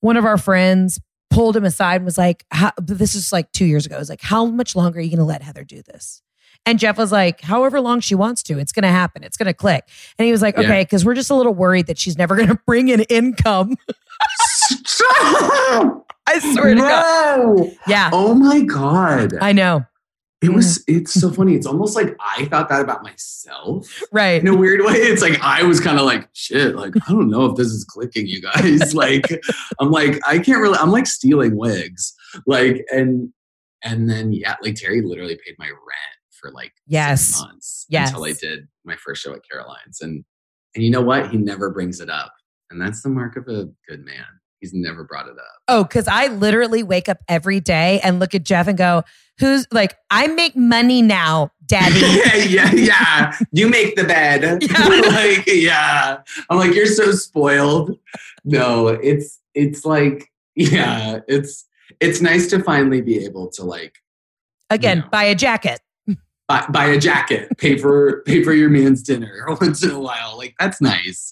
one 0.01 0.17
of 0.17 0.25
our 0.25 0.37
friends 0.37 0.99
pulled 1.29 1.55
him 1.55 1.63
aside 1.63 1.97
and 1.97 2.05
was 2.05 2.17
like, 2.17 2.45
how, 2.51 2.71
this 2.77 3.15
is 3.15 3.31
like 3.31 3.51
two 3.53 3.65
years 3.65 3.85
ago. 3.85 3.95
It 3.95 3.99
was 3.99 4.09
like, 4.09 4.21
how 4.21 4.45
much 4.45 4.75
longer 4.75 4.99
are 4.99 5.01
you 5.01 5.15
gonna 5.15 5.25
let 5.25 5.41
Heather 5.41 5.63
do 5.63 5.81
this? 5.83 6.21
And 6.65 6.77
Jeff 6.77 6.97
was 6.97 7.11
like, 7.11 7.41
however 7.41 7.81
long 7.81 8.01
she 8.01 8.13
wants 8.13 8.43
to, 8.43 8.59
it's 8.59 8.71
gonna 8.71 8.91
happen. 8.91 9.23
It's 9.23 9.37
gonna 9.37 9.53
click. 9.53 9.87
And 10.19 10.25
he 10.25 10.31
was 10.31 10.41
like, 10.41 10.57
okay, 10.57 10.83
because 10.83 11.03
we're 11.03 11.15
just 11.15 11.31
a 11.31 11.35
little 11.35 11.53
worried 11.53 11.87
that 11.87 11.97
she's 11.97 12.17
never 12.17 12.35
gonna 12.35 12.59
bring 12.67 12.89
in 12.89 13.01
income. 13.01 13.75
I 16.27 16.39
swear 16.53 16.75
to 16.75 16.81
God. 16.81 17.71
Yeah. 17.87 18.09
Oh 18.13 18.35
my 18.35 18.61
God. 18.61 19.33
I 19.41 19.53
know. 19.53 19.85
it 20.41 20.53
was, 20.53 20.83
it's 20.87 21.13
so 21.13 21.31
funny. 21.31 21.55
It's 21.55 21.65
almost 21.65 21.95
like 21.95 22.15
I 22.19 22.45
thought 22.45 22.69
that 22.69 22.81
about 22.81 23.03
myself. 23.03 24.01
Right. 24.11 24.39
in 24.39 24.47
a 24.47 24.55
weird 24.55 24.81
way. 24.81 24.93
It's 24.93 25.21
like 25.21 25.39
I 25.41 25.63
was 25.63 25.79
kind 25.79 25.97
of 25.97 26.05
like, 26.05 26.29
shit, 26.33 26.75
like 26.75 26.93
I 26.95 27.11
don't 27.11 27.29
know 27.29 27.45
if 27.47 27.57
this 27.57 27.67
is 27.67 27.83
clicking, 27.83 28.27
you 28.27 28.39
guys. 28.41 28.93
like 28.93 29.41
I'm 29.79 29.89
like, 29.89 30.19
I 30.27 30.37
can't 30.37 30.61
really 30.61 30.77
I'm 30.77 30.91
like 30.91 31.07
stealing 31.07 31.57
wigs. 31.57 32.13
Like 32.45 32.85
and 32.91 33.33
and 33.83 34.07
then 34.07 34.31
yeah, 34.31 34.55
like 34.61 34.75
Terry 34.75 35.01
literally 35.01 35.39
paid 35.43 35.55
my 35.57 35.67
rent 35.67 36.20
for 36.41 36.51
like 36.51 36.73
Yes. 36.87 37.23
six 37.25 37.41
months 37.41 37.85
Yes. 37.89 38.09
until 38.09 38.25
I 38.25 38.33
did 38.33 38.67
my 38.83 38.95
first 38.95 39.21
show 39.21 39.33
at 39.33 39.41
Caroline's. 39.49 40.01
And 40.01 40.23
and 40.75 40.83
you 40.83 40.89
know 40.89 41.01
what? 41.01 41.29
He 41.31 41.37
never 41.37 41.69
brings 41.69 41.99
it 41.99 42.09
up. 42.09 42.33
And 42.69 42.81
that's 42.81 43.01
the 43.03 43.09
mark 43.09 43.35
of 43.35 43.47
a 43.49 43.67
good 43.89 44.05
man. 44.05 44.23
He's 44.61 44.73
never 44.73 45.03
brought 45.03 45.25
it 45.27 45.37
up. 45.37 45.59
Oh, 45.67 45.83
because 45.83 46.07
I 46.07 46.27
literally 46.27 46.81
wake 46.83 47.09
up 47.09 47.17
every 47.27 47.59
day 47.59 47.99
and 48.03 48.19
look 48.19 48.33
at 48.35 48.43
Jeff 48.43 48.67
and 48.67 48.77
go, 48.77 49.03
who's 49.39 49.65
like, 49.71 49.97
I 50.11 50.27
make 50.27 50.55
money 50.55 51.01
now, 51.01 51.49
daddy. 51.65 51.99
yeah, 51.99 52.35
yeah, 52.35 52.71
yeah. 52.73 53.37
You 53.51 53.67
make 53.69 53.95
the 53.95 54.03
bed. 54.05 54.61
Yeah. 54.61 54.87
like, 55.09 55.43
yeah. 55.47 56.19
I'm 56.49 56.57
like, 56.57 56.73
you're 56.75 56.85
so 56.85 57.11
spoiled. 57.11 57.97
No, 58.45 58.87
it's 58.87 59.39
it's 59.55 59.83
like, 59.83 60.29
yeah, 60.55 61.19
it's 61.27 61.67
it's 61.99 62.21
nice 62.21 62.47
to 62.51 62.63
finally 62.63 63.01
be 63.01 63.25
able 63.25 63.49
to 63.49 63.63
like 63.65 63.95
Again, 64.69 64.99
Yeah. 64.99 65.07
buy 65.11 65.23
a 65.25 65.35
jacket. 65.35 65.81
Buy, 66.51 66.65
buy 66.69 66.85
a 66.87 66.99
jacket, 66.99 67.57
pay 67.57 67.77
for 67.77 68.21
pay 68.23 68.43
for 68.43 68.51
your 68.53 68.69
man's 68.69 69.01
dinner 69.01 69.45
once 69.61 69.83
in 69.83 69.91
a 69.91 69.99
while. 69.99 70.37
Like 70.37 70.55
that's 70.59 70.81
nice. 70.81 71.31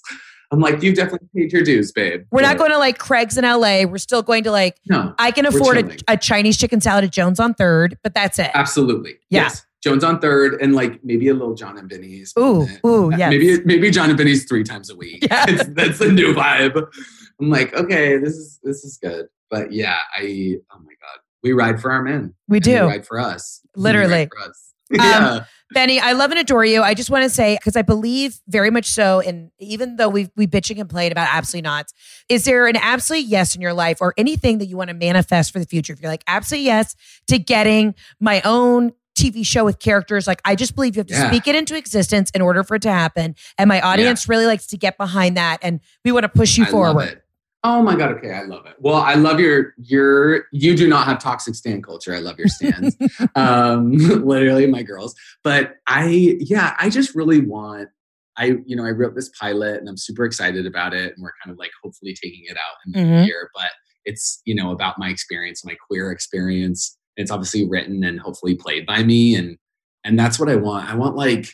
I'm 0.52 0.58
like, 0.60 0.82
you've 0.82 0.96
definitely 0.96 1.28
paid 1.34 1.52
your 1.52 1.62
dues, 1.62 1.92
babe. 1.92 2.24
We're 2.32 2.40
not 2.42 2.58
going 2.58 2.70
to 2.72 2.78
like 2.78 2.98
Craig's 2.98 3.38
in 3.38 3.44
LA. 3.44 3.84
We're 3.84 3.98
still 3.98 4.22
going 4.22 4.42
to 4.44 4.50
like, 4.50 4.78
No, 4.88 5.14
I 5.18 5.30
can 5.30 5.46
afford 5.46 5.76
a, 5.78 5.96
a 6.08 6.16
Chinese 6.16 6.56
chicken 6.56 6.80
salad 6.80 7.04
at 7.04 7.12
Joan's 7.12 7.38
on 7.38 7.54
Third, 7.54 7.98
but 8.02 8.14
that's 8.14 8.38
it. 8.40 8.50
absolutely. 8.54 9.12
Yeah. 9.28 9.42
Yes. 9.42 9.64
Joan's 9.82 10.02
on 10.04 10.18
Third, 10.20 10.60
and 10.60 10.74
like 10.74 11.04
maybe 11.04 11.28
a 11.28 11.34
little 11.34 11.54
Jon 11.54 11.78
and 11.78 11.88
Vinny's. 11.88 12.32
Ooh, 12.38 12.66
ooh, 12.84 13.12
uh, 13.12 13.16
yes. 13.16 13.30
Maybe 13.30 13.62
maybe 13.64 13.90
Jon 13.90 14.08
and 14.10 14.18
Vinny's 14.18 14.44
three 14.44 14.64
times 14.64 14.90
a 14.90 14.96
week. 14.96 15.26
Yeah. 15.30 15.44
It's- 15.48 15.68
that's 15.72 15.98
the 16.00 16.10
new 16.10 16.34
vibe. 16.34 16.84
I'm 17.40 17.48
like, 17.50 17.72
okay, 17.74 18.16
this 18.18 18.34
is 18.34 18.58
this 18.62 18.84
is 18.84 18.96
good. 18.96 19.26
But 19.50 19.72
yeah, 19.72 19.98
I 20.16 20.56
oh 20.72 20.78
my 20.78 20.92
god, 21.00 21.20
we 21.42 21.52
ride 21.52 21.80
for 21.80 21.92
our 21.92 22.02
men. 22.02 22.34
We 22.48 22.58
do. 22.60 22.72
They 22.72 22.80
ride 22.80 23.06
for 23.06 23.18
us. 23.20 23.60
Literally. 23.76 24.12
ride 24.12 24.28
for 24.36 24.40
us. 24.48 24.69
Um, 24.98 24.98
yeah. 24.98 25.44
Benny, 25.72 26.00
I 26.00 26.12
love 26.14 26.32
and 26.32 26.40
adore 26.40 26.64
you. 26.64 26.82
I 26.82 26.94
just 26.94 27.10
want 27.10 27.22
to 27.22 27.30
say, 27.30 27.54
because 27.56 27.76
I 27.76 27.82
believe 27.82 28.40
very 28.48 28.70
much 28.70 28.86
so, 28.86 29.20
in, 29.20 29.52
even 29.60 29.94
though 29.96 30.08
we 30.08 30.28
we 30.36 30.48
bitch 30.48 30.68
and 30.68 30.76
complain 30.78 31.12
about 31.12 31.28
absolutely 31.30 31.62
not, 31.62 31.92
is 32.28 32.44
there 32.44 32.66
an 32.66 32.74
absolute 32.74 33.24
yes 33.26 33.54
in 33.54 33.60
your 33.62 33.72
life 33.72 33.98
or 34.00 34.12
anything 34.16 34.58
that 34.58 34.66
you 34.66 34.76
want 34.76 34.88
to 34.88 34.94
manifest 34.94 35.52
for 35.52 35.60
the 35.60 35.66
future? 35.66 35.92
If 35.92 36.00
you're 36.00 36.10
like, 36.10 36.24
absolutely 36.26 36.66
yes 36.66 36.96
to 37.28 37.38
getting 37.38 37.94
my 38.18 38.42
own 38.44 38.92
TV 39.16 39.46
show 39.46 39.64
with 39.64 39.78
characters, 39.78 40.26
like 40.26 40.40
I 40.44 40.56
just 40.56 40.74
believe 40.74 40.96
you 40.96 41.00
have 41.00 41.06
to 41.06 41.14
Yeah. 41.14 41.28
speak 41.30 41.46
it 41.46 41.54
into 41.54 41.76
existence 41.76 42.30
in 42.30 42.42
order 42.42 42.64
for 42.64 42.74
it 42.74 42.82
to 42.82 42.90
happen. 42.90 43.36
And 43.56 43.68
my 43.68 43.80
audience 43.80 44.28
really 44.28 44.46
likes 44.46 44.66
to 44.68 44.76
get 44.76 44.96
behind 44.98 45.36
that 45.36 45.58
and 45.62 45.78
we 46.04 46.10
want 46.10 46.24
to 46.24 46.28
push 46.28 46.58
you 46.58 46.64
I 46.64 46.70
forward. 46.70 47.19
Oh 47.62 47.82
my 47.82 47.94
god. 47.94 48.12
Okay, 48.12 48.32
I 48.32 48.42
love 48.44 48.64
it. 48.66 48.74
Well, 48.78 48.96
I 48.96 49.14
love 49.14 49.38
your 49.38 49.74
your. 49.76 50.44
You 50.50 50.74
do 50.76 50.88
not 50.88 51.06
have 51.06 51.18
toxic 51.18 51.54
stand 51.54 51.84
culture. 51.84 52.14
I 52.14 52.20
love 52.20 52.38
your 52.38 52.48
stands. 52.48 52.96
um, 53.34 53.92
literally, 53.98 54.66
my 54.66 54.82
girls. 54.82 55.14
But 55.44 55.74
I, 55.86 56.36
yeah, 56.40 56.74
I 56.78 56.88
just 56.88 57.14
really 57.14 57.40
want. 57.40 57.88
I, 58.38 58.56
you 58.64 58.74
know, 58.76 58.86
I 58.86 58.90
wrote 58.90 59.14
this 59.14 59.28
pilot 59.38 59.80
and 59.80 59.88
I'm 59.88 59.98
super 59.98 60.24
excited 60.24 60.64
about 60.64 60.94
it, 60.94 61.12
and 61.14 61.22
we're 61.22 61.32
kind 61.44 61.52
of 61.52 61.58
like 61.58 61.72
hopefully 61.82 62.14
taking 62.14 62.44
it 62.44 62.56
out 62.56 62.76
in 62.86 62.92
the 62.92 63.14
Mhm. 63.14 63.26
year. 63.26 63.50
But 63.54 63.70
it's 64.06 64.40
you 64.46 64.54
know 64.54 64.70
about 64.70 64.98
my 64.98 65.10
experience, 65.10 65.62
my 65.64 65.76
queer 65.86 66.10
experience. 66.10 66.96
It's 67.16 67.30
obviously 67.30 67.68
written 67.68 68.02
and 68.04 68.18
hopefully 68.20 68.54
played 68.54 68.86
by 68.86 69.02
me, 69.02 69.34
and 69.34 69.58
and 70.04 70.18
that's 70.18 70.40
what 70.40 70.48
I 70.48 70.56
want. 70.56 70.88
I 70.88 70.94
want 70.94 71.14
like 71.16 71.52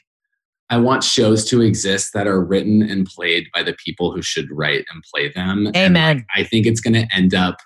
I 0.68 0.78
want 0.78 1.04
shows 1.04 1.44
to 1.46 1.62
exist 1.62 2.12
that 2.14 2.26
are 2.26 2.44
written 2.44 2.82
and 2.82 3.06
played 3.06 3.46
by 3.54 3.62
the 3.62 3.76
people 3.84 4.12
who 4.12 4.20
should 4.20 4.48
write 4.50 4.84
and 4.92 5.02
play 5.14 5.30
them. 5.30 5.66
And, 5.66 5.76
Amen. 5.76 6.16
like, 6.16 6.26
I 6.34 6.42
think 6.42 6.66
it's 6.66 6.80
going 6.80 6.94
to 6.94 7.06
end 7.14 7.34
up 7.34 7.58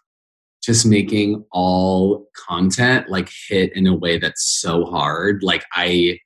just 0.63 0.85
making 0.85 1.43
all 1.51 2.29
content 2.37 3.09
like 3.09 3.31
hit 3.49 3.75
in 3.75 3.87
a 3.87 3.95
way 3.95 4.19
that's 4.19 4.45
so 4.61 4.85
hard. 4.85 5.43
Like 5.43 5.65
I, 5.75 6.19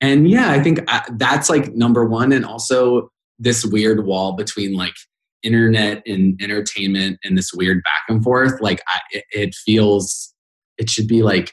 and 0.00 0.28
yeah, 0.28 0.50
I 0.50 0.60
think 0.60 0.80
I, 0.88 1.06
that's 1.12 1.48
like 1.48 1.74
number 1.74 2.04
one. 2.04 2.32
And 2.32 2.44
also 2.44 3.08
this 3.38 3.64
weird 3.64 4.04
wall 4.04 4.32
between 4.32 4.74
like 4.74 4.94
internet 5.44 6.02
and 6.06 6.40
entertainment 6.42 7.20
and 7.22 7.38
this 7.38 7.52
weird 7.54 7.84
back 7.84 8.02
and 8.08 8.24
forth. 8.24 8.60
Like 8.60 8.82
I, 8.88 9.00
it, 9.12 9.24
it 9.30 9.54
feels, 9.54 10.34
it 10.76 10.90
should 10.90 11.06
be 11.06 11.22
like 11.22 11.52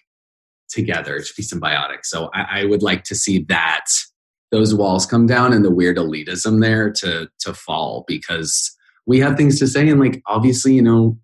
together. 0.68 1.18
It 1.18 1.28
should 1.28 1.36
be 1.36 1.44
symbiotic. 1.44 2.00
So 2.04 2.32
I, 2.34 2.62
I 2.62 2.66
would 2.66 2.82
like 2.82 3.04
to 3.04 3.16
see 3.16 3.44
that 3.50 3.86
those 4.54 4.76
walls 4.76 5.08
come 5.08 5.26
down 5.26 5.52
and 5.52 5.66
the 5.66 5.72
weird 5.72 5.98
elitism 5.98 6.62
there 6.62 6.92
to 6.92 7.28
to 7.40 7.54
fall 7.56 8.06
because 8.08 8.72
we 9.08 9.20
have 9.20 9.36
things 9.36 9.58
to 9.60 9.68
say. 9.68 9.90
And 9.90 10.00
like 10.00 10.22
obviously 10.28 10.76
you 10.76 10.82
know 10.84 11.18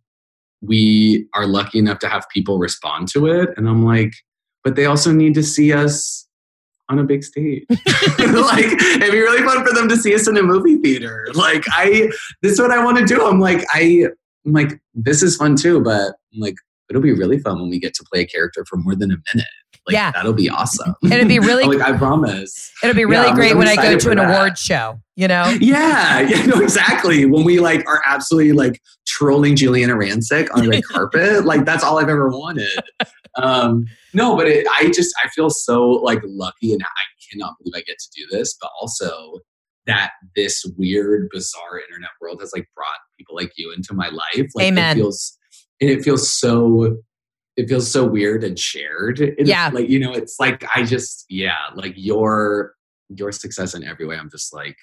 we 0.62 1.28
are 1.36 1.46
lucky 1.46 1.78
enough 1.78 2.00
to 2.00 2.10
have 2.10 2.28
people 2.34 2.58
respond 2.58 3.08
to 3.10 3.28
it. 3.28 3.50
And 3.56 3.70
i'm 3.70 3.86
like 3.86 4.12
but 4.64 4.76
they 4.76 4.88
also 4.88 5.12
need 5.14 5.36
to 5.36 5.44
see 5.44 5.72
us 5.72 6.28
on 6.90 6.98
a 6.98 7.04
big 7.04 7.24
stage. 7.24 7.64
Like 8.20 8.66
it'd 8.66 9.12
be 9.12 9.20
really 9.20 9.44
fun 9.44 9.64
for 9.66 9.74
them 9.74 9.88
to 9.90 9.96
see 9.96 10.14
us 10.16 10.28
in 10.28 10.36
a 10.36 10.42
movie 10.42 10.78
theater. 10.78 11.28
Like 11.36 11.64
i 11.70 12.10
this 12.42 12.54
is 12.54 12.60
what 12.60 12.72
i 12.72 12.84
want 12.84 12.98
to 12.98 13.06
do. 13.06 13.26
I'm 13.26 13.40
like 13.40 13.64
i 13.74 14.08
i'm 14.46 14.54
like 14.54 14.82
this 14.96 15.22
is 15.22 15.36
fun 15.36 15.56
too 15.56 15.84
but 15.84 16.16
i'm 16.34 16.40
like 16.40 16.56
it'll 16.90 17.02
be 17.02 17.14
really 17.14 17.40
fun 17.40 17.60
when 17.60 17.70
we 17.70 17.80
get 17.80 17.94
to 17.94 18.04
play 18.12 18.22
a 18.22 18.26
character 18.28 18.66
for 18.68 18.78
more 18.78 18.96
than 18.96 19.12
a 19.12 19.18
minute 19.34 19.48
like 19.88 19.94
Yeah. 19.94 20.12
that'll 20.12 20.34
be 20.34 20.50
awesome 20.50 20.96
It'll 21.04 21.28
be 21.28 21.40
really- 21.40 21.64
I'm 21.64 21.72
like 21.72 21.82
i 21.82 21.98
promise 21.98 22.72
It'll 22.84 22.96
be 22.96 23.06
really 23.06 23.28
I'm- 23.28 23.36
great 23.36 23.56
when 23.56 23.68
I 23.68 23.76
go 23.76 23.98
to 23.98 24.10
an 24.12 24.18
that. 24.18 24.30
award 24.30 24.58
show, 24.58 25.00
you 25.16 25.28
know? 25.28 25.44
Yeah, 25.62 26.22
yeah, 26.22 26.46
no, 26.46 26.60
exactly. 26.62 27.26
When 27.26 27.44
we 27.44 27.60
like 27.60 27.86
are 27.88 28.02
absolutely 28.06 28.54
like 28.54 28.82
trolling 29.08 29.56
Giuliana 29.56 29.94
Rancic 29.96 30.48
on 30.56 30.66
the 30.70 30.82
carpet, 30.92 31.46
like 31.46 31.66
that's 31.66 31.84
all 31.84 32.00
I've 32.00 32.10
ever 32.10 32.30
wanted. 32.30 32.70
Um, 33.38 33.86
no, 34.14 34.36
but 34.36 34.48
it, 34.48 34.66
I 34.80 34.90
just 34.92 35.14
I 35.24 35.28
feel 35.30 35.50
so 35.50 35.88
like 35.90 36.20
lucky, 36.24 36.72
and 36.74 36.82
I 36.84 37.04
cannot 37.32 37.56
believe 37.60 37.74
I 37.76 37.82
get 37.86 37.98
to 38.00 38.10
do 38.16 38.26
this. 38.32 38.56
But 38.60 38.70
also 38.82 39.40
that 39.86 40.12
this 40.36 40.66
weird, 40.78 41.28
bizarre 41.32 41.80
internet 41.80 42.10
world 42.22 42.40
has 42.42 42.52
like 42.56 42.68
brought 42.76 42.98
people 43.18 43.36
like 43.36 43.52
you 43.58 43.74
into 43.76 43.94
my 43.94 44.10
life. 44.10 44.48
Like, 44.56 44.66
Amen. 44.68 44.98
It 44.98 45.02
feels 45.02 45.38
and 45.82 45.90
it 45.90 46.04
feels 46.04 46.32
so. 46.32 46.98
It 47.58 47.68
feels 47.68 47.92
so 47.92 48.06
weird 48.06 48.44
and 48.46 48.58
shared. 48.58 49.20
It- 49.20 49.46
Yeah. 49.46 49.70
like 49.74 49.90
you 49.90 50.00
know, 50.00 50.14
it's 50.14 50.40
like 50.40 50.64
I 50.76 50.84
just 50.84 51.26
yeah, 51.30 51.56
like 51.76 51.94
your 51.98 52.74
your 53.10 53.32
success 53.32 53.74
in 53.74 53.84
every 53.84 54.06
way. 54.08 54.16
I'm 54.18 54.30
just 54.30 54.54
like 54.54 54.78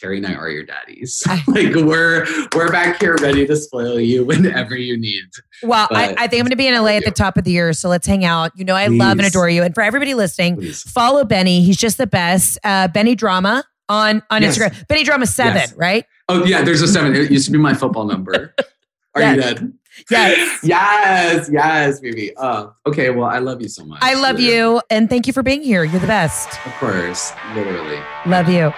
Terry 0.00 0.16
and 0.16 0.26
I 0.26 0.34
are 0.34 0.48
your 0.48 0.64
daddies. 0.64 1.22
like 1.46 1.74
we're 1.76 2.26
we're 2.56 2.72
back 2.72 2.98
here 3.00 3.14
ready 3.20 3.46
to 3.46 3.54
spoil 3.54 4.00
you 4.00 4.24
whenever 4.30 4.74
you 4.76 4.98
need. 4.98 5.26
Well, 5.62 5.86
I, 5.92 6.14
I 6.18 6.26
think 6.26 6.40
I'm 6.40 6.46
going 6.46 6.50
to 6.50 6.56
be 6.56 6.66
in 6.66 6.74
LA 6.74 6.92
at 6.96 7.04
the 7.04 7.12
top 7.12 7.36
of 7.36 7.44
the 7.44 7.52
year, 7.52 7.72
so 7.72 7.88
let's 7.88 8.06
hang 8.06 8.24
out. 8.24 8.50
You 8.56 8.64
know, 8.64 8.74
I 8.74 8.88
love 8.88 9.18
and 9.18 9.26
adore 9.28 9.48
you. 9.48 9.62
And 9.62 9.72
for 9.72 9.82
everybody 9.82 10.14
listening, 10.14 10.56
Please. 10.56 10.82
follow 10.82 11.24
Benny. 11.24 11.62
He's 11.62 11.76
just 11.76 11.98
the 11.98 12.06
best. 12.08 12.58
Uh, 12.64 12.88
Benny 12.88 13.14
Drama 13.14 13.62
on 13.88 14.22
on 14.28 14.42
Yes. 14.42 14.58
Instagram. 14.58 14.88
Benny 14.88 15.04
Drama 15.04 15.26
seven, 15.26 15.54
Yes. 15.56 15.74
right? 15.76 16.04
Oh 16.28 16.44
yeah, 16.46 16.62
there's 16.62 16.82
a 16.82 16.88
seven. 16.88 17.14
It 17.14 17.30
used 17.30 17.44
to 17.46 17.52
be 17.52 17.58
my 17.58 17.74
football 17.74 18.06
number. 18.06 18.54
Are 19.14 19.20
Yes. 19.20 19.36
you 19.36 19.42
dead? 19.42 19.72
Yes. 20.10 20.60
yes, 20.64 21.48
yes, 21.52 22.00
baby. 22.00 22.34
Uh, 22.36 22.68
okay, 22.86 23.10
well, 23.10 23.28
I 23.28 23.38
love 23.38 23.60
you 23.60 23.68
so 23.68 23.84
much. 23.84 23.98
I 24.02 24.14
love 24.14 24.36
Literally. 24.36 24.56
you, 24.56 24.80
and 24.90 25.08
thank 25.08 25.26
you 25.26 25.32
for 25.32 25.42
being 25.42 25.62
here. 25.62 25.84
You're 25.84 26.00
the 26.00 26.06
best. 26.06 26.48
Of 26.66 26.72
course, 26.74 27.32
literally. 27.54 28.00
Love 28.26 28.48
you. 28.48 28.72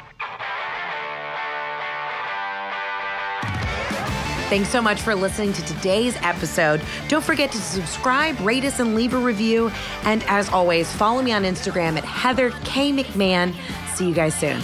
Thanks 4.50 4.68
so 4.68 4.82
much 4.82 5.00
for 5.00 5.14
listening 5.14 5.52
to 5.54 5.64
today's 5.64 6.16
episode. 6.20 6.80
Don't 7.08 7.24
forget 7.24 7.50
to 7.52 7.58
subscribe, 7.58 8.38
rate 8.40 8.64
us, 8.64 8.78
and 8.78 8.94
leave 8.94 9.14
a 9.14 9.18
review. 9.18 9.72
And 10.04 10.22
as 10.24 10.48
always, 10.50 10.92
follow 10.92 11.22
me 11.22 11.32
on 11.32 11.42
Instagram 11.44 11.96
at 11.96 12.04
Heather 12.04 12.50
K. 12.62 12.92
McMahon. 12.92 13.54
See 13.94 14.06
you 14.06 14.14
guys 14.14 14.34
soon. 14.38 14.60